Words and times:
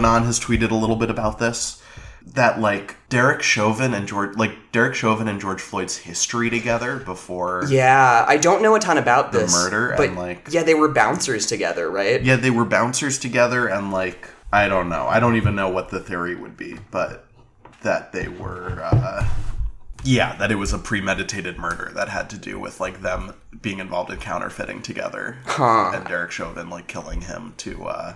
like 0.00 0.24
has 0.24 0.38
tweeted 0.40 0.70
a 0.70 0.74
little 0.74 0.96
bit 0.96 1.10
about 1.10 1.38
this? 1.38 1.82
That 2.24 2.60
like 2.60 2.96
Derek 3.08 3.42
Chauvin 3.42 3.92
and 3.94 4.06
George 4.06 4.36
like 4.36 4.52
Derek 4.70 4.94
Chauvin 4.94 5.26
and 5.26 5.40
George 5.40 5.60
Floyd's 5.60 5.96
history 5.98 6.50
together 6.50 6.98
before 6.98 7.64
Yeah, 7.68 8.24
I 8.28 8.36
don't 8.36 8.62
know 8.62 8.76
a 8.76 8.80
ton 8.80 8.96
about 8.96 9.32
this. 9.32 9.52
murder 9.52 9.94
but 9.96 10.10
and, 10.10 10.16
like- 10.16 10.46
yeah, 10.50 10.62
they 10.62 10.74
were 10.74 10.88
bouncers 10.88 11.46
together, 11.46 11.90
right? 11.90 12.22
Yeah, 12.22 12.36
they 12.36 12.50
were 12.50 12.64
bouncers 12.64 13.18
together 13.18 13.66
and 13.66 13.90
like 13.90 14.28
I 14.52 14.68
don't 14.68 14.88
know. 14.88 15.06
I 15.08 15.18
don't 15.18 15.34
even 15.36 15.56
know 15.56 15.68
what 15.68 15.88
the 15.88 15.98
theory 15.98 16.36
would 16.36 16.56
be, 16.56 16.76
but 16.92 17.26
that 17.82 18.12
they 18.12 18.28
were 18.28 18.80
uh 18.82 19.28
yeah, 20.04 20.36
that 20.36 20.50
it 20.52 20.56
was 20.56 20.72
a 20.72 20.78
premeditated 20.78 21.58
murder 21.58 21.90
that 21.94 22.08
had 22.08 22.30
to 22.30 22.38
do 22.38 22.58
with 22.58 22.78
like 22.80 23.02
them 23.02 23.34
being 23.60 23.78
involved 23.80 24.10
in 24.10 24.18
counterfeiting 24.18 24.82
together. 24.82 25.38
Huh. 25.46 25.90
And 25.94 26.06
Derek 26.06 26.30
Chauvin 26.30 26.70
like 26.70 26.86
killing 26.86 27.22
him 27.22 27.54
to 27.58 27.84
uh 27.86 28.14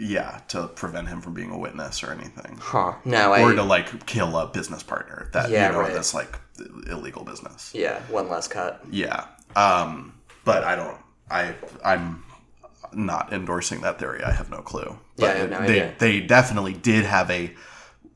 yeah, 0.00 0.40
to 0.48 0.66
prevent 0.68 1.08
him 1.08 1.20
from 1.20 1.34
being 1.34 1.50
a 1.50 1.58
witness 1.58 2.02
or 2.02 2.10
anything. 2.10 2.56
Huh? 2.60 2.94
No, 3.04 3.32
I. 3.34 3.42
Or 3.42 3.52
to 3.54 3.62
like 3.62 4.06
kill 4.06 4.36
a 4.38 4.46
business 4.46 4.82
partner 4.82 5.28
that 5.34 5.50
Yeah, 5.50 5.66
you 5.68 5.72
know 5.74 5.80
right. 5.80 5.92
this 5.92 6.14
like 6.14 6.38
illegal 6.88 7.24
business. 7.24 7.70
yeah, 7.74 8.00
one 8.08 8.28
less 8.28 8.48
cut. 8.48 8.82
Yeah. 8.90 9.26
Um, 9.56 10.14
but 10.44 10.64
I 10.64 10.74
don't. 10.76 10.96
I 11.30 11.54
I'm 11.84 12.24
not 12.92 13.32
endorsing 13.32 13.82
that 13.82 13.98
theory. 13.98 14.22
I 14.24 14.32
have 14.32 14.50
no 14.50 14.62
clue. 14.62 14.98
But 15.16 15.24
Yeah, 15.26 15.32
I 15.32 15.34
have 15.36 15.50
no 15.50 15.58
they 15.60 15.64
idea. 15.82 15.94
they 15.98 16.20
definitely 16.20 16.72
did 16.72 17.04
have 17.04 17.30
a 17.30 17.52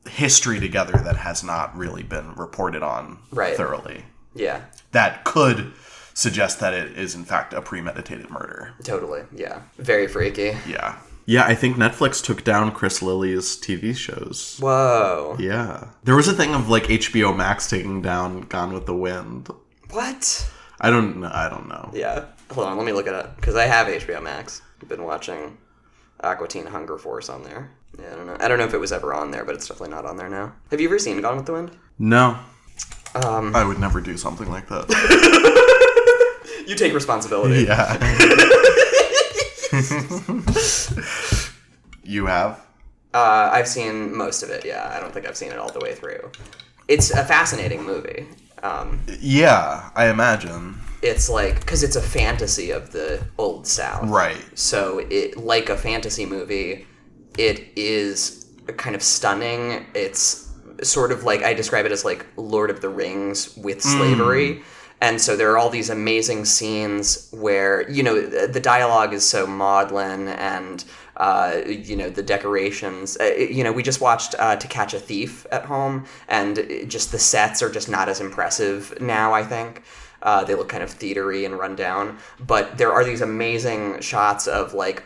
history 0.09 0.59
together 0.59 0.93
that 0.93 1.15
has 1.17 1.43
not 1.43 1.75
really 1.77 2.03
been 2.03 2.35
reported 2.35 2.83
on 2.83 3.19
Right. 3.31 3.55
thoroughly. 3.55 4.05
Yeah, 4.33 4.61
That 4.91 5.23
could 5.23 5.71
suggest 6.13 6.59
that 6.59 6.73
it 6.73 6.97
is 6.97 7.15
in 7.15 7.25
fact 7.25 7.53
a 7.53 7.61
premeditated 7.61 8.29
murder. 8.29 8.73
totally. 8.83 9.23
Yeah, 9.33 9.61
very 9.77 10.07
freaky. 10.07 10.57
Yeah. 10.67 10.97
Yeah, 11.25 11.45
I 11.45 11.55
think 11.55 11.75
Netflix 11.77 12.23
took 12.23 12.43
down 12.43 12.71
Chris 12.71 13.01
Lilley's 13.01 13.57
TV 13.57 13.95
shows. 13.95 14.57
Whoa. 14.59 15.35
Yeah. 15.39 15.89
There 16.03 16.15
was 16.15 16.27
a 16.27 16.33
thing 16.33 16.53
of 16.53 16.69
like 16.69 16.83
HBO 16.83 17.35
Max 17.35 17.69
taking 17.69 18.01
down 18.01 18.41
Gone 18.41 18.73
with 18.73 18.85
the 18.85 18.95
Wind. 18.95 19.49
What? 19.91 20.51
I 20.79 20.89
don't 20.89 21.17
know. 21.17 21.31
I 21.33 21.49
don't 21.49 21.67
know. 21.67 21.89
Yeah. 21.93 22.25
Hold 22.51 22.67
on, 22.67 22.77
let 22.77 22.85
me 22.85 22.91
look 22.91 23.07
it 23.07 23.13
up 23.13 23.37
because 23.37 23.55
I 23.55 23.63
have 23.63 23.87
HBO 23.87 24.21
Max. 24.21 24.61
I've 24.81 24.89
been 24.89 25.03
watching 25.03 25.57
Aqua 26.21 26.47
Teen 26.47 26.67
Hunger 26.67 26.97
Force 26.97 27.29
on 27.29 27.43
there. 27.43 27.71
Yeah, 27.99 28.13
I 28.13 28.15
don't 28.15 28.27
know. 28.27 28.37
I 28.39 28.47
don't 28.47 28.59
know 28.59 28.65
if 28.65 28.73
it 28.73 28.79
was 28.79 28.91
ever 28.91 29.13
on 29.13 29.31
there, 29.31 29.45
but 29.45 29.55
it's 29.55 29.67
definitely 29.67 29.95
not 29.95 30.05
on 30.05 30.17
there 30.17 30.29
now. 30.29 30.53
Have 30.69 30.79
you 30.79 30.87
ever 30.87 30.99
seen 30.99 31.19
Gone 31.21 31.37
with 31.37 31.45
the 31.45 31.53
Wind? 31.53 31.71
No. 31.97 32.37
Um, 33.15 33.55
I 33.55 33.63
would 33.63 33.79
never 33.79 34.01
do 34.01 34.17
something 34.17 34.49
like 34.51 34.67
that. 34.67 34.85
you 36.67 36.75
take 36.75 36.93
responsibility. 36.93 37.63
yeah. 37.67 37.97
you 42.03 42.25
have? 42.25 42.59
Uh, 43.13 43.49
I've 43.51 43.67
seen 43.67 44.15
most 44.15 44.43
of 44.43 44.49
it. 44.49 44.65
Yeah, 44.65 44.91
I 44.95 44.99
don't 44.99 45.13
think 45.13 45.27
I've 45.27 45.37
seen 45.37 45.51
it 45.51 45.57
all 45.57 45.71
the 45.71 45.79
way 45.79 45.95
through. 45.95 46.31
It's 46.87 47.11
a 47.11 47.23
fascinating 47.23 47.83
movie. 47.83 48.27
Um, 48.63 49.01
Yeah, 49.19 49.89
I 49.95 50.09
imagine. 50.09 50.75
it's 51.01 51.29
like 51.29 51.59
because 51.59 51.83
it's 51.83 51.95
a 51.95 52.01
fantasy 52.01 52.71
of 52.71 52.91
the 52.91 53.23
old 53.37 53.67
South, 53.67 54.09
Right. 54.09 54.37
So 54.57 54.99
it 55.09 55.37
like 55.37 55.69
a 55.69 55.77
fantasy 55.77 56.25
movie, 56.25 56.87
it 57.37 57.67
is 57.75 58.45
kind 58.77 58.95
of 58.95 59.03
stunning. 59.03 59.85
It's 59.93 60.51
sort 60.83 61.11
of 61.11 61.23
like 61.23 61.43
I 61.43 61.53
describe 61.53 61.85
it 61.85 61.91
as 61.91 62.03
like 62.03 62.25
Lord 62.37 62.69
of 62.69 62.81
the 62.81 62.89
Rings 62.89 63.55
with 63.57 63.81
slavery. 63.81 64.61
And 65.05 65.21
so 65.21 65.35
there 65.35 65.51
are 65.51 65.57
all 65.59 65.69
these 65.69 65.91
amazing 65.91 66.45
scenes 66.45 67.27
where 67.29 67.87
you 67.87 68.01
know 68.01 68.19
the 68.19 68.59
dialogue 68.59 69.13
is 69.13 69.23
so 69.23 69.45
maudlin 69.45 70.29
and 70.29 70.83
uh, 71.17 71.61
you 71.67 71.95
know 71.95 72.09
the 72.09 72.23
decorations. 72.23 73.15
Uh, 73.15 73.35
you 73.37 73.63
know 73.63 73.71
we 73.71 73.83
just 73.83 74.01
watched 74.01 74.33
uh, 74.39 74.55
To 74.55 74.67
Catch 74.67 74.95
a 74.95 74.99
Thief 74.99 75.45
at 75.51 75.65
home, 75.65 76.05
and 76.27 76.55
just 76.87 77.11
the 77.11 77.19
sets 77.19 77.61
are 77.61 77.69
just 77.69 77.87
not 77.87 78.09
as 78.09 78.19
impressive 78.19 78.99
now. 78.99 79.31
I 79.31 79.43
think. 79.43 79.83
Uh, 80.23 80.43
they 80.43 80.55
look 80.55 80.69
kind 80.69 80.81
of 80.81 80.89
theatery 80.89 81.45
and 81.45 81.59
run 81.59 81.75
down, 81.75 82.17
but 82.39 82.79
there 82.79 82.91
are 82.91 83.03
these 83.03 83.21
amazing 83.21 84.01
shots 84.01 84.47
of 84.47 84.73
like 84.73 85.03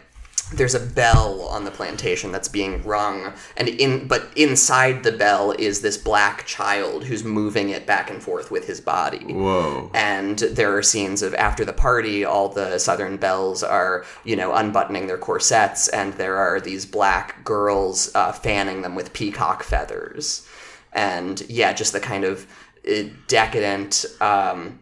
there's 0.53 0.75
a 0.75 0.79
bell 0.79 1.43
on 1.43 1.63
the 1.63 1.71
plantation 1.71 2.31
that's 2.31 2.47
being 2.47 2.81
rung 2.83 3.33
and 3.57 3.67
in 3.67 4.07
but 4.07 4.29
inside 4.35 5.03
the 5.03 5.11
bell 5.11 5.51
is 5.59 5.81
this 5.81 5.97
black 5.97 6.45
child 6.45 7.03
who's 7.03 7.23
moving 7.23 7.69
it 7.69 7.85
back 7.85 8.09
and 8.09 8.23
forth 8.23 8.49
with 8.49 8.65
his 8.65 8.81
body 8.81 9.33
Whoa. 9.33 9.91
and 9.93 10.39
there 10.39 10.75
are 10.75 10.81
scenes 10.81 11.21
of 11.21 11.33
after 11.35 11.63
the 11.63 11.73
party 11.73 12.25
all 12.25 12.49
the 12.49 12.79
southern 12.79 13.17
belles 13.17 13.63
are 13.63 14.05
you 14.23 14.35
know 14.35 14.53
unbuttoning 14.53 15.07
their 15.07 15.17
corsets 15.17 15.87
and 15.89 16.13
there 16.13 16.37
are 16.37 16.59
these 16.59 16.85
black 16.85 17.43
girls 17.43 18.13
uh, 18.15 18.31
fanning 18.31 18.81
them 18.81 18.95
with 18.95 19.13
peacock 19.13 19.63
feathers 19.63 20.47
and 20.93 21.41
yeah 21.47 21.73
just 21.73 21.93
the 21.93 21.99
kind 21.99 22.23
of 22.23 22.47
uh, 22.89 23.03
decadent 23.27 24.05
um, 24.21 24.79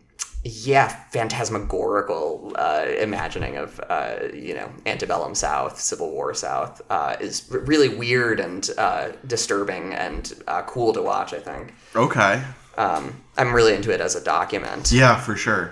yeah 0.49 0.87
phantasmagorical 1.11 2.53
uh, 2.57 2.85
imagining 2.99 3.57
of 3.57 3.79
uh, 3.89 4.15
you 4.33 4.53
know 4.53 4.69
antebellum 4.85 5.35
south 5.35 5.79
civil 5.79 6.09
war 6.11 6.33
south 6.33 6.81
uh, 6.89 7.15
is 7.19 7.47
r- 7.51 7.59
really 7.59 7.89
weird 7.89 8.39
and 8.39 8.69
uh, 8.77 9.09
disturbing 9.25 9.93
and 9.93 10.33
uh, 10.47 10.61
cool 10.63 10.93
to 10.93 11.01
watch 11.01 11.33
i 11.33 11.39
think 11.39 11.73
Okay. 11.95 12.41
um, 12.77 13.03
i'm 13.37 13.53
really 13.53 13.73
into 13.73 13.91
it 13.93 14.01
as 14.01 14.15
a 14.15 14.23
document 14.23 14.91
Yeah, 14.91 15.15
for 15.19 15.35
sure. 15.35 15.71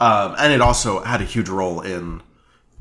Um, 0.00 0.34
and 0.38 0.50
it 0.52 0.62
also 0.62 1.00
had 1.02 1.20
a 1.20 1.24
huge 1.24 1.50
role 1.50 1.82
in 1.82 2.22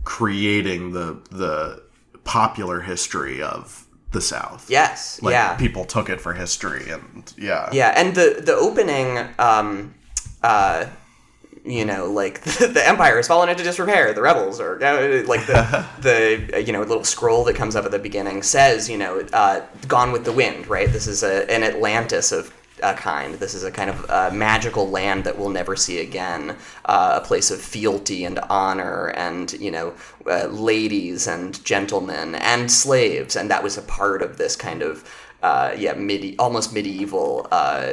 creating 0.06 0.91
the 0.94 1.19
the 1.31 1.84
popular 2.24 2.80
history 2.81 3.41
of 3.41 3.86
the 4.12 4.22
South. 4.22 4.69
yes 4.69 5.22
Like 5.22 5.34
yeah 5.34 5.56
people 5.57 5.84
took 5.86 6.09
it 6.09 6.22
for 6.22 6.34
history 6.34 6.90
and 6.90 7.31
yeah. 7.38 7.69
Yeah, 7.74 7.90
and 7.96 8.16
the 8.16 8.41
the 8.44 8.53
opening, 8.56 9.19
um, 9.38 9.94
uh, 10.41 10.86
you 11.66 11.86
know, 11.86 12.06
like 12.12 12.42
the, 12.42 12.68
the 12.74 12.88
empire 12.88 13.18
has 13.18 13.28
fallen 13.28 13.50
into 13.50 13.64
disrepair. 13.64 14.14
The 14.14 14.22
rebels 14.22 14.59
are 14.59 14.81
uh, 14.84 15.24
like 15.25 15.46
the 15.46 15.86
the 16.02 16.64
you 16.66 16.74
know 16.74 16.81
little 16.81 17.03
scroll 17.03 17.44
that 17.46 17.56
comes 17.56 17.75
up 17.75 17.86
at 17.86 17.92
the 17.92 18.00
beginning 18.00 18.44
says 18.44 18.90
you 18.90 18.97
know 18.97 19.20
uh, 19.34 19.62
gone 19.88 20.12
with 20.12 20.25
the 20.25 20.34
wind. 20.34 20.68
Right. 20.68 20.92
This 20.92 21.08
is 21.08 21.24
a, 21.24 21.50
an 21.52 21.64
Atlantis 21.64 22.31
of 22.31 22.53
a 22.81 22.94
kind. 22.94 23.36
This 23.36 23.53
is 23.53 23.64
a 23.64 23.72
kind 23.72 23.90
of 23.90 24.09
uh, 24.09 24.31
magical 24.34 24.90
land 24.90 25.24
that 25.25 25.38
we'll 25.38 25.50
never 25.50 25.75
see 25.75 26.00
again. 26.00 26.56
Uh, 26.86 27.19
a 27.22 27.25
place 27.25 27.52
of 27.52 27.62
fealty 27.62 28.25
and 28.25 28.40
honor, 28.50 29.08
and 29.16 29.52
you 29.53 29.72
know, 29.72 29.94
uh, 30.25 30.48
ladies 30.48 31.28
and 31.28 31.64
gentlemen 31.66 32.36
and 32.36 32.72
slaves, 32.72 33.36
and 33.36 33.50
that 33.52 33.64
was 33.64 33.78
a 33.78 33.81
part 33.81 34.22
of 34.22 34.38
this 34.38 34.56
kind 34.56 34.81
of 34.81 35.03
uh, 35.41 35.73
yeah, 35.77 35.94
midi- 35.94 36.38
almost 36.38 36.73
medieval 36.73 37.47
uh, 37.51 37.88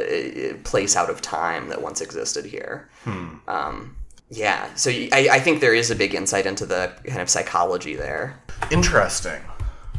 place 0.64 0.96
out 0.96 1.10
of 1.10 1.20
time 1.22 1.68
that 1.68 1.80
once 1.82 2.00
existed 2.00 2.44
here. 2.44 2.88
Um, 3.06 3.96
yeah, 4.30 4.74
so 4.74 4.90
I 4.90 5.38
think 5.40 5.60
there 5.60 5.74
is 5.74 5.90
a 5.90 5.94
big 5.94 6.14
insight 6.14 6.46
into 6.46 6.66
the 6.66 6.92
kind 7.06 7.20
of 7.22 7.30
psychology 7.30 7.94
there. 7.94 8.38
Interesting. 8.70 9.40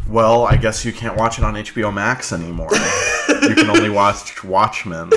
Well, 0.09 0.43
I 0.45 0.55
guess 0.57 0.83
you 0.85 0.91
can't 0.93 1.15
watch 1.17 1.37
it 1.37 1.43
on 1.45 1.53
HBO 1.55 1.93
Max 1.93 2.31
anymore. 2.33 2.69
you 3.41 3.55
can 3.55 3.69
only 3.69 3.89
watch 4.01 4.43
Watchmen. 4.43 5.11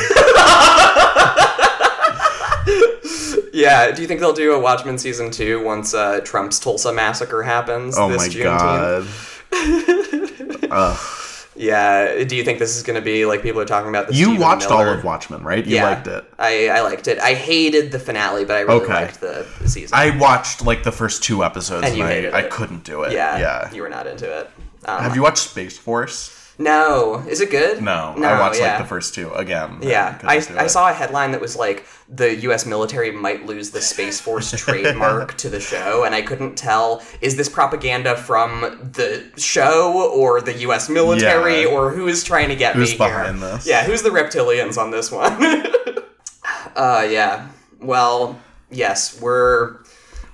Yeah, 3.52 3.90
do 3.90 4.00
you 4.02 4.08
think 4.08 4.20
they'll 4.20 4.32
do 4.32 4.52
a 4.52 4.60
Watchmen 4.60 4.96
season 4.96 5.30
two 5.30 5.62
once 5.64 5.92
uh, 5.92 6.20
Trump's 6.24 6.58
Tulsa 6.60 6.92
massacre 6.92 7.42
happens? 7.42 7.96
Oh 7.98 8.08
this 8.08 8.18
my 8.18 8.28
Juneteenth? 8.28 9.08
god. 9.50 10.70
Yeah, 11.60 12.24
do 12.24 12.36
you 12.36 12.42
think 12.42 12.58
this 12.58 12.74
is 12.74 12.82
going 12.82 12.94
to 12.98 13.04
be 13.04 13.26
like 13.26 13.42
people 13.42 13.60
are 13.60 13.66
talking 13.66 13.90
about 13.90 14.08
the 14.08 14.14
You 14.14 14.24
Stephen 14.26 14.40
watched 14.40 14.70
all 14.70 14.80
of 14.88 15.04
Watchmen, 15.04 15.42
right? 15.42 15.64
You 15.64 15.76
yeah, 15.76 15.84
liked 15.90 16.06
it. 16.06 16.24
I, 16.38 16.68
I 16.70 16.80
liked 16.80 17.06
it. 17.06 17.18
I 17.18 17.34
hated 17.34 17.92
the 17.92 17.98
finale, 17.98 18.46
but 18.46 18.56
I 18.56 18.60
really 18.60 18.80
Okay. 18.82 18.92
liked 18.94 19.20
the 19.20 19.46
season. 19.66 19.90
I 19.98 20.16
watched 20.16 20.64
like 20.64 20.84
the 20.84 20.92
first 20.92 21.22
two 21.22 21.44
episodes 21.44 21.86
And 21.86 22.00
and, 22.00 22.34
I, 22.34 22.38
I 22.38 22.42
couldn't 22.44 22.84
do 22.84 23.02
it. 23.02 23.12
yeah, 23.12 23.38
Yeah. 23.38 23.72
you 23.74 23.82
were 23.82 23.90
not 23.90 24.06
into 24.06 24.24
it. 24.40 24.50
Um, 24.86 25.02
Have 25.02 25.14
you 25.14 25.22
watched 25.22 25.50
Space 25.50 25.76
Force? 25.76 26.34
No, 26.60 27.24
is 27.26 27.40
it 27.40 27.50
good? 27.50 27.82
No, 27.82 28.14
no 28.16 28.28
I 28.28 28.38
watched 28.38 28.60
yeah. 28.60 28.72
like 28.72 28.82
the 28.82 28.88
first 28.88 29.14
two 29.14 29.32
again. 29.32 29.78
Yeah, 29.80 30.12
couldn't 30.18 30.58
I, 30.58 30.64
I 30.64 30.66
saw 30.66 30.90
a 30.90 30.92
headline 30.92 31.30
that 31.30 31.40
was 31.40 31.56
like 31.56 31.86
the 32.06 32.36
U.S. 32.42 32.66
military 32.66 33.10
might 33.10 33.46
lose 33.46 33.70
the 33.70 33.80
Space 33.80 34.20
Force 34.20 34.50
trademark 34.56 35.38
to 35.38 35.48
the 35.48 35.58
show, 35.58 36.04
and 36.04 36.14
I 36.14 36.20
couldn't 36.20 36.56
tell 36.56 37.02
is 37.22 37.36
this 37.36 37.48
propaganda 37.48 38.14
from 38.14 38.90
the 38.92 39.24
show 39.38 40.12
or 40.14 40.42
the 40.42 40.52
U.S. 40.58 40.90
military 40.90 41.62
Yeah. 41.62 41.68
or 41.68 41.92
who 41.92 42.08
is 42.08 42.22
trying 42.22 42.50
to 42.50 42.56
get 42.56 42.74
Who's 42.76 42.90
me 42.92 42.98
behind 42.98 43.38
here? 43.38 43.48
this? 43.52 43.66
Yeah, 43.66 43.84
who's 43.84 44.02
the 44.02 44.10
reptilians 44.10 44.76
on 44.76 44.90
this 44.90 45.10
one? 45.10 45.32
uh, 46.76 47.08
yeah. 47.08 47.48
Well, 47.80 48.38
yes, 48.70 49.18
we're 49.18 49.78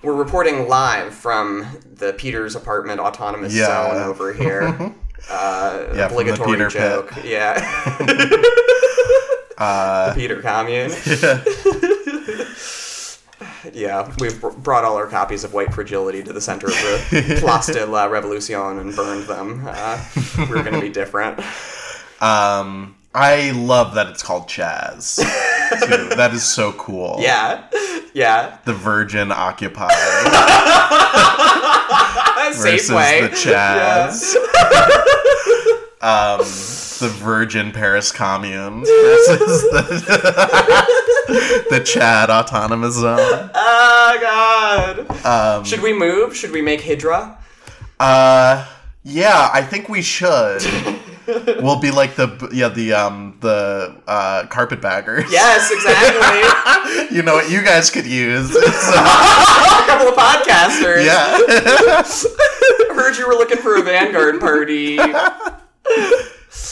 we're 0.03 0.15
reporting 0.15 0.69
live 0.69 1.15
from 1.15 1.67
the 1.95 2.15
Peters 2.15 2.57
apartment 2.57 2.99
autonomous 2.99 3.55
Yeah. 3.55 3.67
zone 3.93 4.03
over 4.03 4.33
here. 4.33 4.93
Uh, 5.31 5.85
Yeah, 5.95 6.07
obligatory 6.07 6.53
Peter 6.53 6.71
pit. 6.71 6.81
joke. 6.81 7.13
Yeah. 7.25 7.99
Uh, 9.59 10.13
Peter 10.15 10.43
Commune. 10.43 10.91
Yeah, 13.73 14.15
we've 14.21 14.41
brought 14.41 14.85
all 14.85 14.97
our 14.97 15.09
copies 15.09 15.43
of 15.45 15.53
White 15.53 15.75
Fragility 15.75 16.23
to 16.23 16.33
the 16.33 16.41
center 16.41 16.69
of 16.69 16.73
the 17.11 17.39
Place 17.41 17.67
de 17.67 17.85
la 17.85 18.05
Revolution 18.05 18.79
and 18.79 18.95
burned 18.95 19.25
them. 19.25 19.63
Uh, 19.67 20.03
we're 20.49 20.63
going 20.63 20.73
to 20.75 20.81
be 20.81 20.89
different. 20.89 21.39
Um, 22.21 22.97
I 23.15 23.51
love 23.53 23.95
that 23.95 24.07
it's 24.09 24.23
called 24.23 24.47
Chaz. 24.49 25.17
Too. 25.19 26.15
that 26.17 26.31
is 26.33 26.45
so 26.45 26.73
cool. 26.73 27.17
Yeah, 27.19 27.65
yeah. 28.15 28.59
The 28.65 28.73
Virgin 28.75 29.33
Occupy 29.33 29.89
versus 32.55 32.91
Safeway. 32.91 33.31
the 33.31 33.37
Chaz. 33.37 34.37
um, 36.03 36.39
the 36.99 37.09
Virgin 37.19 37.73
Paris 37.73 38.11
Commune 38.13 38.81
versus 38.81 39.63
the, 39.63 39.83
the 41.71 41.81
Chad 41.81 42.31
Autonomous 42.31 42.95
Zone. 42.95 43.19
Oh 43.55 44.19
God. 44.21 45.25
Um, 45.27 45.65
Should 45.65 45.83
we 45.83 45.93
move? 45.93 46.35
Should 46.37 46.53
we 46.53 46.63
make 46.63 46.81
hijra? 46.81 47.37
Uh, 47.99 48.67
yeah, 49.03 49.51
I 49.53 49.63
think 49.63 49.89
we 49.89 50.03
should. 50.03 50.63
we'll 51.61 51.81
be 51.81 51.91
like 51.91 52.15
the 52.17 52.49
yeah 52.53 52.69
the 52.69 52.93
um 52.93 53.37
the 53.41 53.95
uh 54.07 54.47
carpetbaggers. 54.47 55.31
Yes, 55.31 55.71
exactly. 55.71 57.17
you 57.17 57.23
know 57.23 57.35
what 57.35 57.51
you 57.51 57.63
guys 57.63 57.91
could 57.91 58.07
use. 58.07 58.55
Uh, 58.99 59.83
a 59.83 59.87
couple 59.87 60.09
of 60.09 60.15
podcasters. 60.15 61.05
yeah. 61.05 61.39
Heard 62.95 63.17
you 63.17 63.27
were 63.27 63.35
looking 63.35 63.59
for 63.59 63.77
a 63.77 63.83
Vanguard 63.83 64.41
party. 64.41 64.99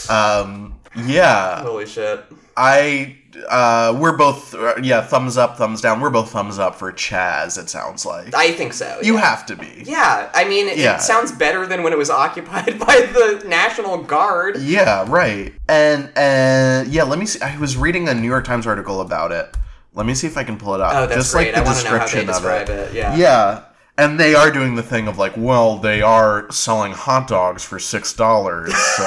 um. 0.08 0.78
Yeah. 1.06 1.62
Holy 1.62 1.86
shit. 1.86 2.24
I. 2.56 3.18
Uh. 3.48 3.96
We're 3.98 4.16
both. 4.16 4.54
Uh, 4.54 4.74
yeah. 4.82 5.00
Thumbs 5.02 5.36
up. 5.36 5.56
Thumbs 5.56 5.80
down. 5.80 6.00
We're 6.00 6.10
both 6.10 6.30
thumbs 6.30 6.58
up 6.58 6.74
for 6.76 6.92
Chaz. 6.92 7.58
It 7.58 7.68
sounds 7.68 8.04
like 8.06 8.34
I 8.34 8.52
think 8.52 8.72
so. 8.72 8.98
you 9.02 9.14
yeah. 9.14 9.20
have 9.20 9.46
to 9.46 9.56
be. 9.56 9.82
Yeah, 9.86 10.30
I 10.34 10.44
mean, 10.44 10.68
it 10.68 10.78
Yeah. 10.78 10.98
sounds 10.98 11.32
better 11.32 11.66
than 11.66 11.82
when 11.82 11.92
it 11.92 11.98
was 11.98 12.10
occupied 12.24 12.78
by 12.78 13.00
the 13.12 13.44
National 13.46 13.98
Guard. 13.98 14.58
Yeah, 14.60 15.04
right. 15.08 15.52
And 15.68 16.10
and 16.16 16.88
yeah, 16.88 17.04
let 17.04 17.18
me 17.18 17.26
see. 17.26 17.40
I 17.40 17.56
was 17.58 17.76
reading 17.76 18.08
a 18.08 18.14
New 18.14 18.28
York 18.28 18.44
Times 18.44 18.66
article 18.66 19.00
about 19.00 19.32
it. 19.32 19.56
Let 19.94 20.06
me 20.06 20.14
see 20.14 20.26
if 20.26 20.36
I 20.36 20.42
can 20.44 20.58
pull 20.58 20.74
it 20.74 20.80
up. 20.80 20.92
Oh, 20.94 21.06
that's 21.06 21.14
Just 21.20 21.32
great. 21.34 21.54
like 21.54 21.54
the 21.54 21.60
I 21.60 21.64
want 21.64 21.78
to 21.78 21.84
know 21.84 21.90
how 21.90 21.98
they 21.98 22.02
description 22.04 22.28
of 22.28 22.34
describe 22.34 22.68
it. 22.68 22.90
it. 22.90 22.94
Yeah. 22.94 23.16
Yeah. 23.16 23.64
And 23.96 24.18
they 24.18 24.34
are 24.34 24.50
doing 24.50 24.74
the 24.74 24.82
thing 24.82 25.06
of 25.06 25.18
like, 25.18 25.34
well, 25.36 25.76
they 25.78 26.02
are 26.02 26.50
selling 26.50 26.90
hot 26.90 27.28
dogs 27.28 27.64
for 27.64 27.78
six 27.78 28.12
dollars. 28.12 28.74
So, 28.76 29.06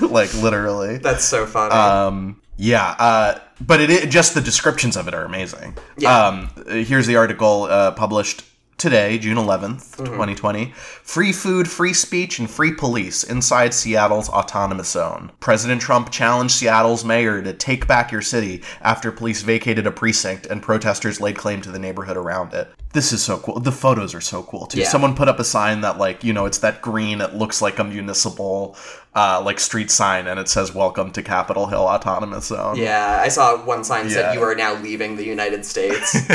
like 0.08 0.34
literally. 0.34 0.98
That's 0.98 1.24
so 1.24 1.46
funny. 1.46 1.72
Um, 1.72 2.42
yeah, 2.56 2.94
uh, 2.98 3.38
but 3.60 3.80
it, 3.80 3.90
it 3.90 4.10
just 4.10 4.34
the 4.34 4.40
descriptions 4.40 4.96
of 4.96 5.08
it 5.08 5.14
are 5.14 5.24
amazing. 5.24 5.76
Yeah. 5.98 6.26
Um, 6.26 6.50
here's 6.68 7.06
the 7.06 7.16
article 7.16 7.64
uh, 7.64 7.92
published 7.92 8.44
today, 8.78 9.18
June 9.18 9.36
11th, 9.36 9.96
Mm-hmm. 9.96 10.04
2020. 10.04 10.72
Free 11.02 11.32
food, 11.32 11.68
free 11.68 11.94
speech, 11.94 12.38
and 12.38 12.50
free 12.50 12.72
police 12.72 13.24
inside 13.24 13.72
Seattle's 13.72 14.28
autonomous 14.28 14.90
zone. 14.90 15.32
President 15.40 15.80
Trump 15.80 16.10
challenged 16.10 16.54
Seattle's 16.54 17.04
mayor 17.04 17.40
to 17.42 17.52
take 17.54 17.86
back 17.86 18.12
your 18.12 18.20
city 18.22 18.62
after 18.82 19.10
police 19.10 19.40
vacated 19.42 19.86
a 19.86 19.90
precinct 19.90 20.46
and 20.46 20.62
protesters 20.62 21.20
laid 21.20 21.36
claim 21.36 21.62
to 21.62 21.70
the 21.70 21.78
neighborhood 21.78 22.18
around 22.18 22.52
it. 22.52 22.68
This 22.96 23.12
is 23.12 23.22
so 23.22 23.36
cool. 23.36 23.60
The 23.60 23.72
photos 23.72 24.14
are 24.14 24.22
so 24.22 24.42
cool 24.44 24.64
too. 24.64 24.80
Yeah. 24.80 24.88
Someone 24.88 25.14
put 25.14 25.28
up 25.28 25.38
a 25.38 25.44
sign 25.44 25.82
that 25.82 25.98
like, 25.98 26.24
you 26.24 26.32
know, 26.32 26.46
it's 26.46 26.56
that 26.60 26.80
green, 26.80 27.20
it 27.20 27.34
looks 27.34 27.60
like 27.60 27.78
a 27.78 27.84
municipal 27.84 28.74
uh, 29.14 29.42
like 29.44 29.60
street 29.60 29.90
sign 29.90 30.26
and 30.26 30.40
it 30.40 30.48
says 30.48 30.74
welcome 30.74 31.10
to 31.12 31.22
Capitol 31.22 31.66
Hill 31.66 31.82
Autonomous 31.82 32.46
Zone. 32.46 32.76
yeah, 32.76 33.20
I 33.22 33.28
saw 33.28 33.62
one 33.66 33.84
sign 33.84 34.04
Yeah. 34.06 34.12
said 34.14 34.34
you 34.34 34.40
are 34.40 34.54
now 34.54 34.80
leaving 34.80 35.16
the 35.16 35.26
United 35.26 35.66
States. 35.66 36.12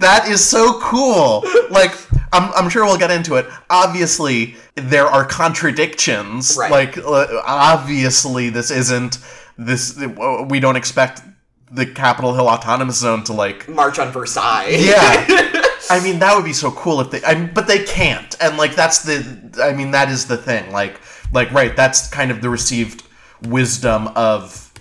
that 0.00 0.26
is 0.28 0.44
so 0.44 0.78
cool. 0.80 1.42
Like, 1.70 1.92
I'm, 2.30 2.52
I'm 2.52 2.68
sure 2.68 2.84
we'll 2.84 2.98
get 2.98 3.10
into 3.10 3.36
it. 3.36 3.46
Obviously, 3.70 4.54
there 4.74 5.06
are 5.06 5.24
contradictions. 5.24 6.58
Right. 6.58 6.70
Like, 6.70 6.98
uh, 6.98 7.26
obviously, 7.46 8.50
this 8.50 8.70
isn't 8.70 9.18
this. 9.56 9.98
We 10.46 10.60
don't 10.60 10.76
expect 10.76 11.22
the 11.70 11.86
Capitol 11.86 12.34
Hill 12.34 12.48
Autonomous 12.48 12.98
Zone 12.98 13.24
to 13.24 13.32
like. 13.32 13.68
March 13.68 13.98
on 13.98 14.12
Versailles. 14.12 14.68
Yeah. 14.70 15.26
I 15.90 16.00
mean, 16.02 16.18
that 16.18 16.34
would 16.36 16.44
be 16.44 16.52
so 16.52 16.70
cool 16.72 17.00
if 17.00 17.10
they. 17.10 17.22
I 17.24 17.34
mean, 17.34 17.50
but 17.54 17.66
they 17.66 17.84
can't, 17.84 18.36
and 18.40 18.58
like 18.58 18.74
that's 18.74 19.02
the. 19.04 19.62
I 19.62 19.72
mean, 19.72 19.92
that 19.92 20.10
is 20.10 20.26
the 20.26 20.36
thing. 20.36 20.70
Like, 20.70 21.00
like 21.32 21.50
right. 21.52 21.74
That's 21.74 22.08
kind 22.10 22.30
of 22.30 22.42
the 22.42 22.50
received 22.50 23.04
wisdom 23.42 24.08
of 24.08 24.72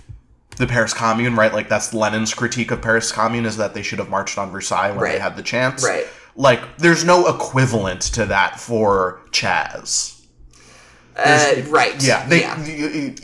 the 0.57 0.67
Paris 0.67 0.93
Commune, 0.93 1.35
right? 1.35 1.53
Like 1.53 1.69
that's 1.69 1.93
Lenin's 1.93 2.33
critique 2.33 2.71
of 2.71 2.81
Paris 2.81 3.11
Commune 3.11 3.45
is 3.45 3.57
that 3.57 3.73
they 3.73 3.83
should 3.83 3.99
have 3.99 4.09
marched 4.09 4.37
on 4.37 4.51
Versailles 4.51 4.91
when 4.91 5.11
they 5.11 5.19
had 5.19 5.35
the 5.35 5.43
chance. 5.43 5.83
Right. 5.83 6.07
Like, 6.35 6.77
there's 6.77 7.03
no 7.03 7.27
equivalent 7.27 8.01
to 8.13 8.25
that 8.27 8.59
for 8.59 9.21
Chaz. 9.31 10.16
Uh, 11.19 11.63
right. 11.69 11.95
Yeah, 12.03 12.27
they, 12.27 12.41
yeah. 12.41 12.55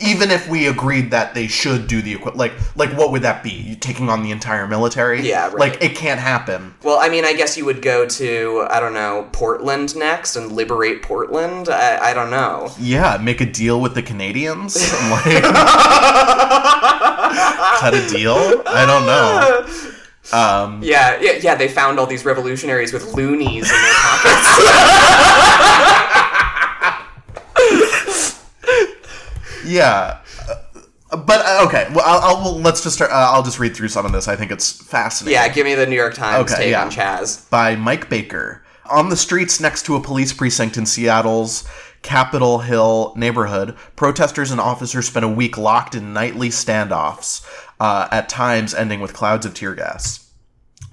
even 0.00 0.32
if 0.32 0.48
we 0.48 0.66
agreed 0.66 1.12
that 1.12 1.32
they 1.34 1.46
should 1.46 1.86
do 1.86 2.02
the 2.02 2.14
equi- 2.14 2.32
like 2.34 2.52
like 2.74 2.90
what 2.98 3.12
would 3.12 3.22
that 3.22 3.44
be? 3.44 3.50
You 3.50 3.76
taking 3.76 4.08
on 4.10 4.24
the 4.24 4.32
entire 4.32 4.66
military? 4.66 5.20
Yeah, 5.20 5.46
right. 5.46 5.56
Like 5.58 5.80
it 5.82 5.94
can't 5.94 6.18
happen. 6.18 6.74
Well, 6.82 6.98
I 7.00 7.08
mean, 7.08 7.24
I 7.24 7.34
guess 7.34 7.56
you 7.56 7.64
would 7.66 7.82
go 7.82 8.04
to 8.06 8.66
I 8.68 8.80
don't 8.80 8.94
know 8.94 9.28
Portland 9.32 9.94
next 9.96 10.34
and 10.34 10.50
liberate 10.50 11.02
Portland. 11.02 11.68
I, 11.68 12.10
I 12.10 12.14
don't 12.14 12.30
know. 12.30 12.72
Yeah, 12.80 13.16
make 13.22 13.40
a 13.40 13.46
deal 13.46 13.80
with 13.80 13.94
the 13.94 14.02
Canadians. 14.02 14.74
like, 15.10 15.42
cut 17.78 17.94
a 17.94 18.04
deal. 18.08 18.62
I 18.66 18.84
don't 18.86 19.06
know. 19.06 19.66
Um, 20.32 20.80
Yeah, 20.82 21.18
yeah, 21.20 21.38
yeah. 21.42 21.54
They 21.54 21.68
found 21.68 22.00
all 22.00 22.06
these 22.06 22.24
revolutionaries 22.24 22.92
with 22.92 23.14
loonies 23.14 23.70
in 23.70 23.76
their 23.76 23.94
pockets. 24.02 24.48
yeah. 29.64 30.20
But 31.10 31.46
uh, 31.46 31.64
okay, 31.66 31.86
well, 31.94 32.04
I'll, 32.04 32.36
I'll 32.36 32.42
well, 32.44 32.58
let's 32.60 32.82
just 32.82 32.96
start. 32.96 33.10
Uh, 33.10 33.14
I'll 33.32 33.42
just 33.42 33.58
read 33.60 33.76
through 33.76 33.88
some 33.88 34.04
of 34.04 34.12
this. 34.12 34.26
I 34.26 34.34
think 34.36 34.50
it's 34.50 34.72
fascinating. 34.72 35.34
yeah, 35.34 35.48
give 35.48 35.64
me 35.64 35.74
the 35.74 35.86
New 35.86 35.94
York 35.96 36.14
Times 36.14 36.50
Okay, 36.50 36.62
take 36.64 36.70
yeah. 36.72 36.84
on 36.84 36.90
Chaz. 36.90 37.48
by 37.50 37.76
Mike 37.76 38.08
Baker. 38.08 38.64
On 38.90 39.08
the 39.10 39.16
streets 39.16 39.60
next 39.60 39.86
to 39.86 39.94
a 39.94 40.00
police 40.00 40.32
precinct 40.32 40.76
in 40.76 40.86
Seattle's 40.86 41.66
Capitol 42.02 42.58
Hill 42.58 43.14
neighborhood, 43.16 43.76
protesters 43.96 44.50
and 44.50 44.60
officers 44.60 45.06
spent 45.06 45.24
a 45.24 45.28
week 45.28 45.56
locked 45.56 45.94
in 45.94 46.12
nightly 46.12 46.48
standoffs, 46.50 47.46
uh, 47.80 48.08
at 48.10 48.28
times 48.28 48.74
ending 48.74 49.00
with 49.00 49.14
clouds 49.14 49.46
of 49.46 49.54
tear 49.54 49.74
gas. 49.74 50.20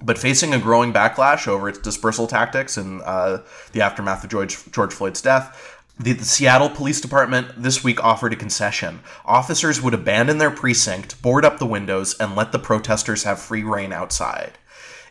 But 0.04 0.18
facing 0.18 0.54
a 0.54 0.58
growing 0.60 0.94
backlash 0.94 1.48
over 1.48 1.68
its 1.70 1.78
dispersal 1.80 2.28
tactics 2.28 2.78
in 2.78 3.02
uh, 3.02 3.44
the 3.74 3.82
aftermath 3.82 4.24
of 4.24 4.30
George, 4.30 4.72
George 4.72 4.94
Floyd's 4.94 5.22
death, 5.22 5.71
the, 6.00 6.14
the 6.14 6.26
Seattle 6.26 6.70
Police 6.70 7.02
Department 7.02 7.62
this 7.62 7.84
week 7.84 8.04
offered 8.04 8.34
a 8.34 8.38
concession. 8.38 9.02
Officers 9.26 9.82
would 9.82 9.94
abandon 9.94 10.38
their 10.38 10.52
precinct, 10.52 11.22
board 11.22 11.46
up 11.46 11.60
the 11.60 11.66
windows, 11.66 12.16
and 12.20 12.36
let 12.36 12.52
the 12.52 12.60
protesters 12.60 13.24
have 13.24 13.40
free 13.40 13.64
reign 13.64 13.94
outside. 13.94 14.58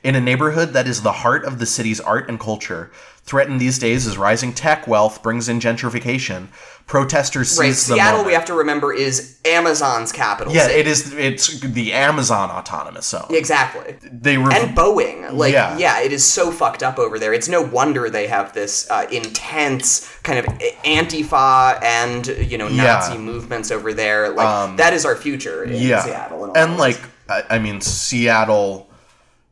In 0.03 0.17
a 0.17 0.21
neighborhood 0.21 0.73
that 0.73 0.89
is 0.89 1.03
the 1.03 1.13
heart 1.13 1.45
of 1.45 1.59
the 1.59 1.67
city's 1.67 2.01
art 2.01 2.29
and 2.29 2.41
culture, 2.41 2.91
threatened 3.31 3.61
these 3.61 3.79
days 3.79 4.09
as 4.09 4.19
rising 4.19 4.53
tech 4.53 4.89
wealth 4.89 5.23
brings 5.23 5.49
in 5.49 5.61
gentrification, 5.61 6.49
protesters 6.89 7.57
Right, 7.57 7.67
seize 7.69 7.87
the 7.87 7.95
Seattle. 7.95 8.13
moment. 8.19 8.27
We 8.27 8.33
have 8.33 8.45
to 8.47 8.55
remember 8.55 8.93
is 8.93 9.39
Amazon's 9.45 10.11
capital. 10.11 10.53
yeah, 10.53 10.67
city. 10.67 10.81
it 10.81 10.87
is. 10.89 11.15
It's 11.15 11.61
the 11.61 11.93
Amazon 11.93 12.51
autonomous 12.51 13.07
zone. 13.07 13.27
exactly. 13.31 13.97
They 14.03 14.37
were 14.37 14.53
And 14.53 14.77
Boeing, 14.77 15.33
like, 15.33 15.53
Yeah. 15.53 15.79
yeah. 15.79 16.01
it 16.01 16.13
is 16.13 16.27
so 16.27 16.51
fucked 16.51 16.83
up 16.83 16.99
over 16.99 17.21
there. 17.21 17.33
It's 17.33 17.49
no 17.49 17.63
wonder 17.63 18.11
they 18.11 18.27
have 18.27 18.53
this 18.53 18.91
uh, 18.91 19.07
intense 19.13 20.13
kind 20.25 20.41
of 20.41 20.47
Antifa 20.85 21.81
and 21.83 22.27
you 22.51 22.59
know 22.59 22.67
Yeah. 22.67 22.83
Nazi 22.85 23.17
movements 23.19 23.71
over 23.71 23.93
there. 23.95 24.29
Like 24.31 24.77
that 24.79 24.93
is 24.93 25.05
our 25.07 25.15
future 25.17 25.63
in 25.65 25.81
yeah, 25.81 26.03
Seattle. 26.03 26.47
in 26.47 26.57
and 26.57 26.77
like. 26.79 26.99
I, 27.29 27.45
I 27.49 27.59
mean 27.61 27.81
Seattle, 27.81 28.90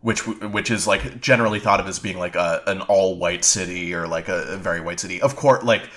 which 0.00 0.26
which 0.26 0.70
is 0.70 0.86
like 0.86 1.20
generally 1.20 1.60
thought 1.60 1.80
of 1.80 1.86
as 1.86 1.98
being 1.98 2.18
like 2.18 2.36
a 2.36 2.62
an 2.66 2.80
all 2.82 3.16
white 3.16 3.44
city 3.44 3.94
or 3.94 4.06
like 4.06 4.28
a, 4.28 4.54
a 4.54 4.56
very 4.56 4.80
white 4.80 5.00
city. 5.00 5.20
Of 5.20 5.36
course, 5.36 5.62
like. 5.64 5.88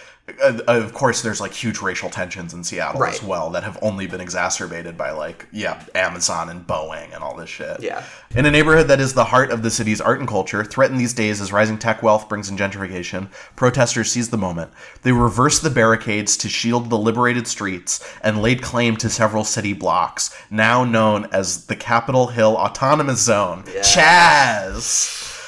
Uh, 0.42 0.60
of 0.68 0.94
course, 0.94 1.22
there's 1.22 1.42
like 1.42 1.52
huge 1.52 1.82
racial 1.82 2.10
tensions 2.10 2.54
in 2.54 2.64
Seattle 2.64 3.04
as 3.04 3.24
well 3.24 3.50
that 3.50 3.64
have 3.64 3.78
only 3.82 4.08
been 4.08 4.22
exacerbated 4.22 4.96
by 4.96 5.12
like 5.12 5.48
yeah 5.52 5.84
Amazon 5.96 6.50
and 6.50 6.66
Boeing 6.66 7.14
and 7.14 7.24
all 7.24 7.36
this 7.36 7.50
shit. 7.50 7.82
Yeah. 7.82 8.04
In 8.36 8.46
a 8.46 8.52
neighborhood 8.52 8.88
that 8.88 9.00
is 9.00 9.14
the 9.14 9.26
heart 9.26 9.52
of 9.52 9.64
the 9.64 9.72
city's 9.72 10.00
art 10.00 10.20
and 10.20 10.28
culture, 10.28 10.64
threatened 10.64 11.00
these 11.00 11.14
days 11.14 11.42
as 11.42 11.52
rising 11.52 11.78
tech 11.78 12.04
wealth 12.04 12.30
brings 12.30 12.50
in 12.50 12.56
gentrification, 12.56 13.32
protesters 13.56 14.12
seized 14.12 14.32
the 14.32 14.38
moment. 14.38 14.72
They 15.02 15.12
reversed 15.12 15.64
the 15.64 15.70
barricades 15.70 16.38
to 16.38 16.50
shield 16.50 16.90
the 16.90 16.98
liberated 16.98 17.48
streets 17.48 18.08
and 18.24 18.42
laid 18.42 18.62
claim 18.62 18.98
to 18.98 19.10
several 19.10 19.44
city 19.44 19.74
blocks, 19.74 20.36
now 20.50 20.86
known 20.86 21.28
as 21.32 21.66
the 21.66 21.76
Capitol 21.76 22.28
Hill 22.28 22.56
Autonomous 22.56 23.22
Zone. 23.22 23.64
Yeah. 23.68 23.82
Chaz! 23.82 25.41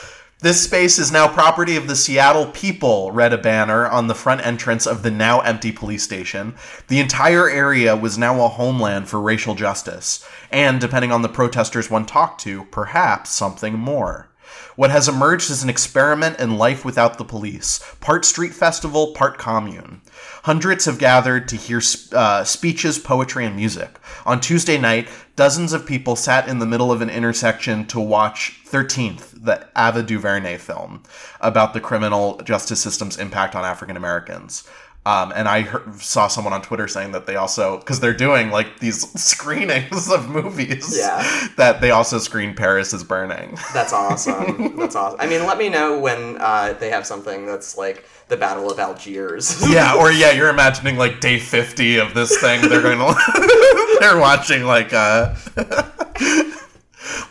This 0.43 0.61
space 0.61 0.99
is 0.99 1.09
now 1.09 1.29
property 1.29 1.77
of 1.77 1.87
the 1.87 1.95
Seattle 1.95 2.47
people, 2.47 3.13
read 3.13 3.31
a 3.31 3.37
banner 3.37 3.87
on 3.87 4.07
the 4.07 4.13
front 4.13 4.45
entrance 4.45 4.85
of 4.85 5.01
the 5.01 5.09
now 5.09 5.39
empty 5.39 5.71
police 5.71 6.03
station. 6.03 6.55
The 6.89 6.99
entire 6.99 7.49
area 7.49 7.95
was 7.95 8.17
now 8.17 8.43
a 8.43 8.49
homeland 8.49 9.07
for 9.07 9.21
racial 9.21 9.55
justice, 9.55 10.27
and 10.51 10.81
depending 10.81 11.13
on 11.13 11.21
the 11.21 11.29
protesters 11.29 11.89
one 11.89 12.05
talked 12.05 12.41
to, 12.41 12.65
perhaps 12.65 13.29
something 13.29 13.79
more. 13.79 14.31
What 14.75 14.91
has 14.91 15.07
emerged 15.07 15.49
is 15.49 15.63
an 15.63 15.69
experiment 15.69 16.41
in 16.41 16.57
life 16.57 16.83
without 16.83 17.17
the 17.17 17.23
police, 17.23 17.79
part 18.01 18.25
street 18.25 18.53
festival, 18.53 19.13
part 19.13 19.37
commune. 19.37 20.01
Hundreds 20.43 20.83
have 20.83 20.99
gathered 20.99 21.47
to 21.47 21.55
hear 21.55 21.81
uh, 22.11 22.43
speeches, 22.43 22.99
poetry, 22.99 23.45
and 23.45 23.55
music. 23.55 23.97
On 24.25 24.41
Tuesday 24.41 24.77
night, 24.77 25.07
dozens 25.37 25.71
of 25.71 25.85
people 25.85 26.17
sat 26.17 26.49
in 26.49 26.59
the 26.59 26.65
middle 26.65 26.91
of 26.91 27.01
an 27.01 27.09
intersection 27.09 27.85
to 27.87 27.97
watch 27.97 28.59
13th, 28.65 29.45
the 29.45 29.65
Ava 29.77 30.03
DuVernay 30.03 30.57
film 30.57 31.01
about 31.39 31.73
the 31.73 31.79
criminal 31.79 32.41
justice 32.43 32.81
system's 32.81 33.17
impact 33.17 33.55
on 33.55 33.63
African 33.63 33.95
Americans. 33.95 34.67
Um, 35.05 35.33
and 35.35 35.49
I 35.49 35.61
heard, 35.63 35.95
saw 35.99 36.29
someone 36.29 36.53
on 36.53 36.61
Twitter 36.61 36.87
saying 36.87 37.11
that 37.11 37.25
they 37.25 37.35
also, 37.35 37.77
because 37.77 37.99
they're 37.99 38.13
doing 38.13 38.51
like 38.51 38.79
these 38.79 39.01
screenings 39.21 40.09
of 40.09 40.29
movies, 40.29 40.97
Yeah. 40.97 41.49
that 41.57 41.81
they 41.81 41.91
also 41.91 42.19
screen 42.19 42.55
Paris 42.55 42.93
is 42.93 43.03
Burning. 43.03 43.57
That's 43.73 43.91
awesome. 43.91 44.77
That's 44.77 44.95
awesome. 44.95 45.19
I 45.19 45.27
mean, 45.27 45.45
let 45.45 45.57
me 45.57 45.67
know 45.67 45.99
when 45.99 46.37
uh, 46.39 46.73
they 46.79 46.89
have 46.89 47.05
something 47.05 47.45
that's 47.45 47.77
like 47.77 48.05
the 48.29 48.37
Battle 48.37 48.71
of 48.71 48.79
Algiers. 48.79 49.61
yeah, 49.69 49.93
or 49.95 50.09
yeah, 50.09 50.31
you're 50.31 50.49
imagining 50.49 50.95
like 50.97 51.19
day 51.19 51.37
50 51.37 51.97
of 51.97 52.13
this 52.13 52.39
thing. 52.39 52.61
They're 52.69 52.81
going 52.81 52.99
to, 52.99 53.97
they're 53.99 54.17
watching 54.17 54.63
like, 54.63 54.93
uh, 54.93 55.35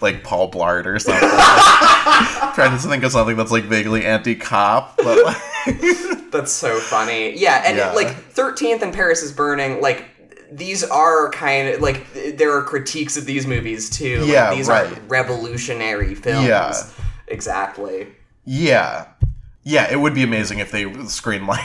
like 0.00 0.22
Paul 0.24 0.50
Blart 0.50 0.86
or 0.86 0.98
something. 0.98 1.28
Trying 2.54 2.72
to 2.72 2.78
think 2.78 3.02
of 3.04 3.12
something 3.12 3.36
that's 3.36 3.50
like 3.50 3.64
vaguely 3.64 4.04
anti 4.04 4.34
cop, 4.34 4.96
but 4.98 5.24
like, 5.24 5.80
That's 6.30 6.52
so 6.52 6.78
funny. 6.78 7.38
Yeah, 7.38 7.62
and 7.66 7.76
Yeah. 7.76 7.92
like 7.92 8.08
13th 8.34 8.82
and 8.82 8.92
Paris 8.92 9.22
is 9.22 9.32
Burning, 9.32 9.80
like 9.80 10.06
these 10.50 10.82
are 10.84 11.30
kind 11.30 11.68
of 11.68 11.80
like 11.80 12.06
there 12.36 12.54
are 12.56 12.62
critiques 12.62 13.16
of 13.16 13.24
these 13.26 13.46
movies 13.46 13.88
too. 13.90 14.20
Like, 14.20 14.30
Yeah, 14.30 14.54
these 14.54 14.68
right. 14.68 14.90
are 14.90 15.00
revolutionary 15.08 16.14
films. 16.14 16.46
Yeah. 16.46 16.72
Exactly. 17.28 18.08
yeah. 18.44 19.06
Yeah, 19.64 19.88
it 19.92 19.96
would 20.00 20.12
be 20.12 20.24
amazing 20.24 20.58
if 20.58 20.72
they 20.72 20.92
screen 21.04 21.46
like 21.46 21.64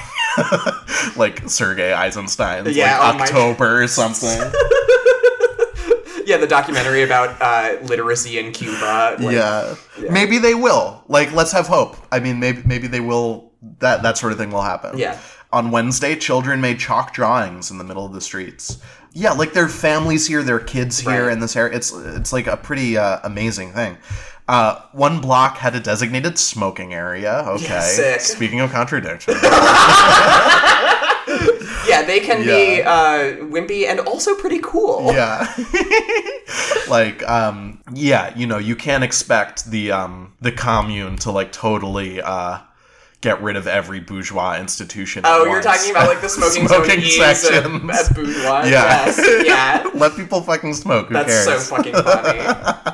like 1.17 1.49
Sergei 1.49 1.91
Eisenstein's 1.93 2.75
Yeah, 2.77 2.99
like 2.99 3.15
oh 3.15 3.17
my- 3.17 3.23
October 3.23 3.81
or 3.83 3.87
something. 3.87 4.39
Yeah, 6.27 6.35
the 6.35 6.45
documentary 6.47 7.03
about 7.03 7.41
uh, 7.41 7.77
literacy 7.83 8.37
in 8.37 8.51
Cuba. 8.51 9.15
Like, 9.17 9.33
yeah. 9.33 9.75
Maybe 10.11 10.39
they 10.39 10.53
will. 10.53 11.01
Like, 11.07 11.31
let's 11.31 11.53
have 11.53 11.67
hope. 11.67 11.95
I 12.11 12.19
mean, 12.19 12.37
maybe 12.41 12.61
maybe 12.65 12.87
they 12.87 12.99
will. 12.99 13.53
That 13.79 14.03
that 14.03 14.17
sort 14.17 14.33
of 14.33 14.37
thing 14.37 14.51
will 14.51 14.61
happen. 14.61 14.97
Yeah. 14.97 15.17
On 15.53 15.71
Wednesday, 15.71 16.17
children 16.17 16.59
made 16.59 16.79
chalk 16.79 17.13
drawings 17.13 17.71
in 17.71 17.77
the 17.77 17.85
middle 17.85 18.05
of 18.05 18.11
the 18.11 18.19
streets. 18.19 18.79
Yeah, 19.13 19.31
like 19.31 19.53
their 19.53 19.69
families 19.69 20.27
here, 20.27 20.43
their 20.43 20.59
kids 20.59 20.99
here 20.99 21.27
Right. 21.27 21.31
in 21.31 21.39
this 21.39 21.55
area. 21.55 21.73
It's 21.77 21.93
it's 21.93 22.33
like 22.33 22.47
a 22.47 22.57
pretty 22.57 22.97
uh, 22.97 23.19
amazing 23.23 23.71
thing. 23.71 23.97
Uh, 24.49 24.81
one 24.91 25.21
block 25.21 25.57
had 25.57 25.75
a 25.75 25.79
designated 25.79 26.37
smoking 26.37 26.93
area. 26.93 27.45
Okay. 27.47 27.79
sick. 27.79 28.19
Speaking 28.19 28.59
of 28.59 28.71
contradiction. 28.71 29.33
Yeah, 32.01 32.05
they 32.07 32.19
can 32.19 32.43
be 32.43 32.81
uh, 32.81 33.45
wimpy 33.51 33.85
and 33.87 33.99
also 34.01 34.35
pretty 34.35 34.59
cool. 34.61 35.11
yeah 35.13 35.47
like 36.89 37.27
um 37.27 37.79
yeah 37.93 38.33
you 38.37 38.47
know 38.47 38.57
you 38.57 38.75
can't 38.75 39.03
expect 39.03 39.65
the 39.69 39.91
um 39.91 40.33
the 40.41 40.51
commune 40.51 41.15
to 41.17 41.31
like 41.31 41.51
totally 41.51 42.21
uh 42.21 42.59
get 43.21 43.41
rid 43.41 43.55
of 43.55 43.65
every 43.67 43.99
bourgeois 43.99 44.57
institution 44.59 45.23
Oh, 45.25 45.43
you're 45.43 45.53
once. 45.53 45.65
talking 45.65 45.91
about 45.91 46.07
like 46.07 46.21
the 46.21 46.29
smoking, 46.37 46.67
Smoking 46.67 47.01
sections. 47.01 47.89
at, 47.89 48.07
at 48.09 48.15
Bourgeois. 48.15 48.61
yeah 48.65 49.05
Yes. 49.05 49.45
Yeah. 49.45 49.89
let 49.95 50.15
people 50.15 50.41
fucking 50.41 50.73
smoke 50.75 51.07
who 51.07 51.13
That's 51.15 51.45
cares 51.45 51.63
so 51.67 51.75
fucking 51.75 51.93
funny. 51.95 52.93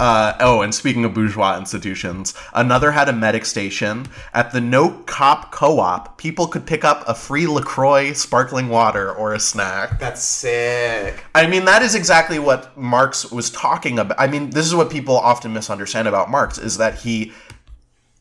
Uh, 0.00 0.34
oh, 0.40 0.62
and 0.62 0.74
speaking 0.74 1.04
of 1.04 1.12
bourgeois 1.12 1.58
institutions, 1.58 2.32
another 2.54 2.92
had 2.92 3.06
a 3.06 3.12
medic 3.12 3.44
station. 3.44 4.06
At 4.32 4.50
the 4.50 4.60
No 4.60 5.02
Cop 5.04 5.52
Co 5.52 5.78
op, 5.78 6.16
people 6.16 6.46
could 6.46 6.64
pick 6.66 6.84
up 6.84 7.04
a 7.06 7.14
free 7.14 7.46
LaCroix 7.46 8.14
sparkling 8.14 8.70
water 8.70 9.12
or 9.12 9.34
a 9.34 9.38
snack. 9.38 10.00
That's 10.00 10.22
sick. 10.22 11.22
I 11.34 11.46
mean, 11.46 11.66
that 11.66 11.82
is 11.82 11.94
exactly 11.94 12.38
what 12.38 12.74
Marx 12.78 13.30
was 13.30 13.50
talking 13.50 13.98
about. 13.98 14.18
I 14.18 14.26
mean, 14.26 14.48
this 14.48 14.64
is 14.64 14.74
what 14.74 14.88
people 14.88 15.18
often 15.18 15.52
misunderstand 15.52 16.08
about 16.08 16.30
Marx 16.30 16.56
is 16.56 16.78
that 16.78 17.00
he 17.00 17.32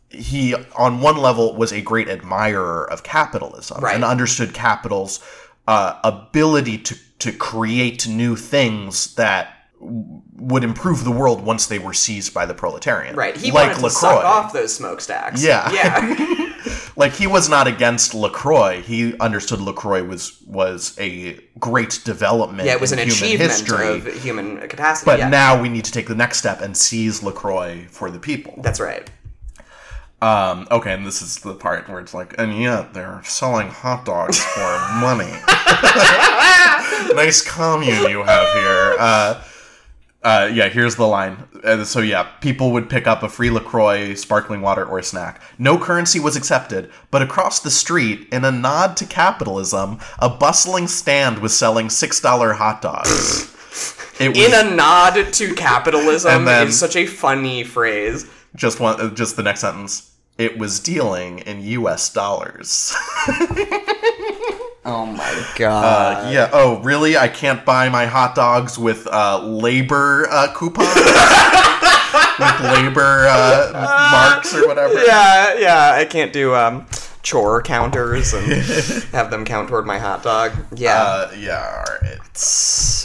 he 0.10 0.56
on 0.76 1.00
one 1.00 1.18
level 1.18 1.56
was 1.56 1.72
a 1.72 1.80
great 1.82 2.10
admirer 2.10 2.92
of 2.92 3.04
capitalism 3.04 3.82
Right. 3.82 3.96
and 3.96 4.04
understood 4.04 4.54
capital's 4.54 5.22
uh, 5.66 5.98
ability 6.04 6.80
to 6.80 6.98
to 7.20 7.32
create 7.32 8.06
new 8.06 8.36
things 8.36 9.14
that 9.16 9.59
would 9.82 10.64
improve 10.64 11.04
the 11.04 11.12
world 11.12 11.42
once 11.42 11.68
they 11.68 11.80
were 11.80 11.94
seized 11.94 12.34
by 12.34 12.46
the 12.46 12.54
proletariat. 12.54 13.16
Right. 13.16 13.36
He 13.36 13.52
like 13.52 13.70
wanted 13.70 13.82
to 13.82 13.90
suck 13.90 14.24
off 14.24 14.54
those 14.54 14.74
smokestacks. 14.74 15.44
Yeah. 15.44 15.72
Yeah. 15.72 16.46
Like 17.00 17.14
he 17.14 17.28
was 17.28 17.48
not 17.48 17.66
against 17.66 18.14
Lacroix. 18.14 18.82
He 18.82 19.18
understood 19.20 19.62
Lacroix 19.62 20.04
was 20.04 20.42
was 20.42 20.98
a 21.00 21.40
great 21.58 22.02
development. 22.04 22.66
yeah, 22.66 22.74
it 22.74 22.82
was 22.82 22.92
an 22.92 23.00
achievement 23.00 23.52
history. 23.52 23.88
of 23.88 24.22
human 24.22 24.68
capacity. 24.68 25.06
But 25.06 25.20
yeah. 25.20 25.30
now 25.30 25.62
we 25.62 25.70
need 25.70 25.86
to 25.86 25.94
take 25.94 26.08
the 26.08 26.16
next 26.16 26.40
step 26.40 26.60
and 26.60 26.76
seize 26.76 27.24
LaCroix 27.24 27.88
for 27.90 28.12
the 28.12 28.20
people. 28.20 28.56
That's 28.62 28.82
right. 28.82 29.10
Um, 30.22 30.68
okay, 30.70 30.92
and 30.92 31.08
this 31.08 31.22
is 31.22 31.38
the 31.38 31.54
part 31.56 31.88
where 31.88 32.02
it's 32.02 32.14
like, 32.14 32.36
and 32.38 32.62
yet 32.62 32.94
they're 32.94 33.22
selling 33.24 33.70
hot 33.70 34.04
dogs 34.04 34.44
for 34.44 34.60
money. 35.00 35.32
nice 37.16 37.42
commune 37.42 38.10
you 38.10 38.24
have 38.24 38.54
here. 38.56 38.96
Uh, 39.00 39.42
uh, 40.24 40.50
yeah, 40.54 40.68
here's 40.70 40.96
the 40.96 41.08
line. 41.08 41.38
Uh, 41.64 41.84
so 41.86 42.00
yeah, 42.02 42.24
people 42.42 42.72
would 42.72 42.90
pick 42.90 43.08
up 43.08 43.24
a 43.24 43.30
free 43.30 43.50
LaCroix, 43.50 44.14
sparkling 44.16 44.62
water, 44.62 44.86
or 44.86 45.00
a 45.00 45.04
snack. 45.04 45.42
No 45.58 45.78
currency 45.78 46.20
was 46.20 46.36
accepted, 46.36 46.92
but 47.12 47.22
across 47.22 47.60
the 47.62 47.72
street, 47.72 48.28
in 48.32 48.44
a 48.46 48.52
nod 48.52 48.98
to 48.98 49.06
capitalism, 49.06 50.00
a 50.20 50.30
bustling 50.30 50.88
stand 50.88 51.40
was 51.40 51.58
selling 51.58 51.88
$6 51.88 52.56
hot 52.56 52.82
dogs. 52.82 53.56
It 54.20 54.36
was 54.36 54.38
In 54.38 54.54
a 54.54 54.76
nod 54.76 55.32
to 55.32 55.54
capitalism 55.56 56.44
then- 56.44 56.68
is 56.68 56.78
such 56.78 56.98
a 56.98 57.06
funny 57.06 57.64
phrase. 57.64 58.26
just 58.54 58.82
one, 58.82 59.00
uh, 59.00 59.10
just 59.12 59.38
the 59.38 59.44
next 59.44 59.62
sentence. 59.62 60.12
It 60.38 60.58
was 60.58 60.82
dealing 60.82 61.40
in 61.40 61.62
U.S. 61.64 62.10
dollars. 62.12 62.94
Oh 64.86 65.06
my 65.06 65.46
god. 65.56 66.28
Uh, 66.28 66.32
yeah. 66.32 66.50
Oh, 66.54 66.80
really? 66.82 67.18
I 67.18 67.28
can't 67.28 67.66
buy 67.66 67.90
my 67.90 68.06
hot 68.06 68.34
dogs 68.36 68.80
with 68.80 69.08
uh, 69.08 69.44
labor 69.44 70.28
uh, 70.30 70.54
coupons, 70.54 70.88
with 70.96 72.62
labor 72.62 73.28
uh, 73.28 74.10
marks 74.12 74.56
or 74.56 74.68
whatever. 74.68 75.04
yeah, 75.04 75.58
yeah. 75.60 75.92
I 75.96 76.06
can't 76.06 76.32
do 76.32 76.56
um, 76.56 76.88
chore 77.24 77.62
counters 77.62 78.34
and 78.34 78.46
have 79.12 79.30
them 79.30 79.44
count 79.44 79.68
toward 79.68 79.86
my 79.86 80.00
hot 80.00 80.24
dog. 80.24 80.54
Yeah. 80.76 80.96
Uh, 80.96 81.32
yeah. 81.38 81.84
All 81.88 81.96
right. 82.02 82.16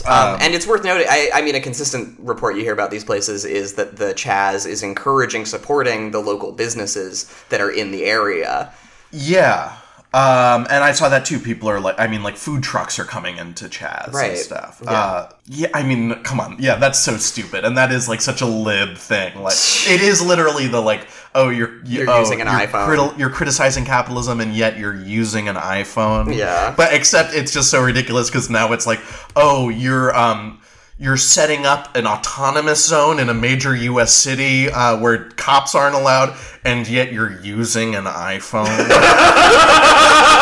Um, 0.07 0.39
and 0.41 0.53
it's 0.53 0.65
worth 0.65 0.83
noting. 0.85 1.07
I, 1.09 1.29
I 1.33 1.41
mean, 1.41 1.55
a 1.55 1.59
consistent 1.59 2.17
report 2.19 2.55
you 2.55 2.61
hear 2.61 2.73
about 2.73 2.89
these 2.89 3.03
places 3.03 3.43
is 3.43 3.73
that 3.73 3.97
the 3.97 4.13
Chaz 4.13 4.65
is 4.65 4.81
encouraging, 4.81 5.45
supporting 5.45 6.11
the 6.11 6.19
local 6.19 6.51
businesses 6.53 7.29
that 7.49 7.59
are 7.59 7.71
in 7.71 7.91
the 7.91 8.05
area. 8.05 8.71
Yeah. 9.11 9.75
Um, 10.15 10.65
and 10.69 10.81
I 10.81 10.93
saw 10.93 11.09
that 11.09 11.25
too. 11.25 11.39
People 11.39 11.67
are 11.69 11.81
like, 11.81 11.99
I 11.99 12.07
mean, 12.07 12.23
like 12.23 12.37
food 12.37 12.63
trucks 12.63 12.99
are 12.99 13.03
coming 13.03 13.37
into 13.37 13.65
Chaz 13.65 14.13
Right. 14.13 14.29
and 14.31 14.37
stuff. 14.39 14.79
Yeah. 14.81 14.91
Uh, 14.91 15.29
yeah, 15.47 15.67
I 15.73 15.83
mean, 15.83 16.23
come 16.23 16.39
on. 16.39 16.55
Yeah, 16.57 16.75
that's 16.75 16.97
so 16.99 17.17
stupid, 17.17 17.65
and 17.65 17.77
that 17.77 17.91
is 17.91 18.07
like 18.07 18.21
such 18.21 18.39
a 18.41 18.45
lib 18.45 18.95
thing. 18.97 19.35
Like, 19.41 19.55
it 19.87 20.01
is 20.01 20.21
literally 20.25 20.67
the 20.67 20.79
like, 20.81 21.05
oh, 21.35 21.49
you're 21.49 21.83
you, 21.83 21.99
You're 22.01 22.09
oh, 22.09 22.19
using 22.21 22.39
an 22.39 22.47
you're 22.47 22.65
iPhone. 22.65 22.87
criti- 22.87 23.17
you're 23.19 23.29
criticizing 23.29 23.83
capitalism, 23.83 24.39
and 24.39 24.55
yet 24.55 24.77
you're 24.77 24.95
using 24.95 25.49
an 25.49 25.57
iPhone. 25.57 26.33
Yeah. 26.33 26.73
but 26.77 26.93
except 26.93 27.33
it's 27.33 27.51
just 27.51 27.69
so 27.69 27.83
ridiculous 27.83 28.29
because 28.29 28.49
now 28.49 28.71
it's 28.71 28.87
like, 28.87 29.01
oh, 29.35 29.67
you're 29.69 30.15
um. 30.15 30.61
You're 30.97 31.17
setting 31.17 31.65
up 31.65 31.93
an 31.97 32.07
autonomous 32.07 32.87
zone 32.87 33.19
in 33.19 33.27
a 33.27 33.33
major 33.33 33.75
U.S. 33.75 34.13
city 34.13 34.69
uh, 34.69 34.97
where 34.97 35.25
cops 35.31 35.75
aren't 35.75 35.93
allowed, 35.93 36.37
and 36.63 36.87
yet 36.87 37.11
you're 37.11 37.37
using 37.41 37.95
an 37.95 38.05
iPhone. 38.05 38.65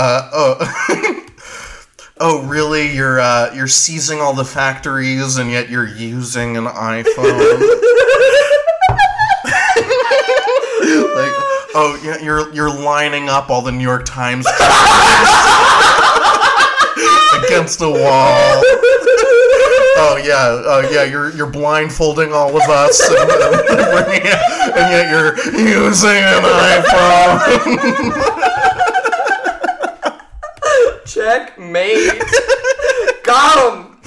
Uh, 0.00 0.30
oh, 0.32 1.26
oh, 2.20 2.46
really? 2.46 2.94
You're 2.94 3.18
uh, 3.18 3.52
you're 3.52 3.66
seizing 3.66 4.20
all 4.20 4.32
the 4.32 4.44
factories, 4.44 5.38
and 5.38 5.50
yet 5.50 5.70
you're 5.70 5.88
using 5.88 6.56
an 6.56 6.66
iPhone. 6.66 7.04
like, 11.16 11.34
oh, 11.74 12.18
you're 12.22 12.54
you're 12.54 12.72
lining 12.72 13.28
up 13.28 13.50
all 13.50 13.60
the 13.60 13.72
New 13.72 13.82
York 13.82 14.04
Times 14.04 14.46
against 17.36 17.80
a 17.80 17.88
wall. 17.88 17.98
oh 20.00 20.20
yeah, 20.24 20.62
uh, 20.66 20.88
yeah, 20.90 21.04
you're 21.04 21.30
you're 21.34 21.50
blindfolding 21.50 22.32
all 22.32 22.56
of 22.56 22.62
us, 22.68 23.00
and, 23.08 23.30
and, 23.30 24.08
and 24.10 24.92
yet 24.92 25.10
you're 25.10 25.36
using 25.58 26.10
an 26.10 26.42
iPhone. 26.44 27.38
Checkmate. 31.06 32.22
Got 33.24 33.74
him. 33.74 33.98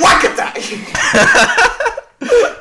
Whack 0.00 0.24
at 0.24 0.36
that. 2.20 2.58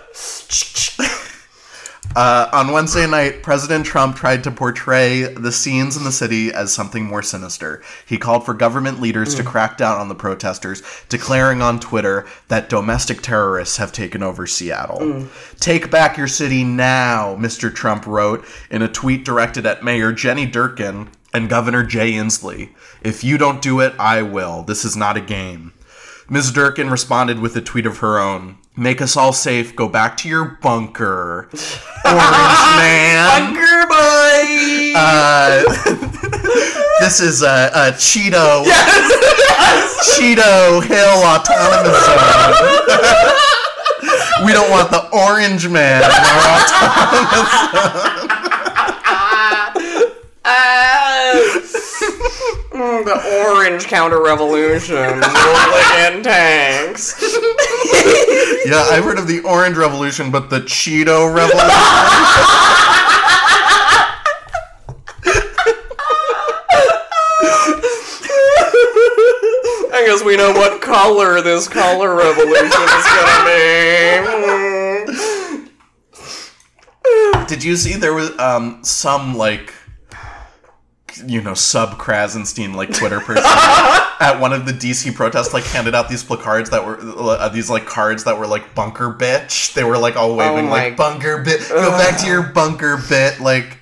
Uh, 2.14 2.50
on 2.52 2.74
Wednesday 2.74 3.08
night, 3.08 3.42
President 3.42 3.86
Trump 3.86 4.18
tried 4.18 4.44
to 4.44 4.52
portray 4.52 5.24
the 5.24 5.52
scenes 5.52 5.96
in 5.96 6.04
the 6.04 6.12
city 6.12 6.52
as 6.52 6.74
something 6.74 7.06
more 7.06 7.22
sinister. 7.22 7.82
He 8.06 8.18
called 8.18 8.46
for 8.46 8.54
government 8.54 9.00
leaders 9.00 9.34
to 9.36 9.44
crack 9.44 9.78
down 9.78 9.98
on 9.98 10.10
the 10.10 10.16
protesters, 10.16 10.84
declaring 11.08 11.62
on 11.62 11.80
Twitter 11.80 12.28
that 12.50 12.68
domestic 12.68 13.22
terrorists 13.22 13.78
have 13.78 13.94
taken 13.94 14.24
over 14.24 14.46
Seattle. 14.46 15.00
Take 15.60 15.90
back 15.90 16.18
your 16.18 16.28
city 16.28 16.66
now, 16.66 17.36
Mr. 17.36 17.74
Trump 17.74 18.06
wrote 18.06 18.46
in 18.70 18.82
a 18.82 18.90
tweet 18.90 19.24
directed 19.24 19.66
at 19.66 19.84
Mayor 19.84 20.12
Jenny 20.12 20.46
Durkan 20.46 21.08
and 21.34 21.50
Governor 21.50 21.84
Jay 21.84 22.12
Inslee. 22.12 22.72
If 23.02 23.24
you 23.24 23.38
don't 23.38 23.62
do 23.62 23.80
it, 23.80 23.94
I 23.98 24.22
will. 24.22 24.64
This 24.64 24.84
is 24.84 24.98
not 24.98 25.16
a 25.16 25.22
game. 25.22 25.72
Ms. 26.30 26.52
Durkan 26.52 26.92
responded 26.92 27.40
with 27.40 27.56
a 27.56 27.62
tweet 27.62 27.86
of 27.86 28.00
her 28.00 28.20
own. 28.20 28.58
Make 28.78 29.02
us 29.02 29.18
all 29.18 29.34
safe. 29.34 29.76
Go 29.76 29.90
back 29.90 30.16
to 30.18 30.30
your 30.30 30.46
bunker. 30.62 31.50
Orange 31.52 31.56
man. 32.78 33.54
Bunker 33.54 33.88
boy. 33.88 34.94
Uh, 34.96 35.64
this 37.02 37.20
is 37.20 37.42
a, 37.44 37.70
a 37.74 37.92
Cheeto. 37.92 38.64
Cheeto 40.02 40.82
Hill 40.84 41.24
Autonomous 41.24 42.06
Zone. 42.06 42.16
we 44.46 44.54
don't 44.54 44.72
want 44.72 44.90
the 44.90 45.08
orange 45.12 45.68
man 45.68 46.02
in 46.04 46.10
our 46.10 46.58
autonomous 46.58 47.52
Ah. 50.44 50.91
Mm, 52.72 53.04
the 53.06 53.46
orange 53.48 53.86
counter 53.86 54.22
revolution 54.24 54.96
in 54.96 56.24
tanks. 56.24 57.22
Yeah, 58.66 58.88
I've 58.92 59.04
heard 59.04 59.20
of 59.20 59.28
the 59.28 59.42
Orange 59.46 59.76
Revolution, 59.78 60.32
but 60.32 60.50
the 60.50 60.62
Cheeto 60.62 61.34
Revolution. 61.34 61.70
I 69.94 70.06
guess 70.06 70.24
we 70.24 70.38
know 70.38 70.52
what 70.54 70.82
color 70.82 71.42
this 71.42 71.68
color 71.68 72.16
revolution 72.16 72.66
is 72.66 73.06
gonna 73.08 73.46
be. 77.28 77.46
Did 77.48 77.64
you 77.64 77.76
see 77.76 77.96
there 77.96 78.14
was 78.14 78.32
um 78.40 78.84
some 78.84 79.36
like 79.36 79.74
you 81.26 81.42
know 81.42 81.54
sub 81.54 81.98
Krassenstein 81.98 82.76
like 82.76 82.94
Twitter 82.94 83.20
person 83.22 83.44
at 83.46 84.38
one 84.40 84.54
of 84.54 84.66
the 84.66 84.74
DC 84.74 85.14
protests 85.14 85.54
like 85.54 85.64
handed 85.66 85.96
out 85.96 86.10
these 86.10 86.24
placards 86.24 86.70
that 86.70 86.86
were 86.86 86.98
uh, 87.02 87.50
these 87.50 87.70
like 87.70 87.86
cards 87.86 88.24
that 88.24 88.38
were 88.38 88.48
like 88.48 88.76
bunker 88.76 89.14
bitch. 89.14 89.74
They 89.74 89.84
were 89.84 89.98
like 89.98 90.16
all 90.16 90.36
waving 90.36 90.68
Oh 90.68 90.72
like 90.72 90.98
bunker 90.98 91.42
bit. 91.44 91.68
Go 91.70 91.92
back 91.92 92.20
to 92.22 92.28
your 92.28 92.44
bunker 92.44 92.98
bit. 93.10 93.40
Like 93.40 93.78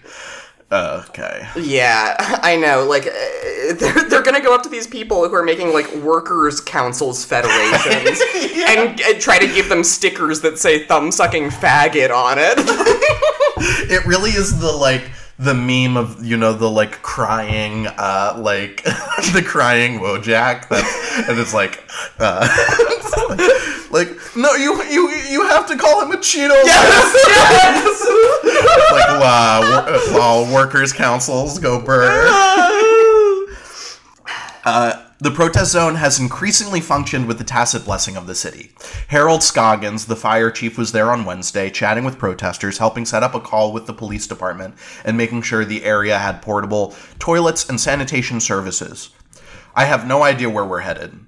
uh, 0.72 1.04
okay. 1.10 1.48
Yeah, 1.58 2.16
I 2.44 2.56
know. 2.56 2.86
Like, 2.86 3.08
uh, 3.08 3.74
they're, 3.74 4.08
they're 4.08 4.22
gonna 4.22 4.40
go 4.40 4.54
up 4.54 4.62
to 4.64 4.70
these 4.70 4.86
people 4.86 5.28
who 5.28 5.34
are 5.34 5.44
making, 5.44 5.74
like, 5.74 5.92
workers' 5.96 6.62
councils 6.62 7.26
federations 7.26 8.22
and, 8.68 9.02
and 9.02 9.20
try 9.20 9.40
to 9.40 9.48
give 9.48 9.68
them 9.68 9.84
stickers 9.84 10.42
that 10.42 10.60
say 10.60 10.86
thumb 10.86 11.12
sucking 11.12 11.50
faggot 11.50 12.12
on 12.12 12.38
it. 12.40 12.60
It 13.62 14.06
really 14.06 14.30
is 14.32 14.58
the 14.60 14.72
like 14.72 15.12
the 15.40 15.54
meme 15.54 15.96
of 15.96 16.24
you 16.24 16.36
know 16.36 16.52
the 16.54 16.70
like 16.70 17.02
crying 17.02 17.88
uh 17.88 18.36
like 18.38 18.84
the 19.34 19.42
crying 19.46 20.00
Wojak 20.00 20.68
that 20.68 21.26
and 21.30 21.40
it's 21.40 21.54
like 21.54 21.82
uh 22.20 22.46
like 23.92 24.10
no 24.36 24.54
you 24.56 24.84
you 24.84 25.10
you 25.10 25.48
have 25.48 25.66
to 25.68 25.78
call 25.78 26.02
him 26.02 26.12
a 26.12 26.18
Cheeto. 26.18 26.56
Like 28.92 29.22
wow 29.22 29.62
wor- 30.12 30.20
all 30.22 30.52
workers 30.54 30.92
councils 30.92 31.60
go 31.60 31.80
burr. 31.80 32.26
Uh, 34.66 34.99
the 35.22 35.32
protest 35.32 35.72
zone 35.72 35.96
has 35.96 36.18
increasingly 36.18 36.80
functioned 36.80 37.28
with 37.28 37.38
the 37.38 37.44
tacit 37.44 37.84
blessing 37.84 38.16
of 38.16 38.26
the 38.26 38.34
city. 38.34 38.72
Harold 39.10 39.44
Scoggins, 39.44 40.06
the 40.06 40.16
fire 40.16 40.50
chief, 40.50 40.78
was 40.78 40.94
there 40.94 41.12
on 41.12 41.26
Wednesday, 41.26 41.70
chatting 41.70 42.06
with 42.06 42.18
protesters, 42.18 42.78
helping 42.78 43.06
set 43.06 43.22
up 43.22 43.36
a 43.36 43.42
call 43.42 43.74
with 43.74 43.86
the 43.86 43.94
police 43.94 44.28
department, 44.28 44.76
and 45.04 45.18
making 45.18 45.42
sure 45.42 45.66
the 45.66 45.84
area 45.84 46.18
had 46.18 46.42
portable 46.42 46.96
toilets 47.20 47.68
and 47.68 47.82
sanitation 47.82 48.40
services. 48.40 49.10
I 49.76 49.86
have 49.86 50.08
no 50.08 50.24
idea 50.24 50.50
where 50.50 50.66
we're 50.66 50.80
headed. 50.80 51.20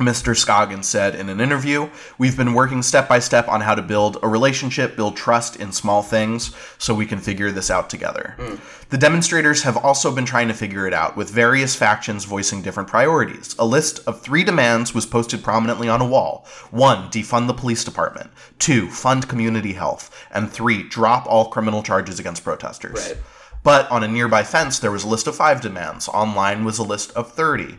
Mr. 0.00 0.36
Scoggins 0.36 0.88
said 0.88 1.14
in 1.14 1.28
an 1.28 1.40
interview, 1.40 1.88
We've 2.18 2.36
been 2.36 2.54
working 2.54 2.82
step 2.82 3.08
by 3.08 3.18
step 3.18 3.46
on 3.48 3.60
how 3.60 3.74
to 3.74 3.82
build 3.82 4.16
a 4.22 4.28
relationship, 4.28 4.96
build 4.96 5.16
trust 5.16 5.56
in 5.56 5.72
small 5.72 6.02
things, 6.02 6.54
so 6.78 6.94
we 6.94 7.04
can 7.04 7.18
figure 7.18 7.50
this 7.50 7.70
out 7.70 7.90
together. 7.90 8.34
Mm. 8.38 8.88
The 8.88 8.98
demonstrators 8.98 9.62
have 9.62 9.76
also 9.76 10.12
been 10.12 10.24
trying 10.24 10.48
to 10.48 10.54
figure 10.54 10.86
it 10.86 10.94
out, 10.94 11.16
with 11.16 11.30
various 11.30 11.76
factions 11.76 12.24
voicing 12.24 12.62
different 12.62 12.88
priorities. 12.88 13.54
A 13.58 13.66
list 13.66 14.00
of 14.06 14.22
three 14.22 14.42
demands 14.42 14.94
was 14.94 15.04
posted 15.04 15.44
prominently 15.44 15.88
on 15.88 16.00
a 16.00 16.06
wall 16.06 16.46
one, 16.70 17.08
defund 17.10 17.46
the 17.46 17.54
police 17.54 17.84
department, 17.84 18.30
two, 18.58 18.88
fund 18.88 19.28
community 19.28 19.74
health, 19.74 20.26
and 20.32 20.50
three, 20.50 20.82
drop 20.82 21.26
all 21.26 21.50
criminal 21.50 21.82
charges 21.82 22.18
against 22.18 22.42
protesters. 22.42 23.08
Right. 23.08 23.18
But 23.62 23.90
on 23.90 24.02
a 24.02 24.08
nearby 24.08 24.42
fence, 24.42 24.78
there 24.78 24.90
was 24.90 25.04
a 25.04 25.08
list 25.08 25.26
of 25.26 25.36
five 25.36 25.60
demands. 25.60 26.08
Online 26.08 26.64
was 26.64 26.78
a 26.78 26.82
list 26.82 27.12
of 27.12 27.32
30. 27.32 27.76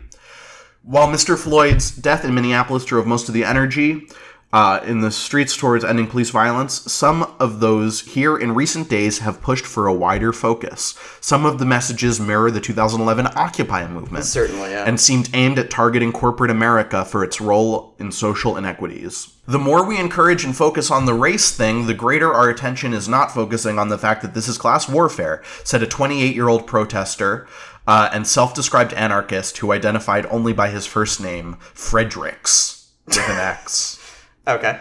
While 0.82 1.08
Mr. 1.08 1.38
Floyd's 1.38 1.90
death 1.92 2.24
in 2.24 2.34
Minneapolis 2.34 2.84
drove 2.84 3.06
most 3.06 3.28
of 3.28 3.34
the 3.34 3.44
energy 3.44 4.08
uh, 4.52 4.80
in 4.84 5.00
the 5.00 5.10
streets 5.10 5.56
towards 5.56 5.84
ending 5.84 6.08
police 6.08 6.30
violence, 6.30 6.92
some 6.92 7.34
of 7.38 7.60
those 7.60 8.00
here 8.00 8.36
in 8.36 8.54
recent 8.54 8.90
days 8.90 9.20
have 9.20 9.40
pushed 9.40 9.64
for 9.64 9.86
a 9.86 9.94
wider 9.94 10.32
focus. 10.32 10.98
Some 11.20 11.46
of 11.46 11.58
the 11.58 11.64
messages 11.64 12.20
mirror 12.20 12.50
the 12.50 12.60
2011 12.60 13.28
Occupy 13.36 13.86
movement 13.86 14.24
Certainly, 14.24 14.70
yeah. 14.70 14.84
and 14.84 15.00
seemed 15.00 15.30
aimed 15.32 15.58
at 15.58 15.70
targeting 15.70 16.12
corporate 16.12 16.50
America 16.50 17.04
for 17.04 17.22
its 17.24 17.40
role 17.40 17.94
in 17.98 18.12
social 18.12 18.56
inequities. 18.56 19.32
The 19.46 19.58
more 19.58 19.84
we 19.84 19.98
encourage 19.98 20.44
and 20.44 20.56
focus 20.56 20.90
on 20.90 21.06
the 21.06 21.14
race 21.14 21.50
thing, 21.50 21.86
the 21.86 21.94
greater 21.94 22.32
our 22.32 22.48
attention 22.48 22.92
is 22.92 23.08
not 23.08 23.32
focusing 23.32 23.78
on 23.78 23.88
the 23.88 23.98
fact 23.98 24.22
that 24.22 24.34
this 24.34 24.48
is 24.48 24.58
class 24.58 24.88
warfare, 24.88 25.42
said 25.64 25.82
a 25.82 25.86
28 25.86 26.34
year 26.34 26.48
old 26.48 26.66
protester 26.66 27.48
uh, 27.86 28.10
and 28.12 28.26
self 28.26 28.54
described 28.54 28.92
anarchist 28.94 29.58
who 29.58 29.72
identified 29.72 30.26
only 30.26 30.52
by 30.52 30.68
his 30.70 30.86
first 30.86 31.20
name, 31.20 31.56
Fredericks, 31.74 32.90
with 33.06 33.18
an 33.28 33.38
X. 33.38 33.98
okay. 34.48 34.78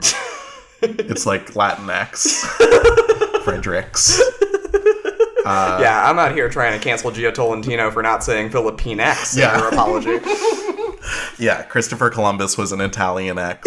It's 0.86 1.24
like 1.24 1.56
Latin 1.56 1.88
X. 1.88 2.44
Fredericks. 3.44 4.20
yeah, 5.46 6.02
I'm 6.10 6.18
out 6.18 6.32
here 6.32 6.50
trying 6.50 6.78
to 6.78 6.84
cancel 6.84 7.10
Jia 7.10 7.32
Tolentino 7.32 7.90
for 7.90 8.02
not 8.02 8.22
saying 8.22 8.50
Philippine-X 8.50 9.34
Yeah. 9.34 9.54
in 9.54 9.60
her 9.60 9.68
apology. 9.70 10.18
Yeah, 11.38 11.62
Christopher 11.62 12.10
Columbus 12.10 12.58
was 12.58 12.72
an 12.72 12.82
Italian 12.82 13.38
X. 13.38 13.66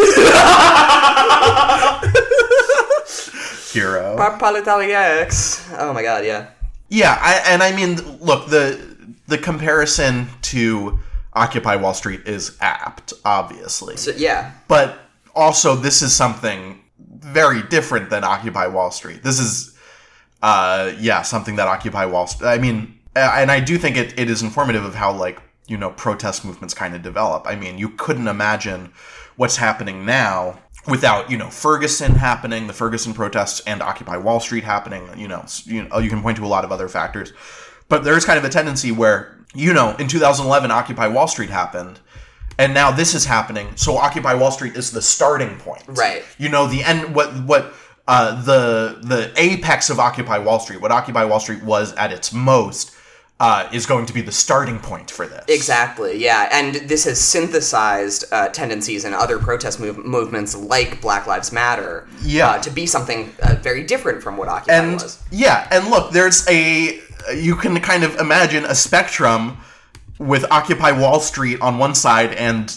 Hero. 3.74 4.16
Papalitalia-X. 4.18 5.70
Oh 5.80 5.94
my 5.94 6.04
god, 6.04 6.24
yeah. 6.24 6.52
Yeah, 6.90 7.18
I, 7.20 7.54
and 7.54 7.62
I 7.62 7.76
mean, 7.76 8.20
look 8.20 8.50
the 8.50 8.96
the 9.28 9.38
comparison 9.38 10.28
to 10.42 11.00
Occupy 11.34 11.76
Wall 11.76 11.94
Street 11.94 12.22
is 12.26 12.58
apt, 12.62 13.14
obviously, 13.26 13.98
So, 13.98 14.12
yeah. 14.12 14.52
but 14.68 14.98
also 15.36 15.76
this 15.76 16.02
is 16.02 16.16
something 16.16 16.82
very 17.00 17.62
different 17.64 18.10
than 18.10 18.24
Occupy 18.24 18.68
Wall 18.68 18.90
Street. 18.90 19.22
This 19.22 19.40
is, 19.40 19.78
uh, 20.42 20.94
yeah, 20.98 21.22
something 21.22 21.58
that 21.58 21.68
Occupy 21.68 22.06
Wall 22.06 22.26
Street. 22.28 22.48
I 22.48 22.58
mean, 22.58 22.98
and 23.16 23.52
I 23.52 23.60
do 23.60 23.78
think 23.78 23.98
it, 23.98 24.18
it 24.18 24.30
is 24.30 24.42
informative 24.42 24.86
of 24.86 24.96
how 24.96 25.12
like 25.12 25.42
you 25.68 25.78
know 25.78 25.92
protest 25.92 26.46
movements 26.46 26.74
kind 26.74 26.96
of 26.96 27.02
develop. 27.02 27.46
I 27.48 27.56
mean, 27.56 27.78
you 27.78 27.90
couldn't 27.90 28.28
imagine 28.28 28.94
what's 29.36 29.58
happening 29.58 30.06
now 30.06 30.60
without 30.88 31.30
you 31.30 31.38
know 31.38 31.50
Ferguson 31.50 32.14
happening, 32.14 32.68
the 32.68 32.74
Ferguson 32.74 33.14
protests, 33.14 33.62
and 33.62 33.82
Occupy 33.82 34.18
Wall 34.18 34.40
Street 34.40 34.64
happening. 34.64 35.08
You 35.18 35.28
know, 35.28 35.46
you 35.66 35.84
know, 35.84 36.00
you 36.00 36.10
can 36.10 36.22
point 36.22 36.38
to 36.38 36.46
a 36.46 36.48
lot 36.48 36.64
of 36.64 36.72
other 36.72 36.88
factors, 36.88 37.34
but 37.90 38.04
there's 38.04 38.26
kind 38.26 38.40
of 38.40 38.46
a 38.46 38.50
tendency 38.50 38.92
where 38.92 39.38
you 39.54 39.74
know 39.74 39.96
in 39.98 40.08
2011 40.08 40.72
Occupy 40.72 41.08
Wall 41.08 41.28
Street 41.28 41.50
happened. 41.50 42.00
And 42.60 42.74
now 42.74 42.90
this 42.90 43.14
is 43.14 43.26
happening, 43.26 43.68
so 43.76 43.98
Occupy 43.98 44.34
Wall 44.34 44.50
Street 44.50 44.76
is 44.76 44.90
the 44.90 45.02
starting 45.02 45.60
point. 45.60 45.84
Right. 45.88 46.24
You 46.40 46.50
know 46.50 46.66
the 46.66 46.84
end. 46.84 47.14
What 47.14 47.44
what 47.44 47.72
uh, 48.08 48.42
the 48.42 48.98
the 49.02 49.32
apex 49.36 49.90
of 49.90 50.00
Occupy 50.00 50.40
Wall 50.40 50.60
Street, 50.60 50.82
what 50.82 50.92
Occupy 50.92 51.26
Wall 51.26 51.40
Street 51.40 51.62
was 51.62 51.94
at 51.94 52.12
its 52.12 52.34
most, 52.34 52.96
uh, 53.40 53.70
is 53.72 53.86
going 53.86 54.06
to 54.08 54.14
be 54.14 54.22
the 54.22 54.32
starting 54.32 54.80
point 54.80 55.12
for 55.12 55.28
this. 55.28 55.46
Exactly, 55.48 56.18
yeah. 56.18 56.50
And 56.52 56.76
this 56.90 57.04
has 57.06 57.20
synthesized 57.20 58.26
uh, 58.32 58.50
tendencies 58.50 59.06
in 59.06 59.14
other 59.14 59.38
protest 59.38 59.80
move- 59.80 60.04
movements 60.04 60.56
like 60.56 61.02
Black 61.02 61.28
Lives 61.28 61.52
Matter 61.52 62.08
Yeah. 62.24 62.50
uh, 62.52 62.62
to 62.64 62.70
be 62.72 62.86
something 62.88 63.32
uh, 63.44 63.56
very 63.62 63.84
different 63.84 64.24
from 64.24 64.38
what 64.38 64.48
Occupy 64.48 64.74
and 64.74 64.94
was. 64.94 65.22
yeah, 65.32 65.68
and 65.72 65.88
look, 65.90 66.12
there's 66.12 66.48
a 66.50 67.00
you 67.36 67.56
can 67.56 67.80
kind 67.82 68.04
of 68.04 68.16
imagine 68.18 68.64
a 68.66 68.74
spectrum 68.74 69.58
with 70.18 70.44
Occupy 70.50 70.92
Wall 70.94 71.20
Street 71.20 71.60
on 71.62 71.78
one 71.78 71.94
side 71.94 72.32
and 72.34 72.76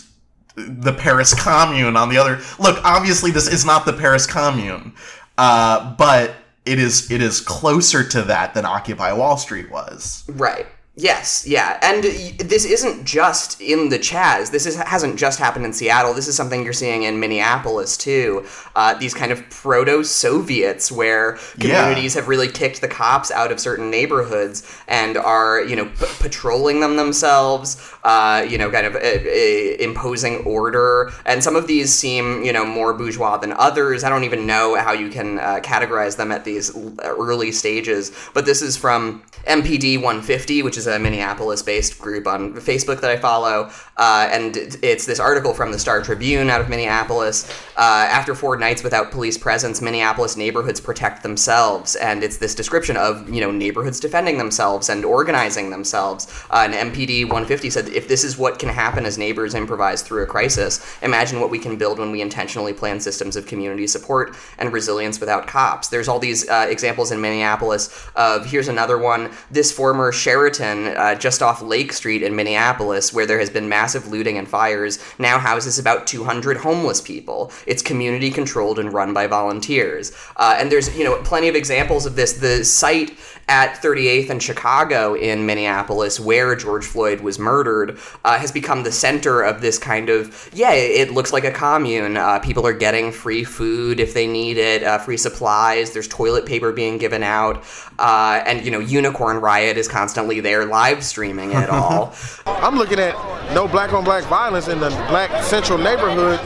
the 0.57 0.93
Paris 0.93 1.33
Commune 1.33 1.97
on 1.97 2.09
the 2.11 2.19
other. 2.19 2.41
Look, 2.59 2.85
obviously 2.85 3.31
this 3.31 3.47
is 3.47 3.65
not 3.65 3.87
the 3.87 3.93
Paris 3.95 4.27
Commune, 4.27 4.93
uh, 5.39 5.95
but 5.97 6.35
it 6.65 6.79
is 6.79 7.11
it 7.11 7.23
is 7.23 7.41
closer 7.41 8.05
to 8.05 8.23
that 8.23 8.55
than 8.55 8.65
Occupy 8.65 9.13
Wall 9.13 9.37
Street 9.37 9.71
was. 9.71 10.25
Right. 10.29 10.67
Yes, 10.97 11.47
yeah, 11.47 11.79
and 11.83 12.03
this 12.05 12.67
isn't 12.67 13.07
just 13.07 13.59
in 13.61 13.89
the 13.89 13.99
Chaz. 13.99 14.51
This 14.51 14.67
is, 14.67 14.77
hasn't 14.77 15.19
just 15.19 15.39
happened 15.39 15.65
in 15.65 15.73
Seattle. 15.73 16.13
This 16.13 16.29
is 16.29 16.37
something 16.37 16.63
you're 16.63 16.75
seeing 16.75 17.05
in 17.05 17.19
Minneapolis 17.19 17.97
too. 17.97 18.45
Uh, 18.77 18.93
these 18.95 19.15
kind 19.15 19.33
of 19.33 19.49
proto-Soviets, 19.49 20.93
where 20.93 21.39
communities 21.59 22.15
have 22.15 22.29
really 22.29 22.49
kicked 22.49 22.83
the 22.83 22.89
cops 22.89 23.31
out 23.31 23.51
of 23.51 23.61
certain 23.61 23.89
neighborhoods 23.89 24.83
and 24.89 25.17
are, 25.17 25.63
you 25.63 25.77
know, 25.77 25.87
p- 25.87 26.07
patrolling 26.19 26.81
them 26.81 26.97
themselves. 26.97 27.95
Uh, 28.03 28.47
you 28.49 28.57
know, 28.57 28.71
kind 28.71 28.87
of 28.87 28.95
uh, 28.95 28.99
uh, 28.99 29.77
imposing 29.79 30.39
order. 30.45 31.13
And 31.27 31.45
some 31.45 31.55
of 31.55 31.67
these 31.67 31.93
seem, 31.95 32.43
you 32.43 32.53
know, 32.53 32.65
more 32.65 32.95
bourgeois 32.95 33.37
than 33.37 33.53
others. 33.53 34.05
I 34.05 34.09
don't 34.09 34.25
even 34.25 34.47
know 34.47 34.75
how 34.77 34.93
you 34.93 35.11
can 35.11 35.39
uh, 35.39 35.61
categorize 35.63 36.17
them 36.17 36.33
at 36.33 36.45
these 36.45 36.75
early 37.01 37.53
stages. 37.53 38.11
But 38.33 38.47
this 38.47 38.63
is 38.63 38.75
from 38.75 39.23
MPD 39.47 39.97
150, 39.97 40.63
which 40.63 40.79
is 40.79 40.87
a 40.87 40.99
Minneapolis 40.99 41.63
based 41.63 41.99
group 41.99 42.27
on 42.27 42.55
Facebook 42.55 43.03
that 43.03 43.11
I 43.11 43.19
follow. 43.19 43.71
Uh, 43.99 44.29
and 44.31 44.57
it's 44.83 45.05
this 45.05 45.21
article 45.21 45.53
from 45.53 45.71
the 45.71 45.79
Star 45.79 46.01
Tribune 46.03 46.49
out 46.49 46.63
of 46.63 46.71
Minneapolis. 46.71 47.53
After 47.77 48.35
four 48.35 48.57
nights 48.57 48.83
without 48.83 49.11
police 49.11 49.37
presence, 49.39 49.81
Minneapolis 49.81 50.37
neighborhoods 50.37 50.81
protect 50.81 51.23
themselves. 51.23 51.97
And 51.97 52.23
it's 52.23 52.39
this 52.39 52.55
description 52.55 52.97
of, 52.97 53.29
you 53.29 53.41
know, 53.41 53.51
neighborhoods 53.51 54.01
defending 54.01 54.39
themselves 54.39 54.89
and 54.89 55.05
organizing 55.05 55.71
themselves. 55.71 56.27
And 56.51 56.73
MPD 56.73 57.25
150 57.25 57.71
said, 57.71 57.90
if 57.93 58.09
this 58.09 58.25
is 58.25 58.39
what 58.39 58.59
can 58.59 58.69
happen 58.69 59.07
as 59.07 59.19
neighbors 59.19 59.55
improvise 59.55 60.03
through 60.03 60.23
a 60.23 60.27
crisis, 60.27 60.85
imagine 61.03 61.41
what 61.41 61.51
we 61.51 61.59
can 61.59 61.77
build 61.77 61.99
when 61.99 62.11
we 62.11 62.21
intentionally 62.21 62.73
plan 62.73 63.01
systems 63.01 63.37
of 63.37 63.47
community 63.47 63.87
support 63.87 64.37
and 64.59 64.73
resilience 64.73 65.21
without 65.21 65.47
cops. 65.47 65.89
There's 65.89 66.09
all 66.09 66.19
these 66.19 66.49
uh, 66.49 66.67
examples 66.69 67.13
in 67.13 67.21
Minneapolis 67.21 68.09
of, 68.17 68.47
here's 68.47 68.69
another 68.69 68.99
one, 68.99 69.31
this 69.51 69.73
former 69.73 70.13
Sheraton 70.13 70.89
uh, 70.89 71.15
just 71.15 71.43
off 71.43 71.63
Lake 71.63 71.93
Street 71.93 72.23
in 72.23 72.35
Minneapolis, 72.37 73.13
where 73.13 73.27
there 73.27 73.39
has 73.39 73.51
been 73.51 73.69
massive 73.69 74.09
looting 74.09 74.39
and 74.39 74.49
fires, 74.49 74.99
now 75.19 75.39
houses 75.39 75.79
about 75.79 76.07
200 76.07 76.59
homeless 76.59 77.01
people. 77.01 77.53
It's 77.67 77.83
community 77.83 78.31
controlled 78.31 78.79
and 78.79 78.93
run 78.93 79.15
by 79.15 79.27
volunteers. 79.27 80.13
Uh, 80.37 80.57
and 80.59 80.71
there's, 80.71 80.97
you 80.97 81.05
know, 81.05 81.17
plenty 81.23 81.49
of 81.49 81.55
examples 81.55 82.07
of 82.07 82.17
this. 82.17 82.35
The 82.35 82.65
site 82.65 83.17
at 83.49 83.83
38th 83.83 84.31
and 84.31 84.43
Chicago 84.43 85.15
in 85.15 85.45
Minneapolis, 85.45 86.21
where 86.21 86.55
George 86.55 86.87
Floyd 86.87 87.21
was 87.21 87.39
murdered, 87.39 87.80
uh, 88.25 88.39
has 88.39 88.53
become 88.53 88.83
the 88.83 88.93
center 88.93 89.43
of 89.43 89.61
this 89.61 89.79
kind 89.79 90.09
of 90.09 90.51
yeah, 90.53 90.73
it 90.73 91.13
looks 91.13 91.33
like 91.33 91.45
a 91.45 91.51
commune. 91.51 92.17
Uh, 92.17 92.39
people 92.41 92.67
are 92.67 92.73
getting 92.73 93.13
free 93.13 93.45
food 93.45 94.01
if 94.01 94.15
they 94.15 94.27
need 94.27 94.59
it, 94.59 94.83
uh, 94.83 94.99
free 94.99 95.17
supplies. 95.17 95.93
There's 95.93 96.09
toilet 96.09 96.47
paper 96.47 96.73
being 96.73 96.99
given 96.99 97.23
out, 97.23 97.65
uh, 97.99 98.43
and 98.47 98.65
you 98.65 98.71
know, 98.71 98.81
Unicorn 98.81 99.39
Riot 99.39 99.77
is 99.77 99.89
constantly 99.89 100.41
there 100.41 100.65
live 100.65 101.05
streaming 101.05 101.53
it 101.53 101.71
all. 101.71 102.15
I'm 102.47 102.77
looking 102.77 102.99
at 102.99 103.15
no 103.55 103.67
black 103.67 103.93
on 103.93 104.05
black 104.05 104.25
violence 104.25 104.69
in 104.69 104.81
the 104.81 104.91
black 105.09 105.43
central 105.43 105.79
neighborhood 105.79 106.41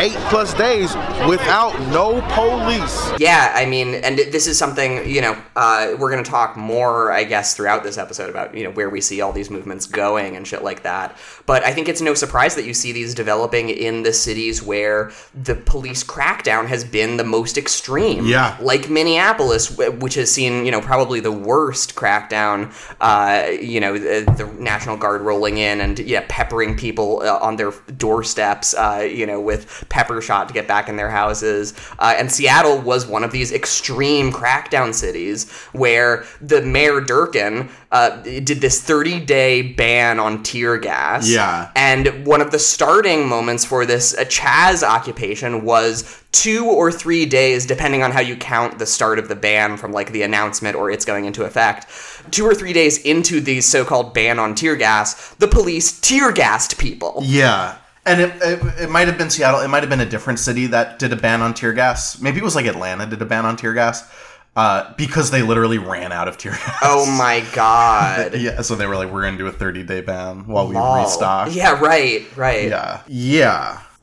eight 0.00 0.16
plus 0.28 0.54
days 0.54 0.94
without 1.28 1.78
no 1.90 2.20
police. 2.32 3.12
Yeah, 3.18 3.52
I 3.54 3.66
mean, 3.66 3.94
and 3.94 4.18
this 4.18 4.46
is 4.46 4.58
something 4.58 5.08
you 5.08 5.20
know 5.20 5.40
uh, 5.56 5.94
we're 5.98 6.10
going 6.10 6.24
to 6.24 6.30
talk 6.30 6.56
more, 6.56 7.12
I 7.12 7.24
guess, 7.24 7.54
throughout 7.54 7.82
this 7.82 7.98
episode 7.98 8.30
about 8.30 8.54
you 8.54 8.64
know 8.64 8.70
where 8.70 8.90
we 8.90 9.00
see 9.00 9.20
all 9.20 9.32
these 9.32 9.50
movements 9.50 9.86
going 9.86 10.36
and 10.36 10.46
shit 10.46 10.62
like 10.62 10.79
that. 10.82 11.16
But 11.46 11.64
I 11.64 11.72
think 11.72 11.88
it's 11.88 12.00
no 12.00 12.14
surprise 12.14 12.54
that 12.54 12.64
you 12.64 12.74
see 12.74 12.92
these 12.92 13.14
developing 13.14 13.68
in 13.70 14.02
the 14.02 14.12
cities 14.12 14.62
where 14.62 15.12
the 15.34 15.54
police 15.54 16.04
crackdown 16.04 16.66
has 16.66 16.84
been 16.84 17.16
the 17.16 17.24
most 17.24 17.58
extreme. 17.58 18.26
Yeah. 18.26 18.56
like 18.60 18.88
Minneapolis, 18.90 19.76
which 19.76 20.14
has 20.14 20.30
seen 20.30 20.64
you 20.64 20.70
know 20.70 20.80
probably 20.80 21.20
the 21.20 21.32
worst 21.32 21.94
crackdown. 21.94 22.72
Uh, 23.00 23.50
you 23.60 23.80
know, 23.80 23.98
the, 23.98 24.30
the 24.36 24.46
National 24.60 24.96
Guard 24.96 25.22
rolling 25.22 25.58
in 25.58 25.80
and 25.80 25.98
yeah, 25.98 26.24
peppering 26.28 26.76
people 26.76 27.22
uh, 27.22 27.38
on 27.40 27.56
their 27.56 27.72
doorsteps. 27.96 28.74
Uh, 28.74 29.08
you 29.10 29.26
know, 29.26 29.40
with 29.40 29.84
pepper 29.88 30.20
shot 30.20 30.48
to 30.48 30.54
get 30.54 30.66
back 30.68 30.88
in 30.88 30.96
their 30.96 31.10
houses. 31.10 31.74
Uh, 31.98 32.14
and 32.16 32.30
Seattle 32.30 32.80
was 32.80 33.06
one 33.06 33.24
of 33.24 33.32
these 33.32 33.52
extreme 33.52 34.32
crackdown 34.32 34.94
cities 34.94 35.50
where 35.72 36.24
the 36.40 36.62
mayor 36.62 37.00
Durkan 37.00 37.70
uh, 37.92 38.16
did 38.22 38.60
this 38.60 38.80
30 38.80 39.20
day 39.20 39.62
ban 39.62 40.20
on 40.20 40.42
tear 40.42 40.78
gas. 40.78 41.28
Yeah. 41.28 41.70
And 41.74 42.24
one 42.24 42.40
of 42.40 42.52
the 42.52 42.58
starting 42.58 43.28
moments 43.28 43.64
for 43.64 43.84
this 43.84 44.14
uh, 44.14 44.20
Chaz 44.22 44.82
occupation 44.84 45.64
was 45.64 46.22
two 46.30 46.66
or 46.66 46.92
three 46.92 47.26
days, 47.26 47.66
depending 47.66 48.04
on 48.04 48.12
how 48.12 48.20
you 48.20 48.36
count 48.36 48.78
the 48.78 48.86
start 48.86 49.18
of 49.18 49.28
the 49.28 49.34
ban 49.34 49.76
from 49.76 49.90
like 49.90 50.12
the 50.12 50.22
announcement 50.22 50.76
or 50.76 50.90
it's 50.90 51.04
going 51.04 51.24
into 51.24 51.42
effect. 51.42 51.86
Two 52.30 52.46
or 52.46 52.54
three 52.54 52.72
days 52.72 52.98
into 52.98 53.40
the 53.40 53.60
so 53.60 53.84
called 53.84 54.14
ban 54.14 54.38
on 54.38 54.54
tear 54.54 54.76
gas, 54.76 55.34
the 55.34 55.48
police 55.48 55.98
tear 56.00 56.30
gassed 56.30 56.78
people. 56.78 57.20
Yeah. 57.24 57.76
And 58.06 58.20
it, 58.20 58.32
it, 58.40 58.82
it 58.82 58.90
might 58.90 59.08
have 59.08 59.18
been 59.18 59.30
Seattle. 59.30 59.60
It 59.60 59.68
might 59.68 59.82
have 59.82 59.90
been 59.90 60.00
a 60.00 60.08
different 60.08 60.38
city 60.38 60.66
that 60.68 60.98
did 61.00 61.12
a 61.12 61.16
ban 61.16 61.42
on 61.42 61.54
tear 61.54 61.72
gas. 61.72 62.20
Maybe 62.20 62.38
it 62.38 62.44
was 62.44 62.54
like 62.54 62.66
Atlanta 62.66 63.04
did 63.06 63.20
a 63.20 63.26
ban 63.26 63.44
on 63.44 63.56
tear 63.56 63.74
gas 63.74 64.08
uh, 64.56 64.92
because 64.96 65.30
they 65.30 65.42
literally 65.42 65.78
ran 65.78 66.12
out 66.12 66.28
of 66.28 66.36
tear 66.38 66.52
gas. 66.52 66.78
Oh 66.82 67.06
my 67.16 67.44
god. 67.54 68.34
Yeah, 68.40 68.62
so 68.62 68.74
they 68.74 68.86
were 68.86 68.96
like, 68.96 69.10
we're 69.10 69.22
going 69.22 69.34
to 69.34 69.38
do 69.38 69.46
a 69.46 69.52
30 69.52 69.82
day 69.84 70.00
ban 70.00 70.46
while 70.46 70.66
we 70.68 70.74
Lol. 70.74 70.96
restock. 71.02 71.54
Yeah, 71.54 71.78
right, 71.80 72.24
right. 72.36 72.68
Yeah. 72.68 73.02
Yeah. 73.06 73.80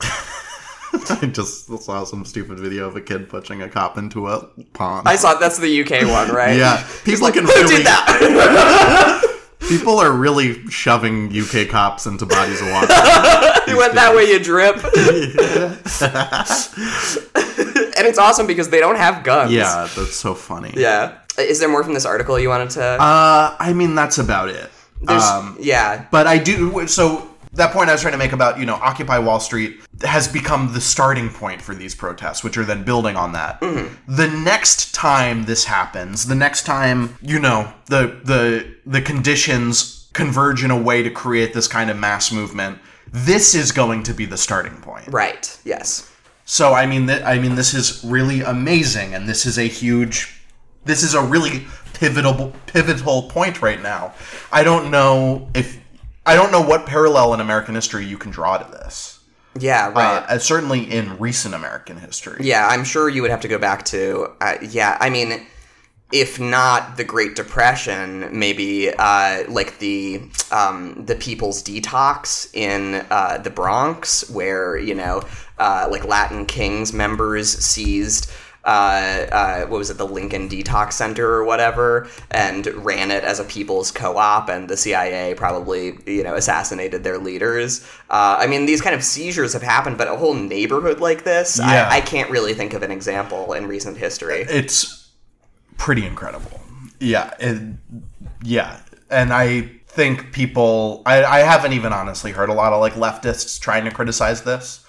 I 1.10 1.26
just 1.26 1.66
saw 1.82 2.04
some 2.04 2.24
stupid 2.24 2.58
video 2.58 2.86
of 2.88 2.96
a 2.96 3.00
kid 3.00 3.28
pushing 3.28 3.62
a 3.62 3.68
cop 3.68 3.98
into 3.98 4.28
a 4.28 4.46
pond. 4.72 5.06
I 5.08 5.16
saw 5.16 5.34
that's 5.34 5.58
the 5.58 5.82
UK 5.82 6.08
one, 6.08 6.34
right? 6.34 6.56
yeah. 6.56 6.86
People 7.04 7.30
can 7.30 7.44
Who 7.44 7.50
really. 7.52 7.76
did 7.78 7.86
that? 7.86 9.22
People 9.68 9.98
are 9.98 10.12
really 10.12 10.68
shoving 10.70 11.36
UK 11.36 11.68
cops 11.68 12.06
into 12.06 12.26
bodies 12.26 12.60
of 12.60 12.68
water. 12.70 12.86
you 13.68 13.76
went 13.76 13.94
that 13.94 14.12
way, 14.16 14.30
you 14.30 14.38
drip. 14.38 14.76
and 17.96 18.06
it's 18.06 18.18
awesome 18.18 18.46
because 18.46 18.68
they 18.70 18.80
don't 18.80 18.96
have 18.96 19.24
guns. 19.24 19.52
yeah, 19.52 19.88
that's 19.96 20.16
so 20.16 20.34
funny. 20.34 20.72
Yeah. 20.76 21.18
Is 21.38 21.60
there 21.60 21.68
more 21.68 21.84
from 21.84 21.94
this 21.94 22.04
article 22.04 22.38
you 22.38 22.48
wanted 22.48 22.70
to? 22.70 22.82
Uh, 22.84 23.56
I 23.58 23.72
mean, 23.72 23.94
that's 23.94 24.18
about 24.18 24.48
it. 24.48 24.70
There's- 25.00 25.24
Um, 25.30 25.56
yeah. 25.60 26.06
but 26.10 26.26
I 26.26 26.38
do. 26.38 26.86
So 26.88 27.28
that 27.58 27.72
point 27.72 27.90
I 27.90 27.92
was 27.92 28.00
trying 28.00 28.12
to 28.12 28.18
make 28.18 28.32
about 28.32 28.58
you 28.58 28.66
know 28.66 28.74
Occupy 28.74 29.18
Wall 29.18 29.40
Street 29.40 29.80
has 30.02 30.26
become 30.26 30.72
the 30.72 30.80
starting 30.80 31.28
point 31.28 31.60
for 31.60 31.74
these 31.74 31.94
protests, 31.94 32.42
which 32.42 32.56
are 32.56 32.64
then 32.64 32.84
building 32.84 33.16
on 33.16 33.32
that. 33.32 33.60
Mm-hmm. 33.60 34.14
The 34.14 34.28
next 34.28 34.94
time 34.94 35.44
this 35.44 35.64
happens, 35.64 36.26
the 36.26 36.34
next 36.34 36.64
time 36.64 37.16
you 37.20 37.38
know 37.38 37.72
the 37.86 38.20
the 38.24 38.76
the 38.86 39.02
conditions 39.02 40.08
converge 40.14 40.64
in 40.64 40.70
a 40.70 40.80
way 40.80 41.02
to 41.02 41.10
create 41.10 41.52
this 41.52 41.68
kind 41.68 41.90
of 41.90 41.96
mass 41.96 42.32
movement, 42.32 42.78
this 43.12 43.54
is 43.54 43.72
going 43.72 44.02
to 44.04 44.14
be 44.14 44.24
the 44.24 44.36
starting 44.36 44.80
point. 44.80 45.06
Right. 45.08 45.60
Yes. 45.64 46.10
So 46.44 46.72
I 46.72 46.86
mean, 46.86 47.06
th- 47.06 47.22
I 47.22 47.38
mean, 47.38 47.56
this 47.56 47.74
is 47.74 48.02
really 48.04 48.40
amazing, 48.40 49.14
and 49.14 49.28
this 49.28 49.44
is 49.44 49.58
a 49.58 49.68
huge, 49.68 50.40
this 50.84 51.02
is 51.02 51.14
a 51.14 51.22
really 51.22 51.66
pivotal 51.92 52.54
pivotal 52.66 53.22
point 53.22 53.60
right 53.60 53.82
now. 53.82 54.14
I 54.52 54.62
don't 54.62 54.90
know 54.90 55.48
if 55.54 55.78
I 56.28 56.34
don't 56.34 56.52
know 56.52 56.60
what 56.60 56.84
parallel 56.84 57.32
in 57.32 57.40
American 57.40 57.74
history 57.74 58.04
you 58.04 58.18
can 58.18 58.30
draw 58.30 58.58
to 58.58 58.70
this. 58.70 59.18
Yeah. 59.58 59.88
Right. 59.88 60.24
Uh, 60.28 60.38
certainly 60.38 60.82
in 60.84 61.18
recent 61.18 61.54
American 61.54 61.96
history. 61.96 62.44
Yeah, 62.44 62.66
I'm 62.68 62.84
sure 62.84 63.08
you 63.08 63.22
would 63.22 63.30
have 63.30 63.40
to 63.40 63.48
go 63.48 63.58
back 63.58 63.84
to. 63.86 64.32
Uh, 64.40 64.56
yeah, 64.60 64.98
I 65.00 65.08
mean, 65.08 65.46
if 66.12 66.38
not 66.38 66.98
the 66.98 67.04
Great 67.04 67.34
Depression, 67.34 68.28
maybe 68.38 68.90
uh, 68.90 69.44
like 69.48 69.78
the 69.78 70.22
um, 70.52 71.04
the 71.06 71.14
People's 71.14 71.62
Detox 71.62 72.54
in 72.54 73.06
uh, 73.10 73.38
the 73.38 73.50
Bronx, 73.50 74.28
where 74.30 74.76
you 74.76 74.94
know, 74.94 75.22
uh, 75.58 75.88
like 75.90 76.04
Latin 76.04 76.46
Kings 76.46 76.92
members 76.92 77.50
seized. 77.50 78.30
Uh, 78.68 79.26
uh, 79.32 79.66
what 79.68 79.78
was 79.78 79.88
it, 79.88 79.96
the 79.96 80.06
Lincoln 80.06 80.46
Detox 80.46 80.92
Center 80.92 81.26
or 81.26 81.42
whatever, 81.42 82.06
and 82.30 82.66
ran 82.84 83.10
it 83.10 83.24
as 83.24 83.40
a 83.40 83.44
people's 83.44 83.90
co-op, 83.90 84.50
and 84.50 84.68
the 84.68 84.76
CIA 84.76 85.32
probably, 85.34 85.98
you 86.04 86.22
know, 86.22 86.34
assassinated 86.34 87.02
their 87.02 87.16
leaders. 87.16 87.82
Uh, 88.10 88.36
I 88.38 88.46
mean, 88.46 88.66
these 88.66 88.82
kind 88.82 88.94
of 88.94 89.02
seizures 89.02 89.54
have 89.54 89.62
happened, 89.62 89.96
but 89.96 90.06
a 90.06 90.16
whole 90.16 90.34
neighborhood 90.34 91.00
like 91.00 91.24
this, 91.24 91.58
Yeah. 91.58 91.88
I, 91.90 91.96
I 91.96 92.00
can't 92.02 92.28
really 92.28 92.52
think 92.52 92.74
of 92.74 92.82
an 92.82 92.90
example 92.90 93.54
in 93.54 93.66
recent 93.66 93.96
history. 93.96 94.42
It's 94.42 95.08
pretty 95.78 96.04
incredible. 96.04 96.60
Yeah, 97.00 97.32
it, 97.40 97.62
yeah. 98.42 98.80
and 99.08 99.32
I 99.32 99.70
think 99.88 100.32
people 100.32 101.02
I, 101.06 101.24
I 101.24 101.38
haven't 101.40 101.72
even 101.72 101.92
honestly 101.92 102.32
heard 102.32 102.50
a 102.50 102.52
lot 102.52 102.72
of 102.72 102.80
like 102.80 102.92
leftists 102.92 103.58
trying 103.58 103.84
to 103.84 103.90
criticize 103.90 104.42
this. 104.42 104.84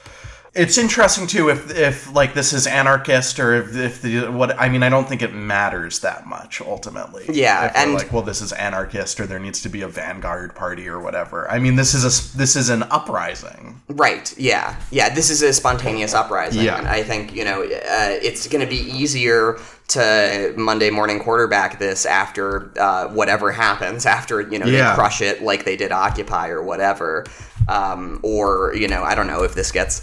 It's 0.56 0.78
interesting 0.80 1.28
too 1.28 1.50
if 1.50 1.70
if 1.78 2.12
like 2.14 2.34
this 2.34 2.54
is 2.54 2.66
anarchist 2.66 3.40
or 3.40 3.54
if, 3.54 3.76
if 3.76 4.02
the 4.02 4.28
what 4.30 4.60
I 4.60 4.68
mean 4.70 4.82
I 4.82 4.90
don't 4.90 5.08
think 5.08 5.22
it 5.22 5.34
matters 5.34 6.00
that 6.00 6.26
much 6.26 6.60
ultimately. 6.62 7.26
Yeah, 7.32 7.68
if 7.68 7.76
and- 7.76 7.94
like 7.94 8.12
well 8.12 8.24
this 8.24 8.42
is 8.42 8.52
anarchist 8.54 9.20
or 9.20 9.26
there 9.28 9.40
needs 9.40 9.62
to 9.62 9.70
be 9.70 9.84
a 9.84 9.88
vanguard 9.88 10.56
party 10.56 10.88
or 10.88 11.00
whatever. 11.00 11.50
I 11.52 11.60
mean 11.60 11.76
this 11.76 11.94
is 11.94 12.04
a 12.04 12.38
this 12.38 12.56
is 12.56 12.70
an 12.70 12.84
uprising. 12.84 13.80
Right. 13.90 14.34
Yeah. 14.38 14.76
Yeah. 14.92 15.14
This 15.14 15.30
is 15.30 15.42
a 15.44 15.54
spontaneous 15.54 16.14
uprising. 16.16 16.64
Yeah. 16.64 16.80
And 16.80 16.88
I 16.88 17.04
think 17.04 17.36
you 17.36 17.46
know 17.46 17.62
uh, 17.62 18.18
it's 18.22 18.48
going 18.48 18.62
to 18.64 18.70
be 18.70 18.80
easier 18.82 19.60
to 19.90 20.54
Monday 20.58 20.90
morning 20.90 21.20
quarterback 21.20 21.80
this 21.80 22.06
after 22.06 22.72
uh, 22.80 23.08
whatever 23.10 23.52
happens 23.52 24.06
after 24.06 24.42
you 24.42 24.58
know 24.60 24.66
Yeah. 24.66 24.90
they 24.90 24.96
crush 24.96 25.22
it 25.22 25.44
like 25.44 25.64
they 25.66 25.76
did 25.78 25.92
Occupy 25.92 26.50
or 26.50 26.62
whatever, 26.64 27.26
um, 27.68 28.20
or 28.24 28.74
you 28.76 28.88
know 28.88 29.04
I 29.04 29.14
don't 29.16 29.28
know 29.28 29.44
if 29.44 29.54
this 29.56 29.72
gets 29.72 30.02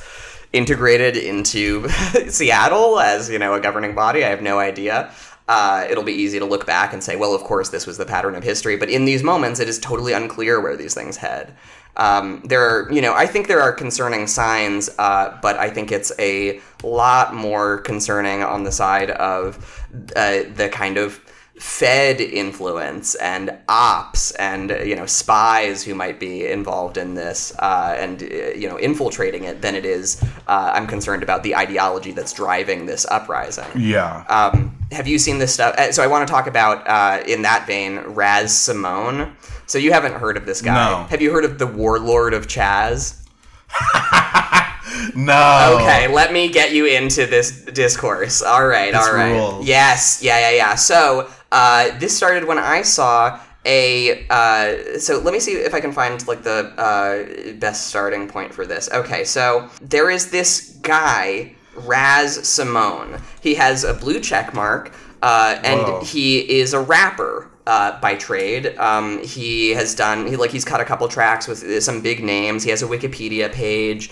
integrated 0.57 1.17
into 1.17 1.89
Seattle 2.29 2.99
as 2.99 3.29
you 3.31 3.39
know 3.39 3.55
a 3.55 3.61
governing 3.61 3.95
body. 3.95 4.25
I 4.25 4.29
have 4.29 4.43
no 4.43 4.59
idea. 4.59 5.13
Uh, 5.49 5.87
it'll 5.89 6.03
be 6.03 6.13
easy 6.13 6.41
to 6.41 6.45
look 6.45 6.67
back 6.67 6.93
and 6.93 7.03
say, 7.03 7.15
well, 7.15 7.33
of 7.33 7.43
course, 7.43 7.69
this 7.69 7.87
was 7.87 7.99
the 7.99 8.05
pattern 8.05 8.35
of 8.35 8.43
history. 8.43 8.77
But 8.77 8.91
in 8.91 9.05
these 9.05 9.23
moments, 9.23 9.61
it 9.61 9.69
is 9.69 9.79
totally 9.79 10.13
unclear 10.13 10.61
where 10.61 10.77
these 10.77 10.93
things 10.93 11.17
head. 11.17 11.55
Um, 11.97 12.43
there 12.45 12.61
are, 12.61 12.93
you 12.93 13.01
know, 13.01 13.15
I 13.15 13.27
think 13.27 13.47
there 13.47 13.63
are 13.63 13.73
concerning 13.73 14.27
signs, 14.27 14.91
uh, 14.99 15.39
but 15.41 15.57
I 15.57 15.71
think 15.71 15.93
it's 15.93 16.13
a 16.19 16.61
lot 16.83 17.35
more 17.35 17.79
concerning 17.79 18.43
on 18.43 18.65
the 18.65 18.73
side 18.73 19.11
of 19.13 19.87
uh, 20.17 20.43
the 20.55 20.69
kind 20.71 20.99
of 20.99 21.21
Fed 21.59 22.21
influence 22.21 23.15
and 23.15 23.57
ops 23.69 24.31
and 24.33 24.71
you 24.85 24.95
know 24.95 25.07
spies 25.07 25.83
who 25.83 25.95
might 25.95 26.21
be 26.21 26.47
involved 26.47 26.99
in 26.99 27.15
this 27.15 27.55
uh, 27.59 27.95
and 27.99 28.23
uh, 28.23 28.27
you 28.55 28.69
know 28.69 28.77
infiltrating 28.79 29.45
it 29.45 29.63
than 29.63 29.75
it 29.75 29.87
is. 29.87 30.23
Uh, 30.47 30.71
I'm 30.75 30.87
concerned 30.87 31.23
about 31.23 31.43
the 31.43 31.57
ideology 31.57 32.13
that's 32.13 32.33
driving 32.35 32.85
this 32.85 33.07
uprising. 33.11 33.65
Yeah. 33.75 34.25
Um, 34.29 34.77
have 34.93 35.07
you 35.09 35.19
seen 35.19 35.39
this 35.39 35.55
stuff? 35.55 35.75
uh, 35.77 35.93
So 35.93 36.03
I 36.03 36.07
want 36.07 36.29
to 36.29 36.33
talk 36.33 36.47
about, 36.47 36.87
uh, 36.87 37.23
in 37.27 37.43
that 37.43 37.67
vein, 37.67 37.99
Raz 38.07 38.57
Simone. 38.57 39.35
So 39.67 39.79
you 39.79 39.93
haven't 39.93 40.15
heard 40.15 40.37
of 40.37 40.47
this 40.47 40.63
guy? 40.63 40.75
No. 40.75 41.05
Have 41.09 41.21
you 41.21 41.33
heard 41.33 41.45
of 41.45 41.59
the 41.59 41.67
Warlord 41.67 42.35
of 42.35 42.47
Chaz? 42.47 43.25
no. 45.15 45.79
Okay, 45.81 46.09
let 46.09 46.33
me 46.33 46.49
get 46.49 46.73
you 46.73 46.87
into 46.87 47.27
this 47.27 47.65
discourse. 47.65 48.43
All 48.43 48.67
right, 48.67 48.93
This 48.93 49.07
all 49.07 49.15
right. 49.15 49.33
rules. 49.33 49.67
Yes, 49.67 50.21
yeah, 50.23 50.39
yeah, 50.39 50.57
yeah. 50.57 50.75
So 50.75 51.31
uh, 51.53 51.97
this 51.99 52.17
started 52.17 52.45
when 52.45 52.59
I 52.59 52.83
saw 52.83 53.41
a. 53.65 54.27
Uh, 54.29 54.99
so 54.99 55.19
let 55.19 55.33
me 55.33 55.41
see 55.41 55.53
if 55.53 55.75
I 55.75 55.81
can 55.81 55.93
find 55.93 56.27
like 56.27 56.43
the 56.43 56.73
uh, 56.79 57.53
best 57.59 57.89
starting 57.89 58.29
point 58.29 58.55
for 58.55 58.67
this. 58.67 58.89
Okay, 58.93 59.25
so 59.25 59.69
there 59.81 60.11
is 60.11 60.31
this 60.31 60.79
guy 60.83 61.55
Raz 61.75 62.47
Simone. 62.49 63.21
He 63.41 63.55
has 63.55 63.85
a 63.85 63.95
blue 63.95 64.21
check 64.21 64.55
mark, 64.55 64.93
uh, 65.23 65.61
and 65.65 65.81
Whoa. 65.81 66.01
he 66.05 66.39
is 66.39 66.73
a 66.75 66.81
rapper. 66.81 67.51
Uh, 67.69 68.01
by 68.01 68.15
trade, 68.15 68.79
um, 68.79 69.21
he 69.25 69.71
has 69.71 69.93
done 69.97 70.25
he 70.29 70.37
like 70.37 70.53
he's 70.53 70.65
cut 70.65 70.81
a 70.81 70.85
couple 70.85 71.09
tracks 71.09 71.49
with 71.49 71.83
some 71.83 72.01
big 72.01 72.23
names. 72.23 72.63
He 72.63 72.71
has 72.71 72.81
a 72.81 72.87
Wikipedia 72.87 73.53
page. 73.53 74.09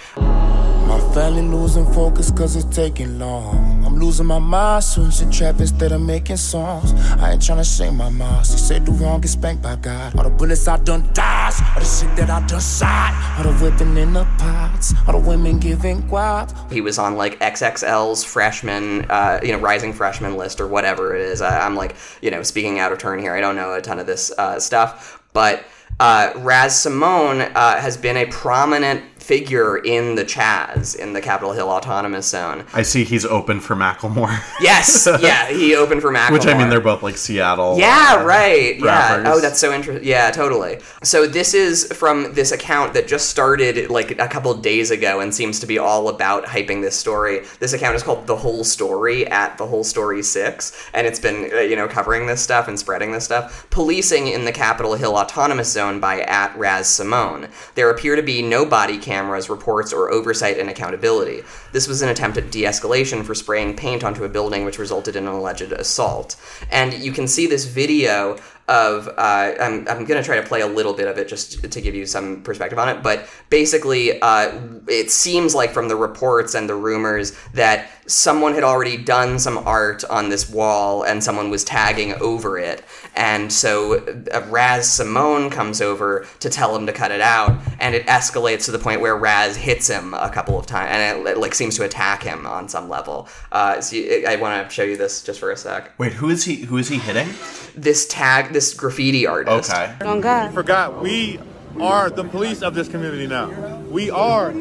My 0.87 1.01
family 1.15 1.43
losing 1.43 1.87
focus 1.93 2.31
cause 2.31 2.57
it's 2.57 2.77
taking 2.77 3.19
long. 3.19 3.83
I'm 3.87 3.99
losing 3.99 4.27
my 4.27 4.39
mind, 4.39 4.85
switching 4.85 5.31
trap 5.31 5.59
instead 5.59 5.93
of 5.93 6.03
making 6.03 6.37
songs. 6.37 6.93
I 7.19 7.33
ain't 7.33 7.41
tryna 7.41 7.65
shame 7.65 7.97
my 7.97 8.11
mom. 8.11 8.45
She 8.45 8.59
said 8.59 8.85
do 8.85 8.93
wrong, 8.93 9.23
get 9.23 9.29
spanked 9.29 9.63
by 9.63 9.77
God. 9.77 10.15
All 10.17 10.25
the 10.25 10.31
bullets 10.31 10.69
I 10.69 10.77
done 10.77 11.09
dodged, 11.15 11.63
all 11.63 11.81
the 11.81 11.87
shit 11.87 12.15
that 12.17 12.29
I 12.29 12.47
done 12.47 12.61
shot, 12.61 13.37
all 13.39 13.51
the 13.51 13.59
whipping 13.65 13.97
in 13.97 14.13
the 14.13 14.25
pots, 14.39 14.93
all 15.07 15.19
the 15.19 15.27
women 15.27 15.59
giving 15.59 16.03
guap. 16.03 16.71
he 16.71 16.83
was 16.83 16.99
on 16.99 17.17
like 17.17 17.41
XXL's 17.41 18.23
freshman, 18.23 19.07
uh, 19.11 19.41
you 19.43 19.53
know, 19.53 19.59
rising 19.59 19.93
freshman 19.93 20.37
list 20.37 20.61
or 20.61 20.67
whatever 20.67 21.17
it 21.17 21.23
is. 21.23 21.41
I, 21.41 21.65
I'm 21.65 21.77
like, 21.77 21.97
you 22.21 22.31
know, 22.31 22.43
speaking 22.43 22.79
out 22.79 22.93
of 22.93 22.99
turn 22.99 23.19
here. 23.21 23.35
I 23.35 23.41
don't 23.41 23.57
know 23.57 23.73
a 23.73 23.81
ton 23.81 23.99
of 23.99 24.07
this 24.07 24.31
uh, 24.37 24.61
stuff, 24.61 25.23
but 25.33 25.65
uh, 26.01 26.33
Raz 26.37 26.81
Simone 26.81 27.41
uh, 27.41 27.81
has 27.81 27.97
been 27.97 28.17
a 28.17 28.27
prominent 28.27 29.03
figure 29.25 29.79
in 29.79 30.15
the 30.15 30.25
Chaz 30.25 30.95
in 30.95 31.15
the 31.15 31.21
Capitol 31.21 31.53
Hill 31.53 31.69
Autonomous 31.69 32.29
Zone. 32.29 32.65
I 32.75 32.83
see 32.83 33.05
he's 33.05 33.25
open 33.25 33.61
for 33.61 33.75
Macklemore. 33.75 34.39
Yes, 34.61 35.09
yeah, 35.21 35.49
he 35.49 35.75
opened 35.75 36.03
for 36.03 36.13
Macklemore. 36.13 36.33
Which 36.33 36.47
I 36.47 36.57
mean 36.57 36.69
they're 36.69 36.81
both 36.81 37.03
like 37.03 37.17
Seattle. 37.17 37.79
Yeah, 37.79 38.17
uh, 38.19 38.25
right. 38.25 38.79
Yeah. 38.79 39.25
Oh, 39.27 39.41
that's 39.41 39.59
so 39.59 39.73
interesting. 39.73 40.07
Yeah, 40.07 40.31
totally. 40.31 40.79
So 41.03 41.27
this 41.27 41.55
is 41.55 41.91
from 41.93 42.35
this 42.35 42.53
account 42.53 42.95
that 42.95 43.09
just 43.09 43.31
started 43.31 43.91
like 43.91 44.19
a 44.19 44.29
couple 44.29 44.53
days 44.55 44.91
ago 44.91 45.21
and 45.21 45.35
seems 45.35 45.59
to 45.61 45.67
be 45.67 45.79
all 45.79 46.09
about 46.09 46.45
hyping 46.45 46.83
this 46.83 46.97
story. 46.97 47.41
This 47.61 47.73
account 47.73 47.97
is 47.97 48.03
called 48.03 48.27
The 48.27 48.37
Whole 48.37 48.65
Story 48.65 49.27
at 49.27 49.57
The 49.57 49.67
Whole 49.67 49.85
Story 49.85 50.23
6 50.23 50.91
and 50.93 51.07
it's 51.07 51.19
been 51.19 51.51
uh, 51.53 51.61
you 51.61 51.77
know 51.77 51.89
covering 51.89 52.27
this 52.27 52.43
stuff 52.43 52.69
and 52.69 52.79
spreading 52.79 53.13
this 53.13 53.25
stuff. 53.25 53.69
Policing 53.71 54.29
in 54.29 54.45
the 54.45 54.53
Capitol 54.53 54.95
Hill 54.95 55.17
Autonomous 55.17 55.73
Zone 55.73 56.01
by 56.01 56.21
at 56.21 56.57
Raz 56.57 56.89
Simone. 56.89 57.49
There 57.75 57.91
appear 57.91 58.17
to 58.17 58.23
be 58.23 58.43
no 58.43 58.67
body 58.67 58.99
cameras, 59.15 59.49
reports 59.49 59.93
or 59.93 60.11
oversight 60.11 60.59
and 60.59 60.69
accountability. 60.69 61.43
This 61.73 61.87
was 61.87 62.03
an 62.03 62.09
attempt 62.09 62.37
at 62.37 62.51
de-escalation 62.51 63.25
for 63.25 63.35
spraying 63.35 63.77
paint 63.77 64.03
onto 64.03 64.25
a 64.25 64.29
building 64.29 64.65
which 64.65 64.79
resulted 64.79 65.15
in 65.15 65.29
an 65.29 65.33
alleged 65.33 65.71
assault. 65.71 66.35
And 66.71 66.93
you 66.95 67.13
can 67.13 67.29
see 67.29 67.47
this 67.47 67.65
video 67.65 68.37
of 68.69 69.09
uh, 69.09 69.53
I'm, 69.61 69.87
I'm 69.89 70.05
going 70.05 70.21
to 70.21 70.23
try 70.23 70.37
to 70.37 70.47
play 70.47 70.63
a 70.63 70.67
little 70.67 70.95
bit 70.95 71.09
of 71.09 71.19
it 71.19 71.29
just 71.29 71.71
to 71.71 71.81
give 71.81 71.95
you 71.95 72.07
some 72.07 72.43
perspective 72.43 72.79
on 72.79 72.89
it 72.89 73.03
but 73.03 73.29
basically 73.51 74.21
uh, 74.23 74.59
it 74.89 75.11
seems 75.11 75.55
like 75.55 75.71
from 75.71 75.89
the 75.89 75.97
reports 75.97 76.55
and 76.55 76.69
the 76.69 76.75
rumors 76.75 77.37
that 77.53 77.91
someone 78.07 78.55
had 78.55 78.65
already 78.65 78.97
done 78.97 79.39
some 79.39 79.59
art 79.59 80.05
on 80.05 80.29
this 80.29 80.51
wall 80.51 81.05
and 81.05 81.23
someone 81.23 81.51
was 81.51 81.65
tagging 81.65 82.15
over 82.15 82.59
it. 82.59 82.85
And 83.17 83.53
so 83.53 83.95
uh, 84.33 84.45
Raz 84.49 84.91
Simone 84.91 85.51
comes 85.51 85.81
over 85.81 86.27
to 86.41 86.51
tell 86.51 86.77
him 86.77 86.87
to 86.87 86.93
cut 86.93 87.11
it 87.11 87.21
out 87.21 87.59
and 87.81 87.95
it 87.95 88.07
escalates 88.07 88.65
to 88.67 88.73
the 88.73 88.79
point 88.79 89.01
where 89.01 89.17
Raz 89.17 89.57
hits 89.57 89.89
him 89.89 90.15
a 90.15 90.29
couple 90.29 90.59
of 90.59 90.67
times 90.67 90.91
and 90.93 91.27
it, 91.27 91.39
like 91.39 91.55
seems 91.55 91.77
to 91.77 91.85
attack 91.85 92.23
him 92.23 92.47
on 92.47 92.69
some 92.69 92.89
level. 92.89 93.29
Uh, 93.53 93.81
so 93.81 93.97
you, 93.97 94.27
I 94.27 94.37
want 94.37 94.69
to 94.69 94.75
show 94.75 94.83
you 94.83 94.97
this 94.97 95.23
just 95.23 95.41
for 95.41 95.51
a 95.51 95.57
sec. 95.57 95.93
Wait, 95.99 96.13
who 96.13 96.29
is 96.29 96.45
he 96.45 96.57
who 96.57 96.77
is 96.79 96.89
he 96.89 96.99
hitting? 96.99 97.29
this 97.75 98.07
tag 98.07 98.53
this 98.55 98.73
graffiti 98.73 99.27
artist 99.27 99.71
Okay. 99.71 99.95
On 100.07 100.21
God. 100.23 100.55
forgot 100.55 101.03
we 101.03 101.39
are 101.81 102.09
the 102.09 102.25
police 102.25 102.63
of 102.63 102.75
this 102.75 102.89
community 102.89 103.27
now. 103.27 103.49
We 103.91 104.09
are 104.11 104.53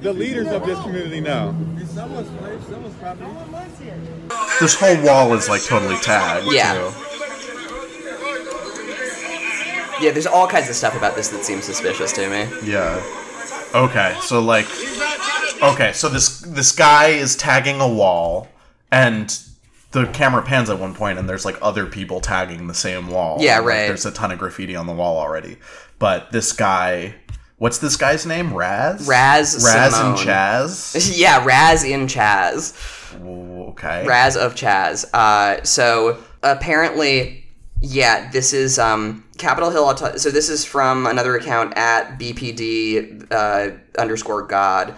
the 0.00 0.12
leaders 0.12 0.48
of 0.48 0.66
this 0.66 0.80
community 0.80 1.20
now. 1.20 1.54
This 4.58 4.74
whole 4.74 4.96
wall 5.04 5.34
is 5.34 5.48
like 5.48 5.62
totally 5.64 5.96
tagged. 5.96 6.46
Yeah. 6.50 6.74
too. 6.74 6.92
Yeah, 10.04 10.10
there's 10.10 10.26
all 10.26 10.48
kinds 10.48 10.68
of 10.68 10.74
stuff 10.74 10.96
about 10.96 11.14
this 11.14 11.28
that 11.28 11.44
seems 11.44 11.64
suspicious 11.64 12.12
to 12.14 12.28
me. 12.28 12.48
Yeah. 12.64 13.00
Okay, 13.74 14.16
so 14.22 14.40
like 14.40 14.66
Okay, 15.62 15.92
so 15.92 16.08
this 16.08 16.40
this 16.40 16.72
guy 16.72 17.08
is 17.08 17.36
tagging 17.36 17.80
a 17.80 17.86
wall 17.88 18.48
and 18.90 19.38
the 19.92 20.06
camera 20.06 20.42
pans 20.42 20.68
at 20.70 20.78
one 20.78 20.94
point 20.94 21.18
and 21.18 21.28
there's 21.28 21.44
like 21.44 21.56
other 21.62 21.86
people 21.86 22.20
tagging 22.20 22.66
the 22.66 22.74
same 22.74 23.08
wall. 23.08 23.38
Yeah, 23.40 23.58
Like, 23.58 23.66
right. 23.66 23.86
there's 23.86 24.06
a 24.06 24.10
ton 24.12 24.30
of 24.32 24.38
graffiti 24.38 24.74
on 24.76 24.86
the 24.86 24.92
wall 24.92 25.18
already. 25.18 25.56
But 25.98 26.32
this 26.32 26.52
guy 26.52 27.14
what's 27.58 27.78
this 27.78 27.96
guy's 27.96 28.26
name? 28.26 28.52
Raz? 28.52 29.06
Raz 29.06 29.64
Raz 29.64 29.94
Simone. 29.94 30.10
and 30.18 30.18
Chaz? 30.18 31.12
yeah, 31.16 31.44
Raz 31.44 31.84
in 31.84 32.06
Chaz. 32.08 32.74
Okay. 33.68 34.04
Raz 34.04 34.36
of 34.36 34.56
Chaz. 34.56 35.04
Uh, 35.14 35.62
so 35.62 36.18
apparently, 36.42 37.44
yeah, 37.80 38.30
this 38.32 38.52
is 38.52 38.80
um, 38.80 39.24
Capitol 39.38 39.70
Hill. 39.70 39.84
Auto- 39.84 40.16
so 40.16 40.30
this 40.30 40.48
is 40.48 40.64
from 40.64 41.06
another 41.06 41.36
account 41.36 41.74
at 41.76 42.18
BPD 42.18 43.30
uh, 43.30 43.70
underscore 43.96 44.42
God. 44.42 44.94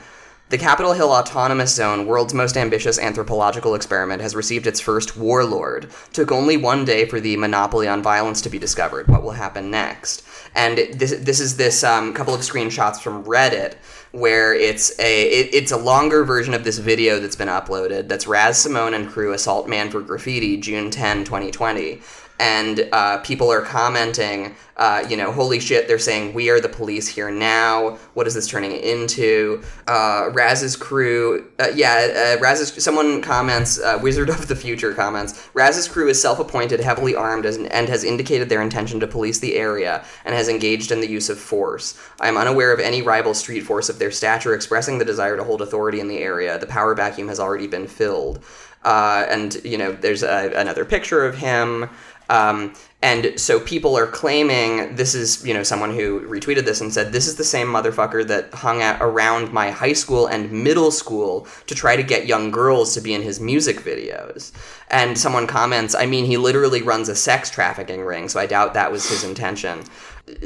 The 0.55 0.59
Capitol 0.59 0.93
Hill 0.93 1.11
Autonomous 1.11 1.75
Zone, 1.75 2.07
world's 2.07 2.33
most 2.33 2.57
ambitious 2.57 2.97
anthropological 2.97 3.75
experiment, 3.75 4.23
has 4.23 4.37
received 4.37 4.69
its 4.69 4.79
first 4.79 5.17
warlord. 5.17 5.90
Took 6.12 6.31
only 6.31 6.57
one 6.57 6.85
day 6.85 7.07
for 7.07 7.19
the 7.19 7.37
monopoly 7.37 7.88
on 7.88 8.05
violence 8.05 8.40
to 8.43 8.49
be 8.49 8.61
discovered. 8.61 9.09
What 9.09 9.25
will 9.25 9.33
happen 9.33 9.69
next? 9.69 10.25
And 10.55 10.79
this, 10.79 11.11
this 11.11 11.40
is 11.40 11.57
this 11.57 11.83
um, 11.83 12.14
couple 12.14 12.35
of 12.35 12.43
screenshots 12.43 13.01
from 13.01 13.25
Reddit 13.25 13.75
where 14.12 14.55
it's 14.55 14.97
a 15.01 15.23
it, 15.25 15.53
it's 15.53 15.73
a 15.73 15.77
longer 15.77 16.23
version 16.23 16.55
of 16.55 16.62
this 16.62 16.79
video 16.79 17.19
that's 17.19 17.35
been 17.35 17.49
uploaded. 17.49 18.07
That's 18.07 18.29
Raz 18.29 18.57
Simone 18.57 18.95
and 18.95 19.09
crew 19.09 19.33
assault 19.33 19.69
man 19.69 19.90
for 19.90 20.03
graffiti, 20.03 20.57
June 20.57 20.88
10, 20.88 21.25
2020 21.25 22.01
and 22.40 22.88
uh, 22.92 23.18
people 23.18 23.51
are 23.53 23.61
commenting, 23.61 24.57
uh, 24.77 25.05
you 25.09 25.16
know, 25.16 25.31
holy 25.31 25.61
shit, 25.61 25.87
they're 25.87 26.01
saying, 26.01 26.35
we 26.35 26.51
are 26.51 26.59
the 26.59 26.68
police 26.68 27.07
here 27.07 27.31
now. 27.31 27.90
What 28.14 28.27
is 28.27 28.35
this 28.35 28.49
turning 28.49 28.73
into? 28.73 29.62
Uh, 29.87 30.31
Raz's 30.33 30.75
crew, 30.75 31.49
uh, 31.61 31.68
yeah, 31.77 32.35
uh, 32.37 32.40
Raz's, 32.40 32.83
someone 32.83 33.23
comments, 33.23 33.79
uh, 33.79 34.01
Wizard 34.03 34.31
of 34.31 34.49
the 34.49 34.57
Future 34.57 34.92
comments, 34.92 35.49
Raz's 35.55 35.87
crew 35.87 36.09
is 36.09 36.20
self 36.20 36.40
appointed, 36.40 36.81
heavily 36.81 37.14
armed, 37.14 37.47
as, 37.47 37.57
and 37.57 37.88
has 37.88 38.03
indicated 38.03 38.49
their 38.49 38.62
intention 38.62 38.99
to 38.99 39.07
police 39.07 39.38
the 39.38 39.55
area 39.55 40.05
and 40.25 40.35
has 40.35 40.49
engaged 40.49 40.90
in 40.90 41.01
the 41.01 41.09
use 41.09 41.31
of 41.31 41.38
force. 41.38 41.97
I 42.20 42.27
am 42.27 42.37
unaware 42.37 42.73
of 42.73 42.81
any 42.81 43.01
rival 43.01 43.35
street 43.35 43.61
force 43.61 43.88
of 43.88 44.01
their 44.01 44.11
stature 44.11 44.55
expressing 44.55 44.99
the 44.99 45.05
desire 45.05 45.37
to 45.37 45.44
hold 45.44 45.62
authority 45.62 46.01
in 46.01 46.09
the 46.09 46.18
area. 46.18 46.59
The 46.59 46.66
power 46.66 46.97
vacuum 46.97 47.29
has 47.29 47.38
already 47.38 47.68
been 47.68 47.87
filled. 47.87 48.44
and, 48.85 49.55
you 49.64 49.79
know, 49.79 49.92
there's 49.92 50.23
a, 50.25 50.53
another 50.57 50.85
picture 50.85 51.25
of 51.25 51.37
him. 51.37 51.88
Um, 52.29 52.75
and 53.03 53.39
so 53.39 53.61
people 53.61 53.99
are 53.99 54.07
claiming 54.07 54.97
this 54.97 55.15
is, 55.15 55.47
you 55.47 55.53
know, 55.53 55.63
someone 55.63 55.95
who 55.95 56.27
retweeted 56.27 56.65
this 56.65 56.81
and 56.81 56.91
said, 56.91 57.13
this 57.13 57.27
is 57.27 57.37
the 57.37 57.45
same 57.45 57.67
motherfucker 57.67 58.27
that 58.29 58.53
hung 58.55 58.81
out 58.81 58.97
around 59.03 59.53
my 59.53 59.71
high 59.71 59.93
school 59.93 60.27
and 60.27 60.51
middle 60.51 60.91
school 60.91 61.47
to 61.67 61.75
try 61.75 61.97
to 61.97 62.03
get 62.03 62.27
young 62.27 62.51
girls 62.51 62.95
to 62.95 63.03
be 63.03 63.13
in 63.13 63.21
his 63.21 63.41
music 63.41 63.81
videos. 63.81 64.53
And 64.91 65.19
someone 65.19 65.47
comments, 65.47 65.95
I 65.95 66.07
mean, 66.07 66.25
he 66.25 66.39
literally 66.39 66.81
runs 66.81 67.11
a 67.11 67.15
sex 67.15 67.51
trafficking 67.51 68.01
ring, 68.01 68.31
so 68.31 68.41
I 68.41 68.47
doubt 68.47 68.73
that 68.73 68.91
was 68.91 69.07
his 69.07 69.23
intention 69.23 69.85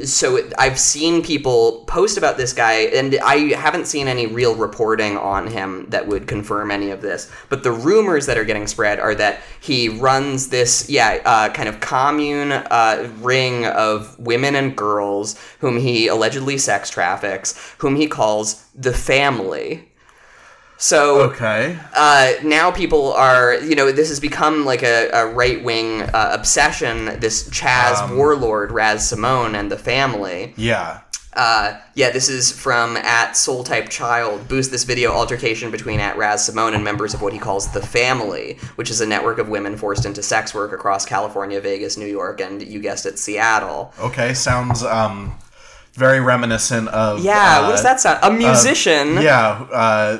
so 0.03 0.45
I've 0.57 0.77
seen 0.77 1.23
people 1.23 1.85
post 1.87 2.17
about 2.17 2.35
this 2.35 2.51
guy, 2.51 2.73
and 2.73 3.17
I 3.23 3.53
haven't 3.55 3.87
seen 3.87 4.07
any 4.09 4.27
real 4.27 4.53
reporting 4.55 5.17
on 5.17 5.47
him 5.47 5.85
that 5.89 6.05
would 6.05 6.27
confirm 6.27 6.69
any 6.69 6.91
of 6.91 7.01
this. 7.01 7.31
But 7.47 7.63
the 7.63 7.71
rumors 7.71 8.25
that 8.25 8.37
are 8.37 8.43
getting 8.43 8.67
spread 8.67 8.99
are 8.99 9.15
that 9.15 9.41
he 9.61 9.87
runs 9.87 10.49
this, 10.49 10.89
yeah, 10.89 11.21
uh, 11.23 11.49
kind 11.53 11.69
of 11.69 11.79
commune 11.79 12.51
uh, 12.51 13.09
ring 13.19 13.65
of 13.67 14.19
women 14.19 14.55
and 14.55 14.75
girls 14.75 15.39
whom 15.59 15.77
he 15.79 16.07
allegedly 16.07 16.57
sex 16.57 16.89
traffics, 16.89 17.75
whom 17.77 17.95
he 17.95 18.07
calls 18.07 18.65
the 18.75 18.93
family. 18.93 19.85
So 20.81 21.21
Okay. 21.23 21.77
uh, 21.93 22.33
now 22.41 22.71
people 22.71 23.11
are, 23.11 23.55
you 23.55 23.75
know, 23.75 23.91
this 23.91 24.07
has 24.07 24.19
become 24.21 24.63
like 24.63 24.81
a, 24.81 25.09
a 25.13 25.27
right 25.27 25.61
wing 25.61 26.03
uh, 26.03 26.31
obsession. 26.33 27.19
This 27.19 27.49
Chaz 27.49 28.15
warlord 28.15 28.71
Raz 28.71 29.07
Simone 29.07 29.55
and 29.55 29.69
the 29.69 29.77
family. 29.77 30.53
Yeah. 30.55 31.01
Uh, 31.33 31.77
yeah, 31.95 32.09
this 32.09 32.27
is 32.29 32.51
from 32.51 32.95
at 32.97 33.35
Soul 33.35 33.63
Type 33.65 33.89
Child. 33.89 34.47
Boost 34.47 34.71
this 34.71 34.85
video 34.85 35.11
altercation 35.11 35.69
between 35.69 35.99
at 35.99 36.17
Raz 36.17 36.45
Simone 36.45 36.73
and 36.73 36.83
members 36.83 37.13
of 37.13 37.21
what 37.21 37.33
he 37.33 37.39
calls 37.39 37.71
the 37.71 37.81
Family, 37.85 38.57
which 38.75 38.89
is 38.89 38.99
a 39.01 39.05
network 39.05 39.37
of 39.37 39.47
women 39.49 39.75
forced 39.77 40.05
into 40.05 40.23
sex 40.23 40.53
work 40.53 40.71
across 40.71 41.05
California, 41.05 41.59
Vegas, 41.61 41.97
New 41.97 42.07
York, 42.07 42.39
and 42.41 42.61
you 42.63 42.79
guessed 42.79 43.05
it, 43.05 43.19
Seattle. 43.19 43.93
Okay. 43.99 44.33
Sounds 44.33 44.81
um 44.83 45.35
very 45.93 46.19
reminiscent 46.21 46.87
of 46.89 47.19
Yeah, 47.23 47.59
uh, 47.59 47.65
what 47.65 47.71
does 47.73 47.83
that 47.83 47.99
sound? 47.99 48.19
A 48.23 48.31
musician. 48.31 49.15
Yeah, 49.21 49.67
uh, 49.71 50.17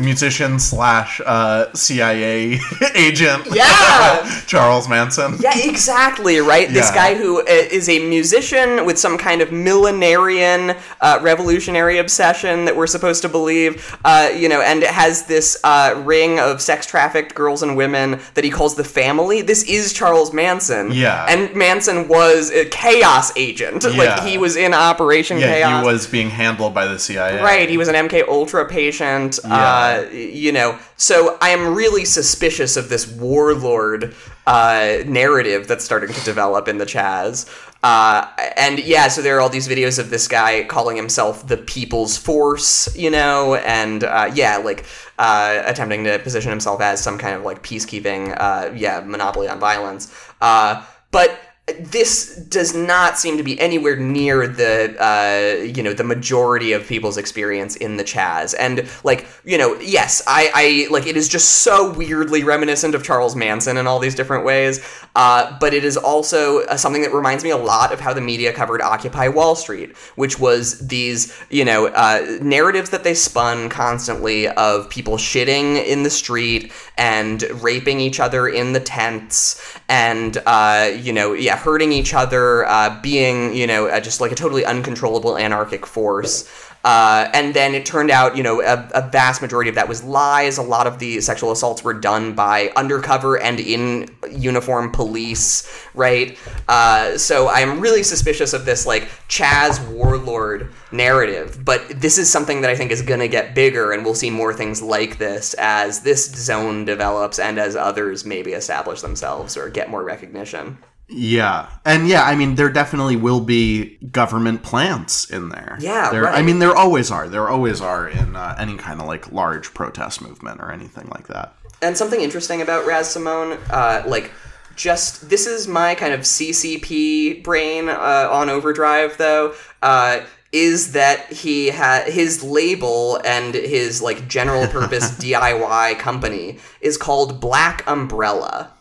musician 0.00 0.58
slash 0.58 1.20
uh, 1.24 1.72
CIA 1.74 2.58
agent. 2.94 3.46
Yeah! 3.52 4.40
Charles 4.46 4.88
Manson. 4.88 5.36
Yeah, 5.40 5.52
exactly, 5.56 6.38
right? 6.38 6.68
This 6.68 6.90
guy 6.90 7.14
who 7.14 7.40
uh, 7.40 7.44
a 7.88 7.98
musician 8.08 8.84
with 8.84 8.98
some 8.98 9.16
kind 9.18 9.40
of 9.40 9.48
millenarian 9.50 10.76
uh, 11.00 11.18
revolutionary 11.22 11.98
obsession 11.98 12.64
that 12.66 12.76
we're 12.76 12.86
supposed 12.86 13.22
to 13.22 13.28
believe, 13.28 13.96
uh, 14.04 14.30
you 14.36 14.48
know, 14.48 14.60
and 14.60 14.82
has 14.82 15.26
this 15.26 15.58
uh, 15.64 16.00
ring 16.04 16.38
of 16.38 16.60
sex 16.60 16.86
trafficked 16.86 17.34
girls 17.34 17.62
and 17.62 17.76
women 17.76 18.20
that 18.34 18.44
he 18.44 18.50
calls 18.50 18.74
the 18.76 18.84
family. 18.84 19.42
This 19.42 19.62
is 19.64 19.92
Charles 19.92 20.32
Manson. 20.32 20.90
Yeah. 20.92 21.26
And 21.28 21.54
Manson 21.56 22.08
was 22.08 22.50
a 22.50 22.64
chaos 22.66 23.32
agent. 23.36 23.84
Like, 23.84 23.96
Yeah. 23.96 24.24
he 24.24 24.38
was 24.38 24.56
in 24.56 24.74
Operation 24.74 25.38
Yeah, 25.38 25.52
Chaos. 25.60 25.82
he 25.84 25.86
was 25.92 26.06
being 26.06 26.30
handled 26.30 26.74
by 26.74 26.86
the 26.86 26.98
CIA. 26.98 27.42
Right, 27.42 27.68
he 27.68 27.76
was 27.78 27.88
an 27.88 27.94
MK 27.94 28.26
Ultra 28.28 28.66
patient. 28.68 29.37
Uh, 29.44 30.08
you 30.12 30.52
know, 30.52 30.78
so 30.96 31.38
I 31.40 31.50
am 31.50 31.74
really 31.74 32.04
suspicious 32.04 32.76
of 32.76 32.88
this 32.88 33.06
warlord 33.06 34.14
uh, 34.46 34.98
narrative 35.06 35.68
that's 35.68 35.84
starting 35.84 36.12
to 36.12 36.24
develop 36.24 36.68
in 36.68 36.78
the 36.78 36.86
Chaz. 36.86 37.48
Uh, 37.82 38.26
and 38.56 38.80
yeah, 38.80 39.06
so 39.08 39.22
there 39.22 39.36
are 39.36 39.40
all 39.40 39.48
these 39.48 39.68
videos 39.68 39.98
of 39.98 40.10
this 40.10 40.26
guy 40.26 40.64
calling 40.64 40.96
himself 40.96 41.46
the 41.46 41.56
People's 41.56 42.16
Force, 42.16 42.94
you 42.96 43.10
know, 43.10 43.54
and 43.54 44.04
uh, 44.04 44.30
yeah, 44.34 44.56
like 44.56 44.84
uh, 45.18 45.62
attempting 45.64 46.04
to 46.04 46.18
position 46.18 46.50
himself 46.50 46.80
as 46.80 47.00
some 47.00 47.18
kind 47.18 47.36
of 47.36 47.42
like 47.42 47.62
peacekeeping, 47.62 48.34
uh, 48.40 48.72
yeah, 48.74 49.00
monopoly 49.00 49.48
on 49.48 49.60
violence. 49.60 50.12
Uh, 50.40 50.84
but 51.10 51.38
this 51.78 52.36
does 52.36 52.74
not 52.74 53.18
seem 53.18 53.36
to 53.36 53.42
be 53.42 53.58
anywhere 53.60 53.96
near 53.96 54.46
the 54.46 54.96
uh, 54.98 55.62
you 55.62 55.82
know 55.82 55.92
the 55.92 56.04
majority 56.04 56.72
of 56.72 56.86
people's 56.86 57.16
experience 57.16 57.76
in 57.76 57.96
the 57.96 58.04
Chaz, 58.04 58.54
and 58.58 58.88
like 59.04 59.26
you 59.44 59.58
know, 59.58 59.78
yes, 59.80 60.22
I, 60.26 60.50
I 60.54 60.92
like 60.92 61.06
it 61.06 61.16
is 61.16 61.28
just 61.28 61.48
so 61.48 61.92
weirdly 61.92 62.44
reminiscent 62.44 62.94
of 62.94 63.04
Charles 63.04 63.36
Manson 63.36 63.76
in 63.76 63.86
all 63.86 63.98
these 63.98 64.14
different 64.14 64.44
ways, 64.44 64.80
uh, 65.16 65.56
but 65.58 65.74
it 65.74 65.84
is 65.84 65.96
also 65.96 66.60
uh, 66.66 66.76
something 66.76 67.02
that 67.02 67.12
reminds 67.12 67.44
me 67.44 67.50
a 67.50 67.56
lot 67.56 67.92
of 67.92 68.00
how 68.00 68.14
the 68.14 68.20
media 68.20 68.52
covered 68.52 68.80
Occupy 68.80 69.28
Wall 69.28 69.54
Street, 69.54 69.96
which 70.16 70.38
was 70.38 70.86
these 70.86 71.38
you 71.50 71.64
know 71.64 71.86
uh, 71.88 72.38
narratives 72.40 72.90
that 72.90 73.04
they 73.04 73.14
spun 73.14 73.68
constantly 73.68 74.48
of 74.48 74.88
people 74.88 75.16
shitting 75.16 75.84
in 75.84 76.02
the 76.02 76.10
street 76.10 76.72
and 76.96 77.42
raping 77.62 78.00
each 78.00 78.20
other 78.20 78.48
in 78.48 78.72
the 78.72 78.80
tents 78.80 79.78
and 79.88 80.38
uh, 80.46 80.90
you 80.96 81.12
know 81.12 81.32
yeah 81.32 81.57
hurting 81.58 81.92
each 81.92 82.14
other 82.14 82.66
uh, 82.66 83.00
being 83.00 83.54
you 83.54 83.66
know 83.66 84.00
just 84.00 84.20
like 84.20 84.32
a 84.32 84.34
totally 84.34 84.64
uncontrollable 84.64 85.36
anarchic 85.36 85.86
force 85.86 86.48
uh, 86.84 87.28
and 87.34 87.54
then 87.54 87.74
it 87.74 87.84
turned 87.84 88.10
out, 88.10 88.36
you 88.36 88.42
know, 88.42 88.62
a, 88.62 88.88
a 88.94 89.10
vast 89.10 89.42
majority 89.42 89.68
of 89.68 89.74
that 89.74 89.88
was 89.88 90.04
lies. 90.04 90.58
A 90.58 90.62
lot 90.62 90.86
of 90.86 90.98
the 91.00 91.20
sexual 91.20 91.50
assaults 91.50 91.82
were 91.82 91.92
done 91.92 92.34
by 92.34 92.70
undercover 92.76 93.38
and 93.38 93.58
in 93.58 94.08
uniform 94.30 94.92
police, 94.92 95.68
right? 95.94 96.38
Uh, 96.68 97.18
so 97.18 97.48
I'm 97.48 97.80
really 97.80 98.04
suspicious 98.04 98.52
of 98.52 98.64
this, 98.64 98.86
like, 98.86 99.08
Chaz 99.28 99.86
warlord 99.90 100.72
narrative. 100.92 101.62
But 101.64 102.00
this 102.00 102.16
is 102.16 102.30
something 102.30 102.60
that 102.60 102.70
I 102.70 102.76
think 102.76 102.92
is 102.92 103.02
going 103.02 103.20
to 103.20 103.28
get 103.28 103.56
bigger, 103.56 103.90
and 103.92 104.04
we'll 104.04 104.14
see 104.14 104.30
more 104.30 104.54
things 104.54 104.80
like 104.80 105.18
this 105.18 105.54
as 105.58 106.00
this 106.00 106.30
zone 106.30 106.84
develops 106.84 107.40
and 107.40 107.58
as 107.58 107.74
others 107.74 108.24
maybe 108.24 108.52
establish 108.52 109.00
themselves 109.00 109.56
or 109.56 109.68
get 109.68 109.90
more 109.90 110.04
recognition. 110.04 110.78
Yeah, 111.10 111.70
and 111.86 112.06
yeah, 112.06 112.24
I 112.24 112.34
mean, 112.34 112.56
there 112.56 112.68
definitely 112.68 113.16
will 113.16 113.40
be 113.40 113.96
government 114.10 114.62
plants 114.62 115.30
in 115.30 115.48
there. 115.48 115.78
Yeah, 115.80 116.10
there, 116.10 116.28
I 116.28 116.42
mean, 116.42 116.58
there 116.58 116.76
always 116.76 117.10
are. 117.10 117.28
There 117.28 117.48
always 117.48 117.80
are 117.80 118.06
in 118.06 118.36
uh, 118.36 118.54
any 118.58 118.76
kind 118.76 119.00
of 119.00 119.06
like 119.06 119.32
large 119.32 119.72
protest 119.72 120.20
movement 120.20 120.60
or 120.60 120.70
anything 120.70 121.08
like 121.08 121.28
that. 121.28 121.54
And 121.80 121.96
something 121.96 122.20
interesting 122.20 122.60
about 122.60 122.86
Raz 122.86 123.10
Simone, 123.10 123.58
uh, 123.70 124.02
like, 124.06 124.32
just 124.76 125.30
this 125.30 125.46
is 125.46 125.66
my 125.66 125.94
kind 125.94 126.12
of 126.12 126.20
CCP 126.20 127.42
brain 127.42 127.88
uh, 127.88 128.28
on 128.30 128.50
overdrive, 128.50 129.16
though. 129.16 129.54
Uh, 129.80 130.20
is 130.50 130.92
that 130.92 131.30
he 131.30 131.66
had 131.66 132.10
his 132.10 132.42
label 132.42 133.20
and 133.24 133.54
his 133.54 134.00
like 134.00 134.28
general 134.28 134.66
purpose 134.66 135.10
DIY 135.18 135.98
company 135.98 136.58
is 136.80 136.96
called 136.96 137.40
Black 137.40 137.84
Umbrella. 137.86 138.72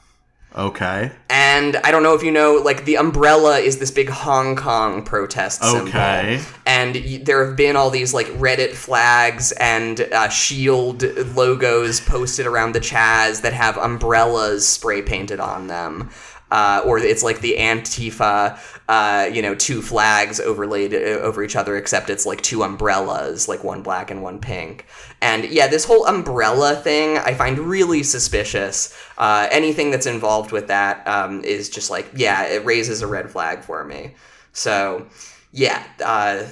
Okay. 0.55 1.11
And 1.29 1.75
I 1.77 1.91
don't 1.91 2.01
know 2.01 2.15
if 2.15 2.23
you 2.23 2.31
know, 2.31 2.55
like 2.55 2.85
the 2.85 2.97
umbrella 2.97 3.59
is 3.59 3.77
this 3.77 3.91
big 3.91 4.09
Hong 4.09 4.55
Kong 4.55 5.03
protest 5.03 5.61
symbol. 5.61 5.87
Okay. 5.89 6.41
And 6.65 6.95
y- 6.95 7.21
there 7.23 7.45
have 7.45 7.55
been 7.55 7.75
all 7.75 7.91
these 7.91 8.13
like 8.13 8.27
Reddit 8.27 8.71
flags 8.73 9.51
and 9.53 10.01
uh, 10.01 10.29
shield 10.29 11.03
logos 11.35 11.99
posted 12.01 12.47
around 12.47 12.73
the 12.73 12.79
Chaz 12.79 13.41
that 13.41 13.53
have 13.53 13.77
umbrellas 13.77 14.67
spray 14.67 15.01
painted 15.01 15.39
on 15.39 15.67
them. 15.67 16.09
Uh, 16.49 16.81
or 16.85 16.97
it's 16.97 17.23
like 17.23 17.41
the 17.41 17.57
Antifa, 17.57 18.57
uh, 18.87 19.29
you 19.29 19.41
know, 19.41 19.53
two 19.53 19.81
flags 19.81 20.39
overlaid 20.39 20.93
uh, 20.93 20.97
over 20.97 21.43
each 21.43 21.57
other, 21.57 21.75
except 21.75 22.09
it's 22.09 22.25
like 22.25 22.41
two 22.41 22.63
umbrellas, 22.63 23.49
like 23.49 23.65
one 23.65 23.81
black 23.81 24.09
and 24.11 24.23
one 24.23 24.39
pink. 24.39 24.85
And 25.21 25.45
yeah, 25.45 25.67
this 25.67 25.83
whole 25.83 26.05
umbrella 26.05 26.75
thing 26.75 27.17
I 27.17 27.33
find 27.33 27.57
really 27.57 28.03
suspicious. 28.03 28.95
Uh, 29.17 29.47
anything 29.51 29.89
that's 29.89 30.05
involved 30.05 30.51
with 30.51 30.67
that 30.67 31.07
um, 31.07 31.43
is 31.43 31.69
just 31.69 31.89
like, 31.89 32.07
yeah, 32.15 32.45
it 32.45 32.63
raises 32.65 33.01
a 33.01 33.07
red 33.07 33.31
flag 33.31 33.61
for 33.61 33.83
me. 33.83 34.13
So, 34.53 35.07
yeah, 35.51 35.83
uh, 36.03 36.45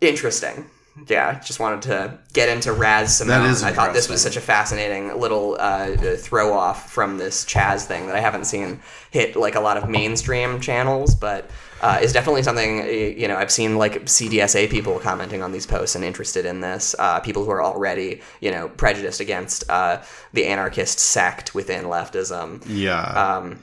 interesting. 0.00 0.66
yeah, 1.06 1.38
just 1.40 1.60
wanted 1.60 1.82
to 1.82 2.18
get 2.32 2.48
into 2.48 2.72
Raz 2.72 3.16
Simone. 3.18 3.44
That 3.44 3.50
is 3.50 3.62
I 3.62 3.72
thought 3.72 3.92
this 3.92 4.08
was 4.08 4.20
such 4.20 4.36
a 4.36 4.40
fascinating 4.40 5.18
little 5.18 5.56
uh, 5.58 5.96
throw 6.16 6.52
off 6.52 6.90
from 6.90 7.18
this 7.18 7.44
Chaz 7.44 7.84
thing 7.84 8.06
that 8.06 8.16
I 8.16 8.20
haven't 8.20 8.44
seen 8.44 8.80
hit 9.10 9.36
like 9.36 9.54
a 9.54 9.60
lot 9.60 9.76
of 9.76 9.88
mainstream 9.88 10.60
channels, 10.60 11.14
but 11.14 11.50
uh, 11.80 11.98
is 12.02 12.12
definitely 12.12 12.42
something 12.42 12.78
you 13.18 13.28
know 13.28 13.36
I've 13.36 13.50
seen 13.52 13.76
like 13.76 14.04
CDSA 14.04 14.70
people 14.70 14.98
commenting 14.98 15.42
on 15.42 15.52
these 15.52 15.66
posts 15.66 15.94
and 15.94 16.04
interested 16.04 16.44
in 16.44 16.60
this. 16.60 16.94
Uh, 16.98 17.20
people 17.20 17.44
who 17.44 17.50
are 17.50 17.62
already 17.62 18.20
you 18.40 18.50
know 18.50 18.68
prejudiced 18.68 19.20
against 19.20 19.68
uh, 19.70 20.02
the 20.32 20.46
anarchist 20.46 20.98
sect 20.98 21.54
within 21.54 21.84
leftism. 21.84 22.62
Yeah. 22.66 23.02
Um, 23.02 23.58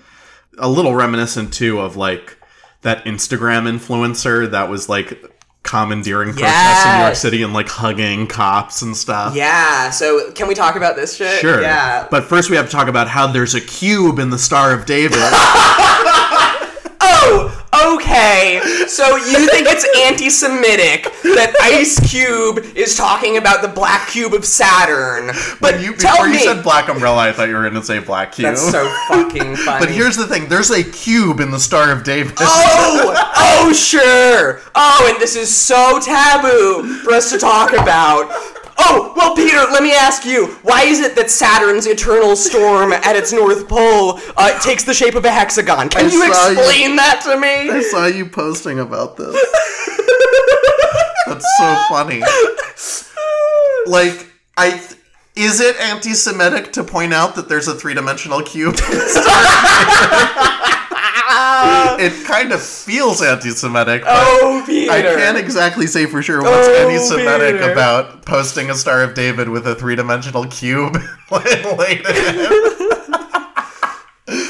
a 0.58 0.70
little 0.70 0.96
reminiscent 0.96 1.54
too 1.54 1.80
of 1.80 1.98
like 1.98 2.38
that 2.82 3.04
Instagram 3.06 3.68
influencer 3.70 4.50
that 4.52 4.70
was 4.70 4.88
like 4.88 5.32
commandeering 5.64 6.32
protests 6.32 6.86
in 6.86 6.92
New 6.98 7.04
York 7.04 7.16
City 7.16 7.42
and 7.42 7.52
like 7.52 7.68
hugging 7.68 8.28
cops 8.28 8.84
and 8.84 8.96
stuff. 8.96 9.36
yeah. 9.36 9.90
So 9.90 10.32
can 10.32 10.48
we 10.48 10.54
talk 10.54 10.76
about 10.76 10.96
this 10.96 11.16
shit? 11.18 11.42
Sure. 11.42 11.60
Yeah. 11.60 12.08
But 12.12 12.26
first 12.26 12.52
we 12.52 12.56
have 12.56 12.68
to 12.68 12.72
talk 12.72 12.88
about 12.88 13.08
how 13.08 13.26
there's 13.28 13.56
a 13.56 13.62
cube 13.62 14.20
in 14.20 14.30
the 14.30 14.38
Star 14.38 14.74
of 14.74 14.86
David. 14.86 15.18
Oh, 17.28 17.55
okay. 17.96 18.62
So 18.88 19.16
you 19.16 19.48
think 19.50 19.68
it's 19.68 19.86
anti-Semitic 20.00 21.04
that 21.24 21.56
Ice 21.62 22.00
Cube 22.10 22.60
is 22.76 22.96
talking 22.96 23.38
about 23.38 23.62
the 23.62 23.68
black 23.68 24.10
cube 24.10 24.34
of 24.34 24.46
Saturn? 24.46 25.32
But 25.60 25.82
you, 25.82 25.96
tell 25.96 26.14
before 26.16 26.28
me, 26.28 26.34
you 26.34 26.40
said 26.40 26.64
black 26.64 26.90
umbrella, 26.90 27.30
I 27.30 27.32
thought 27.32 27.50
you 27.50 27.56
were 27.56 27.62
going 27.62 27.74
to 27.76 27.84
say 27.84 28.00
black 28.00 28.32
cube. 28.34 28.46
that's 28.46 28.72
so 28.72 28.86
fucking 29.10 29.56
funny. 29.66 29.86
but 29.86 29.90
here's 29.94 30.16
the 30.16 30.28
thing: 30.28 30.48
there's 30.48 30.72
a 30.72 30.84
cube 30.84 31.40
in 31.40 31.52
the 31.52 31.60
Star 31.60 31.92
of 31.92 32.04
David. 32.04 32.34
Oh, 32.40 33.32
oh, 33.36 33.74
sure. 33.74 34.62
Oh, 34.76 35.10
and 35.12 35.22
this 35.22 35.36
is 35.36 35.56
so 35.56 36.00
taboo 36.00 37.00
for 37.04 37.12
us 37.14 37.32
to 37.32 37.38
talk 37.38 37.74
about. 37.74 38.32
Oh, 38.78 39.14
well, 39.16 39.36
Peter, 39.36 39.58
let 39.72 39.82
me 39.84 39.94
ask 39.94 40.26
you, 40.26 40.48
why 40.64 40.84
is 40.84 41.00
it 41.00 41.16
that 41.16 41.30
Saturn's 41.32 41.88
eternal 41.88 42.36
storm 42.36 42.92
at 42.92 43.16
its 43.16 43.32
North 43.32 43.68
Pole 43.70 44.20
uh, 44.38 44.60
takes 44.60 44.84
the 44.84 44.94
shape 44.94 45.16
of 45.16 45.24
a 45.26 45.32
hexagon? 45.32 45.90
Can 45.90 46.06
I 46.08 46.10
you 46.10 46.34
saw 46.34 46.50
you- 46.50 46.58
explain 46.60 46.96
that 46.98 47.22
to 47.24 47.40
me? 47.40 47.70
I 47.72 47.82
saw 47.82 48.06
you 48.08 48.26
posting 48.26 48.80
about 48.80 49.16
this. 49.18 49.34
That's 51.28 51.46
so 51.58 51.76
funny. 51.90 52.22
Like, 53.88 54.28
I 54.58 54.72
th- 54.72 54.96
is 55.36 55.60
it 55.62 55.76
anti-Semitic 55.80 56.72
to 56.74 56.84
point 56.84 57.14
out 57.14 57.36
that 57.36 57.48
there's 57.50 57.68
a 57.68 57.76
three-dimensional 57.76 58.42
cube? 58.44 58.76
in 61.28 61.32
the 61.32 61.40
Star 61.40 61.94
of 61.94 61.98
David? 62.00 62.14
it 62.22 62.26
kind 62.28 62.52
of 62.52 62.62
feels 62.62 63.22
anti-Semitic. 63.22 64.02
But 64.04 64.12
Oh, 64.14 64.64
Peter. 64.66 64.92
I 64.92 65.02
can't 65.02 65.38
exactly 65.38 65.88
say 65.88 66.06
for 66.06 66.22
sure 66.22 66.42
what's 66.42 66.68
Oh, 66.68 66.88
anti-Semitic 66.88 67.60
Peter. 67.62 67.72
about 67.72 68.26
posting 68.26 68.70
a 68.70 68.76
Star 68.76 69.02
of 69.04 69.14
David 69.14 69.50
with 69.50 69.68
a 69.68 69.76
three-dimensional 69.76 70.46
cube 70.46 70.98
laid. 71.32 72.06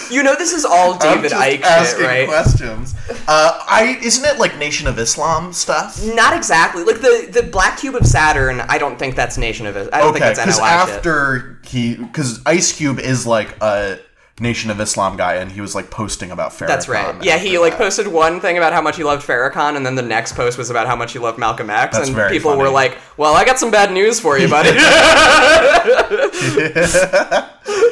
You 0.09 0.23
know 0.23 0.35
this 0.35 0.53
is 0.53 0.63
all 0.63 0.97
David 0.97 1.31
just 1.31 1.35
Icke 1.35 1.51
shit, 1.57 1.63
asking 1.65 2.05
right? 2.05 2.27
questions. 2.27 2.95
Uh, 3.27 3.59
I 3.67 3.99
isn't 4.01 4.23
it 4.23 4.39
like 4.39 4.57
Nation 4.57 4.87
of 4.87 4.97
Islam 4.97 5.51
stuff? 5.51 6.01
Not 6.05 6.33
exactly. 6.33 6.83
Like 6.85 7.01
the 7.01 7.27
the 7.29 7.43
black 7.43 7.79
cube 7.79 7.95
of 7.95 8.05
Saturn, 8.05 8.61
I 8.61 8.77
don't 8.77 8.97
think 8.97 9.15
that's 9.15 9.37
Nation 9.37 9.65
of 9.65 9.75
Islam. 9.75 9.89
I 9.93 9.97
don't 9.99 10.11
Okay, 10.15 10.19
think 10.19 10.37
that's 10.37 10.57
NOI 10.59 10.63
shit. 10.65 10.95
after 10.95 11.59
he, 11.65 11.95
because 11.95 12.41
Ice 12.45 12.71
Cube 12.71 12.99
is 12.99 13.27
like 13.27 13.61
a 13.61 13.99
Nation 14.39 14.69
of 14.69 14.81
Islam 14.81 15.15
guy, 15.15 15.35
and 15.35 15.49
he 15.49 15.61
was 15.61 15.75
like 15.75 15.89
posting 15.89 16.29
about 16.29 16.51
Farrakhan. 16.51 16.67
That's 16.67 16.89
right. 16.89 17.23
Yeah, 17.23 17.37
he 17.37 17.57
like 17.57 17.73
that. 17.73 17.79
posted 17.79 18.07
one 18.07 18.41
thing 18.41 18.57
about 18.57 18.73
how 18.73 18.81
much 18.81 18.97
he 18.97 19.03
loved 19.03 19.25
Farrakhan, 19.25 19.77
and 19.77 19.85
then 19.85 19.95
the 19.95 20.01
next 20.01 20.35
post 20.35 20.57
was 20.57 20.69
about 20.69 20.87
how 20.87 20.95
much 20.95 21.13
he 21.13 21.19
loved 21.19 21.39
Malcolm 21.39 21.69
X, 21.69 21.97
That's 21.97 22.09
and 22.09 22.29
people 22.29 22.51
funny. 22.51 22.63
were 22.63 22.69
like, 22.69 22.97
"Well, 23.15 23.33
I 23.33 23.45
got 23.45 23.59
some 23.59 23.71
bad 23.71 23.93
news 23.93 24.19
for 24.19 24.37
you, 24.37 24.49
buddy." 24.49 24.71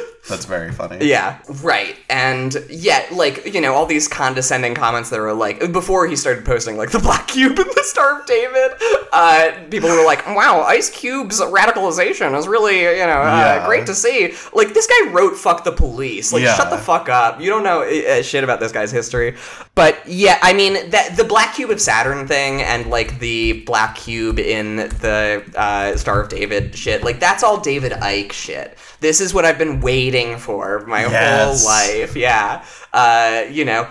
That's 0.28 0.46
very 0.46 0.72
funny. 0.72 1.06
yeah, 1.06 1.38
right. 1.62 1.94
And 2.08 2.56
yet, 2.70 3.12
like 3.12 3.52
you 3.54 3.60
know, 3.60 3.74
all 3.74 3.84
these 3.86 4.08
condescending 4.08 4.74
comments 4.74 5.10
that 5.10 5.20
were 5.20 5.34
like 5.34 5.70
before 5.72 6.06
he 6.06 6.16
started 6.16 6.44
posting 6.46 6.76
like 6.78 6.90
the 6.92 6.98
Black 6.98 7.28
Cube 7.28 7.58
and 7.58 7.70
the 7.70 7.82
Star 7.84 8.20
of 8.20 8.26
David. 8.26 8.72
Uh, 9.12 9.52
people 9.70 9.88
were 9.90 10.04
like, 10.04 10.26
"Wow, 10.26 10.62
Ice 10.62 10.88
Cube's 10.90 11.40
radicalization 11.40 12.36
is 12.38 12.48
really 12.48 12.80
you 12.80 13.06
know 13.06 13.20
uh, 13.22 13.58
Yeah. 13.60 13.66
great 13.66 13.86
to 13.86 13.94
see." 13.94 14.34
Like 14.52 14.72
this 14.74 14.86
guy 14.86 15.10
wrote 15.10 15.36
"fuck 15.36 15.62
the 15.64 15.72
police." 15.72 16.32
Like 16.32 16.42
Yeah. 16.42 16.54
shut 16.56 16.70
the 16.70 16.78
fuck 16.78 17.08
up. 17.08 17.40
You 17.40 17.50
don't 17.50 17.62
know 17.62 17.82
uh, 17.82 18.22
shit 18.22 18.44
about 18.44 18.60
this 18.60 18.72
guy's 18.72 18.90
history. 18.90 19.36
But 19.74 19.98
yeah, 20.06 20.38
I 20.42 20.52
mean 20.54 20.90
that 20.90 21.16
the 21.16 21.24
Black 21.24 21.54
Cube 21.54 21.70
of 21.70 21.80
Saturn 21.80 22.26
thing 22.26 22.62
and 22.62 22.86
like 22.86 23.18
the 23.18 23.62
Black 23.64 23.96
Cube 23.96 24.38
in 24.38 24.76
the 24.76 25.44
uh, 25.56 25.96
Star 25.96 26.22
of 26.22 26.28
David 26.28 26.74
shit, 26.76 27.02
like 27.04 27.20
that's 27.20 27.42
all 27.42 27.60
David 27.60 27.92
Icke 27.92 28.32
shit. 28.32 28.76
This 29.04 29.20
is 29.20 29.34
what 29.34 29.44
I've 29.44 29.58
been 29.58 29.80
waiting 29.82 30.38
for 30.38 30.80
my 30.86 31.02
Yes. 31.02 31.62
whole 31.62 31.70
life. 31.70 32.16
Yeah, 32.16 32.64
uh, 32.94 33.44
you 33.50 33.66
know. 33.66 33.86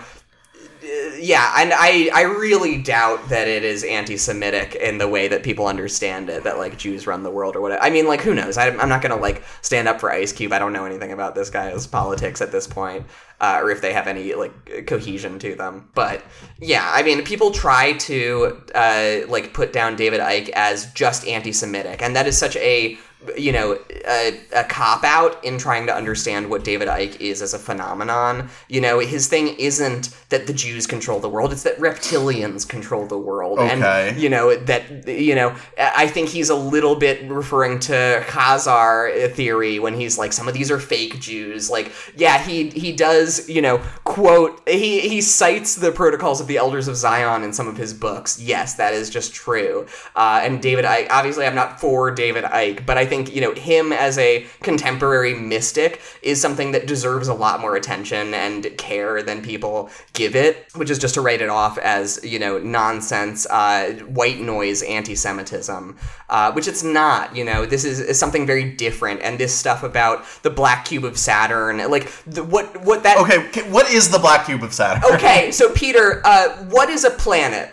Yeah, 1.18 1.54
and 1.56 1.72
I, 1.72 2.10
I 2.12 2.22
really 2.22 2.82
doubt 2.82 3.28
that 3.30 3.48
it 3.48 3.64
is 3.64 3.84
anti-Semitic 3.84 4.74
in 4.74 4.98
the 4.98 5.08
way 5.08 5.28
that 5.28 5.42
people 5.42 5.66
understand 5.66 6.28
it. 6.28 6.42
That 6.44 6.58
like 6.58 6.76
Jews 6.76 7.06
run 7.06 7.22
the 7.22 7.30
world 7.30 7.54
or 7.56 7.60
whatever. 7.62 7.80
I 7.82 7.90
mean, 7.90 8.06
like 8.06 8.20
who 8.20 8.34
knows? 8.34 8.58
I, 8.58 8.68
I'm 8.68 8.88
not 8.88 9.00
gonna 9.02 9.16
like 9.16 9.42
stand 9.62 9.86
up 9.88 10.00
for 10.00 10.12
Ice 10.12 10.32
Cube. 10.32 10.52
I 10.52 10.58
don't 10.58 10.72
know 10.72 10.84
anything 10.84 11.12
about 11.12 11.34
this 11.36 11.48
guy's 11.48 11.86
politics 11.86 12.42
at 12.42 12.50
this 12.52 12.66
point, 12.66 13.06
uh, 13.40 13.60
or 13.62 13.70
if 13.70 13.80
they 13.80 13.92
have 13.92 14.08
any 14.08 14.34
like 14.34 14.86
cohesion 14.86 15.38
to 15.38 15.54
them. 15.54 15.88
But 15.94 16.22
yeah, 16.60 16.90
I 16.92 17.02
mean, 17.04 17.22
people 17.24 17.50
try 17.52 17.92
to 17.92 18.60
uh, 18.74 19.20
like 19.28 19.54
put 19.54 19.72
down 19.72 19.96
David 19.96 20.20
Icke 20.20 20.50
as 20.50 20.92
just 20.92 21.26
anti-Semitic, 21.26 22.02
and 22.02 22.14
that 22.16 22.26
is 22.26 22.36
such 22.36 22.56
a 22.56 22.98
you 23.36 23.52
know 23.52 23.78
a, 24.06 24.40
a 24.54 24.64
cop 24.64 25.04
out 25.04 25.42
in 25.44 25.58
trying 25.58 25.86
to 25.86 25.94
understand 25.94 26.50
what 26.50 26.64
David 26.64 26.88
Icke 26.88 27.20
is 27.20 27.42
as 27.42 27.54
a 27.54 27.58
phenomenon. 27.58 28.48
You 28.68 28.80
know, 28.80 28.98
his 28.98 29.28
thing 29.28 29.56
isn't 29.58 30.14
that 30.28 30.46
the 30.46 30.52
Jews 30.52 30.86
control 30.86 31.20
the 31.20 31.28
world; 31.28 31.52
it's 31.52 31.62
that 31.62 31.78
reptilians 31.78 32.68
control 32.68 33.06
the 33.06 33.18
world. 33.18 33.58
Okay. 33.58 34.10
And 34.10 34.20
you 34.20 34.28
know 34.28 34.54
that 34.56 35.06
you 35.06 35.34
know 35.34 35.56
I 35.78 36.06
think 36.06 36.28
he's 36.28 36.50
a 36.50 36.54
little 36.54 36.96
bit 36.96 37.28
referring 37.30 37.78
to 37.80 38.24
Khazar 38.26 39.32
theory 39.32 39.78
when 39.78 39.94
he's 39.94 40.18
like 40.18 40.32
some 40.32 40.48
of 40.48 40.54
these 40.54 40.70
are 40.70 40.78
fake 40.78 41.20
Jews. 41.20 41.70
Like 41.70 41.92
yeah, 42.16 42.42
he 42.42 42.70
he 42.70 42.92
does 42.92 43.48
you 43.48 43.62
know 43.62 43.78
quote 44.04 44.66
he 44.68 45.00
he 45.08 45.20
cites 45.20 45.76
the 45.76 45.92
protocols 45.92 46.40
of 46.40 46.46
the 46.46 46.56
elders 46.56 46.88
of 46.88 46.96
Zion 46.96 47.42
in 47.42 47.52
some 47.52 47.68
of 47.68 47.76
his 47.76 47.92
books. 47.92 48.40
Yes, 48.40 48.74
that 48.74 48.94
is 48.94 49.10
just 49.10 49.34
true. 49.34 49.86
Uh, 50.14 50.40
and 50.42 50.60
David 50.60 50.84
Icke, 50.84 51.06
obviously, 51.10 51.46
I'm 51.46 51.54
not 51.54 51.80
for 51.80 52.10
David 52.10 52.44
Icke, 52.44 52.84
but 52.84 52.98
I 52.98 53.06
think 53.06 53.13
you 53.22 53.40
know 53.40 53.52
him 53.54 53.92
as 53.92 54.18
a 54.18 54.46
contemporary 54.60 55.34
mystic 55.34 56.00
is 56.22 56.40
something 56.40 56.72
that 56.72 56.86
deserves 56.86 57.28
a 57.28 57.34
lot 57.34 57.60
more 57.60 57.76
attention 57.76 58.34
and 58.34 58.66
care 58.76 59.22
than 59.22 59.42
people 59.42 59.90
give 60.12 60.34
it. 60.34 60.66
Which 60.74 60.90
is 60.90 60.98
just 60.98 61.14
to 61.14 61.20
write 61.20 61.40
it 61.40 61.48
off 61.48 61.78
as 61.78 62.20
you 62.24 62.38
know 62.38 62.58
nonsense, 62.58 63.46
uh, 63.48 63.92
white 64.06 64.40
noise, 64.40 64.82
anti-Semitism, 64.82 65.96
uh, 66.28 66.52
which 66.52 66.68
it's 66.68 66.82
not. 66.82 67.34
You 67.36 67.44
know, 67.44 67.66
this 67.66 67.84
is, 67.84 68.00
is 68.00 68.18
something 68.18 68.46
very 68.46 68.64
different, 68.72 69.22
and 69.22 69.38
this 69.38 69.54
stuff 69.54 69.82
about 69.82 70.24
the 70.42 70.50
black 70.50 70.84
cube 70.86 71.04
of 71.04 71.16
Saturn, 71.16 71.78
like 71.90 72.10
the, 72.26 72.42
what 72.42 72.84
what 72.84 73.02
that. 73.04 73.18
Okay, 73.18 73.48
okay, 73.48 73.70
what 73.70 73.90
is 73.90 74.10
the 74.10 74.18
black 74.18 74.46
cube 74.46 74.62
of 74.62 74.72
Saturn? 74.72 75.14
Okay, 75.14 75.50
so 75.50 75.72
Peter, 75.72 76.22
uh, 76.24 76.64
what 76.64 76.90
is 76.90 77.04
a 77.04 77.10
planet? 77.10 77.70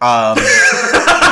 Um, 0.00 0.36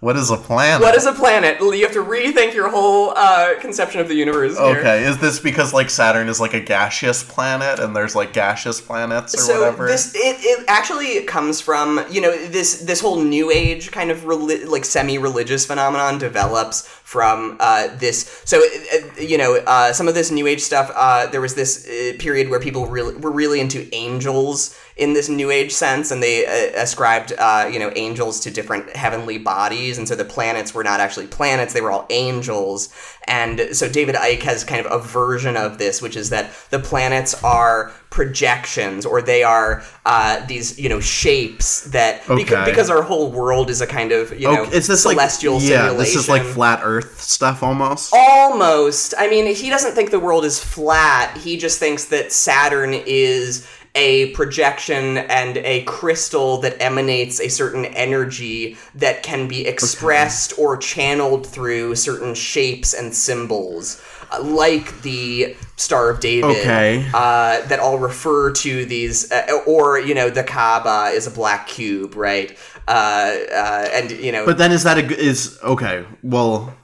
what 0.00 0.16
is 0.16 0.30
a 0.30 0.36
planet? 0.36 0.80
What 0.80 0.94
is 0.94 1.06
a 1.06 1.12
planet? 1.12 1.58
You 1.60 1.82
have 1.82 1.92
to 1.92 2.04
rethink 2.04 2.54
your 2.54 2.68
whole 2.68 3.10
uh, 3.16 3.58
conception 3.60 4.00
of 4.00 4.06
the 4.06 4.14
universe 4.14 4.56
here. 4.56 4.78
Okay, 4.78 5.04
is 5.04 5.18
this 5.18 5.40
because 5.40 5.72
like 5.72 5.90
Saturn 5.90 6.28
is 6.28 6.40
like 6.40 6.54
a 6.54 6.60
gaseous 6.60 7.24
planet 7.24 7.80
and 7.80 7.96
there's 7.96 8.14
like 8.14 8.32
gaseous 8.32 8.80
planets 8.80 9.34
or 9.34 9.38
so 9.38 9.60
whatever? 9.60 9.88
this 9.88 10.14
it, 10.14 10.36
it 10.40 10.64
actually 10.68 11.24
comes 11.24 11.60
from 11.60 12.04
you 12.08 12.20
know 12.20 12.30
this 12.48 12.82
this 12.82 13.00
whole 13.00 13.20
new 13.20 13.50
age 13.50 13.90
kind 13.90 14.12
of 14.12 14.18
reli- 14.18 14.68
like 14.68 14.84
semi-religious 14.84 15.66
phenomenon 15.66 16.18
develops 16.18 16.88
from 17.08 17.56
uh, 17.58 17.88
this 17.96 18.42
so 18.44 18.60
uh, 18.60 19.18
you 19.18 19.38
know 19.38 19.56
uh, 19.66 19.94
some 19.94 20.08
of 20.08 20.14
this 20.14 20.30
new 20.30 20.46
age 20.46 20.60
stuff 20.60 20.92
uh, 20.94 21.26
there 21.28 21.40
was 21.40 21.54
this 21.54 21.88
uh, 21.88 22.12
period 22.18 22.50
where 22.50 22.60
people 22.60 22.86
really 22.86 23.16
were 23.16 23.30
really 23.30 23.60
into 23.60 23.88
angels 23.94 24.78
in 24.94 25.14
this 25.14 25.26
new 25.26 25.50
age 25.50 25.72
sense 25.72 26.10
and 26.10 26.22
they 26.22 26.44
ascribed 26.74 27.30
you 27.72 27.78
know 27.78 27.90
angels 27.96 28.40
to 28.40 28.50
different 28.50 28.94
heavenly 28.94 29.38
bodies 29.38 29.96
and 29.96 30.06
so 30.06 30.14
the 30.14 30.24
planets 30.24 30.74
were 30.74 30.84
not 30.84 31.00
actually 31.00 31.26
planets 31.26 31.72
they 31.72 31.80
were 31.80 31.90
all 31.90 32.06
angels. 32.10 32.90
And 33.26 33.74
so 33.74 33.88
david 33.88 34.14
icke 34.14 34.42
has 34.42 34.62
kind 34.64 34.84
of 34.84 34.92
a 34.92 35.02
version 35.02 35.56
of 35.56 35.78
this 35.78 36.02
which 36.02 36.16
is 36.16 36.28
that 36.28 36.50
the 36.68 36.78
planets 36.78 37.42
are 37.42 37.90
projections 38.18 39.06
or 39.06 39.22
they 39.22 39.44
are 39.44 39.82
uh, 40.04 40.44
these 40.46 40.76
you 40.78 40.88
know 40.88 40.98
shapes 40.98 41.82
that 41.90 42.28
Okay. 42.28 42.64
because 42.64 42.90
our 42.90 43.02
whole 43.02 43.30
world 43.30 43.70
is 43.70 43.80
a 43.80 43.86
kind 43.86 44.10
of 44.10 44.32
you 44.38 44.48
know 44.52 44.64
Oh, 44.66 44.70
is 44.72 44.86
this 44.88 45.02
celestial 45.02 45.54
like 45.54 45.62
yeah? 45.62 45.86
simulation 45.86 45.98
This 45.98 46.14
is 46.16 46.28
like 46.28 46.42
flat 46.42 46.80
Earth 46.82 47.20
stuff 47.20 47.62
almost. 47.62 48.12
almost 48.12 49.14
i 49.18 49.28
mean 49.28 49.46
he 49.54 49.70
doesn't 49.70 49.92
think 49.94 50.10
the 50.10 50.18
world 50.18 50.44
is 50.44 50.58
flat 50.62 51.36
he 51.38 51.56
just 51.56 51.78
thinks 51.78 52.06
that 52.06 52.32
saturn 52.32 52.92
is 53.06 53.66
a 53.98 54.30
projection 54.30 55.18
and 55.18 55.56
a 55.58 55.82
crystal 55.82 56.58
that 56.58 56.76
emanates 56.80 57.40
a 57.40 57.48
certain 57.48 57.84
energy 58.06 58.76
that 58.94 59.22
can 59.22 59.48
be 59.48 59.66
expressed 59.66 60.50
or 60.58 60.76
channeled 60.76 61.44
through 61.54 61.94
certain 61.96 62.34
shapes 62.34 62.94
and 62.94 63.12
symbols. 63.14 64.00
uh, 64.30 64.40
Like 64.42 65.02
the 65.02 65.56
Star 65.76 66.10
of 66.10 66.20
David, 66.20 66.56
Okay. 66.58 67.06
uh, 67.12 67.54
that 67.70 67.80
all 67.80 67.98
refer 67.98 68.52
to 68.64 68.84
these, 68.84 69.30
uh, 69.32 69.62
or 69.66 69.98
you 69.98 70.14
know, 70.14 70.28
the 70.30 70.44
Kaaba 70.44 71.10
is 71.18 71.26
a 71.26 71.30
black 71.30 71.66
cube, 71.66 72.14
right? 72.14 72.56
Uh, 72.86 73.34
uh, 73.64 73.88
and 73.96 74.10
you 74.12 74.32
know, 74.32 74.44
But 74.46 74.58
then 74.58 74.72
is 74.72 74.82
that 74.84 74.96
a 74.98 75.04
is 75.30 75.58
okay? 75.62 76.04
Well, 76.22 76.74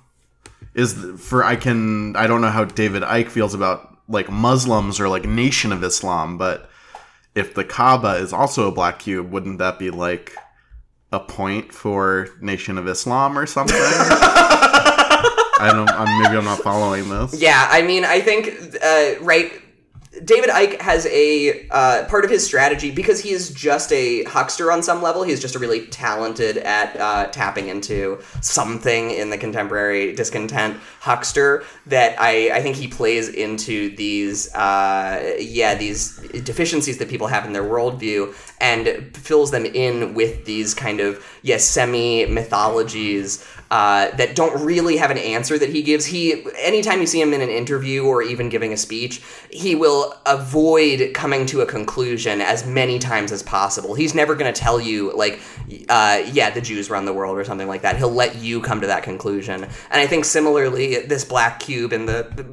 is 0.75 0.95
for 1.19 1.45
I 1.45 1.57
can 1.57 2.17
I 2.17 2.27
don't 2.27 2.41
know 2.41 2.51
how 2.59 2.65
David 2.65 3.03
Icke 3.03 3.31
feels 3.31 3.55
about 3.55 3.79
like 4.09 4.29
Muslims 4.31 5.01
or 5.01 5.09
like 5.09 5.25
Nation 5.45 5.71
of 5.73 5.83
Islam, 5.83 6.37
but 6.39 6.59
if 7.35 7.55
the 7.55 7.65
Kaaba 7.65 8.17
is 8.17 8.33
also 8.33 8.69
a 8.69 8.73
black 8.73 9.01
cube, 9.01 9.31
wouldn't 9.31 9.59
that 9.59 9.79
be 9.79 9.91
like 9.91 10.35
a 11.13 11.21
point 11.21 11.73
for 11.73 12.29
Nation 12.41 12.79
of 12.79 12.89
Islam 12.89 13.39
or 13.39 13.47
something? 13.47 13.77
I 15.57 15.71
don't. 15.73 15.91
I'm, 15.91 16.23
maybe 16.23 16.37
I'm 16.37 16.45
not 16.45 16.59
following 16.61 17.09
this. 17.09 17.41
Yeah, 17.41 17.69
I 17.71 17.83
mean, 17.83 18.05
I 18.05 18.21
think 18.21 18.77
uh, 18.83 19.15
right. 19.25 19.53
David 20.23 20.51
Icke 20.51 20.81
has 20.81 21.07
a 21.07 21.67
uh, 21.71 22.05
part 22.07 22.25
of 22.25 22.31
his 22.31 22.45
strategy 22.45 22.91
because 22.91 23.21
he 23.21 23.31
is 23.31 23.51
just 23.51 23.93
a 23.93 24.23
huckster 24.25 24.71
on 24.71 24.83
some 24.83 25.03
level. 25.03 25.23
He's 25.23 25.41
just 25.41 25.57
a 25.57 25.59
really 25.59 25.87
talented 25.87 26.59
at 26.59 26.97
uh, 27.01 27.27
tapping 27.29 27.69
into 27.69 28.23
something 28.41 29.11
in 29.11 29.31
the 29.31 29.39
contemporary 29.39 30.13
discontent 30.13 30.77
huckster 31.01 31.65
that 31.87 32.21
I, 32.21 32.51
I 32.51 32.63
think 32.63 32.77
he 32.77 32.87
plays 32.87 33.29
into 33.29 33.95
these 33.97 34.55
uh, 34.55 35.37
yeah 35.41 35.75
these 35.75 36.19
deficiencies 36.43 36.99
that 36.99 37.09
people 37.09 37.27
have 37.27 37.45
in 37.45 37.53
their 37.53 37.65
worldview 37.65 38.35
and 38.61 39.17
fills 39.17 39.51
them 39.51 39.67
in 39.67 40.15
with 40.15 40.45
these 40.45 40.75
kind 40.75 41.01
of 41.01 41.25
yes 41.43 41.65
semi 41.65 42.27
mythologies 42.27 43.45
uh, 43.75 44.15
that 44.15 44.37
don't 44.37 44.65
really 44.65 44.97
have 44.99 45.11
an 45.11 45.19
answer 45.19 45.59
that 45.59 45.69
he 45.69 45.83
gives. 45.83 46.07
He 46.07 46.47
anytime 46.59 47.01
you 47.01 47.09
see 47.09 47.21
him 47.21 47.35
in 47.35 47.41
an 47.41 47.51
interview 47.51 48.05
or 48.05 48.23
even 48.23 48.49
giving 48.49 48.73
a 48.73 48.77
speech, 48.77 49.21
he 49.51 49.75
will 49.75 50.15
avoid 50.27 51.13
coming 51.13 51.45
to 51.47 51.61
a 51.61 51.67
conclusion 51.67 52.41
as 52.41 52.65
many 52.65 53.01
times 53.01 53.33
as 53.33 53.43
possible. 53.43 53.95
He's 53.95 54.15
never 54.15 54.37
going 54.37 54.55
to 54.55 54.57
tell 54.57 54.81
you 54.81 55.13
like, 55.17 55.41
uh, 55.89 56.23
yeah, 56.31 56.51
the 56.51 56.61
Jews 56.61 56.89
run 56.89 57.05
the 57.05 57.13
world 57.13 57.37
or 57.37 57.43
something 57.43 57.67
like 57.67 57.83
that. 57.83 57.97
He'll 57.97 58.13
let 58.13 58.37
you 58.37 58.61
come 58.61 58.81
to 58.81 58.87
that 58.87 59.03
conclusion. 59.03 59.65
And 59.65 60.01
I 60.01 60.07
think 60.07 60.25
similarly, 60.25 61.01
this 61.01 61.25
black 61.25 61.59
cube 61.59 61.93
and 61.93 62.09
the, 62.09 62.29
the 62.33 62.47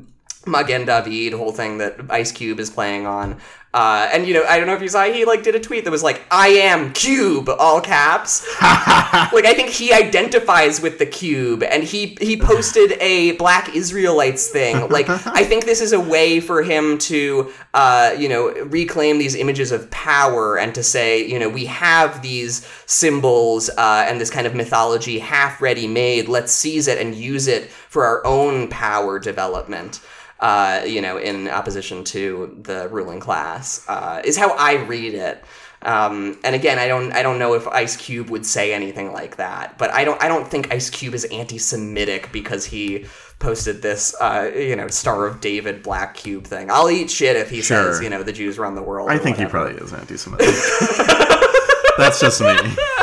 Magen 0.47 0.85
David 0.85 1.33
whole 1.33 1.51
thing 1.51 1.77
that 1.77 1.99
Ice 2.09 2.31
Cube 2.31 2.59
is 2.59 2.71
playing 2.71 3.05
on. 3.05 3.37
Uh, 3.73 4.09
and 4.11 4.27
you 4.27 4.33
know, 4.33 4.43
I 4.43 4.57
don't 4.57 4.67
know 4.67 4.75
if 4.75 4.81
you 4.81 4.89
saw, 4.89 5.05
he 5.05 5.23
like 5.23 5.43
did 5.43 5.55
a 5.55 5.59
tweet 5.59 5.85
that 5.85 5.91
was 5.91 6.03
like, 6.03 6.21
"I 6.29 6.49
am 6.49 6.91
Cube," 6.91 7.47
all 7.47 7.79
caps. 7.79 8.45
like 8.61 9.45
I 9.45 9.53
think 9.53 9.69
he 9.69 9.93
identifies 9.93 10.81
with 10.81 10.99
the 10.99 11.05
Cube, 11.05 11.63
and 11.63 11.81
he 11.81 12.17
he 12.19 12.35
posted 12.35 12.97
a 12.99 13.31
Black 13.33 13.73
Israelites 13.73 14.49
thing. 14.49 14.89
Like 14.89 15.07
I 15.25 15.45
think 15.45 15.63
this 15.63 15.79
is 15.79 15.93
a 15.93 15.99
way 16.01 16.41
for 16.41 16.61
him 16.61 16.97
to, 16.97 17.53
uh, 17.73 18.13
you 18.17 18.27
know, 18.27 18.49
reclaim 18.65 19.19
these 19.19 19.35
images 19.35 19.71
of 19.71 19.89
power 19.89 20.57
and 20.57 20.75
to 20.75 20.83
say, 20.83 21.25
you 21.25 21.39
know, 21.39 21.47
we 21.47 21.65
have 21.65 22.21
these 22.21 22.67
symbols 22.87 23.69
uh, 23.69 24.05
and 24.05 24.19
this 24.19 24.29
kind 24.29 24.47
of 24.47 24.53
mythology 24.53 25.19
half 25.19 25.61
ready 25.61 25.87
made. 25.87 26.27
Let's 26.27 26.51
seize 26.51 26.89
it 26.89 26.99
and 26.99 27.15
use 27.15 27.47
it 27.47 27.69
for 27.69 28.03
our 28.03 28.25
own 28.27 28.67
power 28.67 29.17
development 29.17 30.01
uh, 30.41 30.81
you 30.85 31.01
know, 31.01 31.17
in 31.17 31.47
opposition 31.47 32.03
to 32.05 32.57
the 32.63 32.89
ruling 32.89 33.19
class, 33.19 33.85
uh, 33.87 34.21
is 34.25 34.35
how 34.37 34.51
I 34.57 34.73
read 34.83 35.13
it. 35.13 35.43
Um, 35.83 36.37
and 36.43 36.53
again, 36.55 36.77
I 36.77 36.87
don't, 36.87 37.11
I 37.11 37.23
don't 37.23 37.39
know 37.39 37.53
if 37.55 37.67
Ice 37.67 37.95
Cube 37.97 38.29
would 38.29 38.45
say 38.45 38.71
anything 38.73 39.13
like 39.13 39.37
that, 39.37 39.77
but 39.79 39.89
I 39.91 40.03
don't, 40.03 40.21
I 40.21 40.27
don't 40.27 40.47
think 40.47 40.71
Ice 40.71 40.89
Cube 40.91 41.15
is 41.15 41.25
anti-Semitic 41.25 42.31
because 42.31 42.65
he 42.65 43.05
posted 43.39 43.81
this, 43.81 44.15
uh, 44.21 44.51
you 44.55 44.75
know, 44.75 44.87
Star 44.89 45.25
of 45.25 45.41
David 45.41 45.81
Black 45.81 46.13
Cube 46.15 46.45
thing. 46.45 46.69
I'll 46.69 46.89
eat 46.91 47.09
shit 47.09 47.35
if 47.35 47.49
he 47.49 47.61
Sure. 47.61 47.93
says, 47.93 48.01
you 48.03 48.09
know, 48.11 48.21
the 48.21 48.31
Jews 48.33 48.59
run 48.59 48.75
the 48.75 48.83
world. 48.83 49.09
I 49.09 49.17
think 49.17 49.37
he 49.37 49.45
probably 49.45 49.73
is 49.81 49.91
anti-Semitic. 49.91 50.45
That's 51.97 52.19
just 52.19 52.41
me. 52.41 52.55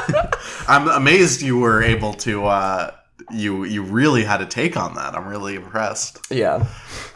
I'm 0.69 0.89
amazed 0.89 1.43
you 1.43 1.59
were 1.59 1.83
able 1.83 2.13
to. 2.15 2.47
Uh, 2.47 2.91
you 3.31 3.65
you 3.65 3.83
really 3.83 4.25
had 4.25 4.41
a 4.41 4.47
take 4.47 4.77
on 4.77 4.95
that. 4.95 5.15
I'm 5.15 5.27
really 5.29 5.57
impressed. 5.57 6.27
Yeah. 6.31 6.67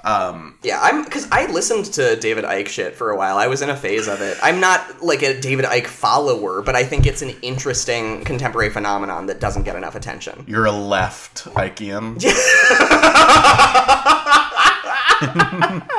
Um, 0.05 0.59
Yeah, 0.63 0.81
I'm 0.83 1.05
because 1.05 1.29
I 1.31 1.47
listened 1.51 1.87
to 1.95 2.17
David 2.17 2.45
Icke 2.45 2.69
shit 2.69 2.95
for 2.95 3.11
a 3.11 3.17
while. 3.17 3.39
I 3.39 3.47
was 3.47 3.63
in 3.63 3.71
a 3.71 3.77
phase 3.77 4.09
of 4.09 4.21
it. 4.21 4.37
I'm 4.43 4.61
not 4.61 5.03
like 5.03 5.23
a 5.23 5.41
David 5.41 5.65
Icke 5.65 5.87
follower, 5.87 6.61
but 6.63 6.75
I 6.75 6.85
think 6.85 7.07
it's 7.07 7.23
an 7.23 7.31
interesting 7.43 8.25
contemporary 8.25 8.71
phenomenon 8.71 9.27
that 9.27 9.41
doesn't 9.41 9.63
get 9.63 9.77
enough 9.77 9.95
attention. 9.95 10.45
you're 10.47 10.67
a 10.67 10.73
left 10.73 11.45
Ikean. 11.55 12.23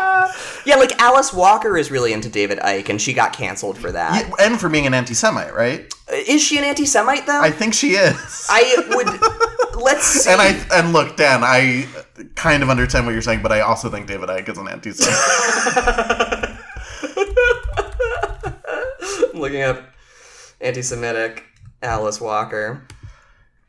Yeah, 0.65 0.75
like 0.75 0.99
Alice 1.01 1.33
Walker 1.33 1.77
is 1.77 1.91
really 1.91 2.13
into 2.13 2.29
David 2.29 2.59
Icke, 2.59 2.89
and 2.89 3.01
she 3.01 3.13
got 3.13 3.33
canceled 3.33 3.77
for 3.77 3.91
that. 3.91 4.29
and 4.39 4.59
for 4.59 4.69
being 4.69 4.87
an 4.87 4.93
anti-Semite, 4.93 5.53
right? 5.53 5.93
Is 6.11 6.41
she 6.41 6.57
an 6.57 6.63
anti-Semite 6.63 7.25
though? 7.25 7.41
I 7.41 7.51
think 7.51 7.73
she 7.73 7.91
is. 7.91 8.47
I 8.49 8.75
would. 8.89 9.07
Let's 9.75 10.05
see. 10.23 10.29
and 10.31 10.39
I 10.41 10.49
and 10.73 10.93
look, 10.93 11.15
Dan, 11.17 11.43
I 11.43 11.87
kind 12.35 12.61
of 12.63 12.69
understand 12.69 13.05
what 13.05 13.11
you're 13.13 13.21
saying, 13.21 13.41
but 13.41 13.51
I 13.51 13.61
also 13.61 13.89
think 13.89 14.07
David 14.07 14.29
Icke 14.29 14.49
is 14.49 14.57
an 14.57 14.67
anti-Semite. 14.67 16.59
I'm 19.33 19.39
looking 19.39 19.61
up 19.61 19.81
anti-Semitic 20.61 21.43
Alice 21.81 22.21
Walker. 22.21 22.87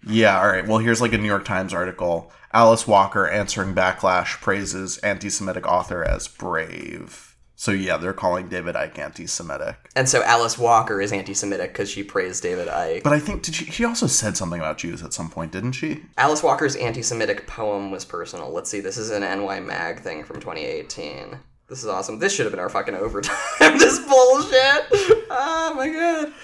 yeah, 0.06 0.38
all 0.40 0.48
right. 0.48 0.66
Well, 0.66 0.78
here's 0.78 1.00
like 1.00 1.12
a 1.12 1.18
New 1.18 1.26
York 1.26 1.44
Times 1.44 1.72
article. 1.74 2.30
Alice 2.52 2.86
Walker 2.86 3.26
answering 3.26 3.74
backlash 3.74 4.40
praises 4.40 4.98
anti-Semitic 4.98 5.66
author 5.66 6.04
as 6.04 6.28
brave. 6.28 7.33
So 7.64 7.72
yeah, 7.72 7.96
they're 7.96 8.12
calling 8.12 8.48
David 8.50 8.74
Icke 8.74 8.98
anti-Semitic. 8.98 9.76
And 9.96 10.06
so 10.06 10.22
Alice 10.22 10.58
Walker 10.58 11.00
is 11.00 11.12
anti-Semitic 11.12 11.72
because 11.72 11.88
she 11.90 12.02
praised 12.02 12.42
David 12.42 12.68
Icke. 12.68 13.02
But 13.02 13.14
I 13.14 13.18
think 13.18 13.42
did 13.42 13.54
she, 13.54 13.64
she 13.64 13.86
also 13.86 14.06
said 14.06 14.36
something 14.36 14.60
about 14.60 14.76
Jews 14.76 15.02
at 15.02 15.14
some 15.14 15.30
point, 15.30 15.52
didn't 15.52 15.72
she? 15.72 16.02
Alice 16.18 16.42
Walker's 16.42 16.76
anti-Semitic 16.76 17.46
poem 17.46 17.90
was 17.90 18.04
personal. 18.04 18.52
Let's 18.52 18.68
see, 18.68 18.80
this 18.80 18.98
is 18.98 19.08
an 19.08 19.22
NY 19.22 19.60
Mag 19.60 20.00
thing 20.00 20.24
from 20.24 20.40
2018. 20.40 21.38
This 21.66 21.78
is 21.78 21.86
awesome. 21.86 22.18
This 22.18 22.34
should 22.34 22.44
have 22.44 22.52
been 22.52 22.60
our 22.60 22.68
fucking 22.68 22.96
overtime. 22.96 23.34
this 23.78 23.98
bullshit. 24.00 25.24
Oh 25.30 25.72
my 25.74 25.88
god. 25.88 26.34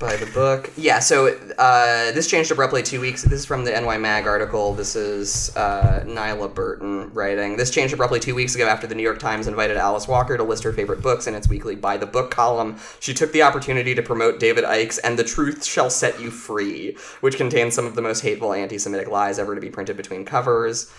By 0.00 0.16
the 0.16 0.24
book. 0.32 0.70
Yeah, 0.78 0.98
so 0.98 1.38
uh, 1.58 2.10
this 2.12 2.26
changed 2.26 2.50
abruptly 2.50 2.82
two 2.82 3.02
weeks. 3.02 3.22
This 3.22 3.40
is 3.40 3.44
from 3.44 3.64
the 3.64 3.78
NY 3.78 3.98
Mag 3.98 4.26
article. 4.26 4.72
This 4.72 4.96
is 4.96 5.54
uh, 5.54 6.02
Nyla 6.06 6.54
Burton 6.54 7.12
writing. 7.12 7.58
This 7.58 7.70
changed 7.70 7.92
abruptly 7.92 8.18
two 8.18 8.34
weeks 8.34 8.54
ago 8.54 8.66
after 8.66 8.86
the 8.86 8.94
New 8.94 9.02
York 9.02 9.18
Times 9.18 9.46
invited 9.46 9.76
Alice 9.76 10.08
Walker 10.08 10.38
to 10.38 10.42
list 10.42 10.64
her 10.64 10.72
favorite 10.72 11.02
books 11.02 11.26
in 11.26 11.34
its 11.34 11.50
weekly 11.50 11.76
By 11.76 11.98
the 11.98 12.06
Book 12.06 12.30
column. 12.30 12.78
She 12.98 13.12
took 13.12 13.30
the 13.32 13.42
opportunity 13.42 13.94
to 13.94 14.00
promote 14.00 14.40
David 14.40 14.64
Icke's 14.64 14.96
And 14.96 15.18
the 15.18 15.22
Truth 15.22 15.66
Shall 15.66 15.90
Set 15.90 16.18
You 16.18 16.30
Free, 16.30 16.96
which 17.20 17.36
contains 17.36 17.74
some 17.74 17.84
of 17.84 17.94
the 17.94 18.00
most 18.00 18.22
hateful 18.22 18.54
anti 18.54 18.78
Semitic 18.78 19.08
lies 19.08 19.38
ever 19.38 19.54
to 19.54 19.60
be 19.60 19.68
printed 19.68 19.98
between 19.98 20.24
covers. 20.24 20.90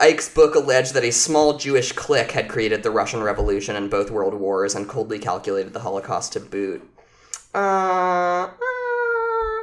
Icke's 0.00 0.28
book 0.28 0.56
alleged 0.56 0.94
that 0.94 1.04
a 1.04 1.12
small 1.12 1.58
Jewish 1.58 1.92
clique 1.92 2.32
had 2.32 2.48
created 2.48 2.82
the 2.82 2.90
Russian 2.90 3.22
Revolution 3.22 3.76
and 3.76 3.88
both 3.88 4.10
world 4.10 4.34
wars 4.34 4.74
and 4.74 4.88
coldly 4.88 5.20
calculated 5.20 5.72
the 5.72 5.80
Holocaust 5.80 6.32
to 6.32 6.40
boot. 6.40 6.82
Uh, 7.54 8.48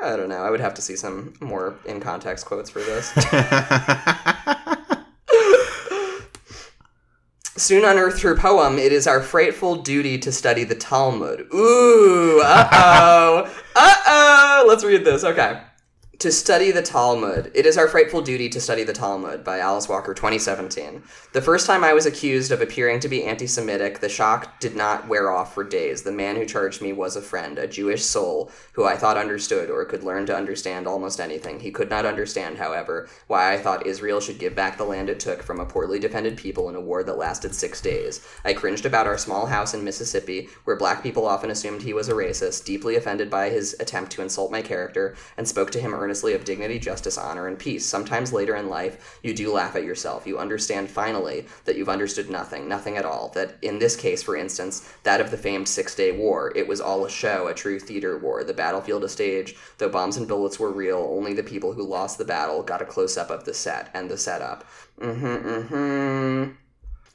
I 0.03 0.15
don't 0.17 0.29
know. 0.29 0.43
I 0.43 0.49
would 0.49 0.59
have 0.59 0.73
to 0.75 0.81
see 0.81 0.95
some 0.95 1.33
more 1.39 1.75
in 1.85 1.99
context 1.99 2.45
quotes 2.45 2.69
for 2.69 2.79
this. 2.79 3.11
Soon 7.55 7.85
unearthed 7.85 8.21
her 8.23 8.35
poem, 8.35 8.79
It 8.79 8.91
is 8.91 9.05
our 9.07 9.21
frightful 9.21 9.75
duty 9.75 10.17
to 10.17 10.31
study 10.31 10.63
the 10.63 10.75
Talmud. 10.75 11.47
Ooh, 11.53 12.41
uh 12.43 12.67
oh. 12.71 13.63
uh 13.75 13.95
oh. 14.07 14.65
Let's 14.67 14.83
read 14.83 15.05
this. 15.05 15.23
Okay. 15.23 15.61
To 16.23 16.31
study 16.31 16.71
the 16.71 16.81
Talmud. 16.81 17.51
It 17.53 17.65
is 17.65 17.77
our 17.77 17.89
frightful 17.89 18.21
duty 18.21 18.47
to 18.47 18.61
study 18.61 18.85
the 18.85 18.93
Talmud 18.93 19.43
by 19.43 19.59
Alice 19.59 19.89
Walker, 19.89 20.13
2017. 20.13 21.03
The 21.33 21.41
first 21.41 21.67
time 21.67 21.83
I 21.83 21.91
was 21.91 22.05
accused 22.05 22.49
of 22.53 22.61
appearing 22.61 23.01
to 23.01 23.09
be 23.09 23.25
anti 23.25 23.45
Semitic, 23.45 23.99
the 23.99 24.07
shock 24.07 24.61
did 24.61 24.73
not 24.73 25.09
wear 25.09 25.29
off 25.29 25.53
for 25.53 25.65
days. 25.65 26.03
The 26.03 26.13
man 26.13 26.37
who 26.37 26.45
charged 26.45 26.81
me 26.81 26.93
was 26.93 27.17
a 27.17 27.21
friend, 27.21 27.59
a 27.59 27.67
Jewish 27.67 28.05
soul, 28.05 28.49
who 28.71 28.85
I 28.85 28.95
thought 28.95 29.17
understood 29.17 29.69
or 29.69 29.83
could 29.83 30.01
learn 30.01 30.25
to 30.27 30.33
understand 30.37 30.87
almost 30.87 31.19
anything. 31.19 31.59
He 31.59 31.71
could 31.71 31.89
not 31.89 32.05
understand, 32.05 32.57
however, 32.57 33.09
why 33.27 33.53
I 33.53 33.57
thought 33.57 33.85
Israel 33.85 34.21
should 34.21 34.39
give 34.39 34.55
back 34.55 34.77
the 34.77 34.85
land 34.85 35.09
it 35.09 35.19
took 35.19 35.43
from 35.43 35.59
a 35.59 35.65
poorly 35.65 35.99
defended 35.99 36.37
people 36.37 36.69
in 36.69 36.75
a 36.75 36.79
war 36.79 37.03
that 37.03 37.17
lasted 37.17 37.53
six 37.53 37.81
days. 37.81 38.25
I 38.45 38.53
cringed 38.53 38.85
about 38.85 39.07
our 39.07 39.17
small 39.17 39.47
house 39.47 39.73
in 39.73 39.83
Mississippi, 39.83 40.47
where 40.63 40.77
black 40.77 41.03
people 41.03 41.27
often 41.27 41.51
assumed 41.51 41.81
he 41.81 41.93
was 41.93 42.07
a 42.07 42.13
racist, 42.13 42.63
deeply 42.63 42.95
offended 42.95 43.29
by 43.29 43.49
his 43.49 43.75
attempt 43.81 44.13
to 44.13 44.21
insult 44.21 44.53
my 44.53 44.61
character, 44.61 45.17
and 45.35 45.45
spoke 45.45 45.71
to 45.71 45.81
him 45.81 45.93
earnestly 45.93 46.12
earnestly 46.13 46.35
of 46.35 46.45
dignity, 46.45 46.77
justice, 46.77 47.17
honor, 47.17 47.47
and 47.47 47.57
peace. 47.57 47.87
Sometimes 47.87 48.31
later 48.31 48.55
in 48.55 48.69
life, 48.69 49.17
you 49.23 49.33
do 49.33 49.51
laugh 49.51 49.75
at 49.75 49.83
yourself. 49.83 50.27
You 50.27 50.37
understand 50.37 50.87
finally 50.87 51.47
that 51.65 51.75
you've 51.75 51.89
understood 51.89 52.29
nothing, 52.29 52.69
nothing 52.69 52.97
at 52.97 53.03
all. 53.03 53.29
That 53.29 53.55
in 53.63 53.79
this 53.79 53.95
case, 53.95 54.21
for 54.21 54.35
instance, 54.35 54.93
that 55.01 55.19
of 55.19 55.31
the 55.31 55.39
famed 55.39 55.67
Six 55.67 55.95
Day 55.95 56.11
War, 56.11 56.53
it 56.55 56.67
was 56.67 56.79
all 56.79 57.03
a 57.03 57.09
show, 57.09 57.47
a 57.47 57.53
true 57.55 57.79
theater 57.79 58.15
war. 58.15 58.43
The 58.43 58.53
battlefield 58.53 59.03
a 59.03 59.09
stage, 59.09 59.55
though 59.79 59.89
bombs 59.89 60.15
and 60.15 60.27
bullets 60.27 60.59
were 60.59 60.71
real, 60.71 60.99
only 60.99 61.33
the 61.33 61.41
people 61.41 61.73
who 61.73 61.81
lost 61.81 62.19
the 62.19 62.25
battle 62.25 62.61
got 62.61 62.83
a 62.83 62.85
close 62.85 63.17
up 63.17 63.31
of 63.31 63.45
the 63.45 63.55
set 63.55 63.89
and 63.95 64.07
the 64.07 64.17
setup. 64.19 64.65
Mm-hmm, 65.01 65.25
mm-hmm. 65.25 66.51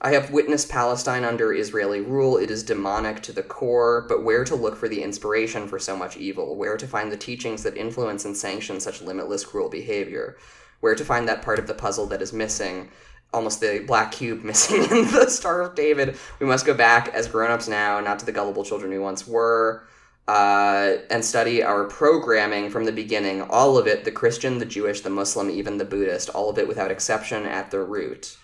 I 0.00 0.12
have 0.12 0.30
witnessed 0.30 0.68
Palestine 0.68 1.24
under 1.24 1.52
Israeli 1.52 2.00
rule. 2.00 2.36
It 2.36 2.52
is 2.52 2.62
demonic 2.62 3.20
to 3.22 3.32
the 3.32 3.42
core, 3.42 4.06
but 4.08 4.22
where 4.22 4.44
to 4.44 4.54
look 4.54 4.76
for 4.76 4.88
the 4.88 5.02
inspiration 5.02 5.66
for 5.66 5.80
so 5.80 5.96
much 5.96 6.16
evil? 6.16 6.54
Where 6.54 6.76
to 6.76 6.86
find 6.86 7.10
the 7.10 7.16
teachings 7.16 7.64
that 7.64 7.76
influence 7.76 8.24
and 8.24 8.36
sanction 8.36 8.78
such 8.78 9.02
limitless 9.02 9.44
cruel 9.44 9.68
behavior? 9.68 10.36
Where 10.78 10.94
to 10.94 11.04
find 11.04 11.26
that 11.26 11.42
part 11.42 11.58
of 11.58 11.66
the 11.66 11.74
puzzle 11.74 12.06
that 12.06 12.22
is 12.22 12.32
missing? 12.32 12.90
Almost 13.32 13.60
the 13.60 13.82
black 13.88 14.12
cube 14.12 14.44
missing 14.44 14.84
in 14.84 15.10
the 15.10 15.28
Star 15.28 15.62
of 15.62 15.74
David. 15.74 16.16
We 16.38 16.46
must 16.46 16.64
go 16.64 16.74
back 16.74 17.08
as 17.08 17.26
grown 17.26 17.50
ups 17.50 17.66
now, 17.66 17.98
not 17.98 18.20
to 18.20 18.26
the 18.26 18.32
gullible 18.32 18.64
children 18.64 18.92
we 18.92 19.00
once 19.00 19.26
were. 19.26 19.82
Uh, 20.28 20.98
and 21.10 21.24
study 21.24 21.60
our 21.62 21.86
programming 21.86 22.70
from 22.70 22.84
the 22.84 22.92
beginning, 22.92 23.40
all 23.40 23.78
of 23.78 23.86
it 23.86 24.04
the 24.04 24.12
Christian, 24.12 24.58
the 24.58 24.66
Jewish, 24.66 25.00
the 25.00 25.10
Muslim, 25.10 25.48
even 25.50 25.78
the 25.78 25.86
Buddhist, 25.86 26.28
all 26.28 26.50
of 26.50 26.58
it 26.58 26.68
without 26.68 26.90
exception 26.90 27.46
at 27.46 27.70
the 27.70 27.80
root. 27.80 28.36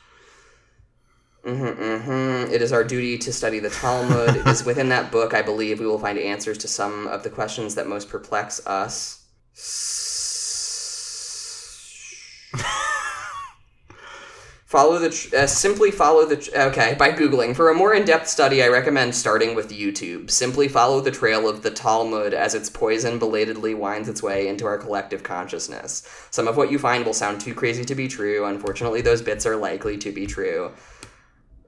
Mm-hmm, 1.45 1.83
mm-hmm. 1.83 2.53
It 2.53 2.63
is 2.63 2.73
our 2.73 2.83
duty 2.83 3.19
to 3.19 3.33
study 3.33 3.59
the 3.59 3.69
Talmud. 3.69 4.37
it 4.37 4.47
is 4.47 4.65
within 4.65 4.89
that 4.89 5.13
book, 5.13 5.35
I 5.35 5.43
believe, 5.43 5.79
we 5.79 5.87
will 5.87 5.99
find 5.99 6.19
answers 6.19 6.57
to 6.59 6.69
some 6.69 7.07
of 7.07 7.23
the 7.23 7.31
questions 7.31 7.75
that 7.75 7.87
most 7.87 8.09
perplex 8.09 8.67
us. 8.67 9.21
follow 14.65 14.99
the 14.99 15.11
tr- 15.11 15.37
uh, 15.37 15.47
simply 15.47 15.93
follow 15.93 16.27
the 16.27 16.37
tr- 16.37 16.51
okay 16.57 16.97
by 16.99 17.13
googling 17.13 17.55
for 17.55 17.71
a 17.71 17.75
more 17.75 17.95
in-depth 17.95 18.27
study 18.27 18.61
i 18.61 18.67
recommend 18.67 19.15
starting 19.15 19.55
with 19.55 19.71
youtube 19.71 20.29
simply 20.29 20.67
follow 20.67 21.01
the 21.01 21.13
trail 21.13 21.49
of 21.49 21.63
the 21.63 21.71
talmud 21.71 22.35
as 22.35 22.57
its 22.57 22.69
poison 22.69 23.17
belatedly 23.21 23.73
winds 23.73 24.09
its 24.09 24.21
way 24.21 24.49
into 24.49 24.67
our 24.67 24.77
collective 24.77 25.23
consciousness 25.23 26.03
some 26.33 26.49
of 26.49 26.57
what 26.57 26.73
you 26.73 26.79
find 26.79 27.07
will 27.07 27.15
sound 27.15 27.41
too 27.41 27.55
crazy 27.55 27.85
to 27.85 27.95
be 27.95 28.09
true 28.09 28.45
unfortunately 28.47 29.01
those 29.01 29.23
bits 29.23 29.47
are 29.47 29.55
likely 29.55 29.97
to 29.97 30.11
be 30.11 30.27
true 30.27 30.73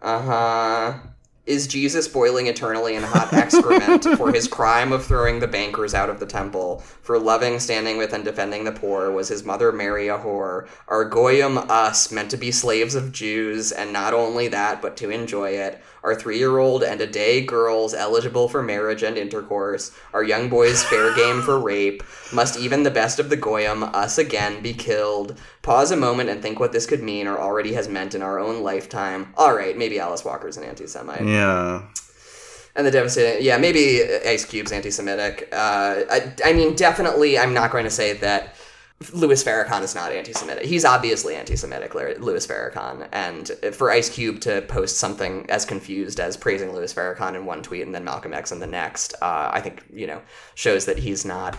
uh-huh. 0.07 1.01
Is 1.47 1.67
jesus 1.69 2.07
boiling 2.07 2.47
eternally 2.49 2.95
in 2.95 3.03
hot 3.03 3.33
excrement 3.33 4.05
for 4.17 4.33
his 4.33 4.47
crime 4.49 4.93
of 4.93 5.05
throwing 5.05 5.39
the 5.41 5.49
bankers 5.49 5.95
out 5.95 6.11
of 6.11 6.21
the 6.21 6.27
temple? 6.27 6.79
For 7.03 7.19
loving 7.19 7.61
standing 7.61 7.99
with 7.99 8.13
and 8.13 8.25
defending 8.25 8.65
the 8.65 8.73
poor 8.73 9.11
was 9.13 9.29
his 9.29 9.45
mother 9.45 9.73
mary 9.73 10.07
a 10.09 10.19
whore. 10.19 10.69
Are 10.87 11.05
goyim 11.05 11.59
us 11.59 12.11
meant 12.13 12.31
to 12.33 12.37
be 12.37 12.51
slaves 12.53 12.95
of 12.95 13.13
jews 13.13 13.71
and 13.73 13.93
not 13.93 14.13
only 14.13 14.47
that 14.49 14.83
but 14.83 14.97
to 14.99 15.11
enjoy 15.11 15.51
it. 15.51 15.81
Are 16.03 16.15
three-year-old 16.15 16.85
and 16.85 17.01
a 17.01 17.07
day 17.07 17.45
girls 17.45 17.95
eligible 17.95 18.49
for 18.49 18.63
marriage 18.63 19.03
and 19.03 19.19
intercourse. 19.19 19.91
Are 20.13 20.23
young 20.23 20.49
boys 20.49 20.85
fair 20.85 21.15
game 21.15 21.43
for 21.43 21.59
rape. 21.59 22.03
Must 22.33 22.59
even 22.59 22.83
the 22.83 22.93
best 22.93 23.19
of 23.19 23.29
the 23.29 23.37
goyim 23.37 23.83
us 23.83 24.19
again 24.19 24.63
be 24.63 24.73
killed 24.73 25.37
pause 25.67 25.91
a 25.91 25.97
moment 25.97 26.31
and 26.31 26.41
think 26.41 26.61
what 26.61 26.73
this 26.73 26.87
could 26.87 27.03
mean 27.03 27.27
or 27.27 27.37
already 27.39 27.73
has 27.75 27.89
meant 27.89 28.15
in 28.15 28.23
our 28.23 28.39
own 28.39 28.63
lifetime 28.63 29.33
all 29.37 29.55
right 29.55 29.77
maybe 29.77 29.99
alice 29.99 30.25
walker's 30.25 30.57
an 30.57 30.65
anti-semite 30.65 31.25
Yeah. 31.27 31.83
and 32.77 32.87
the 32.87 32.91
devastating, 32.91 33.43
yeah, 33.45 33.57
maybe 33.59 34.03
Ice 34.27 34.45
Cube's 34.45 34.71
anti-Semitic. 34.71 35.49
Uh, 35.51 36.05
I, 36.11 36.35
I 36.45 36.53
mean, 36.53 36.75
definitely, 36.77 37.39
I'm 37.39 37.55
not 37.55 37.73
going 37.73 37.85
to 37.85 37.91
say 37.91 38.13
that 38.19 38.55
Louis 39.13 39.45
Farrakhan 39.45 39.83
is 39.83 39.95
not 39.95 40.11
anti-Semitic. 40.11 40.65
He's 40.65 40.87
obviously 40.87 41.35
anti-Semitic, 41.37 41.95
Louis 41.95 42.47
Farrakhan, 42.47 43.07
and 43.13 43.49
for 43.75 43.91
Ice 43.91 44.09
Cube 44.09 44.41
to 44.41 44.63
post 44.63 44.97
something 44.97 45.45
as 45.51 45.67
confused 45.67 46.19
as 46.19 46.35
praising 46.37 46.73
Louis 46.75 46.93
Farrakhan 46.95 47.35
in 47.35 47.45
one 47.45 47.63
tweet 47.63 47.83
and 47.83 47.95
then 47.95 48.05
Malcolm 48.05 48.33
X 48.33 48.53
in 48.53 48.59
the 48.59 48.67
next, 48.67 49.13
uh, 49.21 49.51
I 49.53 49.61
think 49.61 49.85
you 49.93 50.07
know 50.07 50.23
shows 50.55 50.87
that 50.87 50.97
he's 50.97 51.27
not 51.27 51.59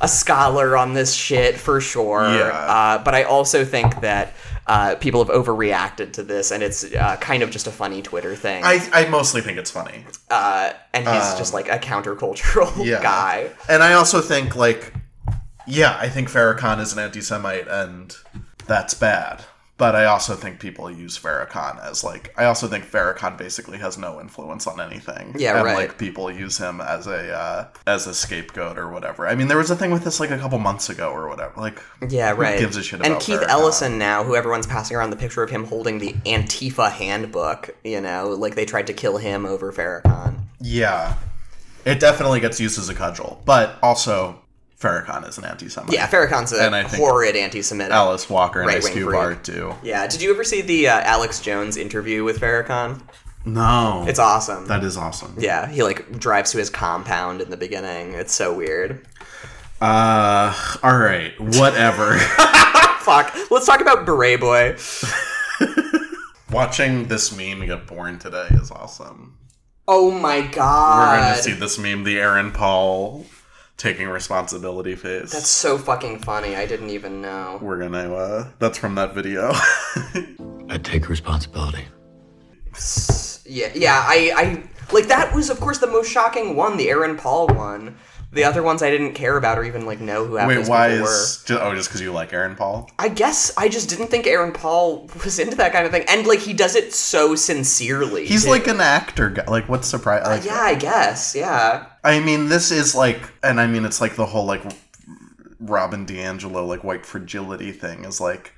a 0.00 0.08
scholar 0.08 0.78
on 0.78 0.94
this 0.94 1.12
shit 1.12 1.56
for 1.56 1.78
sure. 1.80 2.22
Yeah. 2.22 2.46
Uh, 2.48 3.04
but 3.04 3.14
I 3.14 3.24
also 3.24 3.64
think 3.64 4.00
that. 4.00 4.32
Uh, 4.70 4.94
people 4.96 5.24
have 5.24 5.34
overreacted 5.34 6.12
to 6.12 6.22
this, 6.22 6.50
and 6.50 6.62
it's 6.62 6.84
uh, 6.92 7.16
kind 7.22 7.42
of 7.42 7.50
just 7.50 7.66
a 7.66 7.70
funny 7.70 8.02
Twitter 8.02 8.36
thing 8.36 8.62
I, 8.62 8.86
I 8.92 9.08
mostly 9.08 9.40
think 9.40 9.56
it's 9.56 9.70
funny. 9.70 10.04
uh, 10.30 10.74
and 10.92 11.08
he's 11.08 11.38
just 11.38 11.54
like 11.54 11.70
a 11.70 11.78
countercultural 11.78 12.76
Um, 12.76 12.82
Yeah. 12.86 13.02
guy. 13.02 13.50
And 13.66 13.82
I 13.82 13.94
also 13.94 14.20
think, 14.20 14.56
like, 14.56 14.92
yeah, 15.68 15.96
I 16.00 16.08
think 16.08 16.28
Farrakhan 16.28 16.80
is 16.80 16.92
an 16.92 16.98
anti 16.98 17.20
Semite, 17.20 17.68
and 17.68 18.16
that's 18.66 18.94
bad. 18.94 19.44
But 19.76 19.94
I 19.94 20.06
also 20.06 20.34
think 20.34 20.58
people 20.58 20.90
use 20.90 21.16
Farrakhan 21.16 21.80
as, 21.88 22.02
like, 22.02 22.34
I 22.36 22.46
also 22.46 22.66
think 22.66 22.84
Farrakhan 22.84 23.38
basically 23.38 23.78
has 23.78 23.96
no 23.96 24.20
influence 24.20 24.66
on 24.66 24.80
anything. 24.80 25.36
Yeah, 25.38 25.54
and, 25.54 25.64
right. 25.64 25.76
like, 25.76 25.96
people 25.96 26.32
use 26.32 26.58
him 26.58 26.80
as 26.80 27.06
a, 27.06 27.32
uh, 27.32 27.68
as 27.86 28.08
a 28.08 28.12
scapegoat 28.12 28.76
or 28.76 28.88
whatever. 28.90 29.28
I 29.28 29.36
mean, 29.36 29.46
there 29.46 29.56
was 29.56 29.70
a 29.70 29.76
thing 29.76 29.92
with 29.92 30.02
this, 30.02 30.18
like, 30.18 30.32
a 30.32 30.38
couple 30.38 30.58
months 30.58 30.90
ago 30.90 31.12
or 31.12 31.28
whatever. 31.28 31.52
Like, 31.60 31.80
Yeah, 32.08 32.32
right. 32.32 32.58
gives 32.58 32.76
a 32.76 32.82
shit 32.82 33.06
and 33.06 33.20
Keith 33.20 33.38
Farrakhan? 33.38 33.48
Ellison 33.50 33.98
now, 33.98 34.24
who 34.24 34.34
everyone's 34.34 34.66
passing 34.66 34.96
around 34.96 35.10
the 35.10 35.16
picture 35.16 35.44
of 35.44 35.50
him 35.50 35.62
holding 35.62 36.00
the 36.00 36.12
Antifa 36.26 36.90
handbook, 36.90 37.70
you 37.84 38.00
know, 38.00 38.30
like 38.30 38.56
they 38.56 38.64
tried 38.64 38.88
to 38.88 38.92
kill 38.92 39.18
him 39.18 39.46
over 39.46 39.72
Farrakhan. 39.72 40.40
Yeah. 40.60 41.14
It 41.84 42.00
definitely 42.00 42.40
gets 42.40 42.58
used 42.58 42.80
as 42.80 42.88
a 42.88 42.94
cudgel. 42.96 43.40
But 43.44 43.78
also, 43.80 44.40
Farrakhan 44.80 45.28
is 45.28 45.38
an 45.38 45.44
anti 45.44 45.68
Semite. 45.68 45.92
Yeah, 45.92 46.06
Farrakhan's 46.06 46.52
a 46.52 46.62
And 46.62 46.74
I 46.74 46.84
think 46.84 47.02
horrid 47.02 47.34
anti-Semitic. 47.34 47.92
Alice 47.92 48.30
Walker 48.30 48.60
and 48.60 48.70
Ice 48.70 48.88
Cube 48.88 49.12
are 49.12 49.34
too. 49.34 49.74
yeah, 49.82 50.06
did 50.06 50.22
you 50.22 50.30
ever 50.30 50.44
see 50.44 50.60
the 50.60 50.88
uh, 50.88 51.00
Alex 51.00 51.40
Jones 51.40 51.76
interview 51.76 52.22
with 52.22 52.38
Farrakhan? 52.40 53.02
No. 53.44 54.04
It's 54.06 54.20
awesome. 54.20 54.66
That 54.66 54.84
is 54.84 54.96
awesome. 54.96 55.34
yeah, 55.38 55.66
he 55.66 55.82
like 55.82 56.18
drives 56.18 56.52
to 56.52 56.58
his 56.58 56.70
compound 56.70 57.40
in 57.40 57.50
the 57.50 57.56
beginning. 57.56 58.14
It's 58.14 58.32
so 58.32 58.54
weird. 58.54 59.04
Uh, 59.80 60.54
all 60.82 60.96
right, 60.98 61.32
whatever. 61.40 62.18
Fuck. 63.00 63.34
Let's 63.50 63.66
talk 63.66 63.80
about 63.80 64.06
Beret 64.06 64.40
Boy. 64.40 64.76
Watching 66.52 67.08
this 67.08 67.36
meme 67.36 67.66
get 67.66 67.86
born 67.86 68.18
today 68.18 68.48
is 68.52 68.70
awesome. 68.70 69.36
Oh 69.88 70.10
my 70.10 70.42
god. 70.42 71.16
We're 71.16 71.20
gonna 71.30 71.42
see 71.42 71.52
this 71.52 71.78
meme, 71.78 72.04
the 72.04 72.18
Aaron 72.18 72.52
Paul 72.52 73.24
taking 73.78 74.08
responsibility 74.08 74.94
phase. 74.94 75.30
That's 75.30 75.48
so 75.48 75.78
fucking 75.78 76.18
funny. 76.18 76.56
I 76.56 76.66
didn't 76.66 76.90
even 76.90 77.22
know. 77.22 77.58
We're 77.62 77.78
gonna. 77.78 78.14
uh 78.14 78.50
That's 78.58 78.76
from 78.76 78.94
that 78.96 79.14
video. 79.14 79.52
I 80.68 80.78
take 80.82 81.08
responsibility. 81.08 81.86
Yeah, 83.46 83.70
yeah. 83.74 84.04
I, 84.06 84.32
I 84.36 84.92
like 84.92 85.08
that 85.08 85.34
was 85.34 85.48
of 85.48 85.58
course 85.60 85.78
the 85.78 85.86
most 85.86 86.10
shocking 86.10 86.54
one, 86.54 86.76
the 86.76 86.90
Aaron 86.90 87.16
Paul 87.16 87.46
one. 87.48 87.96
The 88.30 88.44
other 88.44 88.62
ones 88.62 88.82
I 88.82 88.90
didn't 88.90 89.14
care 89.14 89.38
about 89.38 89.58
or 89.58 89.64
even 89.64 89.86
like 89.86 90.00
know 90.00 90.26
who 90.26 90.36
half 90.36 90.48
Wait, 90.48 90.68
why 90.68 90.90
people 90.90 91.06
is 91.06 91.42
ju- 91.46 91.58
oh 91.58 91.74
just 91.74 91.88
because 91.88 92.02
you 92.02 92.12
like 92.12 92.34
Aaron 92.34 92.56
Paul? 92.56 92.90
I 92.98 93.08
guess 93.08 93.56
I 93.56 93.70
just 93.70 93.88
didn't 93.88 94.08
think 94.08 94.26
Aaron 94.26 94.52
Paul 94.52 95.08
was 95.24 95.38
into 95.38 95.56
that 95.56 95.72
kind 95.72 95.86
of 95.86 95.92
thing, 95.92 96.04
and 96.08 96.26
like 96.26 96.40
he 96.40 96.52
does 96.52 96.76
it 96.76 96.92
so 96.92 97.34
sincerely. 97.34 98.26
He's 98.26 98.44
too. 98.44 98.50
like 98.50 98.66
an 98.66 98.80
actor 98.80 99.30
guy. 99.30 99.46
Like, 99.46 99.68
what's 99.68 99.88
surprise? 99.88 100.26
Like, 100.26 100.44
yeah, 100.44 100.60
I 100.60 100.74
guess, 100.74 101.34
yeah. 101.34 101.86
I 102.04 102.20
mean, 102.20 102.48
this 102.48 102.70
is 102.70 102.94
like, 102.94 103.20
and 103.42 103.58
I 103.58 103.66
mean, 103.66 103.86
it's 103.86 104.00
like 104.00 104.16
the 104.16 104.26
whole 104.26 104.44
like 104.44 104.62
Robin 105.58 106.04
DiAngelo 106.04 106.66
like 106.68 106.84
white 106.84 107.06
fragility 107.06 107.72
thing 107.72 108.04
is 108.04 108.20
like. 108.20 108.52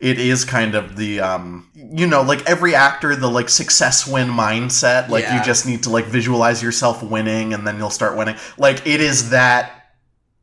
It 0.00 0.18
is 0.18 0.44
kind 0.44 0.74
of 0.74 0.96
the 0.96 1.20
um 1.20 1.70
you 1.74 2.06
know 2.06 2.22
like 2.22 2.44
every 2.48 2.74
actor 2.74 3.14
the 3.16 3.30
like 3.30 3.48
success 3.48 4.06
win 4.06 4.28
mindset 4.28 5.08
like 5.08 5.24
Yeah. 5.24 5.38
you 5.38 5.44
just 5.44 5.66
need 5.66 5.82
to 5.84 5.90
like 5.90 6.06
visualize 6.06 6.62
yourself 6.62 7.02
winning 7.02 7.54
and 7.54 7.66
then 7.66 7.78
you'll 7.78 7.90
start 7.90 8.16
winning 8.16 8.36
like 8.58 8.86
it 8.86 9.00
is 9.00 9.30
that 9.30 9.92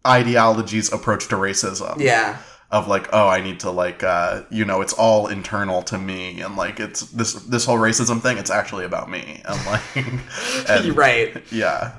ideology's 0.07 0.91
approach 0.91 1.27
to 1.27 1.35
racism 1.35 1.99
Yeah, 1.99 2.37
of 2.71 2.87
like 2.87 3.09
oh 3.13 3.27
i 3.27 3.39
need 3.41 3.59
to 3.59 3.69
like 3.71 4.03
uh 4.03 4.43
you 4.49 4.65
know 4.65 4.81
it's 4.81 4.93
all 4.93 5.27
internal 5.27 5.81
to 5.83 5.97
me 5.97 6.41
and 6.41 6.55
like 6.55 6.79
it's 6.79 7.01
this 7.11 7.33
this 7.33 7.65
whole 7.65 7.77
racism 7.77 8.19
thing 8.21 8.37
it's 8.37 8.49
actually 8.49 8.85
about 8.85 9.11
me 9.11 9.41
and 9.45 9.65
like 9.67 10.69
and, 10.69 10.95
right. 10.97 11.43
yeah 11.51 11.93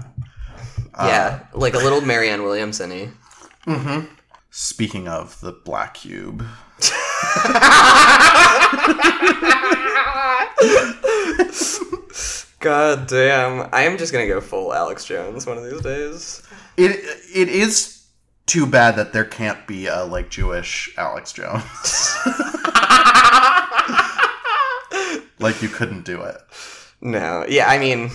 yeah, 0.98 1.46
like 1.54 1.72
a 1.74 1.78
little 1.78 2.02
Marianne 2.02 2.42
Williamson 2.42 2.90
y. 2.90 3.08
Mm-hmm. 3.66 4.12
Speaking 4.50 5.08
of 5.08 5.40
the 5.40 5.52
black 5.52 5.94
cube 5.94 6.44
God 12.60 13.08
damn. 13.08 13.68
I 13.72 13.82
am 13.84 13.98
just 13.98 14.12
gonna 14.12 14.26
go 14.28 14.40
full 14.40 14.72
Alex 14.72 15.04
Jones 15.04 15.46
one 15.46 15.58
of 15.58 15.64
these 15.68 15.80
days. 15.82 16.42
it 16.76 16.92
it 17.34 17.48
is 17.48 18.04
too 18.46 18.66
bad 18.66 18.96
that 18.96 19.12
there 19.12 19.24
can't 19.24 19.66
be 19.68 19.86
a 19.86 20.02
like 20.04 20.28
jewish 20.28 20.92
alex 20.98 21.32
jones 21.32 22.12
like 25.38 25.62
you 25.62 25.68
couldn't 25.68 26.04
do 26.04 26.20
it 26.22 26.36
No, 27.00 27.44
yeah, 27.48 27.68
I 27.68 27.78
mean, 27.78 28.10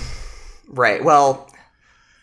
right. 0.70 1.04
Well, 1.04 1.50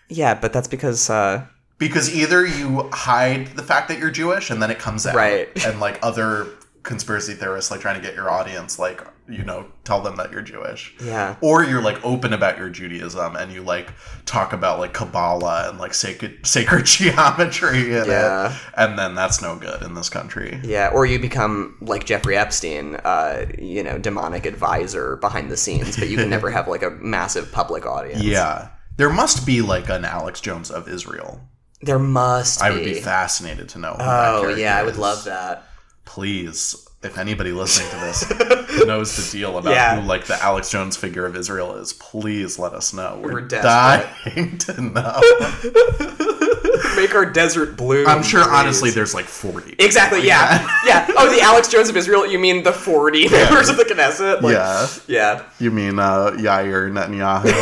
yeah, 0.08 0.34
but 0.34 0.52
that's 0.52 0.68
because 0.68 1.10
uh, 1.10 1.46
because 1.78 2.14
either 2.14 2.44
you 2.46 2.88
hide 2.92 3.48
the 3.56 3.62
fact 3.62 3.88
that 3.88 3.98
you're 3.98 4.10
Jewish 4.10 4.50
and 4.50 4.62
then 4.62 4.70
it 4.70 4.78
comes 4.78 5.06
out, 5.06 5.14
Right. 5.14 5.48
And 5.66 5.80
like 5.80 5.98
other 6.02 6.46
conspiracy 6.82 7.32
theorists, 7.34 7.70
like 7.70 7.80
trying 7.80 8.00
to 8.00 8.06
get 8.06 8.14
your 8.14 8.30
audience, 8.30 8.78
like 8.78 9.02
you 9.26 9.42
know, 9.42 9.64
tell 9.84 10.02
them 10.02 10.16
that 10.16 10.30
you're 10.30 10.42
Jewish, 10.42 10.94
Yeah. 11.02 11.36
Or 11.40 11.64
you're 11.64 11.80
like 11.80 12.04
open 12.04 12.34
about 12.34 12.58
your 12.58 12.68
Judaism 12.68 13.36
and 13.36 13.50
you 13.50 13.62
like 13.62 13.90
talk 14.26 14.52
about 14.52 14.78
like 14.78 14.92
Kabbalah 14.92 15.70
and 15.70 15.78
like 15.78 15.94
sacred 15.94 16.46
sacred 16.46 16.84
geometry 16.84 17.96
in 17.96 18.04
Yeah. 18.06 18.52
it, 18.52 18.58
and 18.76 18.98
then 18.98 19.14
that's 19.14 19.40
no 19.40 19.56
good 19.56 19.80
in 19.82 19.94
this 19.94 20.10
country. 20.10 20.60
Yeah, 20.62 20.90
or 20.92 21.06
you 21.06 21.18
become 21.18 21.78
like 21.80 22.04
Jeffrey 22.04 22.36
Epstein, 22.36 22.96
uh, 22.96 23.46
you 23.58 23.82
know, 23.82 23.96
demonic 23.96 24.44
advisor 24.44 25.16
behind 25.16 25.50
the 25.50 25.56
scenes, 25.56 25.96
but 25.96 26.08
you 26.08 26.18
can 26.18 26.28
never 26.28 26.50
have 26.56 26.68
like 26.68 26.82
a 26.82 26.90
massive 26.90 27.50
public 27.50 27.86
audience. 27.86 28.22
Yeah, 28.22 28.68
there 28.98 29.10
must 29.10 29.46
be 29.46 29.62
like 29.62 29.88
an 29.88 30.04
Alex 30.04 30.42
Jones 30.42 30.70
of 30.70 30.86
Israel. 30.86 31.40
There 31.84 31.98
must 31.98 32.60
be. 32.60 32.66
I 32.66 32.70
would 32.70 32.84
be 32.84 32.94
fascinated 32.94 33.68
to 33.70 33.78
know. 33.78 33.96
Oh, 33.98 34.48
yeah, 34.48 34.76
I 34.76 34.82
would 34.82 34.94
is. 34.94 34.98
love 34.98 35.24
that. 35.24 35.64
please 36.04 36.80
if 37.02 37.18
anybody 37.18 37.52
listening 37.52 37.88
to 37.90 37.96
this 37.96 38.86
knows 38.86 39.14
the 39.16 39.30
deal 39.38 39.58
about 39.58 39.72
Yeah. 39.74 40.00
who 40.00 40.06
like 40.08 40.24
the 40.24 40.42
alex 40.42 40.70
jones 40.70 40.96
figure 40.96 41.26
of 41.26 41.36
israel 41.36 41.74
is 41.76 41.92
please 41.92 42.58
let 42.58 42.72
us 42.72 42.94
know 42.94 43.20
we're, 43.22 43.32
We're 43.34 43.40
dying 43.42 44.56
to 44.64 44.80
know 44.80 45.20
Make 46.96 47.14
our 47.14 47.26
desert 47.26 47.76
blue. 47.76 48.06
i'm 48.06 48.22
sure 48.22 48.42
please. 48.44 48.52
honestly 48.52 48.90
there's 48.90 49.12
like 49.14 49.26
40 49.26 49.74
Exactly, 49.78 50.26
yeah. 50.26 50.66
yeah. 50.86 51.06
Oh, 51.18 51.28
the 51.34 51.42
Alex 51.42 51.68
Jones 51.68 51.88
of 51.90 51.96
Israel, 51.96 52.26
you 52.26 52.38
mean 52.38 52.62
the 52.62 52.72
40 52.72 53.28
members 53.28 53.68
of 53.68 53.76
the 53.76 53.84
Knesset? 53.84 54.40
Like, 54.40 54.54
yeah 54.54 54.86
Yeah. 55.06 55.42
you 55.58 55.70
mean 55.70 55.98
uh 55.98 56.30
yair 56.38 56.90
netanyahu 56.90 57.52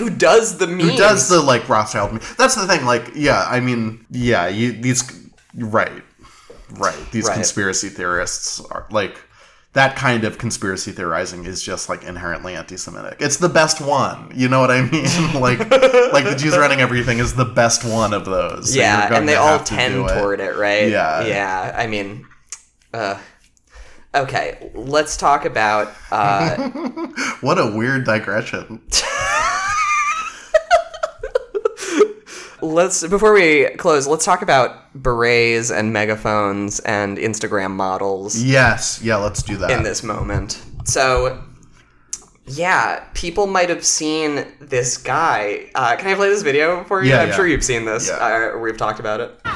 who 0.00 0.10
does 0.10 0.58
the 0.58 0.66
memes? 0.66 0.90
who 0.90 0.96
does 0.96 1.28
the 1.28 1.40
like 1.40 1.68
rothschild 1.68 2.12
me- 2.12 2.20
that's 2.38 2.54
the 2.56 2.66
thing 2.66 2.84
like 2.84 3.10
yeah 3.14 3.44
i 3.48 3.60
mean 3.60 4.04
yeah 4.10 4.48
you 4.48 4.72
these 4.72 5.02
right 5.54 6.02
right 6.78 6.98
these 7.12 7.26
Right. 7.26 7.34
conspiracy 7.34 7.88
theorists 7.88 8.60
are 8.70 8.86
like 8.90 9.16
that 9.72 9.94
kind 9.94 10.24
of 10.24 10.36
conspiracy 10.38 10.90
theorizing 10.90 11.44
is 11.44 11.62
just 11.62 11.88
like 11.88 12.02
inherently 12.02 12.56
anti-Semitic. 12.56 13.18
It's 13.20 13.36
the 13.36 13.48
best 13.48 13.80
one. 13.80 14.32
You 14.34 14.48
know 14.48 14.58
what 14.60 14.72
I 14.72 14.82
mean? 14.82 15.04
like, 15.46 15.60
like 16.12 16.24
the 16.24 16.34
Jews 16.36 16.56
running 16.58 16.80
everything 16.80 17.18
is 17.20 17.34
the 17.36 17.44
best 17.44 17.84
one 17.84 18.12
of 18.12 18.24
those. 18.24 18.72
So 18.74 18.80
Yeah, 18.80 19.14
and 19.16 19.28
they 19.28 19.36
all 19.36 19.58
have 19.58 19.64
to 19.66 19.74
tend 19.76 19.94
it. 19.94 20.08
toward 20.08 20.40
it, 20.40 20.56
right? 20.56 20.88
Yeah. 20.90 21.24
Yeah, 21.24 21.72
I 21.78 21.86
mean, 21.86 22.26
uh, 22.92 23.16
okay, 24.12 24.72
let's 24.74 25.16
talk 25.16 25.44
about. 25.44 25.94
Uh, 26.10 26.56
What 27.40 27.58
a 27.60 27.66
weird 27.76 28.04
digression. 28.04 28.82
let's 32.62 33.06
before 33.06 33.32
we 33.32 33.68
close, 33.76 34.06
let's 34.06 34.24
talk 34.24 34.42
about 34.42 34.92
berets 34.94 35.70
and 35.70 35.92
megaphones 35.92 36.80
and 36.80 37.18
Instagram 37.18 37.70
models 37.72 38.42
Yes, 38.42 39.00
yeah, 39.02 39.16
let's 39.16 39.42
do 39.42 39.56
that. 39.58 39.70
in 39.70 39.82
this 39.82 40.02
moment. 40.02 40.62
So, 40.84 41.42
yeah, 42.46 43.04
people 43.14 43.46
might 43.46 43.68
have 43.68 43.84
seen 43.84 44.44
this 44.60 44.96
guy. 44.96 45.70
Uh, 45.74 45.96
can 45.96 46.08
I 46.08 46.14
play 46.14 46.28
this 46.28 46.42
video 46.42 46.84
for 46.84 47.02
you? 47.02 47.10
Yeah, 47.10 47.20
I'm 47.22 47.28
yeah. 47.28 47.34
sure 47.36 47.46
you've 47.46 47.64
seen 47.64 47.84
this. 47.84 48.08
Yeah. 48.08 48.52
Uh, 48.54 48.58
we've 48.58 48.76
talked 48.76 48.98
about 49.00 49.20
it. 49.20 49.40
Fall 49.44 49.54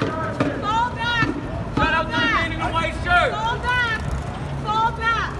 back! 0.94 1.26
Fall 1.74 1.84
out 1.84 2.02
to 2.02 2.06
the 2.06 2.12
back! 2.12 2.50
man 2.50 2.52
in 2.52 2.58
the 2.60 2.66
white 2.66 2.94
shirt. 3.02 3.32
Fall 3.32 3.58
back! 3.58 4.02
Fall 4.64 4.92
back! 4.98 5.34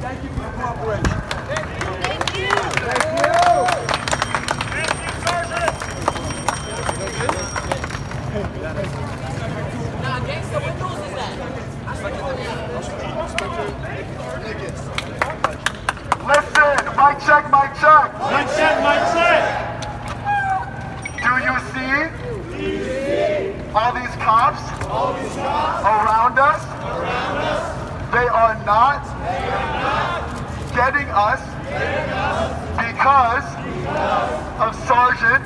Thank 0.00 0.22
you 0.22 0.30
for 0.30 0.42
your 0.42 0.52
cooperation. 0.52 1.04
Thank 2.02 2.36
you! 2.36 3.56
Nah, 8.86 10.20
gangsta, 10.20 10.60
what 10.62 10.74
news 10.78 11.00
is 11.06 11.14
that? 11.16 12.46
Listen, 16.26 16.86
mic 16.96 17.18
check, 17.36 17.50
mic 17.52 17.68
check. 17.80 18.08
Mic 18.32 18.48
check, 18.56 18.76
mic 18.80 19.02
check. 19.12 19.44
Do 21.20 21.32
you 21.44 21.56
see 21.72 21.92
all 23.74 23.92
these 23.92 24.14
cops 24.16 24.64
around 25.84 26.38
us? 26.38 26.62
They 28.12 28.28
are 28.28 28.56
not 28.64 29.02
getting 30.74 31.08
us 31.10 31.42
because 32.78 33.46
of 34.60 34.74
Sergeant 34.86 35.44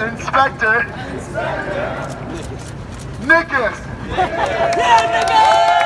Inspector 0.00 0.76
Nikas. 3.26 3.78
Forget 4.14 5.81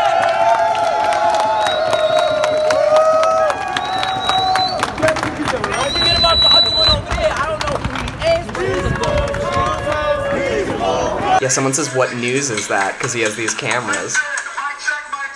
Yeah, 11.40 11.48
someone 11.48 11.74
says, 11.74 11.94
"What 11.94 12.14
news 12.16 12.50
is 12.50 12.68
that?" 12.68 12.96
Because 12.98 13.12
he 13.12 13.20
has 13.22 13.36
these 13.36 13.54
cameras. 13.54 14.14
Mic 14.16 14.78
check, 14.80 15.04
mic 15.12 15.30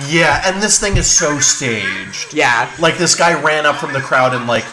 check. 0.00 0.10
yeah, 0.10 0.42
and 0.44 0.62
this 0.62 0.78
thing 0.80 0.96
is 0.96 1.08
so 1.10 1.38
staged. 1.38 2.32
Yeah, 2.34 2.70
Like 2.78 2.98
this 2.98 3.14
guy 3.14 3.40
ran 3.40 3.66
up 3.66 3.76
from 3.76 3.92
the 3.92 4.00
crowd 4.00 4.34
and 4.34 4.46
like 4.46 4.64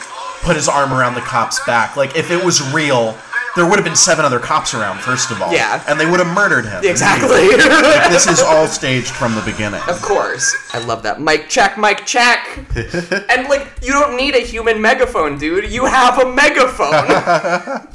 put 0.42 0.56
his 0.56 0.68
arm 0.68 0.94
around 0.94 1.16
the 1.16 1.22
cop's 1.22 1.64
back. 1.66 1.96
Like 1.98 2.16
if 2.16 2.32
it 2.32 2.44
was 2.44 2.62
real, 2.74 3.18
there 3.58 3.68
would 3.70 3.76
have 3.78 3.84
been 3.86 3.96
seven 3.98 4.24
other 4.24 4.40
cops 4.40 4.74
around 4.74 5.00
first 5.02 5.32
of 5.32 5.42
all. 5.42 5.52
Yeah. 5.52 5.84
and 5.88 6.00
they 6.00 6.06
would 6.10 6.20
have 6.22 6.34
murdered 6.34 6.66
him. 6.66 6.82
exactly. 6.86 7.28
Like, 7.58 8.10
this 8.12 8.28
is 8.28 8.40
all 8.40 8.68
staged 8.80 9.08
from 9.08 9.36
the 9.36 9.42
beginning. 9.42 9.82
Of 9.88 10.02
course. 10.02 10.56
I 10.74 10.80
love 10.80 11.04
that. 11.04 11.20
Mic 11.20 11.50
check, 11.50 11.78
mic 11.78 12.06
check. 12.06 12.40
and 13.30 13.50
like, 13.50 13.68
you 13.82 13.92
don't 13.92 14.16
need 14.16 14.36
a 14.36 14.40
human 14.40 14.82
megaphone, 14.82 15.38
dude. 15.38 15.70
You 15.72 15.86
have 15.86 16.20
a 16.20 16.32
megaphone. 16.34 16.92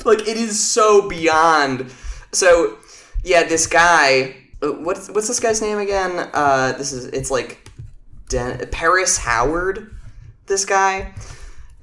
like, 0.04 0.26
it 0.28 0.36
is 0.36 0.58
so 0.62 1.08
beyond. 1.08 1.90
So, 2.32 2.78
yeah, 3.24 3.44
this 3.44 3.66
guy. 3.66 4.34
uh, 4.62 4.68
What's 4.72 5.08
what's 5.10 5.28
this 5.28 5.40
guy's 5.40 5.60
name 5.62 5.78
again? 5.78 6.28
Uh, 6.34 6.72
this 6.72 6.92
is 6.92 7.04
it's 7.06 7.30
like 7.30 7.70
Den- 8.28 8.68
Paris 8.70 9.16
Howard. 9.18 9.94
This 10.46 10.64
guy. 10.64 11.14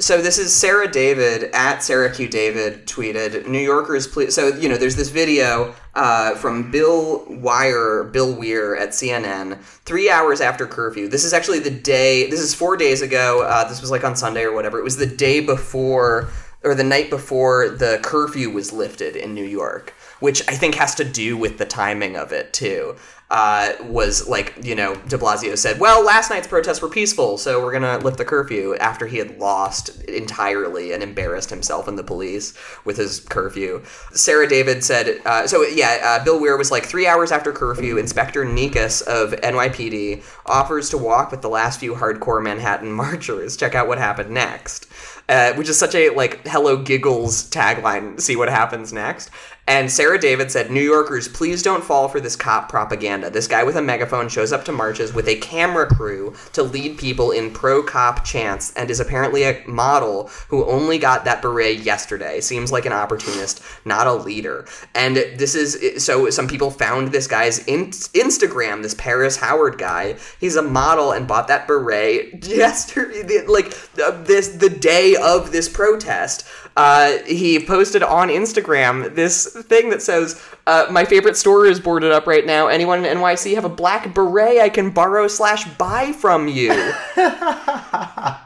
So 0.02 0.22
this 0.22 0.38
is 0.38 0.54
Sarah 0.54 0.90
David 0.90 1.52
at 1.54 1.84
Sarah 1.84 2.10
Q 2.10 2.30
David 2.30 2.88
tweeted 2.88 3.46
New 3.48 3.60
Yorkers 3.60 4.08
please. 4.08 4.34
So 4.34 4.48
you 4.48 4.70
know 4.70 4.78
there's 4.78 4.96
this 4.96 5.10
video 5.10 5.76
uh, 5.94 6.36
from 6.36 6.72
Bill 6.72 7.26
Wire 7.28 8.06
Bill 8.06 8.34
Weir 8.34 8.78
at 8.78 8.92
CNN 8.92 9.62
three 9.62 10.10
hours 10.10 10.40
after 10.40 10.66
curfew. 10.66 11.10
This 11.10 11.26
is 11.26 11.34
actually 11.34 11.60
the 11.60 11.70
day. 11.70 12.30
This 12.30 12.40
is 12.40 12.56
four 12.56 12.78
days 12.78 13.02
ago. 13.02 13.44
Uh, 13.44 13.68
this 13.68 13.82
was 13.82 13.92
like 13.92 14.06
on 14.06 14.16
Sunday 14.16 14.44
or 14.44 14.54
whatever. 14.54 14.80
It 14.80 14.86
was 14.86 14.96
the 14.96 15.06
day 15.06 15.42
before 15.42 16.30
or 16.64 16.76
the 16.76 16.84
night 16.84 17.10
before 17.10 17.68
the 17.68 18.00
curfew 18.02 18.50
was 18.50 18.72
lifted 18.72 19.18
in 19.18 19.34
New 19.34 19.46
York, 19.46 19.94
which 20.22 20.42
I 20.48 20.54
think 20.54 20.76
has 20.76 20.96
to 20.96 21.04
do 21.04 21.36
with 21.36 21.58
the 21.58 21.66
timing 21.66 22.16
of 22.16 22.32
it 22.32 22.54
too 22.54 22.96
uh, 23.32 23.74
was 23.84 24.28
like, 24.28 24.56
you 24.64 24.74
know, 24.74 24.96
de 25.08 25.18
Blasio 25.18 25.56
said, 25.56 25.80
well, 25.80 26.04
last 26.04 26.32
night's 26.32 26.48
protests 26.48 26.82
were 26.82 26.90
peaceful, 26.90 27.38
so 27.38 27.64
we're 27.64 27.72
going 27.72 27.84
to 27.84 28.04
lift 28.04 28.18
the 28.18 28.26
curfew 28.26 28.76
after 28.78 29.06
he 29.06 29.18
had 29.18 29.38
lost 29.38 30.02
entirely 30.06 30.94
and 30.94 31.04
embarrassed 31.04 31.52
himself 31.52 31.88
and 31.88 31.98
the 31.98 32.04
police 32.04 32.56
with 32.86 32.98
his 32.98 33.20
curfew. 33.20 33.84
Sarah 34.14 34.48
David 34.48 34.84
said, 34.84 35.22
uh, 35.26 35.46
so 35.46 35.62
yeah, 35.62 36.00
uh, 36.04 36.24
Bill 36.24 36.40
Weir 36.40 36.58
was 36.58 36.72
like, 36.72 36.86
three 36.86 37.06
hours 37.06 37.32
after 37.32 37.52
curfew, 37.52 37.98
Inspector 37.98 38.44
Nikas 38.46 39.04
of 39.04 39.32
NYPD 39.42 40.24
offers 40.48 40.90
to 40.90 40.98
walk 40.98 41.30
with 41.30 41.44
the 41.44 41.50
last 41.50 41.80
few 41.80 41.94
hardcore 41.94 42.44
Manhattan 42.44 42.92
marchers. 43.00 43.56
Check 43.56 43.76
out 43.76 43.88
what 43.88 44.00
happened 44.00 44.32
next. 44.32 44.88
Uh, 45.30 45.54
which 45.54 45.70
is 45.70 45.78
such 45.78 45.94
a 45.94 46.10
like 46.10 46.42
hello 46.48 46.76
giggles 46.76 47.48
tagline 47.52 48.20
see 48.20 48.36
what 48.36 48.50
happens 48.50 48.92
next. 48.92 49.30
And 49.68 49.92
sarah 49.92 50.20
david 50.20 50.50
said 50.50 50.72
new 50.72 50.82
yorkers 50.82 51.28
please 51.28 51.62
don't 51.62 51.84
fall 51.84 52.08
for 52.08 52.20
this 52.20 52.36
cop 52.36 52.68
propaganda. 52.68 53.30
This 53.30 53.48
guy 53.48 53.64
with 53.64 53.76
a 53.76 53.82
megaphone 53.84 54.28
shows 54.28 54.52
up 54.52 54.66
to 54.66 54.72
marches 54.72 55.14
with 55.14 55.28
a 55.28 55.36
camera 55.36 55.86
crew 55.86 56.34
to 56.54 56.64
lead 56.64 56.98
people 56.98 57.30
in 57.30 57.52
pro-cop 57.52 58.26
chants 58.26 58.74
and 58.74 58.90
is 58.90 59.00
apparently 59.00 59.44
a 59.44 59.64
model 59.68 60.32
who 60.48 60.66
only 60.66 60.98
got 60.98 61.26
that 61.26 61.44
beret 61.44 61.82
yesterday. 61.82 62.42
Seems 62.42 62.72
like 62.72 62.88
an 62.88 62.94
opportunist 62.94 63.62
not 63.86 64.08
a 64.08 64.14
leader. 64.14 64.66
And 64.96 65.18
this 65.18 65.54
is 65.54 66.04
so 66.04 66.28
some 66.32 66.48
people 66.48 66.72
found 66.72 67.10
this 67.10 67.28
guy's 67.28 67.60
in- 67.68 67.92
instagram 67.92 68.82
this 68.82 68.96
paris 68.96 69.38
howard 69.38 69.78
guy. 69.78 70.16
He's 70.40 70.56
a 70.56 70.64
model 70.64 71.12
and 71.12 71.28
bought 71.28 71.50
that 71.50 71.68
beret 71.68 72.44
yesterday 72.48 73.46
like 73.46 73.78
this 74.26 74.48
the 74.48 74.70
day 74.70 75.18
of 75.22 75.52
this 75.52 75.70
protest 75.70 76.46
uh, 76.78 77.18
he 77.26 77.64
posted 77.64 78.04
on 78.04 78.30
instagram 78.30 79.14
this 79.16 79.54
thing 79.64 79.90
that 79.90 80.02
says 80.02 80.42
uh, 80.68 80.88
my 80.92 81.06
favorite 81.06 81.38
store 81.38 81.66
is 81.66 81.80
boarded 81.80 82.12
up 82.12 82.28
right 82.28 82.46
now 82.46 82.68
anyone 82.68 83.04
in 83.06 83.18
nyc 83.18 83.54
have 83.56 83.66
a 83.66 83.70
black 83.70 84.14
beret 84.14 84.60
i 84.60 84.70
can 84.70 84.90
borrow 84.90 85.28
slash 85.28 85.66
buy 85.78 86.12
from 86.12 86.48
you 86.48 86.94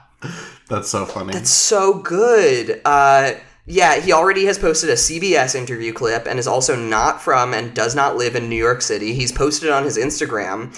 That's 0.70 0.90
so 0.90 1.06
funny. 1.06 1.34
That's 1.34 1.50
so 1.50 2.00
good. 2.00 2.82
Uh, 2.86 3.34
yeah, 3.66 4.00
he 4.00 4.12
already 4.12 4.46
has 4.46 4.58
posted 4.58 4.90
a 4.90 4.94
CBS 4.94 5.56
interview 5.56 5.94
clip 5.94 6.26
and 6.28 6.40
is 6.40 6.48
also 6.48 6.76
not 6.76 7.22
from 7.22 7.54
and 7.54 7.74
does 7.74 7.96
not 7.96 8.18
live 8.18 8.36
in 8.36 8.50
New 8.50 8.58
York 8.58 8.82
City. 8.82 9.14
He's 9.14 9.32
posted 9.32 9.70
on 9.70 9.84
his 9.84 9.98
Instagram. 9.98 10.74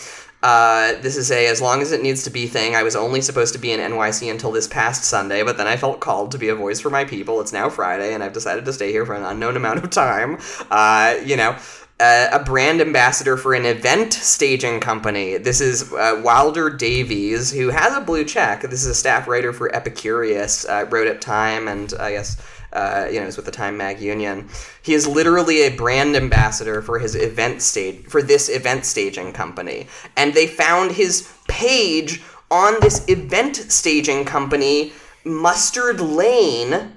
Uh, 0.46 0.94
this 1.02 1.18
is 1.18 1.32
a 1.32 1.48
as 1.48 1.60
long 1.60 1.82
as 1.82 1.92
it 1.92 2.04
needs 2.04 2.22
to 2.24 2.30
be 2.30 2.46
thing. 2.46 2.76
I 2.76 2.84
was 2.84 2.96
only 2.96 3.20
supposed 3.20 3.54
to 3.54 3.60
be 3.60 3.72
in 3.72 3.80
NYC 3.80 4.30
until 4.30 4.52
this 4.52 4.68
past 4.68 5.04
Sunday, 5.04 5.42
but 5.42 5.58
then 5.58 5.66
I 5.66 5.76
felt 5.76 6.02
called 6.02 6.30
to 6.34 6.38
be 6.38 6.50
a 6.50 6.56
voice 6.56 6.80
for 6.80 6.92
my 6.92 7.04
people. 7.04 7.42
It's 7.42 7.52
now 7.52 7.68
Friday, 7.68 8.14
and 8.14 8.24
I've 8.24 8.34
decided 8.34 8.64
to 8.66 8.72
stay 8.72 8.92
here 8.92 9.08
for 9.08 9.16
an 9.16 9.24
unknown 9.24 9.58
amount 9.58 9.84
of 9.84 9.90
time. 9.90 10.38
Uh, 10.70 11.16
you 11.26 11.36
know, 11.36 11.58
uh, 12.00 12.28
a 12.32 12.44
brand 12.44 12.80
ambassador 12.80 13.38
for 13.38 13.56
an 13.56 13.66
event 13.66 14.14
staging 14.14 14.82
company. 14.82 15.38
This 15.38 15.62
is 15.62 15.92
uh, 15.92 16.22
Wilder 16.24 16.70
Davies, 16.70 17.52
who 17.52 17.70
has 17.70 17.98
a 17.98 18.02
blue 18.02 18.24
check. 18.24 18.62
This 18.62 18.84
is 18.84 18.88
a 18.88 18.94
staff 18.96 19.28
writer 19.28 19.52
for 19.52 19.70
Epicurious, 19.70 20.70
uh, 20.70 20.86
wrote 20.92 21.08
at 21.08 21.22
Time, 21.22 21.68
and 21.68 21.92
I 22.00 22.12
guess 22.12 22.38
uh, 22.76 23.08
you 23.12 23.20
know 23.20 23.26
is 23.26 23.38
with 23.38 23.46
the 23.46 23.52
Time 23.52 23.78
Mag 23.78 24.00
Union. 24.00 24.50
He 24.84 24.94
is 24.94 25.08
literally 25.08 25.62
a 25.62 25.76
brand 25.76 26.16
ambassador 26.16 26.82
for 26.82 27.00
his 27.00 27.16
event 27.16 27.62
stage 27.62 28.06
for 28.06 28.22
this 28.22 28.50
event 28.50 28.86
staging 28.86 29.32
company, 29.34 29.88
and 30.16 30.34
they 30.34 30.46
found 30.46 30.92
his 30.92 31.32
page 31.48 32.22
on 32.52 32.76
this 32.82 33.08
event 33.08 33.56
staging 33.56 34.26
company, 34.26 34.94
Mustard 35.24 36.00
Lane. 36.00 36.92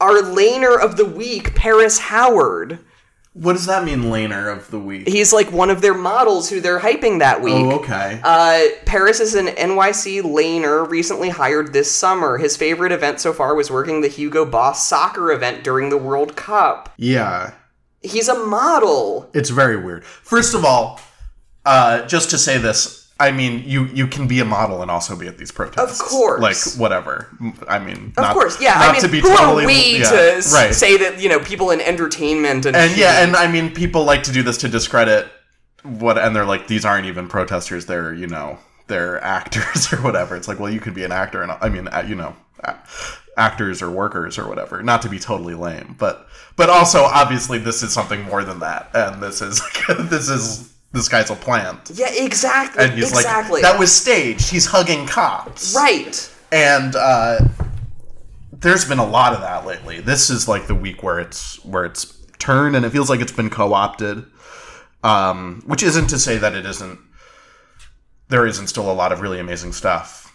Our 0.00 0.20
laner 0.20 0.78
of 0.78 0.96
the 0.96 1.06
week, 1.06 1.54
Paris 1.54 1.98
Howard. 1.98 2.80
What 3.34 3.54
does 3.54 3.66
that 3.66 3.84
mean, 3.84 4.04
laner 4.04 4.50
of 4.50 4.70
the 4.70 4.78
week? 4.78 5.08
He's 5.08 5.32
like 5.32 5.50
one 5.50 5.68
of 5.68 5.80
their 5.82 5.92
models 5.92 6.48
who 6.48 6.60
they're 6.60 6.78
hyping 6.78 7.18
that 7.18 7.42
week. 7.42 7.54
oh, 7.54 7.72
okay. 7.80 8.20
Uh, 8.22 8.60
Paris 8.86 9.18
is 9.18 9.34
an 9.34 9.46
NYC 9.48 10.22
laner 10.22 10.88
recently 10.88 11.30
hired 11.30 11.72
this 11.72 11.90
summer. 11.90 12.38
His 12.38 12.56
favorite 12.56 12.92
event 12.92 13.18
so 13.20 13.32
far 13.32 13.56
was 13.56 13.70
working 13.72 14.00
the 14.00 14.08
Hugo 14.08 14.44
Boss 14.44 14.86
soccer 14.86 15.32
event 15.32 15.64
during 15.64 15.90
the 15.90 15.98
World 15.98 16.36
Cup. 16.36 16.92
yeah. 16.96 17.54
He's 18.02 18.28
a 18.28 18.38
model. 18.46 19.30
It's 19.32 19.48
very 19.48 19.82
weird. 19.82 20.04
First 20.04 20.54
of 20.54 20.62
all, 20.62 21.00
uh, 21.64 22.02
just 22.06 22.28
to 22.30 22.38
say 22.38 22.58
this, 22.58 23.03
I 23.24 23.32
mean, 23.32 23.62
you 23.64 23.86
you 23.86 24.06
can 24.06 24.28
be 24.28 24.40
a 24.40 24.44
model 24.44 24.82
and 24.82 24.90
also 24.90 25.16
be 25.16 25.26
at 25.26 25.38
these 25.38 25.50
protests. 25.50 25.98
Of 26.00 26.06
course. 26.06 26.40
like 26.42 26.80
whatever. 26.80 27.34
I 27.66 27.78
mean, 27.78 28.12
Of 28.16 28.22
not, 28.22 28.34
course, 28.34 28.60
yeah. 28.60 28.74
Not 28.74 28.90
I 28.90 28.92
mean, 28.92 29.00
to 29.00 29.08
be 29.08 29.20
who 29.20 29.34
totally 29.34 29.64
are 29.64 29.66
we 29.66 30.00
yeah, 30.00 30.10
to 30.10 30.48
right. 30.52 30.74
say 30.74 30.98
that 30.98 31.20
you 31.20 31.30
know 31.30 31.40
people 31.40 31.70
in 31.70 31.80
entertainment 31.80 32.66
and 32.66 32.76
and 32.76 32.94
yeah, 32.96 33.24
and 33.24 33.34
I 33.34 33.50
mean, 33.50 33.72
people 33.72 34.04
like 34.04 34.24
to 34.24 34.32
do 34.32 34.42
this 34.42 34.58
to 34.58 34.68
discredit 34.68 35.26
what, 35.82 36.18
and 36.18 36.36
they're 36.36 36.44
like, 36.44 36.66
these 36.66 36.84
aren't 36.84 37.06
even 37.06 37.26
protesters; 37.28 37.86
they're 37.86 38.12
you 38.12 38.26
know, 38.26 38.58
they're 38.88 39.22
actors 39.24 39.90
or 39.92 39.96
whatever. 40.02 40.36
It's 40.36 40.48
like, 40.48 40.58
well, 40.58 40.70
you 40.70 40.80
could 40.80 40.94
be 40.94 41.04
an 41.04 41.12
actor, 41.12 41.42
and 41.42 41.52
I 41.52 41.70
mean, 41.70 41.88
you 42.06 42.14
know, 42.14 42.36
actors 43.38 43.80
or 43.80 43.90
workers 43.90 44.38
or 44.38 44.46
whatever. 44.46 44.82
Not 44.82 45.00
to 45.02 45.08
be 45.08 45.18
totally 45.18 45.54
lame, 45.54 45.96
but 45.98 46.28
but 46.56 46.68
also 46.68 47.04
obviously 47.04 47.58
this 47.58 47.82
is 47.82 47.92
something 47.92 48.22
more 48.24 48.44
than 48.44 48.60
that, 48.60 48.90
and 48.92 49.22
this 49.22 49.40
is 49.40 49.62
this 50.10 50.28
is 50.28 50.73
this 50.94 51.08
guy's 51.08 51.28
a 51.28 51.34
plant, 51.34 51.90
yeah, 51.92 52.08
exactly, 52.10 52.84
and 52.84 52.94
he's 52.94 53.10
exactly. 53.10 53.60
like, 53.60 53.70
that 53.70 53.78
was 53.78 53.94
staged. 53.94 54.48
He's 54.48 54.64
hugging 54.64 55.06
cops, 55.06 55.74
right. 55.74 56.32
and 56.52 56.94
uh, 56.96 57.40
there's 58.52 58.84
been 58.86 59.00
a 59.00 59.06
lot 59.06 59.34
of 59.34 59.40
that 59.40 59.66
lately. 59.66 60.00
This 60.00 60.30
is 60.30 60.48
like 60.48 60.68
the 60.68 60.74
week 60.74 61.02
where 61.02 61.18
it's 61.18 61.62
where 61.64 61.84
it's 61.84 62.16
turned, 62.38 62.76
and 62.76 62.86
it 62.86 62.90
feels 62.90 63.10
like 63.10 63.20
it's 63.20 63.32
been 63.32 63.50
co-opted. 63.50 64.24
Um, 65.02 65.62
which 65.66 65.82
isn't 65.82 66.06
to 66.08 66.18
say 66.18 66.38
that 66.38 66.54
it 66.54 66.64
isn't. 66.64 66.98
There 68.28 68.46
isn't 68.46 68.68
still 68.68 68.90
a 68.90 68.94
lot 68.94 69.12
of 69.12 69.20
really 69.20 69.38
amazing 69.38 69.72
stuff 69.72 70.32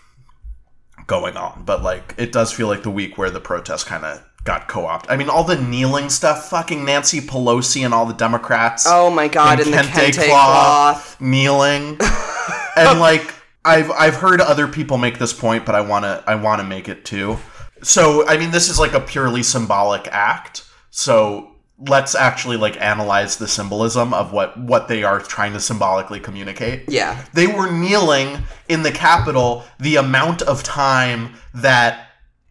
going 1.07 1.38
on, 1.38 1.64
but 1.66 1.82
like 1.82 2.14
it 2.18 2.32
does 2.32 2.51
feel 2.51 2.68
like 2.68 2.84
the 2.84 2.91
week 2.91 3.18
where 3.18 3.32
the 3.32 3.39
protest 3.39 3.88
kind 3.88 4.05
of 4.05 4.24
got 4.44 4.68
co-opted. 4.68 5.12
I 5.12 5.18
mean, 5.18 5.30
all 5.30 5.44
the 5.44 5.62
kneeling 5.62 6.10
stuff, 6.10 6.50
fucking 6.50 6.86
Nancy 6.86 7.20
Pelosi 7.22 7.84
and 7.86 7.94
all 7.94 8.06
the 8.06 8.14
Democrats 8.14 8.86
Oh 8.88 9.10
my 9.10 9.28
god, 9.28 9.60
in 9.60 9.72
the 9.72 9.78
kente 9.78 10.12
kente 10.12 10.28
cloth, 10.28 11.18
cloth. 11.18 11.22
kneeling, 11.22 11.98
and 12.76 13.00
like 13.00 13.34
I've 13.66 13.92
I've 13.92 14.16
heard 14.16 14.42
other 14.42 14.68
people 14.68 14.98
make 14.98 15.20
this 15.20 15.34
point, 15.34 15.66
but 15.66 15.76
I 15.76 15.82
wanna 15.82 16.24
I 16.26 16.36
wanna 16.36 16.64
make 16.64 16.88
it 16.90 17.06
too. 17.06 17.38
So 17.84 18.28
I 18.28 18.38
mean, 18.38 18.52
this 18.52 18.70
is 18.70 18.80
like 18.80 18.94
a 18.94 19.00
purely 19.00 19.44
symbolic 19.44 20.08
act. 20.12 20.66
So 20.90 21.52
let's 21.88 22.14
actually 22.14 22.58
like 22.58 22.80
analyze 22.82 23.38
the 23.38 23.48
symbolism 23.48 24.14
of 24.14 24.34
what 24.34 24.58
what 24.60 24.88
they 24.88 25.04
are 25.04 25.20
trying 25.20 25.54
to 25.54 25.60
symbolically 25.60 26.20
communicate. 26.20 26.86
Yeah. 26.90 27.24
They 27.34 27.48
were 27.48 27.72
kneeling 27.72 28.40
in 28.68 28.84
the 28.84 28.92
Capitol 28.92 29.64
the 29.80 29.96
amount 29.98 30.42
of 30.42 30.64
time 30.64 31.36
that 31.54 32.09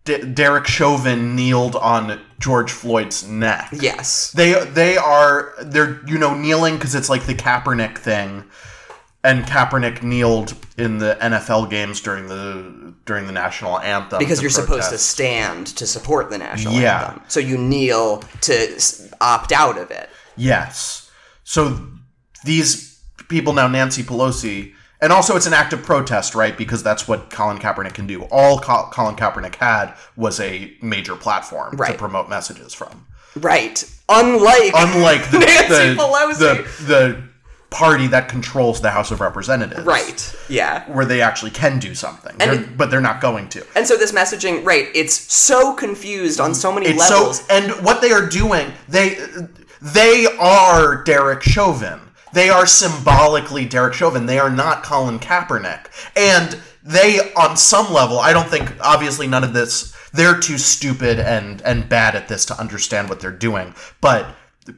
D- 0.08 0.22
Derek 0.22 0.66
Chauvin 0.66 1.36
kneeled 1.36 1.76
on 1.76 2.18
George 2.40 2.72
Floyd's 2.72 3.28
neck. 3.28 3.68
Yes. 3.72 4.32
They 4.32 4.64
they 4.64 4.96
are 4.96 5.52
they're 5.62 6.00
you 6.06 6.16
know 6.18 6.32
kneeling 6.34 6.76
because 6.76 6.94
it's 6.94 7.10
like 7.10 7.26
the 7.26 7.34
Kaepernick 7.34 7.98
thing, 7.98 8.44
and 9.22 9.44
Kaepernick 9.44 10.02
kneeled 10.02 10.54
in 10.78 10.96
the 10.98 11.18
NFL 11.20 11.68
games 11.68 12.00
during 12.00 12.26
the 12.28 12.94
during 13.04 13.26
the 13.26 13.32
national 13.32 13.78
anthem 13.80 14.18
Because 14.18 14.40
you're 14.40 14.50
supposed 14.50 14.90
to 14.90 14.98
stand 14.98 15.66
to 15.68 15.86
support 15.86 16.30
the 16.30 16.38
national 16.38 16.74
Yeah. 16.74 17.04
anthem. 17.08 17.22
So 17.28 17.40
you 17.40 17.58
kneel 17.58 18.22
to 18.42 18.80
opt 19.20 19.52
out 19.52 19.76
of 19.78 19.90
it. 19.90 20.08
Yes. 20.36 21.10
So 21.44 21.86
these 22.44 22.98
people 23.28 23.52
now, 23.52 23.66
Nancy 23.68 24.02
Pelosi, 24.02 24.72
and 25.00 25.12
also 25.12 25.36
it's 25.36 25.46
an 25.46 25.52
act 25.54 25.72
of 25.72 25.82
protest, 25.82 26.34
right? 26.34 26.56
Because 26.56 26.82
that's 26.82 27.06
what 27.06 27.30
Colin 27.30 27.58
Kaepernick 27.58 27.94
can 27.94 28.06
do. 28.06 28.22
All 28.24 28.58
Col- 28.58 28.90
Colin 28.90 29.16
Kaepernick 29.16 29.54
had 29.56 29.94
was 30.16 30.40
a 30.40 30.72
major 30.82 31.14
platform 31.16 31.76
Right. 31.76 31.92
to 31.92 31.98
promote 31.98 32.28
messages 32.28 32.74
from. 32.74 33.06
Right. 33.36 33.84
Unlike 34.08 34.72
Unlike 34.74 35.30
the, 35.30 35.38
Nancy 35.40 35.94
the, 35.94 35.96
Pelosi. 36.00 36.38
the 36.38 36.84
the 36.84 37.22
party 37.70 38.06
that 38.06 38.30
controls 38.30 38.80
the 38.80 38.90
House 38.90 39.10
of 39.10 39.20
Representatives, 39.20 39.84
right. 39.84 40.34
Yeah. 40.48 40.90
Where 40.90 41.04
they 41.04 41.20
actually 41.20 41.50
can 41.50 41.78
do 41.78 41.94
something, 41.94 42.32
And 42.40 42.50
They're- 42.50 42.60
it- 42.62 42.78
but 42.78 42.90
they're 42.90 43.02
not 43.02 43.20
going 43.20 43.50
to. 43.50 43.64
And 43.76 43.86
so 43.86 43.96
this 43.98 44.10
messaging, 44.12 44.64
right, 44.64 44.88
it's 44.94 45.12
so 45.32 45.74
confused 45.74 46.40
on 46.40 46.54
so 46.54 46.72
many 46.72 46.86
It's 46.86 46.98
levels. 47.10 47.40
so 47.40 47.44
and 47.50 47.70
what 47.84 48.00
they 48.00 48.10
are 48.10 48.26
doing, 48.26 48.72
they 48.88 49.18
they 49.82 50.26
are 50.40 51.04
Derek 51.04 51.42
Chauvin. 51.42 52.00
They 52.32 52.50
are 52.50 52.66
symbolically 52.66 53.64
Derek 53.64 53.94
Chauvin. 53.94 54.26
They 54.26 54.38
are 54.38 54.50
not 54.50 54.82
Colin 54.82 55.18
Kaepernick. 55.18 55.86
And 56.16 56.58
they 56.82 57.18
on 57.34 57.56
some 57.56 57.92
level, 57.92 58.18
I 58.18 58.32
don't 58.32 58.48
think 58.48 58.72
obviously 58.80 59.26
none 59.26 59.44
of 59.44 59.52
this 59.52 59.94
they're 60.12 60.38
too 60.38 60.58
stupid 60.58 61.18
and 61.18 61.60
and 61.62 61.88
bad 61.88 62.14
at 62.14 62.28
this 62.28 62.44
to 62.46 62.58
understand 62.58 63.08
what 63.08 63.20
they're 63.20 63.30
doing. 63.30 63.74
But 64.00 64.26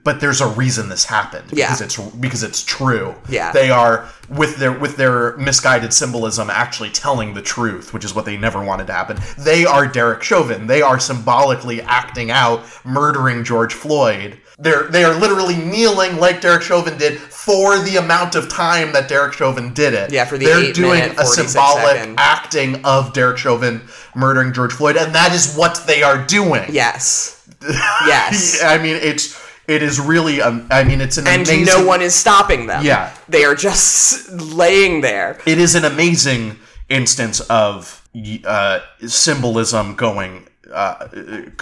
but 0.04 0.20
there's 0.20 0.40
a 0.40 0.46
reason 0.46 0.88
this 0.88 1.04
happened 1.04 1.50
Yeah. 1.52 1.66
because 1.66 1.80
it's 1.80 1.98
because 2.16 2.42
it's 2.42 2.62
true. 2.64 3.14
Yeah. 3.28 3.52
They 3.52 3.70
are 3.70 4.08
with 4.28 4.56
their 4.56 4.72
with 4.72 4.96
their 4.96 5.36
misguided 5.36 5.92
symbolism 5.92 6.48
actually 6.50 6.90
telling 6.90 7.34
the 7.34 7.42
truth, 7.42 7.92
which 7.92 8.04
is 8.04 8.14
what 8.14 8.24
they 8.24 8.36
never 8.36 8.62
wanted 8.62 8.86
to 8.88 8.92
happen. 8.92 9.18
They 9.38 9.64
are 9.64 9.86
Derek 9.86 10.22
Chauvin. 10.22 10.66
They 10.68 10.82
are 10.82 11.00
symbolically 11.00 11.82
acting 11.82 12.30
out 12.30 12.64
murdering 12.84 13.42
George 13.44 13.74
Floyd. 13.74 14.38
They're 14.62 14.84
they 14.88 15.04
are 15.04 15.14
literally 15.18 15.56
kneeling 15.56 16.18
like 16.18 16.40
Derek 16.42 16.62
Chauvin 16.62 16.98
did 16.98 17.18
for 17.18 17.78
the 17.78 17.96
amount 17.96 18.34
of 18.34 18.48
time 18.50 18.92
that 18.92 19.08
Derek 19.08 19.32
Chauvin 19.32 19.72
did 19.72 19.94
it. 19.94 20.12
Yeah, 20.12 20.26
for 20.26 20.36
the 20.36 20.44
They're 20.44 20.72
doing 20.72 21.00
minute, 21.00 21.18
a 21.18 21.24
symbolic 21.24 21.96
second. 21.96 22.14
acting 22.18 22.84
of 22.84 23.12
Derek 23.14 23.38
Chauvin 23.38 23.80
murdering 24.14 24.52
George 24.52 24.72
Floyd, 24.74 24.96
and 24.98 25.14
that 25.14 25.32
is 25.32 25.54
what 25.54 25.82
they 25.86 26.02
are 26.02 26.24
doing. 26.26 26.64
yes. 26.70 27.36
Yes. 28.06 28.62
I 28.62 28.78
mean, 28.78 28.96
it's 28.96 29.38
it 29.68 29.82
is 29.82 29.98
really. 30.00 30.40
Um, 30.42 30.66
I 30.70 30.84
mean, 30.84 31.00
it's 31.00 31.16
an 31.18 31.26
and 31.26 31.42
amazing. 31.46 31.64
no 31.66 31.86
one 31.86 32.02
is 32.02 32.14
stopping 32.14 32.66
them. 32.66 32.84
Yeah. 32.84 33.14
They 33.28 33.44
are 33.44 33.54
just 33.54 34.30
laying 34.32 35.00
there. 35.00 35.38
it 35.46 35.58
is 35.58 35.74
an 35.74 35.84
amazing 35.84 36.56
instance 36.88 37.40
of 37.48 38.06
uh, 38.44 38.80
symbolism 39.06 39.94
going 39.94 40.48
uh, 40.72 41.06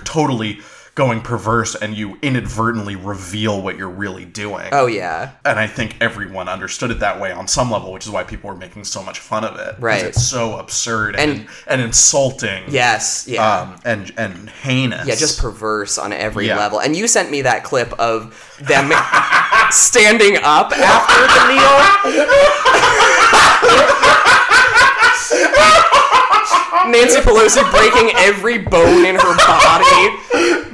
totally 0.05 0.61
going 0.99 1.21
perverse 1.21 1.77
and 1.77 1.97
you 1.97 2.19
inadvertently 2.23 2.97
reveal 2.97 3.63
what 3.63 3.79
you're 3.79 3.89
really 3.89 4.25
doing. 4.25 4.69
Oh 4.73 4.87
yeah. 4.87 5.31
And 5.45 5.57
I 5.57 5.69
think 5.69 5.97
everyone 6.01 6.49
understood 6.49 6.91
it 6.91 6.99
that 6.99 7.21
way 7.21 7.31
on 7.31 7.47
some 7.47 7.71
level, 7.71 7.93
which 7.93 8.05
is 8.05 8.11
why 8.11 8.25
people 8.25 8.51
were 8.51 8.57
making 8.57 8.83
so 8.83 9.01
much 9.01 9.21
fun 9.21 9.45
of 9.45 9.57
it. 9.61 9.77
Right. 9.79 10.03
It's 10.05 10.21
so 10.27 10.57
absurd 10.59 11.15
and, 11.15 11.31
And- 11.31 11.47
and, 11.69 11.81
insulting. 11.81 12.65
Yes. 12.67 13.29
Yeah. 13.29 13.49
Um, 13.61 13.77
and, 13.85 14.13
and 14.19 14.51
heinous. 14.51 15.07
yeah, 15.07 15.15
just 15.15 15.39
perverse 15.41 15.99
on 15.99 16.13
every 16.13 16.49
Yeah. 16.49 16.59
level. 16.59 16.81
And 16.81 16.97
you 16.97 17.07
sent 17.07 17.31
me 17.31 17.43
that 17.43 17.63
clip 17.63 17.93
of 18.01 18.35
them 18.61 18.91
standing 19.71 20.37
up 20.43 20.73
after 20.73 21.21
the 21.29 21.47
kneel. 21.55 21.79
Nancy 26.89 27.21
Pelosi 27.21 27.61
breaking 27.71 28.11
every 28.17 28.59
bone 28.59 29.05
in 29.05 29.15
her 29.15 29.37
body. 29.37 30.17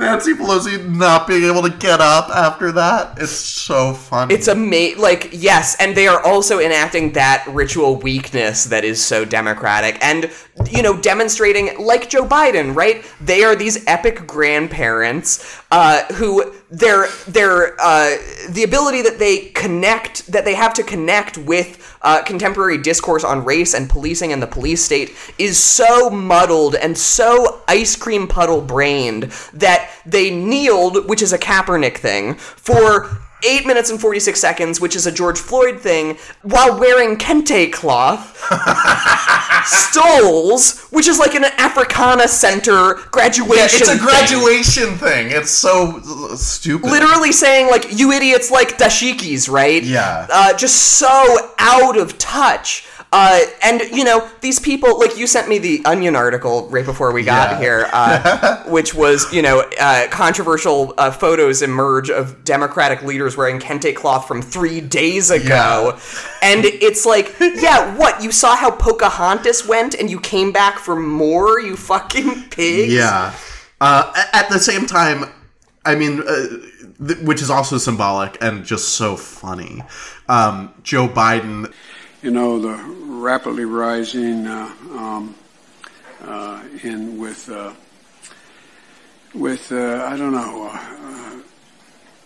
Nancy 0.04 0.34
Pelosi 0.34 0.86
not 0.94 1.26
being 1.26 1.44
able 1.44 1.62
to 1.62 1.70
get 1.70 2.00
up 2.00 2.28
after 2.28 2.70
that. 2.72 3.18
It's 3.18 3.32
so 3.32 3.94
funny. 3.94 4.34
It's 4.34 4.48
amazing. 4.48 5.00
like 5.00 5.30
yes, 5.32 5.76
and 5.80 5.96
they 5.96 6.06
are 6.06 6.22
also 6.24 6.58
enacting 6.58 7.12
that 7.12 7.44
ritual 7.48 7.96
weakness 7.96 8.64
that 8.64 8.84
is 8.84 9.02
so 9.02 9.24
democratic, 9.24 9.96
and 10.04 10.30
you 10.70 10.82
know, 10.82 11.00
demonstrating 11.00 11.78
like 11.78 12.10
Joe 12.10 12.26
Biden, 12.26 12.74
right? 12.74 13.02
They 13.20 13.44
are 13.44 13.56
these 13.56 13.82
epic 13.86 14.26
grandparents 14.26 15.60
uh, 15.70 16.04
who 16.14 16.54
their 16.74 17.08
their 17.28 17.80
uh, 17.80 18.16
the 18.50 18.64
ability 18.64 19.02
that 19.02 19.18
they 19.18 19.50
connect 19.50 20.26
that 20.26 20.44
they 20.44 20.54
have 20.54 20.74
to 20.74 20.82
connect 20.82 21.38
with 21.38 21.96
uh, 22.02 22.22
contemporary 22.22 22.78
discourse 22.78 23.24
on 23.24 23.44
race 23.44 23.74
and 23.74 23.88
policing 23.88 24.32
and 24.32 24.42
the 24.42 24.46
police 24.46 24.84
state 24.84 25.16
is 25.38 25.58
so 25.58 26.10
muddled 26.10 26.74
and 26.74 26.96
so 26.96 27.62
ice 27.68 27.96
cream 27.96 28.26
puddle 28.26 28.60
brained 28.60 29.24
that 29.52 29.90
they 30.04 30.30
kneeled, 30.30 31.08
which 31.08 31.22
is 31.22 31.32
a 31.32 31.38
Kaepernick 31.38 31.98
thing, 31.98 32.34
for 32.34 33.18
8 33.44 33.66
minutes 33.66 33.90
and 33.90 34.00
46 34.00 34.40
seconds, 34.40 34.80
which 34.80 34.96
is 34.96 35.06
a 35.06 35.12
George 35.12 35.38
Floyd 35.38 35.80
thing, 35.80 36.16
while 36.42 36.78
wearing 36.78 37.16
kente 37.16 37.72
cloth, 37.72 38.36
stoles, 39.66 40.80
which 40.90 41.06
is 41.08 41.18
like 41.18 41.34
an 41.34 41.44
Africana 41.44 42.28
Center 42.28 42.94
graduation. 43.10 43.56
Yeah, 43.56 43.64
it's 43.64 43.88
a 43.88 43.98
graduation 43.98 44.96
thing. 44.96 45.30
It's 45.30 45.50
so 45.50 46.00
uh, 46.04 46.36
stupid. 46.36 46.90
Literally 46.90 47.32
saying, 47.32 47.68
like, 47.68 47.98
you 47.98 48.12
idiots 48.12 48.50
like 48.50 48.78
dashikis, 48.78 49.50
right? 49.50 49.82
Yeah. 49.82 50.26
Uh, 50.30 50.56
just 50.56 50.76
so 50.98 51.52
out 51.58 51.96
of 51.96 52.18
touch. 52.18 52.86
Uh, 53.16 53.40
and 53.62 53.80
you 53.92 54.02
know 54.02 54.28
these 54.40 54.58
people 54.58 54.98
like 54.98 55.16
you 55.16 55.24
sent 55.26 55.48
me 55.48 55.56
the 55.58 55.80
onion 55.84 56.16
article 56.16 56.66
right 56.68 56.84
before 56.84 57.12
we 57.12 57.22
got 57.22 57.52
Yeah. 57.52 57.58
here 57.60 57.88
uh, 57.92 58.64
which 58.76 58.92
was 58.92 59.32
you 59.32 59.40
know 59.40 59.62
uh, 59.80 60.08
controversial 60.10 60.92
uh, 60.98 61.12
photos 61.12 61.62
emerge 61.62 62.10
of 62.10 62.42
democratic 62.42 63.02
leaders 63.02 63.36
wearing 63.36 63.60
kente 63.60 63.94
cloth 63.94 64.26
from 64.26 64.42
three 64.42 64.80
days 64.80 65.30
ago 65.30 65.96
and 66.42 66.64
it's 66.64 67.06
like 67.06 67.36
yeah 67.38 67.96
what 67.96 68.20
you 68.20 68.32
saw 68.32 68.56
how 68.56 68.72
pocahontas 68.72 69.64
went 69.64 69.94
and 69.94 70.10
you 70.10 70.18
came 70.18 70.50
back 70.50 70.78
for 70.80 70.96
more 70.96 71.60
you 71.60 71.76
fucking 71.76 72.48
pigs 72.50 72.92
Yeah. 72.92 73.32
Uh, 73.80 74.12
at 74.32 74.48
the 74.48 74.58
same 74.58 74.86
time, 74.86 75.26
I 75.84 75.94
mean, 75.94 76.22
uh, 76.26 76.46
th- 77.06 77.18
which 77.20 77.42
is 77.42 77.50
also 77.50 77.76
symbolic 77.76 78.38
and 78.40 78.64
just 78.64 78.90
so 78.94 79.16
funny. 79.16 79.82
Um, 80.28 80.72
Joe 80.82 81.06
Biden. 81.06 81.70
You 82.24 82.30
know, 82.30 82.58
the 82.58 82.74
rapidly 83.04 83.66
rising 83.66 84.46
uh, 84.46 84.74
um, 84.92 85.34
uh, 86.22 86.62
in 86.82 87.18
with 87.18 87.50
uh, 87.50 87.74
with 89.34 89.70
uh, 89.70 90.06
I 90.06 90.16
don't 90.16 90.32
know. 90.32 90.70
Uh, 90.72 91.40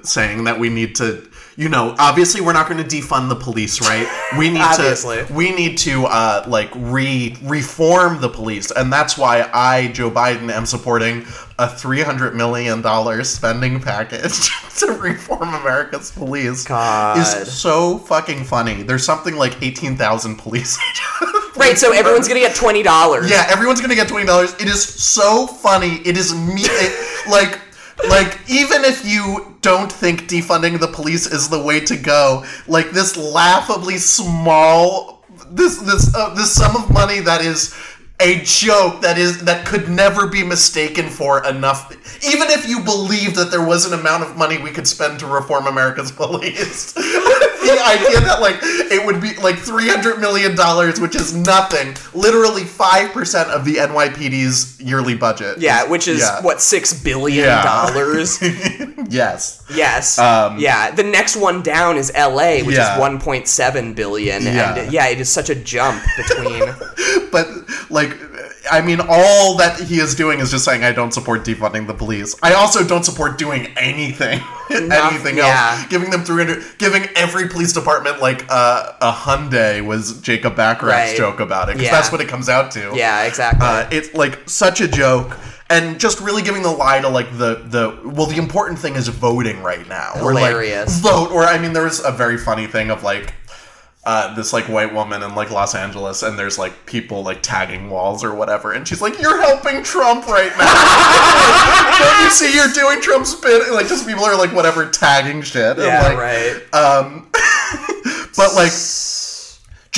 saying 0.05 0.45
that 0.45 0.61
we 0.61 0.69
need 0.69 0.95
to 0.95 1.29
you 1.59 1.69
know 1.69 1.95
obviously 1.99 2.41
we're 2.41 2.53
not 2.53 2.69
going 2.69 2.83
to 2.83 2.97
defund 2.97 3.29
the 3.29 3.35
police 3.35 3.81
right 3.81 4.07
we 4.39 4.49
need 4.49 4.63
to 4.77 5.27
we 5.35 5.51
need 5.51 5.77
to 5.77 6.07
uh 6.07 6.45
like 6.47 6.71
re 6.77 7.37
reform 7.43 8.21
the 8.21 8.29
police 8.29 8.71
and 8.71 8.93
that's 8.93 9.19
why 9.19 9.51
i 9.53 9.89
joe 9.89 10.09
biden 10.09 10.51
am 10.51 10.65
supporting 10.65 11.27
a 11.59 11.69
300 11.69 12.37
million 12.37 12.81
dollars 12.81 13.29
spending 13.29 13.81
package 13.81 14.51
to 14.79 14.93
reform 14.93 15.53
america's 15.55 16.13
police 16.13 16.65
God. 16.65 17.19
is 17.19 17.53
so 17.53 17.99
fucking 17.99 18.45
funny 18.45 18.85
there's 18.85 19.05
something 19.05 19.35
like 19.35 19.61
18,000 19.61 20.37
police 20.37 20.79
right 21.57 21.77
so 21.77 21.93
everyone's 21.93 22.29
gonna 22.29 22.39
get 22.39 22.55
$20 22.55 23.29
yeah, 23.29 23.47
everyone's 23.51 23.81
gonna 23.81 23.95
get 23.95 24.09
twenty 24.09 24.27
dollars. 24.27 24.55
It 24.55 24.69
is 24.69 24.83
so 24.83 25.47
funny. 25.47 26.01
It 26.05 26.17
is 26.17 26.35
me, 26.35 26.63
it, 26.63 27.29
like, 27.29 27.61
like 28.09 28.39
even 28.49 28.85
if 28.85 29.05
you 29.05 29.48
don't 29.61 29.91
think 29.91 30.23
defunding 30.23 30.79
the 30.79 30.89
police 30.89 31.27
is 31.27 31.49
the 31.49 31.63
way 31.63 31.81
to 31.81 31.97
go, 31.97 32.45
like 32.67 32.91
this 32.91 33.17
laughably 33.17 33.99
small, 33.99 35.25
this 35.51 35.79
this 35.79 36.15
uh, 36.15 36.35
this 36.35 36.53
sum 36.53 36.77
of 36.77 36.91
money 36.91 37.21
that 37.21 37.41
is 37.41 37.75
a 38.21 38.41
joke 38.43 39.01
that 39.01 39.17
is 39.17 39.45
that 39.45 39.67
could 39.67 39.89
never 39.89 40.27
be 40.27 40.43
mistaken 40.43 41.09
for 41.09 41.47
enough. 41.47 41.93
Even 42.25 42.49
if 42.49 42.69
you 42.69 42.81
believe 42.81 43.35
that 43.37 43.51
there 43.51 43.65
was 43.65 43.87
an 43.91 43.99
amount 43.99 44.25
of 44.25 44.37
money 44.37 44.59
we 44.59 44.71
could 44.71 44.89
spend 44.89 45.21
to 45.21 45.27
reform 45.27 45.67
America's 45.67 46.11
police, 46.17 46.95
the 47.77 47.85
idea 47.85 48.21
that 48.21 48.41
like 48.41 48.57
it 48.63 49.05
would 49.05 49.21
be 49.21 49.35
like 49.37 49.57
three 49.57 49.89
hundred 49.89 50.19
million 50.19 50.55
dollars, 50.57 51.01
which 51.01 51.15
is 51.15 51.35
nothing, 51.35 51.95
literally 52.15 52.65
five 52.65 53.13
percent 53.13 53.51
of 53.51 53.65
the 53.65 53.77
NYPD's 53.77 54.81
yearly 54.81 55.15
budget. 55.15 55.59
Yeah, 55.59 55.85
which 55.85 56.09
is 56.09 56.21
Yeah. 56.21 56.41
what 56.43 56.61
six 56.61 56.93
billion 56.93 57.45
Yeah. 57.45 57.63
dollars. 57.63 58.39
yes. 59.09 59.63
yes. 59.75 60.19
Um, 60.19 60.59
yeah. 60.59 60.91
The 60.91 61.03
next 61.05 61.37
one 61.37 61.63
down 61.63 61.97
is 61.97 62.11
L.A., 62.15 62.63
which 62.63 62.77
Yeah. 62.77 62.95
is 62.95 63.01
one 63.01 63.21
point 63.21 63.49
seven 63.49 63.95
billion, 63.95 64.43
Yeah. 64.43 64.75
and 64.75 64.93
yeah, 64.93 65.09
it 65.09 65.21
is 65.21 65.29
such 65.29 65.51
a 65.51 65.55
jump 65.55 66.03
between. 66.17 66.63
but 67.31 67.49
like 67.91 68.17
I 68.71 68.81
mean, 68.83 69.01
all 69.01 69.57
that 69.57 69.81
he 69.81 69.99
is 70.01 70.15
doing 70.15 70.41
is 70.41 70.51
just 70.51 70.65
saying, 70.65 70.85
"I 70.85 70.93
don't 70.93 71.13
support 71.13 71.45
defunding 71.45 71.87
the 71.87 71.95
police." 71.95 72.35
I 72.43 72.55
also 72.55 72.85
don't 72.87 73.05
support 73.05 73.39
doing 73.39 73.67
anything, 73.77 74.41
anything 74.71 75.37
yeah. 75.39 75.77
else. 75.79 75.87
Giving 75.89 76.11
them 76.11 76.25
three 76.25 76.45
hundred, 76.45 76.65
giving 76.79 77.05
every 77.17 77.49
police 77.49 77.73
department 77.73 78.21
like 78.21 78.45
uh, 78.49 78.93
a 79.01 79.13
Hyundai 79.13 79.85
was 79.85 80.21
Jacob 80.21 80.57
Bacharach's 80.57 81.11
Right. 81.11 81.17
joke 81.17 81.41
about 81.41 81.69
it. 81.69 81.75
'cause 81.75 81.83
Yeah. 81.83 81.93
that's 81.93 82.13
what 82.13 82.21
it 82.21 82.29
comes 82.29 82.49
out 82.49 82.71
to. 82.73 82.93
yeah, 82.95 83.23
exactly. 83.25 83.67
Uh, 83.67 83.87
it's 83.91 84.13
like 84.15 84.39
such 84.47 84.81
a 84.81 84.89
joke. 84.89 85.37
And 85.71 86.01
just 86.01 86.21
really 86.21 86.41
giving 86.41 86.63
the 86.63 86.71
lie 86.71 87.01
to 87.01 87.11
like 87.11 87.31
the 87.37 87.61
the 87.67 87.99
well, 88.03 88.27
the 88.27 88.39
important 88.39 88.79
thing 88.79 88.95
is 88.97 89.07
voting 89.09 89.63
right 89.63 89.87
now. 89.87 90.13
Or, 90.23 90.33
like, 90.33 90.47
Hilarious. 90.47 90.99
vote, 91.01 91.31
or 91.31 91.45
I 91.45 91.59
mean, 91.59 91.75
there 91.75 91.85
was 91.85 92.03
a 92.03 92.11
very 92.11 92.39
funny 92.39 92.67
thing 92.67 92.91
of 92.91 93.03
like 93.03 93.35
uh, 94.09 94.33
this 94.33 94.55
like 94.55 94.65
white 94.71 94.95
woman 94.95 95.23
in 95.23 95.35
like 95.35 95.51
Los 95.51 95.75
Angeles, 95.75 96.23
and 96.23 96.39
there's 96.39 96.59
like 96.59 96.87
people 96.87 97.23
like 97.23 97.43
tagging 97.43 97.91
walls 97.91 98.25
or 98.25 98.35
whatever, 98.35 98.73
and 98.73 98.89
she's 98.89 99.03
like, 99.03 99.21
"You're 99.21 99.39
helping 99.39 99.83
Trump 99.83 100.27
right 100.27 100.51
now." 100.57 101.99
Don't 101.99 102.25
you 102.25 102.31
see 102.31 102.55
you're 102.55 102.73
doing 102.73 103.03
Trump's 103.03 103.35
bit? 103.35 103.71
Like, 103.71 103.87
just 103.87 104.07
people 104.07 104.25
are 104.25 104.35
like 104.35 104.55
whatever 104.55 104.89
tagging 104.89 105.43
shit. 105.43 105.77
And, 105.77 105.83
yeah, 105.83 106.09
like, 106.09 106.17
right. 106.17 106.75
um, 106.75 107.29
but 108.35 108.55
like, 108.55 108.73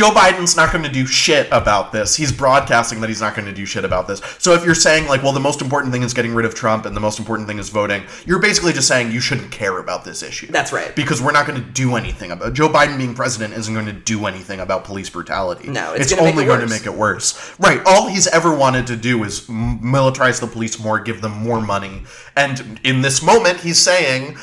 Joe 0.01 0.13
Biden's 0.13 0.57
not 0.57 0.73
going 0.73 0.83
to 0.83 0.91
do 0.91 1.05
shit 1.05 1.47
about 1.53 1.93
this. 1.93 2.17
He's 2.17 2.33
broadcasting 2.33 3.03
that 3.03 3.09
he's 3.09 3.21
not 3.21 3.35
going 3.35 3.45
to 3.45 3.53
do 3.53 3.67
shit 3.67 3.85
about 3.85 4.09
this. 4.09 4.23
So 4.39 4.55
if 4.55 4.65
you're 4.65 4.75
saying 4.75 5.07
like, 5.09 5.23
well, 5.23 5.35
the 5.35 5.41
most 5.41 5.61
important 5.61 5.93
thing 5.93 6.03
is 6.03 6.15
getting 6.15 6.33
rid 6.33 6.47
of 6.47 6.55
Trump 6.55 6.87
and 6.87 6.97
the 6.97 7.01
most 7.03 7.19
important 7.19 7.47
thing 7.47 7.59
is 7.59 7.69
voting, 7.69 8.05
you're 8.25 8.39
basically 8.39 8.73
just 8.73 8.89
saying 8.89 9.13
you 9.13 9.21
shouldn't 9.21 9.51
care 9.51 9.79
about 9.79 10.03
this 10.03 10.23
issue. 10.23 10.47
That's 10.47 10.73
right. 10.73 10.97
Because 10.97 11.21
we're 11.21 11.33
not 11.33 11.47
going 11.47 11.63
to 11.63 11.71
do 11.73 11.97
anything 11.97 12.31
about 12.31 12.55
Joe 12.55 12.71
Biden 12.71 12.97
being 12.97 13.15
president 13.15 13.53
isn't 13.53 13.75
going 13.75 13.85
to 13.85 13.93
do 13.93 14.25
anything 14.25 14.61
about 14.61 14.85
police 14.85 15.11
brutality. 15.11 15.69
No, 15.69 15.93
it's 15.93 16.13
it's, 16.13 16.19
only 16.19 16.47
going 16.47 16.61
to 16.61 16.67
make 16.67 16.87
it 16.87 16.95
worse. 16.95 17.55
Right. 17.59 17.83
All 17.85 18.09
he's 18.09 18.27
ever 18.27 18.57
wanted 18.57 18.87
to 18.87 18.97
do 18.97 19.23
is 19.25 19.51
m- 19.51 19.81
militarize 19.81 20.41
the 20.41 20.47
police 20.47 20.81
more, 20.81 20.99
give 20.99 21.21
them 21.21 21.33
more 21.33 21.61
money, 21.61 22.05
and 22.35 22.81
in 22.85 23.03
this 23.03 23.23
moment, 23.23 23.61
he's 23.61 23.79
saying. 23.79 24.39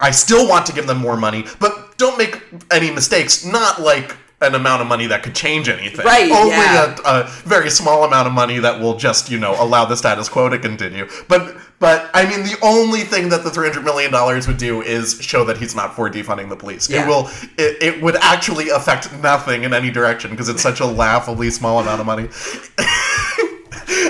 I 0.00 0.10
still 0.10 0.48
want 0.48 0.66
to 0.66 0.72
give 0.72 0.88
them 0.88 0.98
more 0.98 1.16
money, 1.16 1.44
but 1.60 1.85
don't 1.96 2.18
make 2.18 2.42
any 2.70 2.90
mistakes. 2.90 3.44
Not 3.44 3.80
like 3.80 4.16
an 4.42 4.54
amount 4.54 4.82
of 4.82 4.88
money 4.88 5.06
that 5.06 5.22
could 5.22 5.34
change 5.34 5.68
anything. 5.68 6.04
Right, 6.04 6.30
Only 6.30 6.50
yeah. 6.50 6.96
a, 7.06 7.20
a 7.20 7.24
very 7.44 7.70
small 7.70 8.04
amount 8.04 8.26
of 8.26 8.34
money 8.34 8.58
that 8.58 8.80
will 8.80 8.96
just, 8.96 9.30
you 9.30 9.38
know, 9.38 9.56
allow 9.62 9.86
the 9.86 9.96
status 9.96 10.28
quo 10.28 10.50
to 10.50 10.58
continue. 10.58 11.08
But, 11.26 11.56
but 11.78 12.10
I 12.12 12.28
mean, 12.28 12.42
the 12.42 12.56
only 12.62 13.00
thing 13.00 13.30
that 13.30 13.44
the 13.44 13.50
three 13.50 13.66
hundred 13.68 13.84
million 13.84 14.12
dollars 14.12 14.46
would 14.46 14.58
do 14.58 14.82
is 14.82 15.18
show 15.22 15.44
that 15.44 15.56
he's 15.56 15.74
not 15.74 15.96
for 15.96 16.10
defunding 16.10 16.50
the 16.50 16.56
police. 16.56 16.90
Yeah. 16.90 17.04
It 17.04 17.08
will. 17.08 17.30
It, 17.56 17.82
it 17.82 18.02
would 18.02 18.16
actually 18.16 18.68
affect 18.68 19.12
nothing 19.22 19.64
in 19.64 19.72
any 19.72 19.90
direction 19.90 20.30
because 20.32 20.50
it's 20.50 20.62
such 20.62 20.80
a 20.80 20.86
laughably 20.86 21.50
small 21.50 21.80
amount 21.80 22.00
of 22.00 22.06
money. 22.06 22.28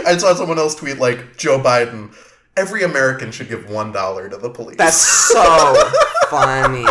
I 0.07 0.17
saw 0.19 0.35
someone 0.35 0.59
else 0.59 0.75
tweet 0.75 0.99
like 0.99 1.37
Joe 1.37 1.61
Biden. 1.61 2.13
Every 2.57 2.85
American 2.85 3.31
should 3.31 3.49
give 3.49 3.69
one 3.69 3.93
dollar 3.93 4.29
to 4.29 4.37
the 4.37 4.51
police. 4.51 4.77
That's 4.77 4.97
so 4.97 5.75
funny. 6.31 6.85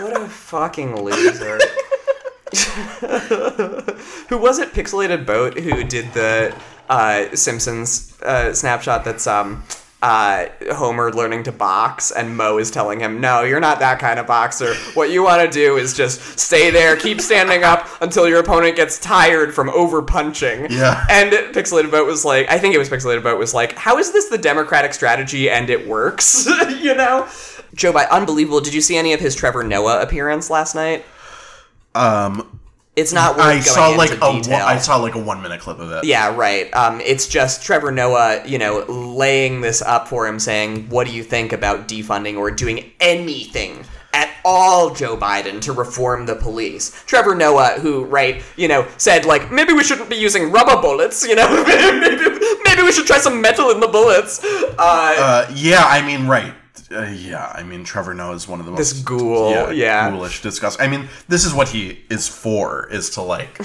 What 0.00 0.17
a 0.28 0.30
fucking 0.30 0.94
loser. 1.02 1.58
who 4.28 4.38
was 4.38 4.58
it? 4.58 4.72
Pixelated 4.72 5.24
Boat 5.24 5.58
who 5.58 5.82
did 5.84 6.12
the 6.12 6.54
uh, 6.88 7.34
Simpsons 7.34 8.20
uh, 8.22 8.52
snapshot 8.52 9.04
that's 9.04 9.26
um 9.26 9.62
uh, 10.00 10.46
Homer 10.74 11.12
learning 11.12 11.42
to 11.44 11.52
box, 11.52 12.12
and 12.12 12.36
Moe 12.36 12.58
is 12.58 12.70
telling 12.70 13.00
him, 13.00 13.20
"No, 13.20 13.42
you're 13.42 13.58
not 13.58 13.80
that 13.80 13.98
kind 13.98 14.20
of 14.20 14.26
boxer. 14.28 14.74
What 14.94 15.10
you 15.10 15.24
want 15.24 15.42
to 15.42 15.50
do 15.50 15.76
is 15.76 15.92
just 15.92 16.38
stay 16.38 16.70
there, 16.70 16.94
keep 16.96 17.20
standing 17.20 17.64
up 17.64 17.88
until 18.00 18.28
your 18.28 18.38
opponent 18.38 18.76
gets 18.76 18.98
tired 19.00 19.52
from 19.54 19.68
over 19.70 20.02
punching." 20.02 20.70
Yeah. 20.70 21.04
And 21.10 21.32
Pixelated 21.32 21.90
Boat 21.90 22.06
was 22.06 22.24
like, 22.24 22.48
I 22.48 22.58
think 22.58 22.74
it 22.74 22.78
was 22.78 22.88
Pixelated 22.88 23.24
Boat 23.24 23.38
was 23.38 23.54
like, 23.54 23.76
"How 23.76 23.98
is 23.98 24.12
this 24.12 24.26
the 24.26 24.38
Democratic 24.38 24.94
strategy 24.94 25.50
and 25.50 25.68
it 25.68 25.88
works?" 25.88 26.46
you 26.80 26.94
know. 26.94 27.26
Joe 27.74 27.92
Biden, 27.92 28.10
unbelievable. 28.10 28.60
Did 28.60 28.74
you 28.74 28.80
see 28.80 28.96
any 28.96 29.12
of 29.12 29.20
his 29.20 29.34
Trevor 29.34 29.62
Noah 29.64 30.00
appearance 30.02 30.50
last 30.50 30.74
night? 30.74 31.04
um, 31.94 32.60
It's 32.96 33.12
not 33.12 33.36
worth 33.36 33.46
I 33.46 33.52
going 33.54 33.62
saw 33.62 33.86
into 33.88 33.98
like 33.98 34.12
a 34.20 34.50
one. 34.50 34.62
I 34.62 34.78
saw 34.78 34.96
like 34.96 35.14
a 35.14 35.18
one 35.20 35.40
minute 35.42 35.60
clip 35.60 35.78
of 35.78 35.90
it. 35.92 36.04
Yeah, 36.04 36.34
right. 36.34 36.72
Um, 36.74 37.00
it's 37.00 37.26
just 37.28 37.62
Trevor 37.64 37.92
Noah, 37.92 38.42
you 38.46 38.58
know, 38.58 38.84
laying 38.88 39.60
this 39.60 39.82
up 39.82 40.08
for 40.08 40.26
him, 40.26 40.38
saying, 40.38 40.88
"What 40.88 41.06
do 41.06 41.12
you 41.12 41.22
think 41.22 41.52
about 41.52 41.86
defunding 41.88 42.36
or 42.36 42.50
doing 42.50 42.90
anything 43.00 43.84
at 44.14 44.30
all, 44.44 44.90
Joe 44.94 45.16
Biden, 45.16 45.60
to 45.62 45.72
reform 45.72 46.26
the 46.26 46.34
police?" 46.34 46.90
Trevor 47.06 47.34
Noah, 47.36 47.78
who, 47.80 48.04
right, 48.04 48.42
you 48.56 48.66
know, 48.66 48.86
said 48.96 49.24
like, 49.24 49.52
maybe 49.52 49.72
we 49.72 49.84
shouldn't 49.84 50.10
be 50.10 50.16
using 50.16 50.50
rubber 50.50 50.80
bullets. 50.80 51.26
You 51.26 51.36
know, 51.36 51.48
maybe 52.00 52.38
maybe 52.64 52.82
we 52.82 52.90
should 52.92 53.06
try 53.06 53.18
some 53.18 53.40
metal 53.40 53.70
in 53.70 53.78
the 53.80 53.88
bullets. 53.88 54.42
Uh, 54.44 54.74
Uh, 54.78 55.52
yeah, 55.54 55.84
I 55.86 56.04
mean, 56.04 56.26
right. 56.26 56.52
Uh, 56.90 57.02
yeah, 57.02 57.52
I 57.54 57.62
mean, 57.62 57.84
Trevor 57.84 58.14
Noah 58.14 58.34
is 58.34 58.48
one 58.48 58.60
of 58.60 58.66
the 58.66 58.72
most 58.72 58.78
This 58.78 59.02
ghoul, 59.02 59.72
yeah. 59.72 60.10
ghoulish, 60.10 60.40
disgusting. 60.40 60.86
I 60.86 60.88
mean, 60.88 61.08
this 61.28 61.44
is 61.44 61.52
what 61.52 61.68
he 61.68 62.00
is 62.08 62.28
for: 62.28 62.88
is 62.90 63.10
to 63.10 63.22
like, 63.22 63.60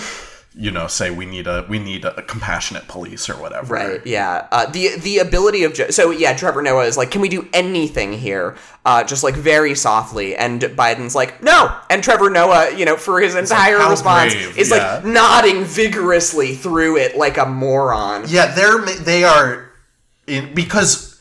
you 0.56 0.72
know, 0.72 0.88
say 0.88 1.10
we 1.10 1.26
need 1.26 1.48
a 1.48 1.66
we 1.70 1.80
need 1.80 2.04
a 2.04 2.22
compassionate 2.24 2.88
police 2.88 3.30
or 3.30 3.36
whatever. 3.36 3.74
Right. 3.74 4.06
Yeah. 4.06 4.48
Uh, 4.52 4.66
the 4.70 4.98
the 4.98 5.20
ability 5.20 5.64
of 5.64 5.74
Jo- 5.74 5.90
so 5.90 6.12
yeah, 6.12 6.36
Trevor 6.36 6.62
Noah 6.62 6.86
is 6.86 6.98
like, 6.98 7.12
can 7.12 7.22
we 7.22 7.30
do 7.30 7.48
anything 7.54 8.12
here? 8.12 8.58
Uh, 8.86 9.06
just 9.06 9.24
like 9.24 9.36
very 9.36 9.74
softly, 9.74 10.36
and 10.36 10.62
Biden's 10.62 11.16
like, 11.16 11.42
no. 11.42 11.74
And 11.90 12.04
Trevor 12.04 12.30
Noah, 12.30 12.76
you 12.76 12.84
know, 12.84 12.98
for 12.98 13.22
his 13.22 13.36
entire 13.36 13.78
how 13.78 13.90
response, 13.90 14.34
brave, 14.34 14.58
is 14.58 14.70
yeah. 14.70 14.96
like 14.96 15.06
nodding 15.06 15.64
vigorously 15.64 16.56
through 16.56 16.98
it 16.98 17.16
like 17.16 17.38
a 17.38 17.46
moron. 17.46 18.26
Yeah, 18.28 18.54
they're 18.54 18.86
they 18.86 19.24
are 19.24 19.72
in 20.28 20.54
because 20.54 21.13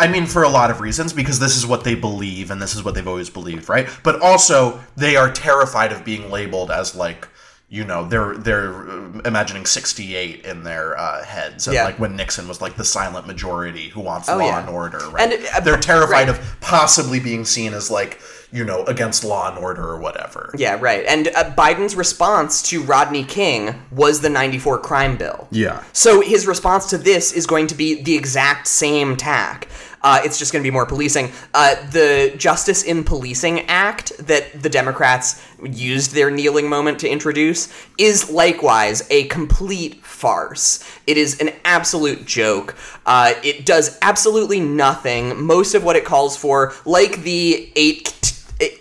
I 0.00 0.06
mean 0.08 0.26
for 0.26 0.42
a 0.44 0.48
lot 0.48 0.70
of 0.70 0.80
reasons 0.80 1.12
because 1.12 1.38
this 1.40 1.56
is 1.56 1.66
what 1.66 1.84
they 1.84 1.94
believe 1.94 2.50
and 2.50 2.62
this 2.62 2.74
is 2.74 2.84
what 2.84 2.94
they've 2.94 3.08
always 3.08 3.30
believed, 3.30 3.68
right? 3.68 3.88
But 4.04 4.20
also 4.20 4.80
they 4.96 5.16
are 5.16 5.30
terrified 5.30 5.90
of 5.92 6.04
being 6.04 6.30
labeled 6.30 6.70
as 6.70 6.94
like 6.94 7.26
you 7.70 7.84
know 7.84 8.06
they're 8.08 8.34
they're 8.36 8.88
uh, 8.88 9.20
imagining 9.26 9.66
68 9.66 10.44
in 10.46 10.62
their 10.64 10.98
uh, 10.98 11.22
heads 11.24 11.66
and 11.66 11.74
Yeah. 11.74 11.84
like 11.84 11.98
when 11.98 12.16
Nixon 12.16 12.48
was 12.48 12.60
like 12.62 12.76
the 12.76 12.84
silent 12.84 13.26
majority 13.26 13.88
who 13.90 14.00
wants 14.00 14.28
Oh, 14.28 14.38
law 14.38 14.46
yeah. 14.46 14.60
and 14.60 14.68
order 14.70 15.00
right 15.10 15.30
And, 15.32 15.46
uh, 15.54 15.60
they're 15.60 15.76
terrified 15.76 16.28
right. 16.28 16.30
of 16.30 16.56
possibly 16.60 17.20
being 17.20 17.44
seen 17.44 17.74
as 17.74 17.90
like 17.90 18.20
you 18.52 18.64
know 18.64 18.84
against 18.84 19.24
law 19.24 19.50
and 19.50 19.58
order 19.58 19.82
or 19.82 19.98
whatever 19.98 20.50
Yeah, 20.56 20.78
right. 20.80 21.04
And 21.06 21.28
uh, 21.28 21.54
Biden's 21.54 21.94
response 21.94 22.62
to 22.70 22.82
Rodney 22.82 23.24
King 23.24 23.74
was 23.90 24.20
the 24.20 24.30
94 24.30 24.78
crime 24.78 25.16
bill. 25.16 25.48
yeah 25.50 25.82
So 25.92 26.20
his 26.20 26.46
response 26.46 26.88
to 26.90 26.98
this 26.98 27.32
is 27.32 27.46
going 27.46 27.66
to 27.68 27.74
be 27.74 28.02
the 28.02 28.14
exact 28.14 28.66
same 28.66 29.16
tack. 29.16 29.68
Uh, 30.00 30.20
it's 30.24 30.38
just 30.38 30.52
going 30.52 30.62
to 30.62 30.66
be 30.66 30.72
more 30.72 30.86
policing. 30.86 31.32
Uh, 31.54 31.74
the 31.90 32.32
Justice 32.36 32.82
in 32.82 33.02
Policing 33.02 33.60
Act 33.62 34.16
that 34.18 34.62
the 34.62 34.68
Democrats 34.68 35.44
used 35.62 36.12
their 36.12 36.30
kneeling 36.30 36.68
moment 36.68 37.00
to 37.00 37.08
introduce 37.08 37.68
is 37.98 38.30
likewise 38.30 39.06
a 39.10 39.24
complete 39.24 40.04
farce. 40.04 40.84
It 41.08 41.16
is 41.16 41.40
an 41.40 41.50
absolute 41.64 42.24
joke. 42.26 42.76
Uh, 43.06 43.32
it 43.42 43.66
does 43.66 43.98
absolutely 44.02 44.60
nothing. 44.60 45.42
Most 45.42 45.74
of 45.74 45.82
what 45.82 45.96
it 45.96 46.04
calls 46.04 46.36
for, 46.36 46.74
like 46.84 47.22
the 47.22 47.72
eight 47.76 48.14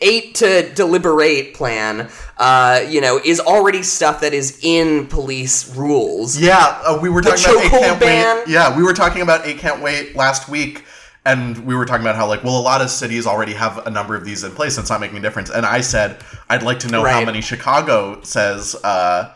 eight 0.02 0.34
to 0.36 0.74
deliberate 0.74 1.54
plan, 1.54 2.10
uh, 2.40 2.84
you 2.90 3.00
know, 3.00 3.20
is 3.24 3.40
already 3.40 3.84
stuff 3.84 4.22
that 4.22 4.34
is 4.34 4.60
in 4.64 5.06
police 5.08 5.76
rules. 5.76 6.38
Yeah, 6.38 6.82
uh, 6.86 6.98
we 7.02 7.10
were 7.10 7.22
The 7.22 7.32
talking 7.32 7.46
about 7.54 7.64
eight 7.66 7.70
can't 7.70 8.00
ban? 8.00 8.36
wait. 8.38 8.48
Yeah, 8.48 8.76
we 8.76 8.84
were 8.84 8.94
talking 8.94 9.22
about 9.22 9.46
eight 9.46 9.60
can't 9.60 9.82
wait 9.82 10.16
last 10.16 10.50
week, 10.50 10.84
and 11.26 11.58
we 11.60 11.76
were 11.76 11.86
talking 11.86 12.02
about 12.02 12.16
how 12.16 12.28
like, 12.28 12.44
well, 12.44 12.58
a 12.58 12.62
lot 12.62 12.82
of 12.82 12.90
cities 12.90 13.28
already 13.28 13.54
have 13.54 13.86
a 13.86 13.90
number 13.92 14.16
of 14.16 14.26
these 14.26 14.44
in 14.44 14.52
place, 14.52 14.78
and 14.78 14.84
it's 14.84 14.90
not 14.90 15.00
making 15.00 15.18
a 15.18 15.22
difference. 15.22 15.50
And 15.52 15.66
I 15.66 15.82
said 15.82 16.18
I'd 16.50 16.64
like 16.64 16.80
to 16.80 16.88
know 16.88 17.06
how 17.06 17.24
many 17.24 17.42
Chicago 17.42 18.22
says 18.24 18.76
uh, 18.84 19.34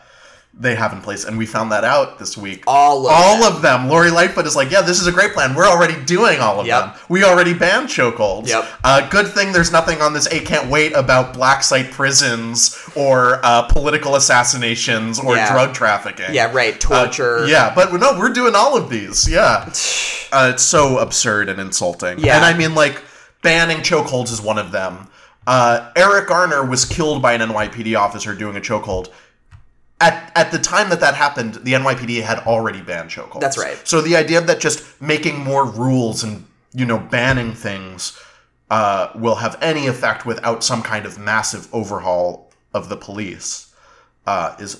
they 0.54 0.74
have 0.74 0.92
in 0.92 1.00
place, 1.00 1.24
and 1.24 1.38
we 1.38 1.46
found 1.46 1.72
that 1.72 1.82
out 1.82 2.18
this 2.18 2.36
week. 2.36 2.64
All 2.66 3.06
of 3.06 3.12
all 3.12 3.38
them. 3.42 3.52
of 3.56 3.62
them. 3.62 3.88
Lori 3.88 4.10
Lightfoot 4.10 4.46
is 4.46 4.54
like, 4.54 4.70
yeah, 4.70 4.82
this 4.82 5.00
is 5.00 5.06
a 5.06 5.12
great 5.12 5.32
plan. 5.32 5.54
We're 5.54 5.66
already 5.66 5.98
doing 6.04 6.40
all 6.40 6.60
of 6.60 6.66
Yep. 6.66 6.80
them. 6.84 6.92
We 7.08 7.24
already 7.24 7.54
banned 7.54 7.88
chokeholds. 7.88 8.48
Yep. 8.48 8.68
Uh, 8.84 9.08
good 9.08 9.28
thing 9.28 9.52
there's 9.52 9.72
nothing 9.72 10.02
on 10.02 10.12
this 10.12 10.26
A 10.26 10.40
can't 10.40 10.68
wait 10.68 10.92
about 10.92 11.32
black 11.32 11.62
site 11.62 11.90
prisons 11.90 12.78
or 12.94 13.40
uh, 13.42 13.62
political 13.62 14.14
assassinations 14.14 15.18
or 15.18 15.36
Yeah. 15.36 15.50
drug 15.52 15.72
trafficking. 15.72 16.34
Yeah, 16.34 16.52
right. 16.52 16.78
Torture. 16.78 17.44
Uh, 17.44 17.46
yeah, 17.46 17.72
but 17.74 17.92
no, 17.94 18.18
we're 18.18 18.28
doing 18.32 18.54
all 18.54 18.76
of 18.76 18.90
these. 18.90 19.28
Yeah. 19.28 19.70
Uh, 20.34 20.52
it's 20.54 20.62
so 20.62 20.96
absurd 20.96 21.50
and 21.50 21.60
insulting. 21.60 22.18
Yeah. 22.18 22.36
And 22.36 22.42
I 22.46 22.54
mean, 22.56 22.74
like, 22.74 23.02
banning 23.42 23.82
chokeholds 23.82 24.32
is 24.32 24.40
one 24.40 24.56
of 24.56 24.72
them. 24.72 25.08
Uh, 25.46 25.90
Eric 25.94 26.28
Garner 26.28 26.64
was 26.64 26.86
killed 26.86 27.20
by 27.20 27.34
an 27.34 27.42
NYPD 27.42 27.98
officer 27.98 28.34
doing 28.34 28.56
a 28.56 28.60
chokehold. 28.60 29.08
At, 30.06 30.32
at 30.34 30.48
the 30.50 30.58
time 30.58 30.90
that 30.90 31.00
that 31.00 31.14
happened, 31.14 31.52
the 31.66 31.72
NYPD 31.74 32.22
had 32.22 32.38
already 32.40 32.82
banned 32.90 33.10
chokeholds. 33.10 33.40
That's 33.40 33.58
right. 33.66 33.78
So 33.84 34.00
the 34.00 34.16
idea 34.16 34.40
that 34.40 34.58
just 34.58 35.00
making 35.00 35.36
more 35.38 35.64
rules 35.64 36.24
and, 36.24 36.44
you 36.80 36.86
know, 36.90 36.98
banning 36.98 37.52
things 37.54 38.18
uh, 38.68 39.12
will 39.14 39.36
have 39.36 39.56
any 39.60 39.86
effect 39.86 40.26
without 40.26 40.64
some 40.64 40.82
kind 40.82 41.04
of 41.06 41.18
massive 41.18 41.68
overhaul 41.72 42.50
of 42.74 42.88
the 42.88 42.96
police 42.96 43.72
uh, 44.26 44.56
is 44.58 44.70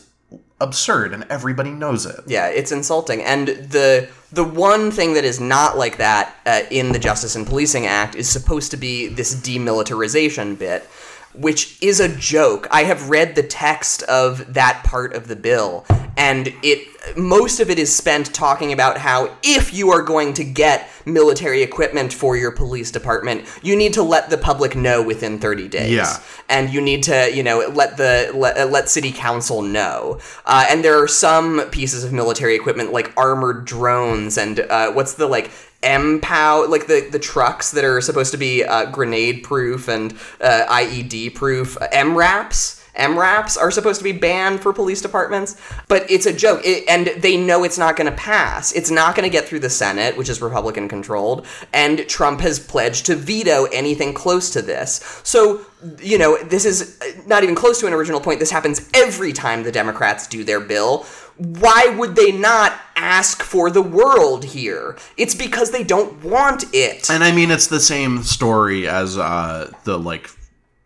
absurd, 0.60 1.12
and 1.12 1.24
everybody 1.28 1.70
knows 1.70 2.06
it. 2.06 2.20
Yeah, 2.26 2.46
it's 2.46 2.72
insulting. 2.72 3.22
And 3.22 3.48
the 3.48 4.08
the 4.32 4.44
one 4.44 4.90
thing 4.90 5.14
that 5.14 5.24
is 5.24 5.40
not 5.40 5.76
like 5.76 5.98
that 5.98 6.34
uh, 6.46 6.62
in 6.70 6.92
the 6.92 6.98
Justice 6.98 7.36
and 7.36 7.46
Policing 7.46 7.86
Act 7.86 8.14
is 8.14 8.28
supposed 8.28 8.70
to 8.70 8.76
be 8.76 9.08
this 9.08 9.34
demilitarization 9.34 10.58
bit, 10.58 10.88
which 11.34 11.78
is 11.82 12.00
a 12.00 12.08
joke. 12.08 12.66
I 12.70 12.84
have 12.84 13.08
read 13.10 13.34
the 13.34 13.42
text 13.42 14.02
of 14.04 14.54
that 14.54 14.82
part 14.84 15.14
of 15.14 15.28
the 15.28 15.36
bill, 15.36 15.84
and 16.16 16.52
it 16.62 16.88
most 17.16 17.58
of 17.58 17.68
it 17.70 17.78
is 17.78 17.92
spent 17.94 18.32
talking 18.32 18.72
about 18.72 18.98
how 18.98 19.36
if 19.42 19.74
you 19.74 19.90
are 19.90 20.02
going 20.02 20.32
to 20.34 20.44
get 20.44 20.88
military 21.04 21.62
equipment 21.62 22.12
for 22.12 22.36
your 22.36 22.52
police 22.52 22.90
department, 22.92 23.44
you 23.62 23.74
need 23.74 23.92
to 23.94 24.02
let 24.02 24.30
the 24.30 24.38
public 24.38 24.76
know 24.76 25.02
within 25.02 25.38
30 25.40 25.66
days 25.68 25.90
Yeah. 25.90 26.16
and 26.48 26.70
you 26.72 26.80
need 26.80 27.02
to 27.04 27.34
you 27.34 27.42
know 27.42 27.66
let 27.74 27.96
the 27.96 28.30
let, 28.34 28.56
uh, 28.56 28.66
let 28.66 28.88
city 28.88 29.10
council 29.10 29.62
know 29.62 30.20
uh, 30.46 30.66
and 30.70 30.84
there 30.84 31.02
are 31.02 31.08
some 31.08 31.60
pieces 31.70 32.04
of 32.04 32.12
military 32.12 32.54
equipment 32.54 32.92
like 32.92 33.12
armored 33.16 33.64
drones 33.64 34.38
and 34.38 34.60
uh, 34.60 34.92
what's 34.92 35.14
the 35.14 35.26
like 35.26 35.50
MPOW, 35.82 36.68
like 36.68 36.86
the, 36.86 37.08
the 37.10 37.18
trucks 37.18 37.72
that 37.72 37.84
are 37.84 38.00
supposed 38.00 38.32
to 38.32 38.38
be 38.38 38.64
uh, 38.64 38.86
grenade 38.86 39.42
proof 39.42 39.88
and 39.88 40.12
uh, 40.40 40.66
IED 40.68 41.34
proof, 41.34 41.76
uh, 41.80 41.88
MRAPs. 41.88 42.82
MRAPs 42.96 43.56
are 43.58 43.70
supposed 43.70 43.98
to 43.98 44.04
be 44.04 44.12
banned 44.12 44.60
for 44.60 44.72
police 44.72 45.00
departments, 45.00 45.58
but 45.88 46.10
it's 46.10 46.26
a 46.26 46.32
joke. 46.32 46.60
It, 46.62 46.86
and 46.88 47.06
they 47.22 47.38
know 47.38 47.64
it's 47.64 47.78
not 47.78 47.96
going 47.96 48.10
to 48.10 48.16
pass. 48.16 48.72
It's 48.72 48.90
not 48.90 49.16
going 49.16 49.24
to 49.24 49.32
get 49.32 49.46
through 49.46 49.60
the 49.60 49.70
Senate, 49.70 50.16
which 50.16 50.28
is 50.28 50.42
Republican 50.42 50.88
controlled, 50.88 51.46
and 51.72 52.06
Trump 52.06 52.40
has 52.40 52.58
pledged 52.58 53.06
to 53.06 53.16
veto 53.16 53.64
anything 53.72 54.12
close 54.12 54.50
to 54.50 54.60
this. 54.60 55.20
So, 55.24 55.64
you 56.00 56.18
know, 56.18 56.36
this 56.44 56.66
is 56.66 57.00
not 57.26 57.42
even 57.42 57.54
close 57.54 57.80
to 57.80 57.86
an 57.86 57.94
original 57.94 58.20
point. 58.20 58.40
This 58.40 58.50
happens 58.50 58.88
every 58.92 59.32
time 59.32 59.62
the 59.62 59.72
Democrats 59.72 60.26
do 60.26 60.44
their 60.44 60.60
bill. 60.60 61.06
Why 61.36 61.94
would 61.98 62.14
they 62.16 62.32
not 62.32 62.78
ask 62.96 63.42
for 63.42 63.70
the 63.70 63.82
world 63.82 64.44
here? 64.44 64.96
It's 65.16 65.34
because 65.34 65.70
they 65.70 65.84
don't 65.84 66.22
want 66.24 66.64
it. 66.72 67.10
And 67.10 67.24
I 67.24 67.32
mean, 67.32 67.50
it's 67.50 67.66
the 67.66 67.80
same 67.80 68.22
story 68.22 68.86
as 68.88 69.18
uh, 69.18 69.72
the 69.84 69.98
like 69.98 70.28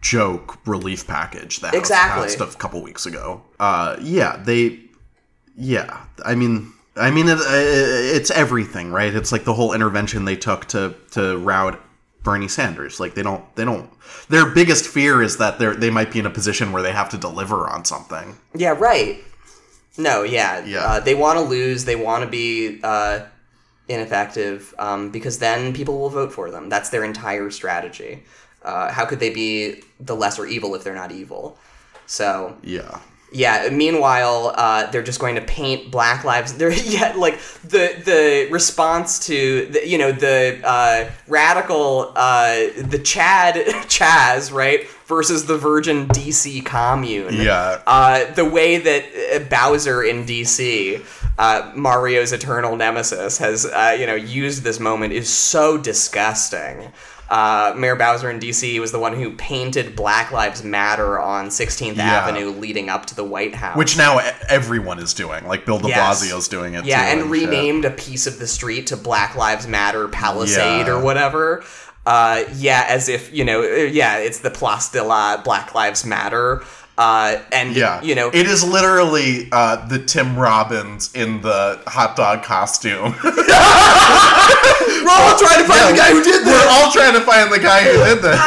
joke 0.00 0.58
relief 0.66 1.06
package 1.06 1.60
that 1.60 1.74
Exactly. 1.74 2.24
was 2.24 2.36
passed 2.36 2.54
a 2.54 2.58
couple 2.58 2.82
weeks 2.82 3.06
ago. 3.06 3.42
Uh, 3.58 3.96
yeah, 4.00 4.36
they, 4.44 4.80
yeah. 5.56 6.04
I 6.24 6.34
mean, 6.34 6.72
I 6.96 7.10
mean, 7.10 7.28
it, 7.28 7.38
it's 7.40 8.30
everything, 8.30 8.90
right? 8.92 9.14
It's 9.14 9.32
like 9.32 9.44
the 9.44 9.54
whole 9.54 9.72
intervention 9.72 10.24
they 10.24 10.36
took 10.36 10.66
to 10.68 10.94
to 11.12 11.36
rout 11.38 11.80
Bernie 12.22 12.48
Sanders. 12.48 12.98
Like 13.00 13.14
they 13.14 13.22
don't, 13.22 13.44
they 13.56 13.64
don't. 13.64 13.90
Their 14.28 14.46
biggest 14.46 14.86
fear 14.86 15.22
is 15.22 15.36
that 15.38 15.58
they 15.58 15.74
they 15.74 15.90
might 15.90 16.10
be 16.12 16.18
in 16.20 16.26
a 16.26 16.30
position 16.30 16.72
where 16.72 16.82
they 16.82 16.92
have 16.92 17.08
to 17.10 17.18
deliver 17.18 17.68
on 17.68 17.84
something. 17.84 18.36
Yeah, 18.54 18.70
right. 18.78 19.22
No, 19.98 20.22
yeah. 20.22 20.64
Yeah. 20.64 20.84
Uh, 20.84 21.00
they 21.00 21.14
want 21.14 21.38
to 21.38 21.44
lose. 21.44 21.84
They 21.84 21.96
want 21.96 22.24
to 22.24 22.30
be 22.30 22.80
uh, 22.82 23.20
ineffective 23.88 24.74
um, 24.78 25.10
because 25.10 25.38
then 25.38 25.72
people 25.72 25.98
will 25.98 26.10
vote 26.10 26.32
for 26.32 26.50
them. 26.50 26.68
That's 26.68 26.90
their 26.90 27.04
entire 27.04 27.50
strategy. 27.50 28.24
Uh, 28.62 28.90
how 28.90 29.04
could 29.04 29.20
they 29.20 29.30
be 29.30 29.82
the 30.00 30.16
lesser 30.16 30.44
evil 30.46 30.74
if 30.74 30.84
they're 30.84 30.94
not 30.94 31.12
evil? 31.12 31.58
So 32.06 32.56
Yeah. 32.62 33.00
Yeah. 33.36 33.68
Meanwhile, 33.70 34.54
uh, 34.56 34.90
they're 34.90 35.02
just 35.02 35.20
going 35.20 35.34
to 35.34 35.42
paint 35.42 35.90
Black 35.90 36.24
Lives. 36.24 36.54
They're 36.56 36.72
yeah, 36.72 37.12
like 37.16 37.38
the 37.62 37.94
the 38.04 38.48
response 38.50 39.26
to 39.26 39.66
the, 39.66 39.86
you 39.86 39.98
know 39.98 40.12
the 40.12 40.60
uh, 40.64 41.10
radical 41.28 42.12
uh, 42.16 42.54
the 42.78 43.00
Chad 43.04 43.54
Chaz 43.86 44.52
right 44.52 44.88
versus 45.06 45.46
the 45.46 45.58
Virgin 45.58 46.08
DC 46.08 46.64
commune. 46.64 47.34
Yeah. 47.34 47.82
Uh, 47.86 48.32
the 48.32 48.44
way 48.44 48.78
that 48.78 49.04
uh, 49.34 49.38
Bowser 49.44 50.02
in 50.02 50.24
DC, 50.24 51.04
uh, 51.38 51.72
Mario's 51.76 52.32
eternal 52.32 52.76
nemesis, 52.76 53.38
has 53.38 53.66
uh, 53.66 53.96
you 53.98 54.06
know 54.06 54.14
used 54.14 54.62
this 54.62 54.80
moment 54.80 55.12
is 55.12 55.28
so 55.28 55.76
disgusting. 55.76 56.90
Uh, 57.28 57.74
Mayor 57.76 57.96
Bowser 57.96 58.30
in 58.30 58.38
D.C. 58.38 58.78
was 58.78 58.92
the 58.92 58.98
one 59.00 59.14
who 59.14 59.32
painted 59.32 59.96
Black 59.96 60.30
Lives 60.30 60.62
Matter 60.62 61.18
on 61.18 61.48
16th 61.48 61.96
Yeah. 61.96 62.04
Avenue 62.04 62.50
leading 62.50 62.88
up 62.88 63.06
to 63.06 63.16
the 63.16 63.24
White 63.24 63.54
House. 63.54 63.76
Which 63.76 63.96
now 63.96 64.18
everyone 64.48 64.98
is 65.00 65.12
doing. 65.12 65.46
Like 65.46 65.66
Bill 65.66 65.78
de 65.78 65.88
Yes. 65.88 66.22
Blasio's 66.24 66.46
doing 66.48 66.74
it 66.74 66.84
yeah, 66.84 67.00
too. 67.14 67.20
and 67.20 67.20
shit. 67.22 67.30
renamed 67.48 67.84
a 67.84 67.90
piece 67.90 68.26
of 68.28 68.38
the 68.38 68.46
street 68.46 68.86
to 68.88 68.96
Black 68.96 69.34
Lives 69.34 69.66
Matter 69.66 70.06
Palisade 70.08 70.86
Yeah. 70.86 70.92
or 70.92 71.00
whatever. 71.02 71.64
Uh, 72.04 72.44
yeah, 72.54 72.84
as 72.88 73.08
if 73.08 73.32
you 73.34 73.44
know, 73.44 73.62
uh, 73.62 73.66
yeah, 73.78 74.18
it's 74.18 74.38
the 74.38 74.50
Place 74.50 74.88
de 74.90 75.02
la 75.02 75.36
Black 75.42 75.74
Lives 75.74 76.04
Matter. 76.04 76.62
Uh, 76.98 77.42
and 77.52 77.76
Yeah, 77.76 78.00
you 78.02 78.14
know, 78.14 78.30
it 78.32 78.46
is 78.46 78.64
literally 78.64 79.48
uh, 79.52 79.86
the 79.86 79.98
Tim 79.98 80.36
Robbins 80.36 81.14
in 81.14 81.42
the 81.42 81.80
hot 81.86 82.16
dog 82.16 82.42
costume. 82.42 83.14
we're 83.24 83.30
all 85.12 85.38
trying 85.38 85.60
to 85.60 85.68
find 85.68 85.92
the 85.92 85.96
guy 85.96 86.10
who 86.10 86.22
did 86.24 86.44
this. 86.44 86.46
We're 86.46 86.68
all 86.70 86.90
trying 86.90 87.12
to 87.12 87.20
find 87.20 87.52
the 87.52 87.58
guy 87.58 87.82
who 87.82 87.92
did 88.04 88.22
this. 88.22 88.40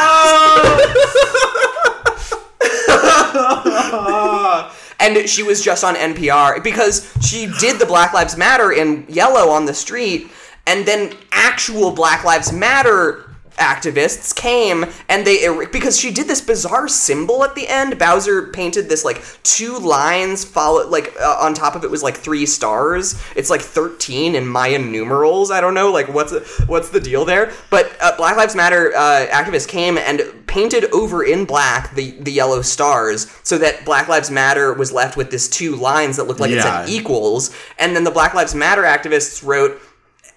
and 5.00 5.28
she 5.28 5.44
was 5.44 5.62
just 5.62 5.84
on 5.84 5.94
NPR 5.94 6.62
because 6.64 7.12
she 7.22 7.50
did 7.60 7.78
the 7.78 7.86
Black 7.86 8.12
Lives 8.12 8.36
Matter 8.36 8.72
in 8.72 9.06
yellow 9.08 9.50
on 9.50 9.64
the 9.64 9.74
street, 9.74 10.30
and 10.66 10.84
then 10.84 11.12
actual 11.30 11.92
Black 11.92 12.24
Lives 12.24 12.52
Matter 12.52 13.29
activists 13.60 14.34
came 14.34 14.84
and 15.08 15.26
they 15.26 15.46
er- 15.46 15.68
because 15.70 15.98
she 16.00 16.10
did 16.10 16.26
this 16.26 16.40
bizarre 16.40 16.88
symbol 16.88 17.44
at 17.44 17.54
the 17.54 17.68
end. 17.68 17.98
Bowser 17.98 18.48
painted 18.48 18.88
this 18.88 19.04
like 19.04 19.22
two 19.42 19.78
lines 19.78 20.44
follow 20.44 20.88
like 20.88 21.14
uh, 21.20 21.36
on 21.40 21.54
top 21.54 21.76
of 21.76 21.84
it 21.84 21.90
was 21.90 22.02
like 22.02 22.16
three 22.16 22.46
stars. 22.46 23.20
It's 23.36 23.50
like 23.50 23.60
13 23.60 24.34
in 24.34 24.48
mayan 24.48 24.90
numerals. 24.90 25.50
I 25.50 25.60
don't 25.60 25.74
know 25.74 25.92
like 25.92 26.08
what's 26.08 26.32
what's 26.66 26.88
the 26.90 27.00
deal 27.00 27.24
there? 27.24 27.52
But 27.70 27.92
uh, 28.00 28.16
black 28.16 28.36
lives 28.36 28.56
matter 28.56 28.92
uh, 28.96 29.26
activists 29.30 29.68
came 29.68 29.96
and 29.98 30.22
painted 30.46 30.86
over 30.92 31.22
in 31.22 31.44
black 31.44 31.94
the 31.94 32.12
the 32.20 32.32
yellow 32.32 32.62
stars 32.62 33.30
so 33.44 33.58
that 33.58 33.84
black 33.84 34.08
lives 34.08 34.30
matter 34.30 34.72
was 34.72 34.90
left 34.92 35.16
with 35.16 35.30
this 35.30 35.48
two 35.48 35.76
lines 35.76 36.16
that 36.16 36.24
looked 36.24 36.40
like 36.40 36.50
it 36.50 36.56
Yeah. 36.56 36.84
said 36.86 36.88
equals. 36.88 37.54
And 37.78 37.94
then 37.94 38.04
the 38.04 38.10
black 38.10 38.34
lives 38.34 38.54
matter 38.54 38.82
activists 38.82 39.46
wrote 39.46 39.80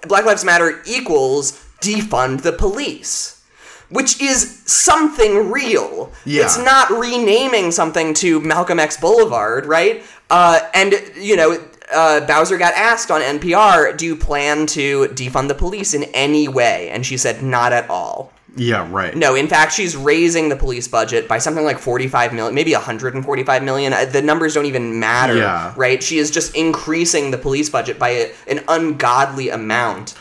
Black 0.06 0.26
Lives 0.26 0.44
Matter 0.44 0.82
equals 0.86 1.63
defund 1.84 2.42
the 2.42 2.52
police. 2.54 3.42
Which 3.90 4.20
is 4.22 4.64
something 4.66 5.52
real. 5.52 6.12
Yeah. 6.26 6.44
It's 6.46 6.58
not 6.58 6.90
renaming 6.90 7.72
something 7.72 8.16
to 8.16 8.40
Malcolm 8.42 8.80
X 8.80 8.98
Boulevard, 8.98 9.68
right? 9.68 10.04
Uh, 10.32 10.60
and, 10.74 10.96
you 11.16 11.36
know, 11.36 11.60
uh, 11.94 12.22
Bowser 12.26 12.58
got 12.58 12.74
asked 12.74 13.12
on 13.12 13.22
NPR, 13.22 13.96
do 13.96 14.06
you 14.06 14.16
plan 14.16 14.66
to 14.68 15.08
defund 15.10 15.48
the 15.48 15.54
police 15.54 15.94
in 15.94 16.04
any 16.06 16.48
way? 16.48 16.90
And 16.90 17.06
she 17.06 17.18
said, 17.18 17.44
not 17.44 17.72
at 17.72 17.88
all. 17.88 18.34
Yeah, 18.56 18.88
right. 18.92 19.16
No, 19.16 19.36
in 19.36 19.48
fact, 19.48 19.74
she's 19.74 19.96
raising 19.96 20.50
the 20.50 20.56
police 20.56 20.88
budget 20.88 21.28
by 21.28 21.38
something 21.40 21.66
like 21.66 21.78
45 21.78 22.34
million, 22.34 22.56
maybe 22.56 22.74
145 22.74 23.64
million. 23.64 23.94
The 24.12 24.22
numbers 24.24 24.56
don't 24.56 24.66
even 24.66 25.00
matter, 25.00 25.36
Yeah. 25.38 25.74
right? 25.76 26.02
She 26.02 26.18
is 26.18 26.32
just 26.32 26.56
increasing 26.56 27.30
the 27.32 27.38
police 27.38 27.70
budget 27.70 28.00
by 28.00 28.10
a, 28.10 28.32
an 28.48 28.62
ungodly 28.68 29.50
amount. 29.50 30.16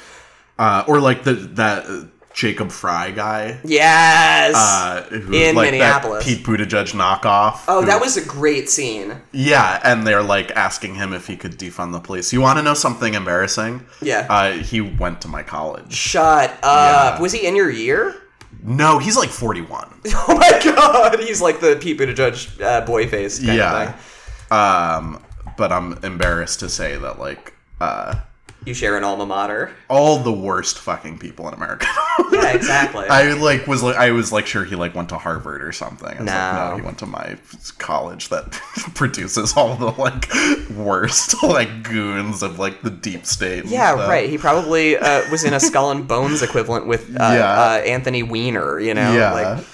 Uh, 0.63 0.85
or 0.87 1.01
like 1.01 1.25
the 1.25 1.33
that 1.33 2.09
Jacob 2.33 2.71
Frey 2.71 3.13
guy. 3.13 3.59
Yes. 3.65 4.55
Uh, 4.57 5.03
who, 5.11 5.33
In 5.33 5.57
like 5.57 5.73
Minneapolis. 5.73 6.25
That 6.25 6.37
Pete 6.37 6.47
Buttigieg 6.47 6.93
knockoff. 6.93 7.65
oh, 7.67 7.81
who- 7.81 7.87
that 7.87 8.01
was 8.01 8.17
a 8.17 8.25
great 8.25 8.71
scene. 8.71 9.21
Yeah, 9.33 9.81
and 9.83 10.07
they're 10.07 10.23
like 10.23 10.53
asking 10.53 10.95
him 10.95 11.13
if 11.13 11.27
he 11.27 11.37
could 11.37 11.59
defund 11.59 11.91
the 11.91 11.99
police. 11.99 12.33
You 12.33 12.41
want 12.41 12.59
to 12.59 12.63
know 12.63 12.75
something 12.75 13.15
embarrassing? 13.15 13.85
Yeah. 14.01 14.29
Uh, 14.31 14.53
he 14.53 14.81
went 14.81 15.21
to 15.23 15.29
my 15.29 15.43
college. 15.43 15.93
Shut 15.93 16.51
up. 16.63 17.17
Yeah. 17.17 17.21
Was 17.21 17.33
he 17.33 17.45
in 17.45 17.57
your 17.57 17.71
year? 17.71 18.15
No, 18.63 18.99
he's 18.99 19.17
like 19.17 19.31
41. 19.31 19.89
Oh 20.15 20.37
my 20.37 20.61
god, 20.63 21.19
he's 21.19 21.43
like 21.43 21.59
the 21.59 21.77
Pete 21.81 21.99
Buttigieg 21.99 22.61
uh, 22.63 22.83
boy 22.87 23.09
face 23.09 23.39
kind 23.39 23.59
yeah. 23.59 23.83
of 23.83 23.89
thing. 23.89 24.57
Um, 24.57 25.25
but 25.57 25.73
I'm 25.73 25.99
embarrassed 26.05 26.61
to 26.61 26.69
say 26.69 26.97
that 26.97 27.19
like 27.19 27.55
uh, 27.81 28.21
You 28.65 28.75
share 28.75 28.97
an 28.97 29.03
alma 29.03 29.27
mater. 29.27 29.73
all 29.89 30.19
the 30.19 30.33
worst 30.33 30.79
fucking 30.79 31.19
people 31.19 31.49
in 31.49 31.55
America. 31.55 31.87
Yeah, 32.31 32.53
exactly. 32.53 33.07
I 33.11 33.33
like 33.33 33.67
was 33.67 33.83
like 33.83 33.97
I 33.97 34.13
was 34.13 34.31
like 34.33 34.47
sure 34.47 34.65
he 34.65 34.77
like 34.77 34.95
went 34.95 35.09
to 35.09 35.19
Harvard 35.19 35.63
or 35.63 35.73
something. 35.73 36.07
I 36.09 36.21
was 36.23 36.27
like, 36.27 36.27
No. 36.55 36.71
no, 36.71 36.77
he 36.77 36.83
went 36.83 36.99
to 36.99 37.07
my 37.07 37.37
college 37.79 38.29
that 38.29 38.53
produces 38.95 39.57
all 39.57 39.75
the 39.77 39.91
like 40.01 40.29
worst 40.77 41.43
like 41.43 41.83
goons 41.83 42.43
of 42.45 42.59
like 42.61 42.83
the 42.83 42.91
deep 42.91 43.27
state. 43.27 43.65
Yeah, 43.65 43.95
right. 44.07 44.31
He 44.31 44.39
probably 44.39 44.97
uh, 44.97 45.29
was 45.31 45.43
in 45.45 45.55
a 45.55 45.61
Skull 45.61 45.91
and 45.91 46.07
Bones 46.07 46.43
equivalent 46.43 46.87
with 46.87 47.11
uh, 47.17 47.33
Yeah. 47.35 47.61
uh, 47.61 47.83
Anthony 47.85 48.23
Weiner. 48.23 48.79
You 48.79 48.95
know, 48.95 49.13
Yeah. 49.13 49.33
like 49.33 49.65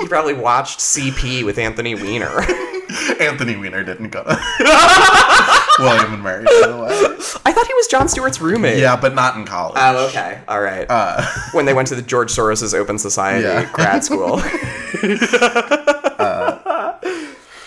he 0.00 0.06
probably 0.08 0.34
watched 0.34 0.80
CP 0.80 1.44
with 1.44 1.56
Anthony 1.58 1.94
Weiner. 1.94 2.42
Anthony 3.20 3.56
Weiner 3.56 3.82
didn't 3.82 4.10
go 4.10 4.22
to 4.22 4.38
William 5.78 6.14
and 6.14 6.22
Mary. 6.22 6.44
By 6.44 6.66
the 6.68 6.76
way. 6.78 7.13
I 7.44 7.52
thought 7.52 7.66
he 7.66 7.74
was 7.74 7.86
Jon 7.88 8.08
Stewart's 8.08 8.40
roommate. 8.40 8.78
Yeah, 8.78 8.96
but 8.96 9.14
not 9.14 9.36
in 9.36 9.44
college. 9.44 9.76
Oh, 9.78 10.06
okay. 10.08 10.40
All 10.48 10.60
right. 10.60 10.86
Uh, 10.88 11.24
when 11.52 11.66
they 11.66 11.74
went 11.74 11.88
to 11.88 11.94
the 11.94 12.02
George 12.02 12.30
Soros's 12.30 12.74
Open 12.74 12.98
Society 12.98 13.44
Yeah. 13.44 13.70
grad 13.72 14.04
school. 14.04 14.40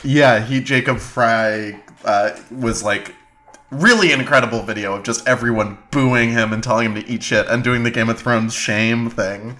yeah, 0.03 0.39
he 0.39 0.61
Jacob 0.61 0.99
Frey 0.99 1.79
uh, 2.05 2.31
was 2.51 2.83
like 2.83 3.13
really 3.71 4.11
incredible 4.11 4.63
video 4.63 4.95
of 4.95 5.03
just 5.03 5.27
everyone 5.27 5.77
booing 5.91 6.31
him 6.31 6.53
and 6.53 6.63
telling 6.63 6.85
him 6.85 6.95
to 6.95 7.07
eat 7.09 7.23
shit 7.23 7.47
and 7.47 7.63
doing 7.63 7.83
the 7.83 7.91
Game 7.91 8.09
of 8.09 8.19
Thrones 8.19 8.53
shame 8.53 9.09
thing 9.09 9.57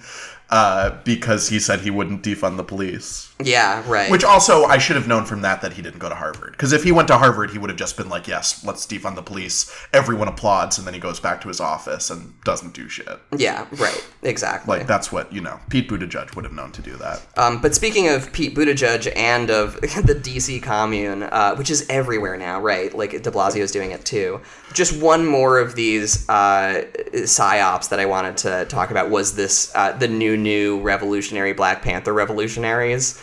uh, 0.50 0.90
because 1.04 1.48
he 1.50 1.58
said 1.58 1.80
he 1.80 1.90
wouldn't 1.90 2.22
defund 2.22 2.56
the 2.56 2.64
police. 2.64 3.27
Yeah, 3.42 3.82
right. 3.86 4.10
Which 4.10 4.24
also, 4.24 4.64
I 4.64 4.78
should 4.78 4.96
have 4.96 5.06
known 5.06 5.24
from 5.24 5.42
that 5.42 5.62
that 5.62 5.74
he 5.74 5.82
didn't 5.82 6.00
go 6.00 6.08
to 6.08 6.14
Harvard. 6.14 6.52
Because 6.52 6.72
if 6.72 6.82
he 6.82 6.92
went 6.92 7.08
to 7.08 7.18
Harvard, 7.18 7.50
he 7.50 7.58
would 7.58 7.70
have 7.70 7.78
just 7.78 7.96
been 7.96 8.08
like, 8.08 8.26
yes, 8.26 8.64
let's 8.64 8.86
defund 8.86 9.14
the 9.14 9.22
police. 9.22 9.70
Everyone 9.92 10.28
applauds, 10.28 10.78
and 10.78 10.86
then 10.86 10.94
he 10.94 11.00
goes 11.00 11.20
back 11.20 11.40
to 11.42 11.48
his 11.48 11.60
office 11.60 12.10
and 12.10 12.40
doesn't 12.42 12.74
do 12.74 12.88
shit. 12.88 13.20
yeah, 13.36 13.66
right. 13.72 14.06
Exactly. 14.22 14.78
Like, 14.78 14.86
that's 14.86 15.12
what, 15.12 15.32
you 15.32 15.40
know, 15.40 15.60
Pete 15.68 15.88
Buttigieg 15.88 16.34
would 16.34 16.44
have 16.44 16.52
known 16.52 16.72
to 16.72 16.82
do 16.82 16.96
that. 16.96 17.24
Um, 17.36 17.60
but 17.60 17.74
speaking 17.74 18.08
of 18.08 18.32
Pete 18.32 18.54
Buttigieg 18.56 19.12
and 19.16 19.50
of 19.50 19.74
the 19.80 20.14
DC 20.14 20.62
commune, 20.62 21.22
uh, 21.22 21.54
which 21.54 21.70
is 21.70 21.86
everywhere 21.88 22.36
now, 22.36 22.60
right? 22.60 22.92
Like 22.92 23.10
De 23.10 23.30
Blasio's 23.30 23.70
doing 23.70 23.92
it 23.92 24.04
too. 24.04 24.40
Just 24.72 25.00
one 25.00 25.24
more 25.24 25.58
of 25.58 25.74
these 25.74 26.28
uh, 26.28 26.84
psyops 27.12 27.88
that 27.90 28.00
I 28.00 28.06
wanted 28.06 28.36
to 28.38 28.64
talk 28.66 28.90
about 28.90 29.10
was 29.10 29.34
this 29.34 29.72
uh, 29.74 29.92
the 29.92 30.08
new 30.08 30.36
new 30.36 30.80
revolutionary 30.80 31.52
Black 31.52 31.82
Panther 31.82 32.12
revolutionaries 32.12 33.20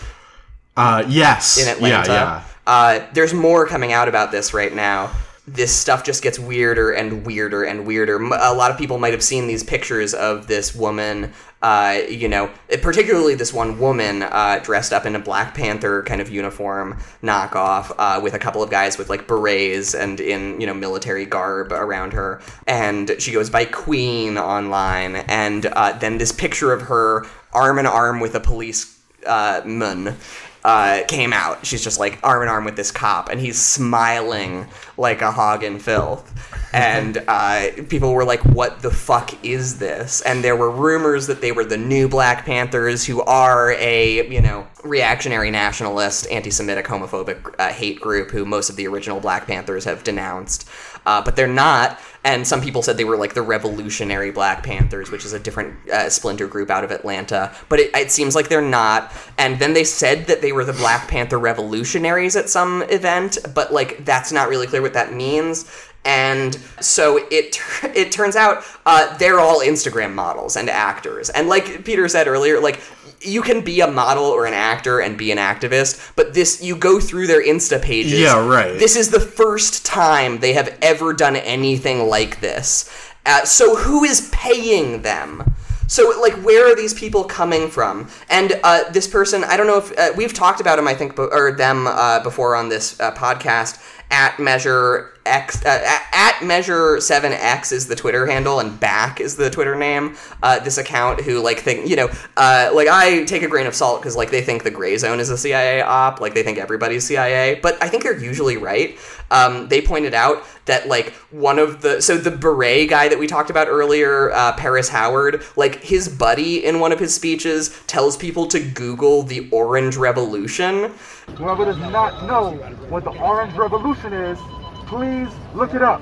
Uh, 0.77 1.03
yes. 1.07 1.61
in 1.61 1.67
Atlanta. 1.67 2.11
Yeah, 2.11 2.13
yeah. 2.13 2.43
Uh, 2.67 3.05
there's 3.13 3.33
more 3.33 3.67
coming 3.67 3.93
out 3.93 4.07
about 4.07 4.31
this 4.31 4.53
right 4.53 4.73
now. 4.73 5.11
This 5.47 5.75
stuff 5.75 6.03
just 6.03 6.23
gets 6.23 6.39
weirder 6.39 6.91
and 6.91 7.23
weirder 7.23 7.63
and 7.63 7.85
weirder. 7.85 8.15
A 8.15 8.53
lot 8.53 8.71
of 8.71 8.79
people 8.79 8.97
might 8.97 9.13
have 9.13 9.21
seen 9.21 9.45
these 9.45 9.63
pictures 9.63 10.15
of 10.15 10.47
this 10.47 10.73
woman, 10.73 11.33
uh, 11.61 11.99
you 12.09 12.27
know, 12.27 12.49
particularly 12.81 13.35
this 13.35 13.53
one 13.53 13.77
woman 13.77 14.23
uh, 14.23 14.59
dressed 14.63 14.91
up 14.91 15.05
in 15.05 15.15
a 15.15 15.19
Black 15.19 15.53
Panther 15.53 16.01
kind 16.01 16.19
of 16.19 16.31
uniform 16.31 16.97
knockoff 17.21 17.93
uh, 17.99 18.19
with 18.23 18.33
a 18.33 18.39
couple 18.39 18.63
of 18.63 18.71
guys 18.71 18.97
with 18.97 19.07
like 19.07 19.27
berets 19.27 19.93
and 19.93 20.19
in, 20.19 20.59
you 20.59 20.65
know, 20.65 20.73
military 20.73 21.27
garb 21.27 21.71
around 21.71 22.13
her. 22.13 22.41
And 22.65 23.15
she 23.19 23.31
goes 23.31 23.51
by 23.51 23.65
Queen 23.65 24.39
online. 24.39 25.15
And 25.15 25.67
uh, 25.67 25.95
then 25.99 26.17
this 26.17 26.31
picture 26.31 26.73
of 26.73 26.81
her 26.83 27.23
arm 27.53 27.77
in 27.77 27.85
arm 27.85 28.19
with 28.19 28.33
a 28.33 28.39
police 28.39 28.99
uh, 29.27 29.61
man 29.63 30.17
uh, 30.65 31.03
came 31.07 31.31
out. 31.31 31.63
She's 31.63 31.83
just 31.83 31.99
like 31.99 32.17
arm 32.23 32.41
in 32.41 32.49
arm 32.49 32.65
with 32.65 32.75
this 32.75 32.91
cop, 32.91 33.29
and 33.29 33.39
he's 33.39 33.61
smiling 33.61 34.67
like 34.97 35.21
a 35.21 35.31
hog 35.31 35.63
in 35.63 35.79
filth. 35.79 36.31
And 36.73 37.23
uh, 37.29 37.69
people 37.87 38.11
were 38.11 38.25
like, 38.25 38.43
"What 38.43 38.81
the 38.81 38.91
fuck 38.91 39.45
is 39.45 39.79
this?" 39.79 40.21
And 40.23 40.43
there 40.43 40.57
were 40.57 40.69
rumors 40.69 41.27
that 41.27 41.39
they 41.39 41.53
were 41.53 41.63
the 41.63 41.77
new 41.77 42.09
Black 42.09 42.45
Panthers, 42.45 43.05
who 43.05 43.21
are 43.21 43.71
a 43.71 44.27
you 44.29 44.41
know 44.41 44.67
reactionary 44.83 45.51
nationalist, 45.51 46.29
anti-Semitic, 46.29 46.85
homophobic 46.85 47.55
uh, 47.59 47.69
hate 47.71 48.01
group 48.01 48.31
who 48.31 48.43
most 48.43 48.69
of 48.69 48.75
the 48.75 48.87
original 48.87 49.21
Black 49.21 49.47
Panthers 49.47 49.85
have 49.85 50.03
denounced. 50.03 50.67
Uh, 51.05 51.21
but 51.21 51.35
they're 51.35 51.47
not. 51.47 51.99
And 52.23 52.47
some 52.47 52.59
people 52.59 52.81
said 52.81 52.97
they 52.97 53.03
were 53.03 53.17
like 53.17 53.35
the 53.35 53.43
Revolutionary 53.43 54.31
Black 54.31 54.63
Panthers, 54.63 55.11
which 55.11 55.25
is 55.25 55.33
a 55.33 55.39
different 55.39 55.87
uh, 55.91 56.09
splinter 56.09 56.47
group 56.47 56.71
out 56.71 56.83
of 56.83 56.89
Atlanta. 56.89 57.55
But 57.69 57.79
it, 57.79 57.91
it 57.95 58.11
seems 58.11 58.35
like 58.35 58.49
they're 58.49 58.63
not. 58.63 59.13
And 59.37 59.59
then 59.59 59.73
they 59.73 59.83
said 59.83 60.25
that 60.25 60.41
they 60.41 60.51
were 60.55 60.65
the 60.65 60.73
Black 60.73 61.07
Panther 61.07 61.37
Revolutionaries 61.37 62.35
at 62.35 62.49
some 62.49 62.81
event, 62.83 63.37
but 63.53 63.71
like 63.71 64.03
that's 64.05 64.31
not 64.31 64.49
really 64.49 64.67
clear 64.67 64.81
what 64.81 64.93
that 64.93 65.13
means. 65.13 65.69
And 66.03 66.55
so 66.79 67.17
it 67.29 67.59
it 67.95 68.11
turns 68.11 68.35
out 68.35 68.63
uh, 68.85 69.15
they're 69.17 69.39
all 69.39 69.59
Instagram 69.59 70.13
models 70.13 70.55
and 70.55 70.69
actors. 70.69 71.29
And 71.29 71.47
like 71.47 71.83
Peter 71.85 72.07
said 72.07 72.27
earlier, 72.27 72.59
like 72.59 72.81
you 73.21 73.41
can 73.41 73.61
be 73.61 73.81
a 73.81 73.87
model 73.87 74.25
or 74.25 74.45
an 74.45 74.53
actor 74.53 74.99
and 74.99 75.17
be 75.17 75.31
an 75.31 75.37
activist, 75.37 76.13
but 76.15 76.33
this 76.33 76.61
you 76.63 76.75
go 76.75 76.99
through 76.99 77.27
their 77.27 77.43
Insta 77.43 77.81
pages. 77.81 78.19
Yeah, 78.19 78.45
right. 78.45 78.77
This 78.77 78.95
is 78.95 79.09
the 79.09 79.19
first 79.19 79.85
time 79.85 80.39
they 80.39 80.53
have 80.53 80.77
ever 80.81 81.13
done 81.13 81.35
anything 81.35 82.07
like 82.07 82.39
this. 82.39 82.89
Uh, 83.25 83.43
so 83.43 83.75
who 83.75 84.03
is 84.03 84.29
paying 84.31 85.01
them? 85.01 85.55
So, 85.87 86.19
like, 86.19 86.33
where 86.43 86.71
are 86.71 86.75
these 86.75 86.93
people 86.93 87.23
coming 87.23 87.69
from? 87.69 88.09
And 88.29 88.59
uh, 88.63 88.89
this 88.91 89.07
person, 89.07 89.43
I 89.43 89.57
don't 89.57 89.67
know 89.67 89.77
if 89.77 89.97
uh, 89.97 90.13
we've 90.15 90.33
talked 90.33 90.59
about 90.61 90.79
him, 90.79 90.87
I 90.87 90.93
think, 90.93 91.17
or 91.19 91.51
them 91.51 91.87
uh, 91.87 92.21
before 92.21 92.55
on 92.55 92.69
this 92.69 92.99
uh, 92.99 93.13
podcast. 93.13 93.81
At 94.11 94.39
measure 94.39 95.14
X, 95.25 95.63
uh, 95.65 95.99
at, 96.13 96.41
measure 96.43 96.99
seven 96.99 97.33
X 97.33 97.71
is 97.71 97.87
the 97.87 97.95
Twitter 97.95 98.25
handle, 98.25 98.59
and 98.59 98.79
back 98.79 99.19
is 99.19 99.35
the 99.35 99.49
Twitter 99.49 99.75
name. 99.75 100.15
Uh, 100.43 100.59
this 100.59 100.77
account 100.77 101.21
who 101.21 101.41
like 101.41 101.59
think 101.59 101.89
you 101.89 101.95
know, 101.95 102.09
uh, 102.37 102.71
like 102.73 102.87
I 102.87 103.23
take 103.23 103.41
a 103.41 103.47
grain 103.47 103.67
of 103.67 103.75
salt 103.75 104.01
because 104.01 104.15
like 104.15 104.31
they 104.31 104.41
think 104.41 104.63
the 104.63 104.71
Gray 104.71 104.97
Zone 104.97 105.19
is 105.19 105.29
a 105.29 105.37
CIA 105.37 105.81
op, 105.81 106.21
like 106.21 106.33
they 106.33 106.43
think 106.43 106.57
everybody's 106.57 107.05
CIA, 107.05 107.59
but 107.61 107.81
I 107.81 107.89
think 107.89 108.03
they're 108.03 108.17
usually 108.17 108.57
right. 108.57 108.97
Um, 109.31 109.67
they 109.67 109.81
pointed 109.81 110.13
out 110.13 110.43
that 110.65 110.87
like 110.87 111.13
one 111.31 111.59
of 111.59 111.81
the 111.81 112.01
so 112.01 112.17
the 112.17 112.31
beret 112.31 112.89
guy 112.89 113.07
that 113.07 113.17
we 113.17 113.27
talked 113.27 113.49
about 113.49 113.67
earlier, 113.67 114.31
uh, 114.31 114.53
Paris 114.53 114.89
Howard, 114.89 115.43
like 115.55 115.81
his 115.83 116.07
buddy 116.07 116.63
in 116.65 116.79
one 116.79 116.91
of 116.91 116.99
his 116.99 117.13
speeches 117.13 117.81
tells 117.87 118.17
people 118.17 118.47
to 118.47 118.59
Google 118.59 119.23
the 119.23 119.49
Orange 119.51 119.97
Revolution. 119.97 120.93
Whoever 121.37 121.65
does 121.65 121.77
not 121.77 122.27
know 122.27 122.51
what 122.89 123.03
the 123.03 123.11
Orange 123.11 123.55
Revolution 123.55 124.13
is, 124.13 124.39
please 124.85 125.29
look 125.53 125.73
it 125.73 125.81
up. 125.81 126.01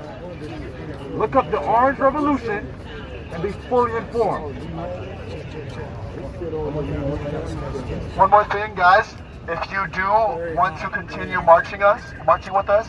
Look 1.14 1.36
up 1.36 1.50
the 1.52 1.60
Orange 1.60 2.00
Revolution 2.00 2.68
and 3.32 3.44
be 3.44 3.52
fully 3.70 3.96
informed. 3.96 4.56
One 8.16 8.30
more 8.30 8.46
thing, 8.46 8.76
guys. 8.76 9.14
If 9.48 9.72
you 9.72 9.86
do 9.94 10.02
want 10.56 10.80
to 10.82 10.90
continue 10.90 11.42
marching 11.42 11.84
us, 11.84 12.02
marching 12.26 12.54
with 12.54 12.70
us, 12.70 12.88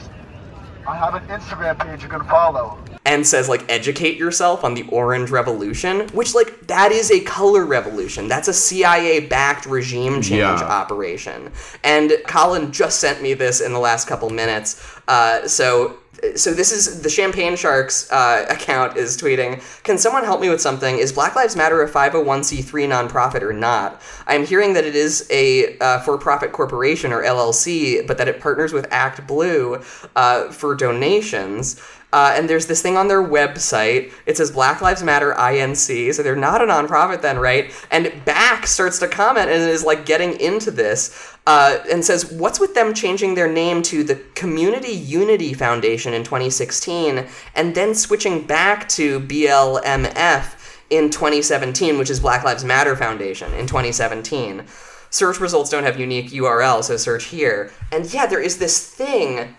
I 0.87 0.95
have 0.97 1.15
an 1.15 1.27
Instagram 1.29 1.79
page 1.79 2.03
you 2.03 2.09
can 2.09 2.23
follow. 2.25 2.79
and 3.07 3.27
says 3.27 3.49
like 3.51 3.71
educate 3.71 4.17
yourself 4.17 4.65
on 4.65 4.73
the 4.73 4.83
orange 4.89 5.31
revolution 5.31 6.09
which 6.15 6.35
like 6.35 6.67
that 6.69 6.91
is 6.91 7.11
a 7.11 7.21
color 7.21 7.67
revolution 7.67 8.29
that's 8.29 8.49
a 8.49 8.53
cia 8.55 9.21
backed 9.21 9.67
regime 9.67 10.23
change 10.23 10.39
Yeah. 10.39 10.63
operation 10.63 11.51
and 11.83 12.15
colin 12.27 12.73
just 12.73 13.01
sent 13.01 13.21
me 13.21 13.35
this 13.35 13.61
in 13.61 13.75
the 13.75 13.79
last 13.79 14.09
couple 14.09 14.31
minutes 14.31 14.94
uh, 15.09 15.47
so 15.47 15.99
so 16.37 16.55
this 16.55 16.73
is 16.73 17.03
the 17.03 17.11
champagne 17.11 17.57
sharks 17.57 18.11
uh, 18.11 18.47
account 18.51 18.97
is 18.97 19.17
tweeting 19.17 19.63
can 19.83 19.99
someone 19.99 20.25
help 20.25 20.41
me 20.41 20.49
with 20.49 20.61
something? 20.61 20.99
Is 20.99 21.13
black 21.13 21.37
lives 21.37 21.57
matter 21.57 21.83
a 21.83 21.89
501c3 21.91 23.09
nonprofit 23.09 23.43
or 23.43 23.53
not? 23.53 24.01
I'm 24.27 24.47
hearing 24.47 24.73
that 24.75 24.85
it 24.85 24.97
is 24.97 25.27
a 25.31 25.79
uh, 25.79 26.01
for-profit 26.01 26.53
corporation 26.53 27.13
or 27.13 27.23
llc 27.23 28.07
but 28.07 28.19
that 28.19 28.29
it 28.29 28.41
partners 28.41 28.73
with 28.73 28.89
ActBlue 28.91 30.09
uh, 30.17 30.51
for 30.51 30.75
donations 30.75 31.81
uh, 32.15 32.33
and 32.37 32.49
there's 32.49 32.69
this 32.69 32.81
thing 32.81 32.97
on 32.97 33.09
their 33.09 33.25
website. 33.25 34.13
It 34.25 34.37
says 34.37 34.53
Black 34.53 34.81
Lives 34.81 35.03
Matter 35.03 35.35
INC, 35.35 36.15
so 36.15 36.23
they're 36.23 36.37
not 36.37 36.63
a 36.63 36.65
nonprofit 36.65 37.23
then, 37.23 37.41
right? 37.41 37.73
And 37.91 38.25
Back 38.25 38.69
starts 38.69 39.01
to 39.01 39.09
comment 39.09 39.51
and 39.51 39.69
is 39.69 39.85
like 39.85 40.07
getting 40.07 40.39
into 40.39 40.71
this 40.71 41.37
uh, 41.49 41.79
and 41.91 42.05
says, 42.05 42.31
What's 42.31 42.61
with 42.61 42.73
them 42.77 42.95
changing 42.95 43.35
their 43.35 43.53
name 43.53 43.83
to 43.83 44.05
the 44.05 44.15
Community 44.37 44.93
Unity 44.93 45.55
Foundation 45.55 46.15
in 46.15 46.23
2016 46.23 47.27
and 47.57 47.75
then 47.75 47.97
switching 47.97 48.47
back 48.47 48.89
to 48.91 49.19
BLMF 49.19 50.79
in 50.91 51.11
2017, 51.11 51.99
which 51.99 52.11
is 52.11 52.21
Black 52.21 52.45
Lives 52.45 52.65
Matter 52.65 52.95
Foundation 52.95 53.53
in 53.55 53.67
2017? 53.67 54.65
Search 55.11 55.41
results 55.41 55.69
don't 55.69 55.83
have 55.83 55.99
unique 55.99 56.31
URL, 56.31 56.85
so 56.85 56.97
search 56.97 57.25
here. 57.25 57.73
And 57.91 58.15
yeah, 58.15 58.27
there 58.27 58.41
is 58.41 58.59
this 58.59 58.89
thing 58.89 59.57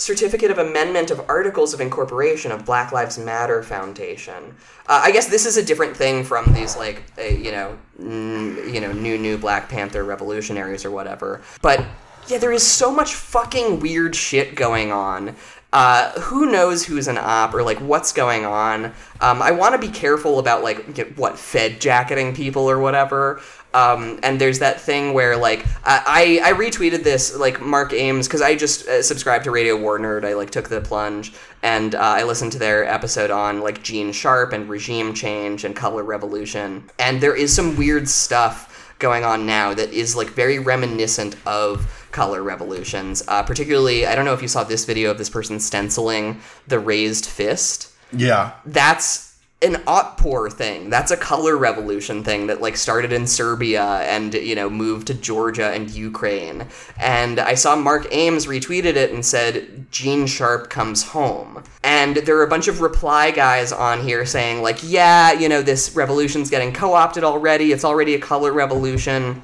certificate 0.00 0.50
of 0.50 0.56
amendment 0.56 1.10
of 1.10 1.20
articles 1.28 1.74
of 1.74 1.80
incorporation 1.80 2.50
of 2.50 2.64
black 2.64 2.90
lives 2.90 3.18
matter 3.18 3.62
foundation. 3.62 4.54
Uh, 4.88 5.02
i 5.04 5.10
guess 5.12 5.28
this 5.28 5.44
is 5.44 5.58
a 5.58 5.62
different 5.62 5.94
thing 5.94 6.24
from 6.24 6.52
these 6.54 6.74
like 6.74 7.02
uh, 7.18 7.22
you 7.22 7.52
know 7.52 7.78
n- 7.98 8.58
you 8.72 8.80
know 8.80 8.92
new 8.92 9.18
new 9.18 9.36
black 9.36 9.68
panther 9.68 10.02
revolutionaries 10.02 10.86
or 10.86 10.90
whatever. 10.90 11.42
But 11.60 11.84
yeah 12.28 12.38
there 12.38 12.52
is 12.52 12.66
so 12.66 12.90
much 12.90 13.14
fucking 13.14 13.80
weird 13.80 14.16
shit 14.16 14.54
going 14.54 14.90
on. 14.90 15.36
Uh, 15.72 16.10
who 16.18 16.50
knows 16.50 16.84
who's 16.84 17.06
an 17.06 17.18
op 17.18 17.54
or 17.54 17.62
like 17.62 17.78
what's 17.78 18.12
going 18.12 18.46
on? 18.46 18.86
Um, 19.20 19.42
i 19.42 19.50
want 19.50 19.74
to 19.74 19.86
be 19.86 19.92
careful 19.92 20.38
about 20.38 20.62
like 20.62 20.94
get, 20.94 21.18
what 21.18 21.38
fed 21.38 21.78
jacketing 21.78 22.34
people 22.34 22.70
or 22.70 22.78
whatever 22.78 23.42
um, 23.72 24.18
and 24.22 24.40
there's 24.40 24.58
that 24.58 24.80
thing 24.80 25.12
where 25.14 25.36
like 25.36 25.64
I, 25.84 26.40
I 26.42 26.52
retweeted 26.52 27.04
this 27.04 27.36
like 27.36 27.60
Mark 27.60 27.92
Ames 27.92 28.26
because 28.26 28.42
I 28.42 28.56
just 28.56 28.88
uh, 28.88 29.02
subscribed 29.02 29.44
to 29.44 29.50
Radio 29.50 29.76
War 29.76 29.98
Nerd. 29.98 30.24
I 30.24 30.34
like 30.34 30.50
took 30.50 30.68
the 30.68 30.80
plunge 30.80 31.32
and 31.62 31.94
uh, 31.94 31.98
I 32.00 32.24
listened 32.24 32.52
to 32.52 32.58
their 32.58 32.84
episode 32.84 33.30
on 33.30 33.60
like 33.60 33.82
Gene 33.82 34.12
Sharp 34.12 34.52
and 34.52 34.68
regime 34.68 35.14
change 35.14 35.64
and 35.64 35.76
color 35.76 36.02
revolution. 36.02 36.90
And 36.98 37.20
there 37.20 37.36
is 37.36 37.54
some 37.54 37.76
weird 37.76 38.08
stuff 38.08 38.94
going 38.98 39.24
on 39.24 39.46
now 39.46 39.72
that 39.72 39.92
is 39.92 40.14
like 40.16 40.28
very 40.30 40.58
reminiscent 40.58 41.36
of 41.46 42.06
color 42.12 42.42
revolutions. 42.42 43.22
Uh, 43.28 43.42
particularly, 43.42 44.04
I 44.06 44.14
don't 44.14 44.24
know 44.24 44.34
if 44.34 44.42
you 44.42 44.48
saw 44.48 44.64
this 44.64 44.84
video 44.84 45.10
of 45.10 45.16
this 45.18 45.30
person 45.30 45.58
stenciling 45.60 46.40
the 46.66 46.78
raised 46.78 47.24
fist 47.26 47.92
Yeah. 48.12 48.52
that's 48.66 49.29
an 49.62 49.74
Otpor 49.84 50.50
thing. 50.50 50.88
That's 50.88 51.10
a 51.10 51.16
color 51.16 51.56
revolution 51.56 52.24
thing 52.24 52.46
that 52.46 52.62
like 52.62 52.76
started 52.76 53.12
in 53.12 53.26
Serbia 53.26 53.82
and 53.82 54.32
you 54.32 54.54
know 54.54 54.70
moved 54.70 55.08
to 55.08 55.14
Georgia 55.14 55.70
and 55.70 55.90
Ukraine. 55.90 56.66
And 56.98 57.38
I 57.38 57.54
saw 57.54 57.76
Mark 57.76 58.06
Ames 58.10 58.46
retweeted 58.46 58.96
it 58.96 59.12
and 59.12 59.24
said 59.24 59.90
Gene 59.90 60.26
Sharp 60.26 60.70
comes 60.70 61.02
home. 61.02 61.62
And 61.84 62.16
there 62.16 62.38
are 62.38 62.42
a 62.42 62.48
bunch 62.48 62.68
of 62.68 62.80
reply 62.80 63.30
guys 63.32 63.70
on 63.70 64.02
here 64.02 64.24
saying 64.24 64.62
like, 64.62 64.78
yeah, 64.82 65.32
you 65.32 65.48
know 65.48 65.60
this 65.60 65.94
revolution's 65.94 66.48
getting 66.48 66.72
co-opted 66.72 67.22
already. 67.22 67.72
It's 67.72 67.84
already 67.84 68.14
a 68.14 68.20
color 68.20 68.52
revolution. 68.52 69.42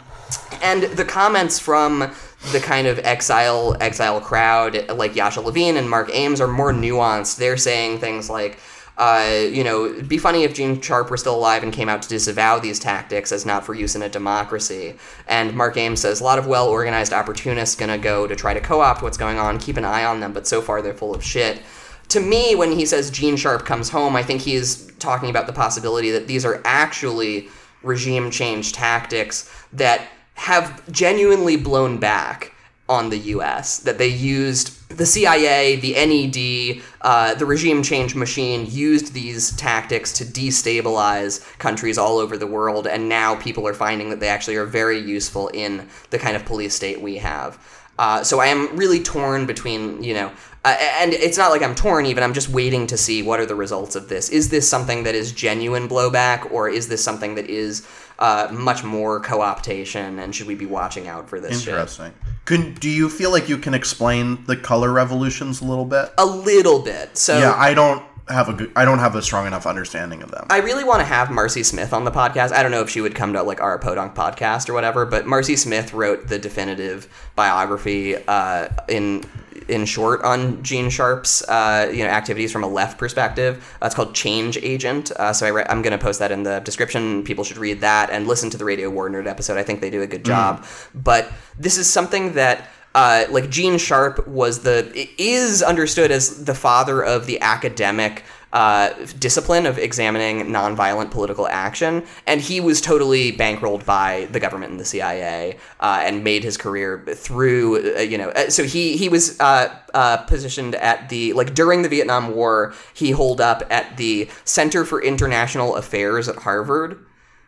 And 0.62 0.84
the 0.84 1.05
comments 1.05 1.59
from 1.59 2.10
the 2.52 2.60
kind 2.60 2.86
of 2.86 2.98
exile 3.01 3.76
exile 3.80 4.20
crowd 4.20 4.88
like 4.93 5.14
Yasha 5.14 5.40
Levine 5.40 5.76
and 5.76 5.90
Mark 5.90 6.09
Ames 6.14 6.40
are 6.40 6.48
more 6.48 6.72
nuanced. 6.72 7.36
They're 7.36 7.56
saying 7.59 7.98
things 7.98 8.30
like 8.30 8.59
uh, 8.98 9.47
you 9.52 9.62
know, 9.62 9.85
it'd 9.85 10.09
be 10.09 10.16
funny 10.16 10.44
if 10.44 10.55
Gene 10.55 10.81
Sharp 10.81 11.10
were 11.10 11.18
still 11.18 11.35
alive 11.35 11.62
and 11.62 11.73
came 11.73 11.89
out 11.89 12.01
to 12.02 12.09
disavow 12.09 12.59
these 12.59 12.78
tactics 12.78 13.31
as 13.31 13.44
not 13.44 13.64
for 13.64 13.74
use 13.74 13.94
in 13.94 14.02
a 14.02 14.09
democracy. 14.09 14.97
And 15.28 15.55
Mark 15.55 15.77
Ames 15.77 16.01
says 16.01 16.20
a 16.20 16.24
lot 16.24 16.39
of 16.39 16.47
well 16.47 16.68
organized 16.68 17.12
opportunists 17.12 17.74
gonna 17.74 17.98
go 17.98 18.27
to 18.27 18.35
try 18.35 18.55
to 18.55 18.60
co 18.60 18.81
opt 18.81 19.02
what's 19.02 19.18
going 19.18 19.39
on, 19.39 19.59
keep 19.59 19.77
an 19.77 19.85
eye 19.85 20.05
on 20.05 20.20
them, 20.20 20.32
but 20.32 20.47
so 20.47 20.62
far 20.62 20.81
they're 20.81 20.94
full 20.94 21.14
of 21.14 21.23
shit. 21.23 21.60
To 22.09 22.20
me, 22.20 22.55
when 22.55 22.73
he 22.73 22.86
says 22.86 23.10
Gene 23.10 23.36
Sharp 23.36 23.66
comes 23.66 23.90
home, 23.90 24.16
I 24.16 24.23
think 24.23 24.40
he 24.40 24.55
is 24.55 24.93
talking 24.98 25.28
about 25.28 25.47
the 25.47 25.52
possibility 25.52 26.10
that 26.12 26.27
these 26.27 26.44
are 26.47 26.62
actually 26.64 27.48
regime 27.82 28.31
change 28.31 28.73
tactics 28.73 29.51
that 29.74 30.09
have 30.35 30.90
genuinely 30.90 31.56
blown 31.56 31.98
back 31.98 32.52
on 32.89 33.11
the 33.11 33.19
US, 33.19 33.79
that 33.81 33.99
they 33.99 34.09
used 34.09 34.73
the 34.89 35.07
CIA, 35.07 35.77
the 35.77 35.95
NED, 35.95 36.83
uh, 37.01 37.35
the 37.35 37.45
regime 37.45 37.83
change 37.83 38.15
machine 38.15 38.67
used 38.69 39.13
these 39.13 39.51
tactics 39.57 40.13
to 40.15 40.25
destabilize 40.25 41.43
countries 41.59 41.99
all 41.99 42.19
over 42.19 42.37
the 42.37 42.47
world, 42.47 42.87
and 42.87 43.09
now 43.09 43.35
people 43.35 43.67
are 43.67 43.75
finding 43.75 44.11
that 44.11 44.21
they 44.21 44.29
actually 44.29 44.57
are 44.57 44.65
very 44.65 44.99
useful 44.99 45.49
in 45.49 45.89
the 46.11 46.19
kind 46.19 46.37
of 46.37 46.45
police 46.45 46.75
state 46.75 47.01
we 47.01 47.17
have. 47.17 47.59
Uh, 47.99 48.23
so 48.23 48.41
I 48.41 48.47
am 48.47 48.77
really 48.77 49.03
torn 49.03 49.47
between, 49.47 50.03
you 50.03 50.15
know, 50.15 50.31
uh, 50.65 50.77
and 51.01 51.13
it's 51.15 51.39
not 51.39 51.51
like 51.51 51.63
I'm 51.63 51.75
torn 51.75 52.07
even, 52.07 52.23
I'm 52.23 52.35
just 52.35 52.49
waiting 52.49 52.87
to 52.89 52.97
see 52.97 53.23
what 53.23 53.41
are 53.41 53.47
the 53.47 53.55
results 53.55 53.97
of 53.97 54.09
this. 54.09 54.29
Is 54.29 54.51
this 54.51 54.69
something 54.69 55.05
that 55.05 55.15
is 55.15 55.33
genuine 55.33 55.89
blowback, 55.89 56.51
or 56.53 56.69
is 56.69 56.89
this 56.89 57.03
something 57.03 57.37
that 57.37 57.49
is 57.49 57.87
uh, 58.18 58.48
much 58.52 58.82
more 58.82 59.20
co 59.20 59.38
optation, 59.38 60.22
and 60.22 60.34
should 60.34 60.47
we 60.47 60.55
be 60.55 60.66
watching 60.66 61.09
out 61.09 61.28
for 61.28 61.40
this 61.40 61.60
shit? 61.62 61.74
Interesting. 61.74 62.12
Can, 62.44 62.74
do 62.74 62.88
you 62.88 63.09
feel 63.09 63.32
like 63.32 63.48
you 63.48 63.59
can 63.59 63.74
explain 63.74 64.44
the 64.44 64.56
color 64.56 64.93
revolutions 64.93 65.60
a 65.60 65.64
little 65.64 65.84
bit? 65.84 66.12
A 66.16 66.24
little 66.24 66.80
bit. 66.80 67.18
So 67.18 67.38
yeah, 67.38 67.55
I 67.55 67.74
don't 67.74 68.02
have 68.28 68.48
a 68.48 68.52
good, 68.52 68.72
I 68.74 68.84
don't 68.84 68.98
have 68.98 69.14
a 69.14 69.22
strong 69.22 69.47
enough 69.47 69.66
understanding 69.66 70.22
of 70.22 70.30
them. 70.30 70.47
I 70.51 70.59
really 70.59 70.84
want 70.84 71.01
to 71.01 71.05
have 71.05 71.28
Marcie 71.28 71.64
Smith 71.64 71.93
on 71.93 72.05
the 72.05 72.10
podcast. 72.10 72.52
I 72.52 72.62
don't 72.62 72.72
know 72.72 72.82
if 72.82 72.90
she 72.90 73.01
would 73.01 73.14
come 73.14 73.32
to 73.34 73.43
like 73.43 73.60
our 73.60 73.78
Podunk 73.78 74.14
podcast 74.14 74.68
or 74.68 74.74
whatever, 74.74 75.06
but 75.06 75.26
Marcie 75.26 75.56
Smith 75.56 75.93
wrote 75.93 76.28
the 76.28 76.38
definitive 76.38 77.09
biography 77.34 78.16
uh, 78.16 78.68
in 78.88 79.24
in 79.68 79.84
short 79.84 80.22
on 80.22 80.62
Gene 80.62 80.90
Sharp's 80.90 81.43
uh, 81.48 81.90
you 81.93 82.05
know 82.05 82.10
activities 82.10 82.52
from 82.52 82.64
a 82.64 82.68
left 82.68 82.98
perspective. 82.98 83.76
Uh, 83.82 83.86
it's 83.86 83.94
called 83.94 84.14
Change 84.14 84.59
Agent. 84.59 85.10
Uh, 85.12 85.32
so 85.32 85.47
I 85.47 85.51
re- 85.51 85.66
I'm 85.68 85.82
going 85.82 85.97
to 85.97 86.02
post 86.02 86.18
that 86.18 86.32
in 86.32 86.43
the 86.43 86.60
description. 86.60 87.22
People 87.24 87.44
should 87.44 87.59
read 87.59 87.80
that 87.80 88.10
and 88.10 88.26
listen 88.26 88.51
to 88.51 88.59
the 88.59 88.64
Radio 88.64 88.90
War 88.90 89.09
Nerd 89.09 89.26
episode. 89.26 89.59
I 89.59 89.62
think 89.62 89.80
they 89.80 89.90
do 89.90 90.02
a 90.02 90.06
good 90.06 90.24
job. 90.24 90.64
But 90.94 91.30
this 91.59 91.78
is 91.78 91.88
something 91.90 92.32
that 92.34 92.68
uh, 92.97 93.26
like 93.30 93.51
Gene 93.51 93.76
Sharp 93.76 94.26
was 94.26 94.60
the 94.60 95.09
is 95.18 95.62
understood 95.62 96.10
as 96.10 96.44
the 96.44 96.55
father 96.55 97.05
of 97.05 97.26
the 97.26 97.40
academic 97.43 98.24
uh, 98.52 98.90
discipline 99.18 99.66
of 99.66 99.78
examining 99.78 100.47
nonviolent 100.47 101.10
political 101.10 101.48
action, 101.48 102.05
and 102.27 102.40
he 102.40 102.60
was 102.60 102.81
totally 102.81 103.32
bankrolled 103.32 103.85
by 103.85 104.28
the 104.31 104.40
government 104.40 104.70
and 104.70 104.81
the 104.81 104.85
CIA, 104.85 105.59
uh, 105.81 106.01
and 106.02 106.24
made 106.24 106.44
his 106.44 106.56
career 106.56 107.05
through, 107.14 107.97
uh, 107.97 108.01
you 108.01 108.16
know, 108.16 108.31
uh, 108.31 108.48
so 108.48 108.64
he 108.64 108.97
he 108.97 109.09
was 109.09 109.39
uh, 109.40 109.77
uh, 109.94 110.18
positioned 110.18 110.74
at 110.77 111.09
the 111.09 111.32
like 111.32 111.55
during 111.55 111.82
the 111.82 111.89
Vietnam 111.89 112.35
War, 112.35 112.74
he 112.94 113.10
holed 113.10 113.40
up 113.40 113.62
at 113.70 113.97
the 113.97 114.28
Center 114.44 114.85
for 114.85 115.02
International 115.02 115.77
Affairs 115.77 116.28
at 116.28 116.36
Harvard, 116.36 117.05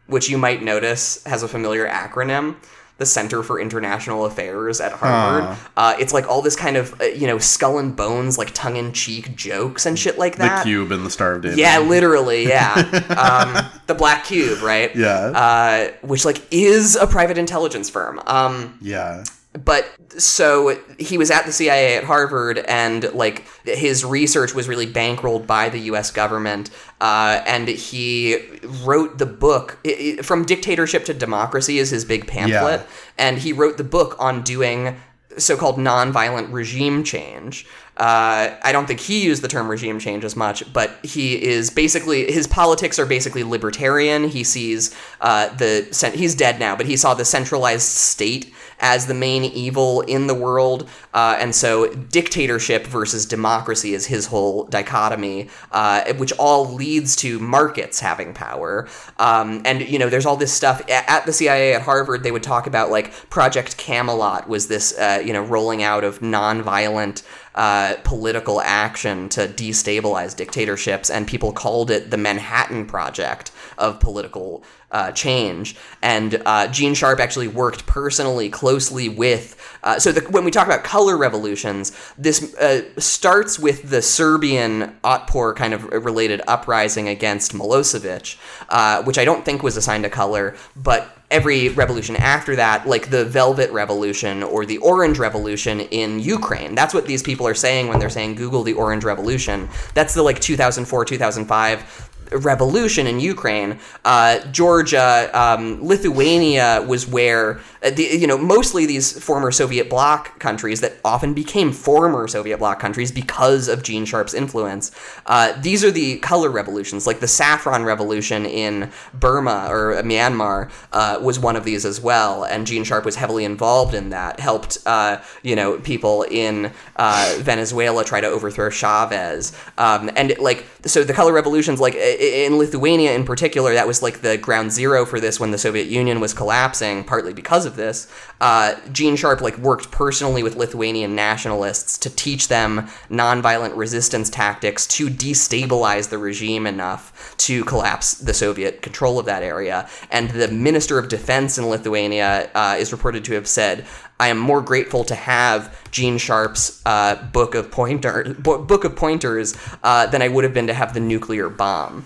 which 0.07 0.29
you 0.29 0.37
might 0.37 0.63
notice 0.63 1.23
has 1.25 1.43
a 1.43 1.49
familiar 1.49 1.89
acronym. 1.89 2.57
The 2.99 3.07
Center 3.07 3.43
for 3.43 3.61
International 3.61 4.27
Affairs 4.27 4.81
at 4.81 4.93
Harvard. 4.93 5.57
Huh. 5.57 5.69
Uh, 5.77 5.97
it's 5.99 6.13
like 6.13 6.29
all 6.29 6.43
this 6.43 6.57
kind 6.57 6.77
of, 6.77 7.01
uh, 7.01 7.05
you 7.05 7.27
know, 7.27 7.39
skull 7.39 7.79
and 7.79 7.95
bones, 7.95 8.37
like 8.39 8.53
tongue 8.55 8.77
in 8.77 8.93
cheek 8.93 9.35
jokes 9.37 9.87
and 9.87 9.97
shit 9.99 10.19
like 10.19 10.37
that. 10.37 10.59
The 10.59 10.71
cube 10.71 10.91
and 10.91 11.07
the 11.07 11.11
Star 11.11 11.35
of 11.35 11.43
David. 11.43 11.59
Yeah, 11.59 11.79
literally, 11.79 12.49
yeah. 12.49 12.75
um, 13.17 13.71
the 13.87 13.95
Black 13.95 14.25
Cube, 14.25 14.61
right? 14.63 14.95
Yeah. 14.97 15.15
Uh, 15.15 15.93
which 16.03 16.25
like 16.25 16.43
is 16.53 16.97
a 16.97 17.07
private 17.07 17.39
intelligence 17.39 17.89
firm. 17.89 18.21
Um, 18.27 18.77
Yeah. 18.83 19.25
But 19.53 19.89
so 20.21 20.79
he 20.99 21.17
was 21.19 21.31
at 21.31 21.47
the 21.47 21.53
CIA 21.53 21.97
at 21.97 22.05
Harvard, 22.05 22.59
and 22.59 23.13
like 23.15 23.45
his 23.65 24.05
research 24.05 24.55
was 24.55 24.69
really 24.69 24.87
bankrolled 24.87 25.47
by 25.47 25.69
the 25.69 25.79
U.S. 25.81 26.11
government, 26.11 26.71
uh, 27.01 27.43
and 27.47 27.67
he 27.69 28.37
wrote 28.85 29.19
the 29.19 29.27
book 29.27 29.79
i- 29.85 30.17
i- 30.19 30.23
"From 30.23 30.45
Dictatorship 30.45 31.05
to 31.07 31.15
Democracy" 31.15 31.79
is 31.79 31.91
his 31.91 32.05
big 32.05 32.27
pamphlet, 32.27 32.81
Yeah. 32.81 32.87
and 33.17 33.39
he 33.39 33.53
wrote 33.53 33.79
the 33.79 33.85
book 33.85 34.17
on 34.19 34.43
doing 34.43 34.97
so-called 35.37 35.77
nonviolent 35.79 36.53
regime 36.53 37.05
change. 37.05 37.65
Uh, 37.99 38.57
I 38.63 38.71
don't 38.71 38.87
think 38.87 39.01
he 39.01 39.25
used 39.25 39.43
the 39.43 39.49
term 39.49 39.69
regime 39.69 39.99
change 39.99 40.25
as 40.25 40.37
much, 40.37 40.73
but 40.73 41.05
he 41.05 41.43
is 41.43 41.69
basically 41.69 42.31
his 42.31 42.47
politics 42.47 42.97
are 42.99 43.07
basically 43.07 43.43
libertarian. 43.43 44.29
He 44.29 44.45
sees 44.45 44.95
uh, 45.21 45.49
the 45.57 46.13
he's 46.15 46.37
dead 46.37 46.61
now, 46.61 46.77
but 46.77 46.87
he 46.87 46.97
saw 46.97 47.15
the 47.15 47.25
centralized 47.25 47.89
state 47.89 48.55
as 48.81 49.07
the 49.07 49.15
main 49.15 49.45
evil 49.45 50.03
in 50.03 50.29
the 50.29 50.35
world, 50.35 50.89
uh, 51.13 51.37
and 51.41 51.53
so 51.53 51.93
dictatorship 51.93 52.87
versus 52.87 53.27
democracy 53.27 53.95
is 53.95 54.07
his 54.07 54.27
whole 54.27 54.65
dichotomy, 54.67 55.49
uh, 55.73 56.13
which 56.15 56.33
all 56.35 56.67
leads 56.67 57.17
to 57.17 57.41
markets 57.41 57.99
having 57.99 58.33
power. 58.33 58.87
Um, 59.19 59.63
and 59.65 59.81
you 59.81 59.99
know, 59.99 60.09
there's 60.09 60.27
all 60.27 60.37
this 60.37 60.53
stuff 60.53 60.81
at 60.89 61.27
the 61.27 61.33
CIA 61.33 61.75
at 61.75 61.83
Harvard. 61.83 62.23
They 62.23 62.31
would 62.31 62.45
talk 62.45 62.69
about 62.69 62.91
like 62.91 63.13
Project 63.31 63.77
Camelot 63.77 64.49
was 64.49 64.69
this 64.69 64.97
uh, 64.97 65.21
you 65.25 65.33
know 65.33 65.43
rolling 65.43 65.83
out 65.83 66.05
of 66.05 66.21
nonviolent 66.21 67.25
uh, 67.59 67.97
political 68.05 68.61
action 68.61 69.29
to 69.31 69.49
destabilize 69.49 70.37
dictatorships, 70.37 71.11
and 71.11 71.27
people 71.27 71.53
called 71.53 71.91
it 71.91 72.13
the 72.13 72.17
Manhattan 72.17 72.87
Project 72.87 73.51
of 73.77 73.99
political 73.99 74.63
uh, 74.91 75.13
change. 75.13 75.77
And 76.03 76.43
uh, 76.47 76.69
Gene 76.69 76.95
Sharp 76.95 77.21
actually 77.21 77.49
worked 77.49 77.87
personally 77.87 78.49
closely 78.49 79.09
with. 79.09 79.55
Uh, 79.83 79.99
so 79.99 80.13
the, 80.13 80.21
when 80.31 80.45
we 80.45 80.51
talk 80.51 80.67
about 80.67 80.83
color 80.83 81.17
revolutions, 81.17 81.93
this 82.17 82.55
uh, 82.55 82.89
starts 82.99 83.59
with 83.59 83.91
the 83.91 84.01
Serbian 84.01 84.97
Otpor 85.05 85.55
kind 85.55 85.75
of 85.75 85.85
related 85.85 86.41
uprising 86.47 87.09
against 87.09 87.53
Milosevic, 87.53 88.39
uh, 88.71 89.03
which 89.03 89.19
I 89.19 89.25
don't 89.25 89.45
think 89.45 89.63
was 89.63 89.77
assigned 89.77 90.07
a 90.07 90.11
color, 90.11 90.57
but 90.75 91.15
every 91.31 91.69
revolution 91.69 92.17
after 92.17 92.57
that, 92.57 92.87
like 92.87 93.11
the 93.11 93.25
Velvet 93.25 93.71
Revolution 93.71 94.43
or 94.43 94.65
the 94.65 94.79
Orange 94.79 95.19
Revolution 95.19 95.81
in 95.81 96.19
Ukraine. 96.19 96.75
That's 96.75 96.95
what 96.95 97.07
these 97.07 97.23
people 97.23 97.47
are 97.47 97.55
saying 97.55 97.89
when 97.89 97.99
they're 97.99 98.09
saying 98.09 98.37
Google 98.37 98.63
the 98.63 98.73
Orange 98.73 99.05
Revolution. 99.05 99.69
That's 99.93 100.15
the 100.15 100.23
like 100.23 100.41
2004, 100.41 101.05
2005 101.05 102.09
revolution 102.33 103.07
in 103.07 103.21
Ukraine. 103.21 103.79
Uh, 104.05 104.41
Georgia, 104.53 105.31
um, 105.33 105.83
Lithuania 105.85 106.85
was 106.87 107.07
where 107.07 107.61
uh, 107.83 107.91
the, 107.91 108.03
you 108.03 108.27
know 108.27 108.39
mostly 108.39 108.87
these 108.87 109.23
former 109.23 109.53
Soviet 109.53 109.89
bloc 109.89 110.39
countries 110.39 110.81
that 110.81 110.95
often 111.05 111.35
became 111.35 111.73
former 111.73 112.27
Soviet 112.27 112.59
bloc 112.59 112.81
countries 112.81 113.13
because 113.13 113.69
of 113.69 113.83
Gene 113.83 114.05
Sharp's 114.05 114.35
influence. 114.35 114.91
Uh, 115.27 115.53
these 115.61 115.85
are 115.85 115.91
the 115.91 116.19
color 116.19 116.51
revolutions, 116.51 117.07
like 117.07 117.21
the 117.21 117.29
Saffron 117.29 117.85
Revolution 117.85 118.47
in 118.47 118.91
Burma 119.15 119.69
or 119.71 119.95
Myanmar 120.03 120.71
uh, 120.93 121.19
was 121.23 121.39
one 121.39 121.57
of 121.57 121.65
these 121.65 121.85
as 121.85 122.01
well, 122.01 122.45
and 122.45 122.67
Gene 122.67 122.85
Sharp 122.85 123.05
was 123.05 123.17
heavily 123.17 123.45
involved 123.45 123.95
in 123.95 124.11
that. 124.11 124.41
Helped 124.41 124.79
uh, 124.87 125.19
you 125.43 125.55
know 125.55 125.79
people 125.79 126.23
in 126.23 126.73
uh, 126.97 127.35
Venezuela 127.39 128.05
try 128.05 128.21
to 128.21 128.27
overthrow 128.27 128.71
Chavez, 128.71 129.57
um, 129.79 130.11
and 130.17 130.37
like 130.39 130.67
so 130.85 131.05
the 131.05 131.13
color 131.13 131.33
revolutions 131.33 131.81
like 131.81 131.95
in 132.19 132.59
Lithuania 132.59 133.13
in 133.13 133.25
particular, 133.25 133.75
that 133.75 133.87
was 133.87 134.03
like 134.03 134.21
the 134.21 134.37
ground 134.37 134.73
zero 134.73 135.07
for 135.07 135.21
this 135.21 135.39
when 135.39 135.53
the 135.53 135.59
Soviet 135.59 135.87
Union 135.87 136.21
was 136.21 136.35
collapsing, 136.35 137.05
partly 137.05 137.33
because 137.33 137.65
of 137.65 137.77
this. 137.77 138.11
Uh, 138.41 138.75
Gene 138.93 139.17
Sharp 139.17 139.41
like 139.41 139.57
worked 139.59 139.91
personally 139.91 140.43
with 140.43 140.57
Lithuanian 140.57 141.15
nationalists 141.15 141.97
to 141.99 142.11
teach 142.11 142.49
them 142.49 142.89
nonviolent 143.09 143.77
resistance 143.77 144.29
tactics 144.29 144.87
to 144.89 145.09
destabilize 145.09 146.09
the 146.11 146.19
regime 146.19 146.67
enough 146.67 147.37
to 147.39 147.65
collapse 147.65 148.15
the 148.15 148.35
Soviet 148.35 148.83
control 148.83 149.19
of 149.19 149.27
that 149.27 149.43
area. 149.43 149.89
And 150.11 150.31
the 150.31 150.49
Minister 150.49 150.99
of 150.99 151.09
Defense 151.09 151.57
in 151.57 151.69
Lithuania 151.69 152.51
uh, 152.55 152.77
is 152.79 152.93
reported 152.93 153.25
to 153.27 153.35
have 153.35 153.47
said, 153.47 153.87
I 154.21 154.29
am 154.29 154.39
more 154.39 154.61
grateful 154.61 155.05
to 155.05 155.15
have 155.15 155.77
Gene 155.91 156.19
Sharp's 156.19 156.83
uh, 156.85 157.17
book 157.33 157.55
of 157.55 157.71
pointer 157.71 158.35
book 158.35 158.85
of 158.85 158.97
pointers 158.97 159.57
uh, 159.83 160.07
than 160.07 160.23
I 160.23 160.29
would 160.29 160.45
have 160.45 160.55
been 160.55 160.67
to 160.67 160.75
have 160.75 160.95
the 160.95 161.01
nuclear 161.01 161.49
bomb. 161.49 162.05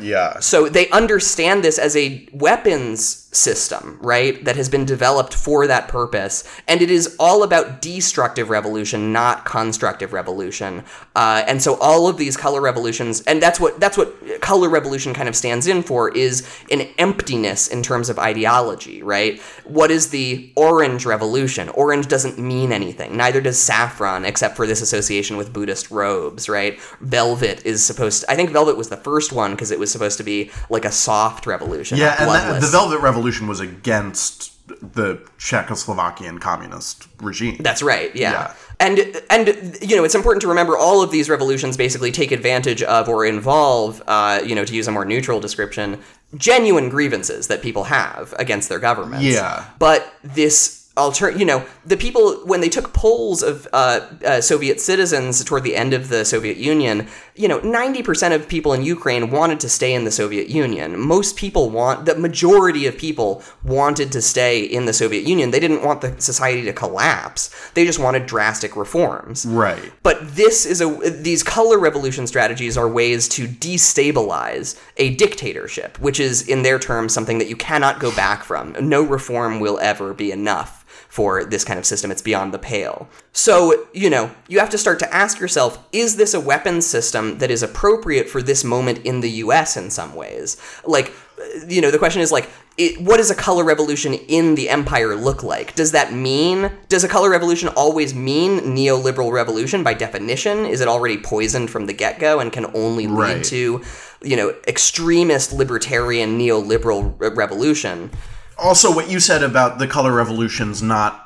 Yeah. 0.00 0.40
So 0.40 0.68
they 0.68 0.88
understand 0.90 1.64
this 1.64 1.78
as 1.78 1.96
a 1.96 2.28
weapons 2.32 3.24
system, 3.36 3.98
right? 4.00 4.44
That 4.44 4.56
has 4.56 4.68
been 4.68 4.84
developed 4.84 5.34
for 5.34 5.66
that 5.66 5.88
purpose, 5.88 6.44
and 6.68 6.80
it 6.80 6.90
is 6.90 7.16
all 7.18 7.42
about 7.42 7.82
destructive 7.82 8.50
revolution, 8.50 9.12
not 9.12 9.44
constructive 9.44 10.12
revolution. 10.12 10.84
Uh, 11.16 11.42
and 11.46 11.60
so 11.60 11.76
all 11.80 12.08
of 12.08 12.16
these 12.16 12.36
color 12.36 12.60
revolutions, 12.60 13.22
and 13.22 13.42
that's 13.42 13.58
what 13.58 13.80
that's 13.80 13.96
what 13.96 14.40
color 14.40 14.68
revolution 14.68 15.14
kind 15.14 15.28
of 15.28 15.36
stands 15.36 15.66
in 15.66 15.82
for, 15.82 16.14
is 16.16 16.46
an 16.70 16.82
emptiness 16.98 17.68
in 17.68 17.82
terms 17.82 18.08
of 18.08 18.18
ideology, 18.18 19.02
right? 19.02 19.40
What 19.64 19.90
is 19.90 20.10
the 20.10 20.52
orange 20.56 21.06
revolution? 21.06 21.68
Orange 21.70 22.06
doesn't 22.06 22.38
mean 22.38 22.72
anything. 22.72 23.16
Neither 23.16 23.40
does 23.40 23.58
saffron, 23.58 24.24
except 24.24 24.56
for 24.56 24.66
this 24.66 24.80
association 24.80 25.36
with 25.36 25.52
Buddhist 25.52 25.90
robes, 25.90 26.48
right? 26.48 26.80
Velvet 27.00 27.64
is 27.64 27.84
supposed. 27.84 28.22
To, 28.22 28.30
I 28.30 28.36
think 28.36 28.50
velvet 28.50 28.76
was 28.76 28.88
the 28.88 28.96
first 28.96 29.32
one 29.32 29.52
because 29.52 29.70
it 29.70 29.78
was 29.78 29.83
supposed 29.90 30.18
to 30.18 30.24
be 30.24 30.50
like 30.70 30.84
a 30.84 30.92
soft 30.92 31.46
revolution. 31.46 31.98
Yeah, 31.98 32.16
and 32.18 32.30
that, 32.30 32.60
the 32.60 32.68
Velvet 32.68 33.00
Revolution 33.00 33.46
was 33.46 33.60
against 33.60 34.52
the 34.66 35.16
Czechoslovakian 35.38 36.40
communist 36.40 37.06
regime. 37.20 37.58
That's 37.60 37.82
right. 37.82 38.14
Yeah. 38.16 38.32
Yeah. 38.32 38.54
And 38.80 39.22
and 39.30 39.78
you 39.82 39.96
know 39.96 40.04
it's 40.04 40.14
important 40.14 40.42
to 40.42 40.48
remember 40.48 40.76
all 40.76 41.02
of 41.02 41.10
these 41.10 41.28
revolutions 41.28 41.76
basically 41.76 42.10
take 42.10 42.32
advantage 42.32 42.82
of 42.82 43.08
or 43.08 43.24
involve, 43.24 44.02
uh, 44.06 44.40
you 44.44 44.54
know, 44.54 44.64
to 44.64 44.74
use 44.74 44.88
a 44.88 44.92
more 44.92 45.04
neutral 45.04 45.38
description, 45.38 46.00
genuine 46.36 46.88
grievances 46.88 47.46
that 47.48 47.62
people 47.62 47.84
have 47.84 48.34
against 48.38 48.68
their 48.68 48.78
governments. 48.78 49.24
Yeah. 49.24 49.64
But 49.78 50.12
this 50.22 50.84
alter, 50.96 51.30
you 51.30 51.44
know, 51.44 51.64
the 51.84 51.96
people 51.96 52.36
when 52.44 52.60
they 52.60 52.68
took 52.68 52.92
polls 52.92 53.42
of 53.42 53.68
uh, 53.72 54.00
uh, 54.24 54.40
Soviet 54.40 54.80
citizens 54.80 55.44
toward 55.44 55.64
the 55.64 55.76
end 55.76 55.92
of 55.92 56.08
the 56.08 56.24
Soviet 56.24 56.56
Union, 56.56 57.08
you 57.36 57.48
know, 57.48 57.58
ninety 57.60 58.02
percent 58.02 58.32
of 58.32 58.48
people 58.48 58.72
in 58.72 58.84
Ukraine 58.84 59.30
wanted 59.30 59.60
to 59.60 59.68
stay 59.68 59.92
in 59.92 60.04
the 60.04 60.10
Soviet 60.10 60.48
Union. 60.48 60.98
Most 60.98 61.36
people 61.36 61.68
want 61.70 62.06
the 62.06 62.14
majority 62.14 62.86
of 62.86 62.96
people 62.96 63.42
wanted 63.64 64.12
to 64.12 64.22
stay 64.22 64.62
in 64.62 64.86
the 64.86 64.92
Soviet 64.92 65.24
Union. 65.24 65.50
They 65.50 65.60
didn't 65.60 65.82
want 65.82 66.00
the 66.00 66.20
society 66.20 66.62
to 66.62 66.72
collapse. 66.72 67.50
They 67.74 67.84
just 67.84 67.98
wanted 67.98 68.26
drastic 68.26 68.76
reforms. 68.76 69.44
Right. 69.46 69.92
But 70.02 70.36
this 70.36 70.64
is 70.64 70.80
a 70.80 70.88
these 71.10 71.42
color 71.42 71.78
revolution 71.78 72.26
strategies 72.26 72.76
are 72.76 72.88
ways 72.88 73.28
to 73.30 73.48
destabilize 73.48 74.80
a 74.96 75.14
dictatorship, 75.16 75.98
which 75.98 76.20
is 76.20 76.46
in 76.48 76.62
their 76.62 76.78
terms 76.78 77.12
something 77.12 77.38
that 77.38 77.48
you 77.48 77.56
cannot 77.56 77.98
go 77.98 78.14
back 78.14 78.44
from. 78.44 78.76
No 78.80 79.02
reform 79.02 79.58
will 79.58 79.78
ever 79.80 80.14
be 80.14 80.30
enough 80.30 80.83
for 81.14 81.44
this 81.44 81.62
kind 81.62 81.78
of 81.78 81.86
system. 81.86 82.10
It's 82.10 82.20
beyond 82.20 82.52
the 82.52 82.58
pale. 82.58 83.08
So, 83.32 83.86
you 83.92 84.10
know, 84.10 84.32
you 84.48 84.58
have 84.58 84.70
to 84.70 84.78
start 84.78 84.98
to 84.98 85.14
ask 85.14 85.38
yourself, 85.38 85.78
is 85.92 86.16
this 86.16 86.34
a 86.34 86.40
weapons 86.40 86.88
system 86.88 87.38
that 87.38 87.52
is 87.52 87.62
appropriate 87.62 88.28
for 88.28 88.42
this 88.42 88.64
moment 88.64 88.98
in 89.06 89.20
the 89.20 89.30
US 89.44 89.76
in 89.76 89.90
some 89.90 90.16
ways? 90.16 90.56
Like 90.84 91.12
uh, 91.38 91.66
you 91.68 91.80
know, 91.80 91.92
the 91.92 92.00
question 92.00 92.20
is 92.20 92.32
like, 92.32 92.50
it, 92.76 93.00
what 93.00 93.18
does 93.18 93.30
a 93.30 93.34
color 93.36 93.62
revolution 93.62 94.14
in 94.14 94.56
the 94.56 94.68
empire 94.68 95.14
look 95.14 95.44
like? 95.44 95.76
Does 95.76 95.92
that 95.92 96.12
mean, 96.12 96.72
does 96.88 97.04
a 97.04 97.08
color 97.08 97.30
revolution 97.30 97.68
always 97.76 98.12
mean 98.12 98.58
neoliberal 98.76 99.30
revolution 99.30 99.84
by 99.84 99.94
definition? 99.94 100.66
Is 100.66 100.80
it 100.80 100.88
already 100.88 101.18
poisoned 101.18 101.70
from 101.70 101.86
the 101.86 101.92
get 101.92 102.18
go 102.18 102.40
and 102.40 102.52
can 102.52 102.66
only 102.74 103.06
lead 103.06 103.36
Right. 103.36 103.44
to, 103.44 103.82
you 104.22 104.36
know, 104.36 104.52
extremist 104.66 105.52
libertarian 105.52 106.36
neoliberal 106.40 107.14
re- 107.20 107.28
revolution? 107.28 108.10
Also, 108.58 108.94
what 108.94 109.10
you 109.10 109.20
said 109.20 109.42
about 109.42 109.78
the 109.78 109.86
color 109.86 110.12
revolutions 110.12 110.82
not 110.82 111.24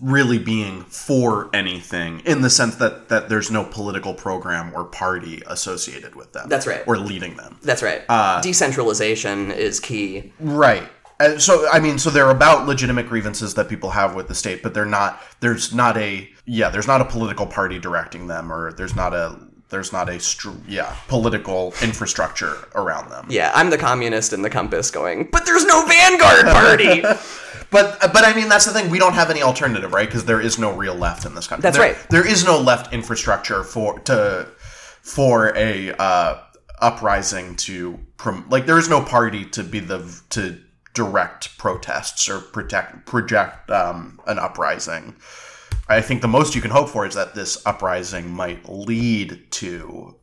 really 0.00 0.38
being 0.38 0.82
for 0.84 1.50
anything 1.54 2.20
in 2.20 2.40
the 2.40 2.50
sense 2.50 2.76
that 2.76 3.08
that 3.08 3.28
there's 3.28 3.50
no 3.50 3.64
political 3.64 4.14
program 4.14 4.72
or 4.74 4.84
party 4.84 5.42
associated 5.46 6.14
with 6.14 6.32
them. 6.32 6.48
That's 6.48 6.66
right. 6.66 6.82
Or 6.86 6.96
leading 6.96 7.36
them. 7.36 7.58
That's 7.62 7.82
right. 7.82 8.02
Uh, 8.08 8.40
Decentralization 8.40 9.50
is 9.50 9.80
key. 9.80 10.32
Right. 10.40 10.88
Uh, 11.20 11.38
so 11.38 11.68
I 11.70 11.78
mean, 11.80 11.98
so 11.98 12.10
they're 12.10 12.30
about 12.30 12.66
legitimate 12.66 13.08
grievances 13.08 13.54
that 13.54 13.68
people 13.68 13.90
have 13.90 14.14
with 14.14 14.28
the 14.28 14.34
state, 14.34 14.62
but 14.62 14.74
they're 14.74 14.84
not. 14.84 15.20
There's 15.40 15.74
not 15.74 15.96
a 15.96 16.28
yeah. 16.46 16.70
There's 16.70 16.86
not 16.86 17.00
a 17.00 17.04
political 17.04 17.46
party 17.46 17.78
directing 17.78 18.26
them, 18.26 18.52
or 18.52 18.72
there's 18.72 18.96
not 18.96 19.14
a 19.14 19.38
there's 19.72 19.92
not 19.92 20.08
a 20.08 20.20
str- 20.20 20.50
yeah 20.68 20.94
political 21.08 21.74
infrastructure 21.82 22.54
around 22.76 23.10
them. 23.10 23.26
Yeah, 23.28 23.50
I'm 23.54 23.70
the 23.70 23.78
communist 23.78 24.32
in 24.32 24.42
the 24.42 24.50
compass 24.50 24.92
going, 24.92 25.28
but 25.32 25.44
there's 25.46 25.64
no 25.64 25.84
vanguard 25.86 26.44
party. 26.44 27.02
But 27.72 27.98
but 28.12 28.22
I 28.22 28.34
mean 28.36 28.50
that's 28.50 28.66
the 28.66 28.72
thing. 28.72 28.90
We 28.90 28.98
don't 28.98 29.14
have 29.14 29.30
any 29.30 29.40
alternative, 29.42 29.94
right? 29.94 30.06
Because 30.06 30.26
there 30.26 30.42
is 30.42 30.58
no 30.58 30.74
real 30.76 30.94
left 30.94 31.24
in 31.24 31.34
this 31.34 31.46
country. 31.46 31.62
That's 31.62 31.78
There- 31.78 31.94
right. 31.94 32.10
There 32.10 32.26
is 32.26 32.44
no 32.44 32.60
left 32.60 32.92
infrastructure 32.92 33.64
for 33.64 33.98
to 34.00 34.46
for 35.00 35.56
a 35.56 35.90
uh, 35.92 36.38
uprising 36.82 37.56
to 37.56 37.98
prom- 38.18 38.44
like 38.50 38.66
there 38.66 38.78
is 38.78 38.90
no 38.90 39.00
party 39.00 39.46
to 39.46 39.62
be 39.64 39.80
the 39.80 40.20
to 40.30 40.58
direct 40.92 41.56
protests 41.56 42.28
or 42.28 42.40
protect 42.40 43.06
project 43.06 43.70
um, 43.70 44.20
an 44.26 44.38
uprising. 44.38 45.16
I 45.88 46.00
think 46.00 46.22
the 46.22 46.28
most 46.28 46.54
you 46.54 46.60
can 46.60 46.70
hope 46.70 46.88
for 46.88 47.06
is 47.06 47.14
that 47.14 47.34
this 47.34 47.64
uprising 47.66 48.30
might 48.30 48.68
lead 48.68 49.50
to 49.52 50.16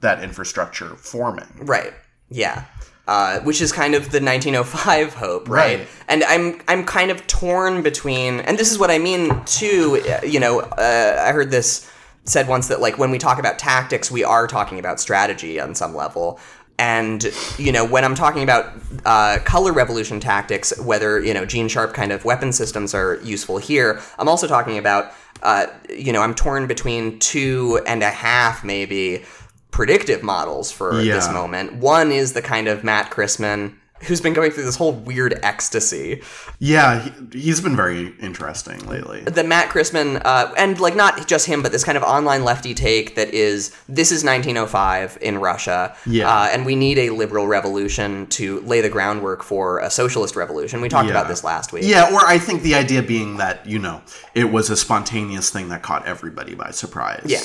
that 0.00 0.22
infrastructure 0.22 0.96
forming. 0.96 1.48
Right. 1.60 1.92
Yeah. 2.30 2.64
Uh, 3.06 3.40
which 3.40 3.60
is 3.60 3.72
kind 3.72 3.94
of 3.94 4.12
the 4.12 4.20
1905 4.20 5.14
hope, 5.14 5.48
right? 5.48 5.80
Right. 5.80 5.88
And 6.08 6.22
I'm 6.24 6.60
I'm 6.68 6.84
kind 6.84 7.10
of 7.10 7.26
torn 7.26 7.82
between, 7.82 8.40
and 8.40 8.56
this 8.56 8.70
is 8.70 8.78
what 8.78 8.90
I 8.90 8.98
mean 8.98 9.44
too. 9.46 10.00
You 10.24 10.38
know, 10.38 10.60
uh, 10.60 11.24
I 11.26 11.32
heard 11.32 11.50
this 11.50 11.90
said 12.24 12.46
once 12.46 12.68
that 12.68 12.80
like 12.80 12.98
when 12.98 13.10
we 13.10 13.18
talk 13.18 13.38
about 13.38 13.58
tactics, 13.58 14.10
we 14.10 14.22
are 14.22 14.46
talking 14.46 14.78
about 14.78 15.00
strategy 15.00 15.58
on 15.58 15.74
some 15.74 15.94
level. 15.94 16.38
And 16.80 17.30
you 17.58 17.72
know, 17.72 17.84
when 17.84 18.06
I'm 18.06 18.14
talking 18.14 18.42
about 18.42 18.72
uh, 19.04 19.38
color 19.44 19.70
revolution 19.70 20.18
tactics, 20.18 20.76
whether 20.80 21.20
you 21.20 21.34
know 21.34 21.44
gene 21.44 21.68
sharp 21.68 21.92
kind 21.92 22.10
of 22.10 22.24
weapon 22.24 22.52
systems 22.52 22.94
are 22.94 23.20
useful 23.22 23.58
here, 23.58 24.00
I'm 24.18 24.30
also 24.30 24.48
talking 24.48 24.78
about 24.78 25.12
uh, 25.42 25.66
you 25.90 26.10
know 26.10 26.22
I'm 26.22 26.34
torn 26.34 26.66
between 26.66 27.18
two 27.18 27.82
and 27.86 28.02
a 28.02 28.08
half 28.08 28.64
maybe 28.64 29.24
predictive 29.70 30.22
models 30.22 30.72
for 30.72 30.94
this 30.94 31.30
moment. 31.30 31.74
One 31.74 32.10
is 32.10 32.32
the 32.32 32.42
kind 32.42 32.66
of 32.66 32.82
Matt 32.82 33.10
Christman 33.10 33.74
who's 34.02 34.20
been 34.20 34.32
going 34.32 34.50
through 34.50 34.64
this 34.64 34.76
whole 34.76 34.92
weird 34.92 35.38
ecstasy. 35.42 36.22
Yeah, 36.58 37.00
he, 37.30 37.38
he's 37.40 37.60
been 37.60 37.76
very 37.76 38.14
interesting 38.20 38.78
lately. 38.88 39.20
The 39.22 39.44
Matt 39.44 39.68
Christman, 39.70 40.22
uh, 40.24 40.52
and 40.56 40.80
like 40.80 40.96
not 40.96 41.26
just 41.28 41.46
him, 41.46 41.62
but 41.62 41.70
this 41.72 41.84
kind 41.84 41.98
of 41.98 42.02
online 42.04 42.44
lefty 42.44 42.74
take 42.74 43.14
that 43.16 43.32
is 43.34 43.70
this 43.88 44.10
is 44.10 44.24
1905 44.24 45.18
in 45.20 45.38
Russia, 45.38 45.94
Yeah. 46.06 46.28
uh, 46.28 46.48
and 46.52 46.64
we 46.64 46.76
need 46.76 46.98
a 46.98 47.10
liberal 47.10 47.46
revolution 47.46 48.26
to 48.28 48.60
lay 48.60 48.80
the 48.80 48.88
groundwork 48.88 49.42
for 49.42 49.80
a 49.80 49.90
socialist 49.90 50.36
revolution. 50.36 50.80
We 50.80 50.88
talked 50.88 51.06
Yeah. 51.06 51.12
about 51.12 51.28
this 51.28 51.44
last 51.44 51.72
week. 51.72 51.84
Yeah, 51.84 52.10
or 52.12 52.20
I 52.26 52.38
think 52.38 52.62
the 52.62 52.74
idea 52.74 53.02
being 53.02 53.36
that, 53.36 53.66
you 53.66 53.78
know, 53.78 54.02
it 54.34 54.50
was 54.50 54.70
a 54.70 54.76
spontaneous 54.76 55.50
thing 55.50 55.68
that 55.68 55.82
caught 55.82 56.06
everybody 56.06 56.54
by 56.54 56.70
surprise. 56.70 57.24
Yeah. 57.26 57.42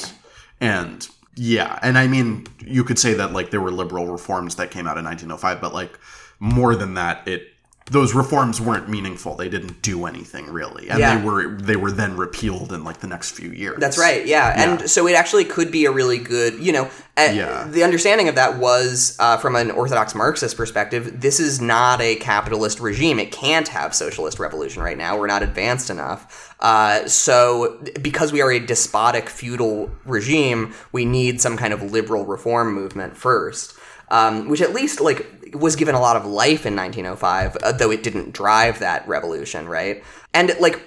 And 0.61 1.07
yeah, 1.35 1.79
and 1.81 1.97
I 1.97 2.07
mean, 2.07 2.47
you 2.65 2.85
could 2.85 2.97
say 2.97 3.13
that 3.15 3.33
like 3.33 3.51
there 3.51 3.59
were 3.59 3.71
liberal 3.71 4.07
reforms 4.07 4.55
that 4.55 4.71
came 4.71 4.87
out 4.87 4.97
in 4.97 5.03
1905, 5.03 5.59
but 5.59 5.73
like 5.73 5.99
more 6.39 6.75
than 6.75 6.93
that, 6.95 7.27
it 7.27 7.47
those 7.91 8.15
reforms 8.15 8.59
weren't 8.59 8.89
meaningful. 8.89 9.35
They 9.35 9.47
didn't 9.47 9.83
do 9.83 10.07
anything 10.07 10.47
really. 10.51 10.89
And 10.89 10.97
Yeah. 10.99 11.19
they 11.19 11.23
were 11.23 11.49
they 11.55 11.75
were 11.75 11.91
then 11.91 12.17
repealed 12.17 12.73
in 12.73 12.83
like 12.83 12.99
the 12.99 13.05
next 13.05 13.31
few 13.35 13.51
years. 13.51 13.77
That's 13.79 13.99
right. 13.99 14.25
Yeah. 14.25 14.53
and 14.55 14.89
so 14.89 15.07
it 15.07 15.13
actually 15.13 15.45
could 15.45 15.71
be 15.71 15.85
a 15.85 15.91
really 15.91 16.17
good, 16.17 16.55
you 16.55 16.71
know, 16.71 16.89
Yeah. 17.15 17.67
the 17.69 17.83
understanding 17.83 18.27
of 18.27 18.33
that 18.35 18.57
was 18.57 19.15
uh, 19.19 19.37
from 19.37 19.55
an 19.55 19.69
orthodox 19.69 20.15
Marxist 20.15 20.57
perspective. 20.57 21.21
This 21.21 21.39
is 21.39 21.61
not 21.61 22.01
a 22.01 22.15
capitalist 22.15 22.79
regime. 22.79 23.19
It 23.19 23.31
can't 23.31 23.67
have 23.67 23.93
socialist 23.93 24.39
revolution 24.39 24.81
right 24.81 24.97
now. 24.97 25.15
We're 25.19 25.27
not 25.27 25.43
advanced 25.43 25.91
enough. 25.91 26.55
Uh, 26.59 27.07
so 27.07 27.77
because 28.01 28.33
we 28.33 28.41
are 28.41 28.51
a 28.51 28.57
despotic 28.59 29.29
feudal 29.29 29.91
regime, 30.05 30.73
we 30.91 31.05
need 31.05 31.39
some 31.39 31.55
kind 31.55 31.71
of 31.71 31.83
liberal 31.91 32.25
reform 32.25 32.73
movement 32.73 33.15
first. 33.15 33.74
Um, 34.09 34.47
which 34.49 34.61
at 34.61 34.73
least 34.73 35.01
like 35.01 35.25
was 35.53 35.75
given 35.75 35.95
a 35.95 35.99
lot 35.99 36.15
of 36.15 36.25
life 36.25 36.65
in 36.65 36.75
1905, 36.75 37.57
uh, 37.63 37.71
though 37.71 37.91
it 37.91 38.03
didn't 38.03 38.33
drive 38.33 38.79
that 38.79 39.07
revolution, 39.07 39.67
right? 39.67 40.03
And 40.33 40.55
like 40.59 40.81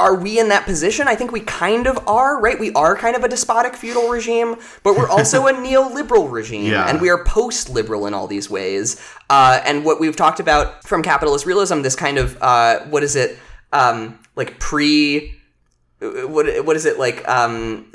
are 0.00 0.14
we 0.14 0.40
in 0.40 0.48
that 0.48 0.64
position? 0.64 1.06
I 1.08 1.14
think 1.14 1.30
we 1.30 1.40
kind 1.40 1.86
of 1.86 2.08
are, 2.08 2.40
right? 2.40 2.58
We 2.58 2.72
are 2.72 2.96
kind 2.96 3.14
of 3.16 3.22
a 3.22 3.28
despotic 3.28 3.76
feudal 3.76 4.08
regime, 4.08 4.56
but 4.82 4.96
we're 4.96 5.08
also 5.10 5.46
a 5.46 5.52
neoliberal 5.66 6.32
regime, 6.32 6.64
Yeah. 6.72 6.88
and 6.88 7.02
we 7.02 7.10
are 7.10 7.22
post-liberal 7.22 8.06
in 8.06 8.14
all 8.14 8.26
these 8.26 8.48
ways. 8.48 8.98
Uh, 9.28 9.60
and 9.62 9.84
what 9.84 10.00
we've 10.00 10.16
talked 10.16 10.40
about 10.40 10.84
from 10.88 11.02
capitalist 11.02 11.44
realism, 11.44 11.82
this 11.82 11.94
kind 11.96 12.16
of 12.16 12.38
uh, 12.42 12.80
what 12.86 13.02
is 13.02 13.14
it, 13.14 13.38
um, 13.74 14.18
like 14.36 14.58
pre, 14.58 15.34
what 16.00 16.64
what 16.64 16.76
is 16.76 16.86
it 16.86 16.98
like, 16.98 17.28
um, 17.28 17.92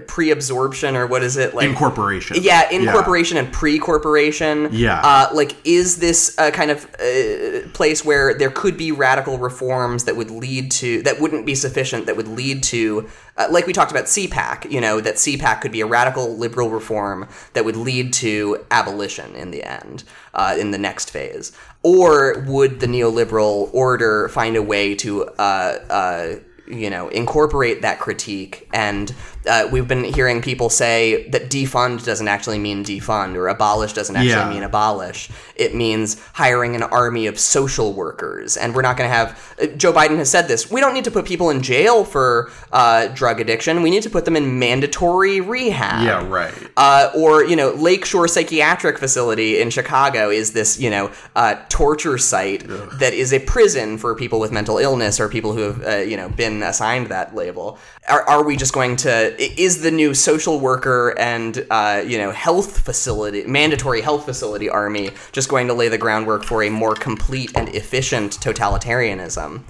pre-absorption 0.00 0.96
or 0.96 1.06
what 1.06 1.22
is 1.22 1.36
it 1.36 1.54
like? 1.54 1.68
Incorporation. 1.68 2.36
Yeah, 2.40 2.68
incorporation 2.70 3.36
and 3.36 3.52
pre-corporation. 3.52 4.68
Yeah. 4.72 5.00
Uh, 5.02 5.28
like, 5.32 5.56
is 5.64 5.98
this 5.98 6.36
a 6.38 6.50
kind 6.50 6.70
of 6.70 6.84
uh, 7.00 7.68
place 7.72 8.04
where 8.04 8.34
there 8.34 8.50
could 8.50 8.76
be 8.76 8.92
radical 8.92 9.38
reforms 9.38 10.04
that 10.04 10.16
would 10.16 10.30
lead 10.30 10.70
to 10.72 11.02
that 11.02 11.20
wouldn't 11.20 11.46
be 11.46 11.54
sufficient 11.54 12.06
that 12.06 12.16
would 12.16 12.28
lead 12.28 12.62
to, 12.64 13.08
uh, 13.36 13.46
like 13.50 13.66
we 13.66 13.72
talked 13.72 13.90
about 13.90 14.04
CPAC. 14.04 14.70
You 14.70 14.80
know, 14.80 15.00
that 15.00 15.14
CPAC 15.16 15.60
could 15.60 15.72
be 15.72 15.80
a 15.80 15.86
radical 15.86 16.36
liberal 16.36 16.70
reform 16.70 17.28
that 17.54 17.64
would 17.64 17.76
lead 17.76 18.12
to 18.14 18.64
abolition 18.70 19.34
in 19.34 19.50
the 19.50 19.62
end, 19.62 20.04
uh, 20.34 20.56
in 20.58 20.70
the 20.70 20.78
next 20.78 21.10
phase. 21.10 21.52
Or 21.82 22.44
would 22.46 22.80
the 22.80 22.86
neoliberal 22.86 23.70
order 23.72 24.28
find 24.28 24.56
a 24.56 24.62
way 24.62 24.94
to 24.96 25.24
uh, 25.24 25.78
uh, 25.88 26.34
you 26.66 26.90
know 26.90 27.08
incorporate 27.08 27.82
that 27.82 28.00
critique 28.00 28.68
and 28.72 29.14
uh, 29.48 29.68
we've 29.70 29.88
been 29.88 30.04
hearing 30.04 30.42
people 30.42 30.68
say 30.70 31.28
that 31.30 31.50
defund 31.50 32.04
doesn't 32.04 32.28
actually 32.28 32.58
mean 32.58 32.84
defund 32.84 33.34
or 33.36 33.48
abolish 33.48 33.92
doesn't 33.92 34.16
actually 34.16 34.30
Yeah. 34.30 34.48
mean 34.48 34.62
abolish. 34.62 35.28
It 35.54 35.74
means 35.74 36.16
hiring 36.34 36.74
an 36.74 36.82
army 36.82 37.26
of 37.26 37.38
social 37.38 37.92
workers. 37.92 38.56
And 38.56 38.74
we're 38.74 38.82
not 38.82 38.96
going 38.96 39.08
to 39.10 39.14
have 39.14 39.54
uh, 39.62 39.66
joe 39.76 39.92
biden 39.92 40.16
has 40.18 40.30
said 40.30 40.48
this 40.48 40.70
we 40.70 40.80
don't 40.80 40.94
need 40.94 41.04
to 41.04 41.10
put 41.10 41.24
people 41.24 41.50
in 41.50 41.62
jail 41.62 42.04
for 42.04 42.50
uh, 42.72 43.06
drug 43.08 43.40
addiction. 43.40 43.82
We 43.82 43.90
need 43.90 44.02
to 44.02 44.10
put 44.10 44.24
them 44.24 44.36
in 44.36 44.58
mandatory 44.58 45.40
rehab. 45.40 46.04
Yeah, 46.04 46.26
right. 46.28 46.52
uh, 46.76 47.10
or 47.14 47.44
you 47.44 47.56
know 47.56 47.70
lakeshore 47.72 48.28
psychiatric 48.28 48.98
facility 48.98 49.60
in 49.60 49.70
chicago 49.70 50.30
is 50.30 50.52
this 50.52 50.78
you 50.80 50.90
know 50.90 51.10
uh, 51.34 51.54
torture 51.68 52.18
site 52.18 52.64
that 52.98 53.12
is 53.14 53.32
a 53.32 53.38
prison 53.40 53.98
for 53.98 54.14
people 54.14 54.40
with 54.40 54.52
mental 54.52 54.78
illness 54.78 55.18
or 55.20 55.28
people 55.28 55.52
who 55.52 55.60
have 55.60 55.84
uh, 55.86 55.96
you 55.98 56.16
know 56.16 56.28
been 56.28 56.62
assigned 56.62 57.06
that 57.08 57.34
label 57.34 57.78
are, 58.08 58.22
are 58.28 58.44
we 58.44 58.56
just 58.56 58.72
going 58.72 58.96
to 58.96 59.60
is 59.60 59.82
the 59.82 59.90
new 59.90 60.14
social 60.14 60.60
worker 60.60 61.14
and 61.18 61.66
uh, 61.70 62.02
you 62.06 62.18
know 62.18 62.30
health 62.30 62.80
facility 62.80 63.44
mandatory 63.44 64.00
health 64.00 64.24
facility 64.24 64.68
army 64.68 65.10
just 65.32 65.48
going 65.48 65.66
to 65.66 65.74
lay 65.74 65.88
the 65.88 65.98
groundwork 65.98 66.44
for 66.44 66.62
a 66.62 66.70
more 66.70 66.94
complete 66.94 67.50
and 67.56 67.68
efficient 67.70 68.38
totalitarianism 68.40 69.62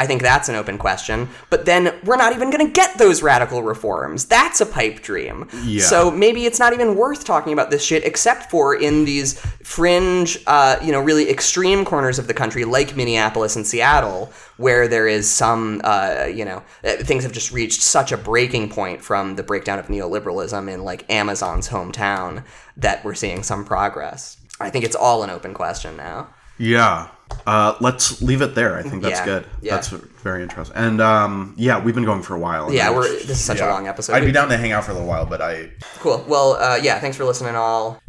I 0.00 0.06
think 0.06 0.22
that's 0.22 0.48
an 0.48 0.54
open 0.54 0.78
question. 0.78 1.28
But 1.50 1.66
then 1.66 1.94
we're 2.04 2.16
not 2.16 2.32
even 2.32 2.48
going 2.48 2.66
to 2.66 2.72
get 2.72 2.96
those 2.96 3.22
radical 3.22 3.62
reforms. 3.62 4.24
That's 4.24 4.58
a 4.62 4.64
pipe 4.64 5.02
dream. 5.02 5.46
Yeah. 5.62 5.82
So 5.82 6.10
maybe 6.10 6.46
it's 6.46 6.58
not 6.58 6.72
even 6.72 6.96
worth 6.96 7.26
talking 7.26 7.52
about 7.52 7.70
this 7.70 7.84
shit 7.84 8.02
except 8.02 8.50
for 8.50 8.74
in 8.74 9.04
these 9.04 9.38
fringe, 9.62 10.38
uh, 10.46 10.78
you 10.82 10.90
know, 10.90 11.00
really 11.00 11.28
extreme 11.28 11.84
corners 11.84 12.18
of 12.18 12.28
the 12.28 12.32
country 12.32 12.64
like 12.64 12.96
Minneapolis 12.96 13.56
and 13.56 13.66
Seattle, 13.66 14.32
where 14.56 14.88
there 14.88 15.06
is 15.06 15.30
some, 15.30 15.82
uh, 15.84 16.26
you 16.32 16.46
know, 16.46 16.62
uh, 16.82 16.96
things 16.96 17.22
have 17.24 17.32
just 17.32 17.52
reached 17.52 17.82
such 17.82 18.10
a 18.10 18.16
breaking 18.16 18.70
point 18.70 19.02
from 19.02 19.36
the 19.36 19.42
breakdown 19.42 19.78
of 19.78 19.88
neoliberalism 19.88 20.72
in 20.72 20.82
like 20.82 21.04
Amazon's 21.10 21.68
hometown 21.68 22.42
that 22.78 23.04
we're 23.04 23.14
seeing 23.14 23.42
some 23.42 23.66
progress. 23.66 24.38
I 24.58 24.70
think 24.70 24.86
it's 24.86 24.96
all 24.96 25.22
an 25.22 25.28
open 25.28 25.52
question 25.52 25.98
now. 25.98 26.30
Yeah. 26.56 27.08
Uh, 27.46 27.74
let's 27.80 28.20
leave 28.22 28.42
it 28.42 28.54
there. 28.54 28.76
I 28.76 28.82
think 28.82 29.02
that's 29.02 29.20
Yeah, 29.20 29.24
good. 29.24 29.46
yeah. 29.62 29.74
That's 29.74 29.88
very 29.88 30.42
interesting. 30.42 30.76
And 30.76 31.00
um, 31.00 31.54
yeah, 31.56 31.82
we've 31.82 31.94
been 31.94 32.04
going 32.04 32.22
for 32.22 32.34
a 32.34 32.38
while. 32.38 32.72
Yeah, 32.72 32.90
we're- 32.90 33.08
this 33.08 33.30
is 33.30 33.40
such 33.40 33.60
a 33.60 33.66
long 33.66 33.88
episode. 33.88 34.14
I'd 34.14 34.24
be 34.24 34.32
down 34.32 34.48
to 34.50 34.56
hang 34.56 34.72
out 34.72 34.84
for 34.84 34.90
a 34.90 34.94
little 34.94 35.08
while, 35.08 35.26
but 35.26 35.40
I 35.40 35.70
Cool. 35.98 36.24
Well, 36.28 36.54
uh, 36.54 36.78
yeah, 36.82 36.98
thanks 37.00 37.16
for 37.16 37.24
listening 37.24 37.54
all. 37.56 38.00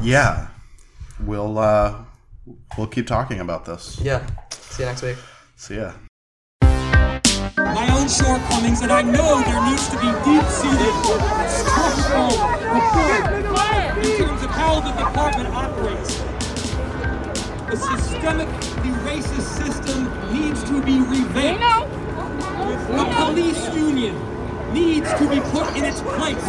yeah, 0.00 0.48
we'll 1.24 1.58
uh, 1.58 1.94
we'll 2.76 2.86
keep 2.86 3.06
talking 3.06 3.40
about 3.40 3.64
this. 3.64 3.98
Yeah. 4.00 4.24
See 4.50 4.82
you 4.84 4.88
next 4.88 5.02
week. 5.02 5.16
See 5.56 5.76
ya. 5.76 5.92
my 6.62 7.88
own 7.98 8.08
shortcomings, 8.08 8.80
and 8.82 8.92
I 8.92 9.02
know 9.02 9.42
there 9.42 9.62
needs 9.68 9.88
to 9.88 9.96
be 9.98 10.06
deep-seated 10.24 10.94
structural 11.50 12.28
reform 12.72 13.98
in 13.98 14.16
terms 14.18 14.42
of 14.44 14.50
how 14.50 14.80
the 14.80 14.92
department 14.92 15.48
operates. 15.48 15.77
The 17.70 17.76
systemic, 17.76 18.48
the 18.48 18.92
racist 19.04 19.62
system 19.62 20.08
needs 20.32 20.62
to 20.64 20.82
be 20.82 21.00
revamped. 21.00 21.92
The 22.88 23.04
police 23.16 23.74
union 23.74 24.16
needs 24.72 25.12
to 25.14 25.28
be 25.28 25.40
put 25.50 25.76
in 25.76 25.84
its 25.84 26.00
place. 26.00 26.42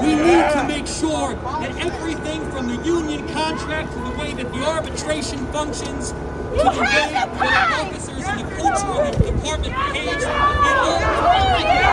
We 0.00 0.14
need 0.14 0.50
to 0.52 0.64
make 0.68 0.86
sure 0.86 1.34
that 1.34 1.76
everything 1.84 2.48
from 2.52 2.68
the 2.68 2.76
union 2.84 3.26
contract 3.28 3.92
to 3.94 3.98
the 3.98 4.10
way 4.10 4.32
that 4.34 4.52
the 4.52 4.64
arbitration 4.64 5.44
functions 5.46 6.10
to 6.12 6.62
the 6.62 6.70
way 6.70 7.10
that 7.10 7.34
the 7.34 7.46
officers 7.82 8.24
and 8.24 8.40
the 8.40 8.54
culture 8.54 8.86
of 8.86 9.18
the 9.18 9.32
department 9.32 9.74
behaves, 9.74 10.22
it 10.22 10.30
all 10.30 11.00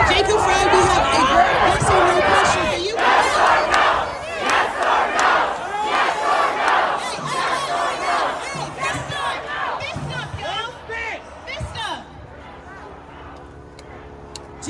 Jacob 0.06 0.38
we 0.38 0.52
have 0.54 0.70
a 0.70 1.86
or 1.90 2.06
no 2.06 2.20
question 2.22 2.71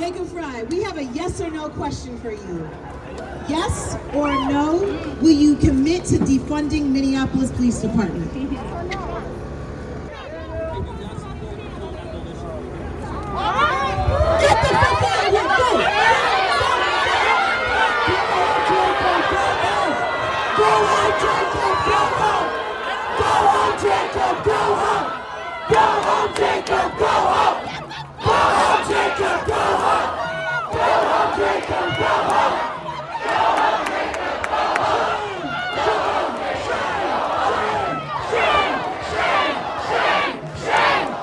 Jacob 0.02 0.26
Frey, 0.26 0.64
we 0.64 0.82
have 0.82 0.96
a 0.96 1.04
yes 1.04 1.40
or 1.40 1.48
no 1.48 1.68
question 1.68 2.18
for 2.18 2.32
you. 2.32 2.68
Yes 3.48 3.96
or 4.12 4.32
no, 4.50 4.78
will 5.20 5.30
you 5.30 5.54
commit 5.54 6.04
to 6.06 6.18
defunding 6.18 6.86
Minneapolis 6.86 7.52
Police 7.52 7.82
Department? 7.82 8.32
Go 8.32 8.40
home, 8.40 8.74
Jacob! 23.78 24.44
Go 24.44 24.58
home, 25.78 26.34
Jacob! 26.34 26.98
Go 26.98 27.06
home! 27.06 27.41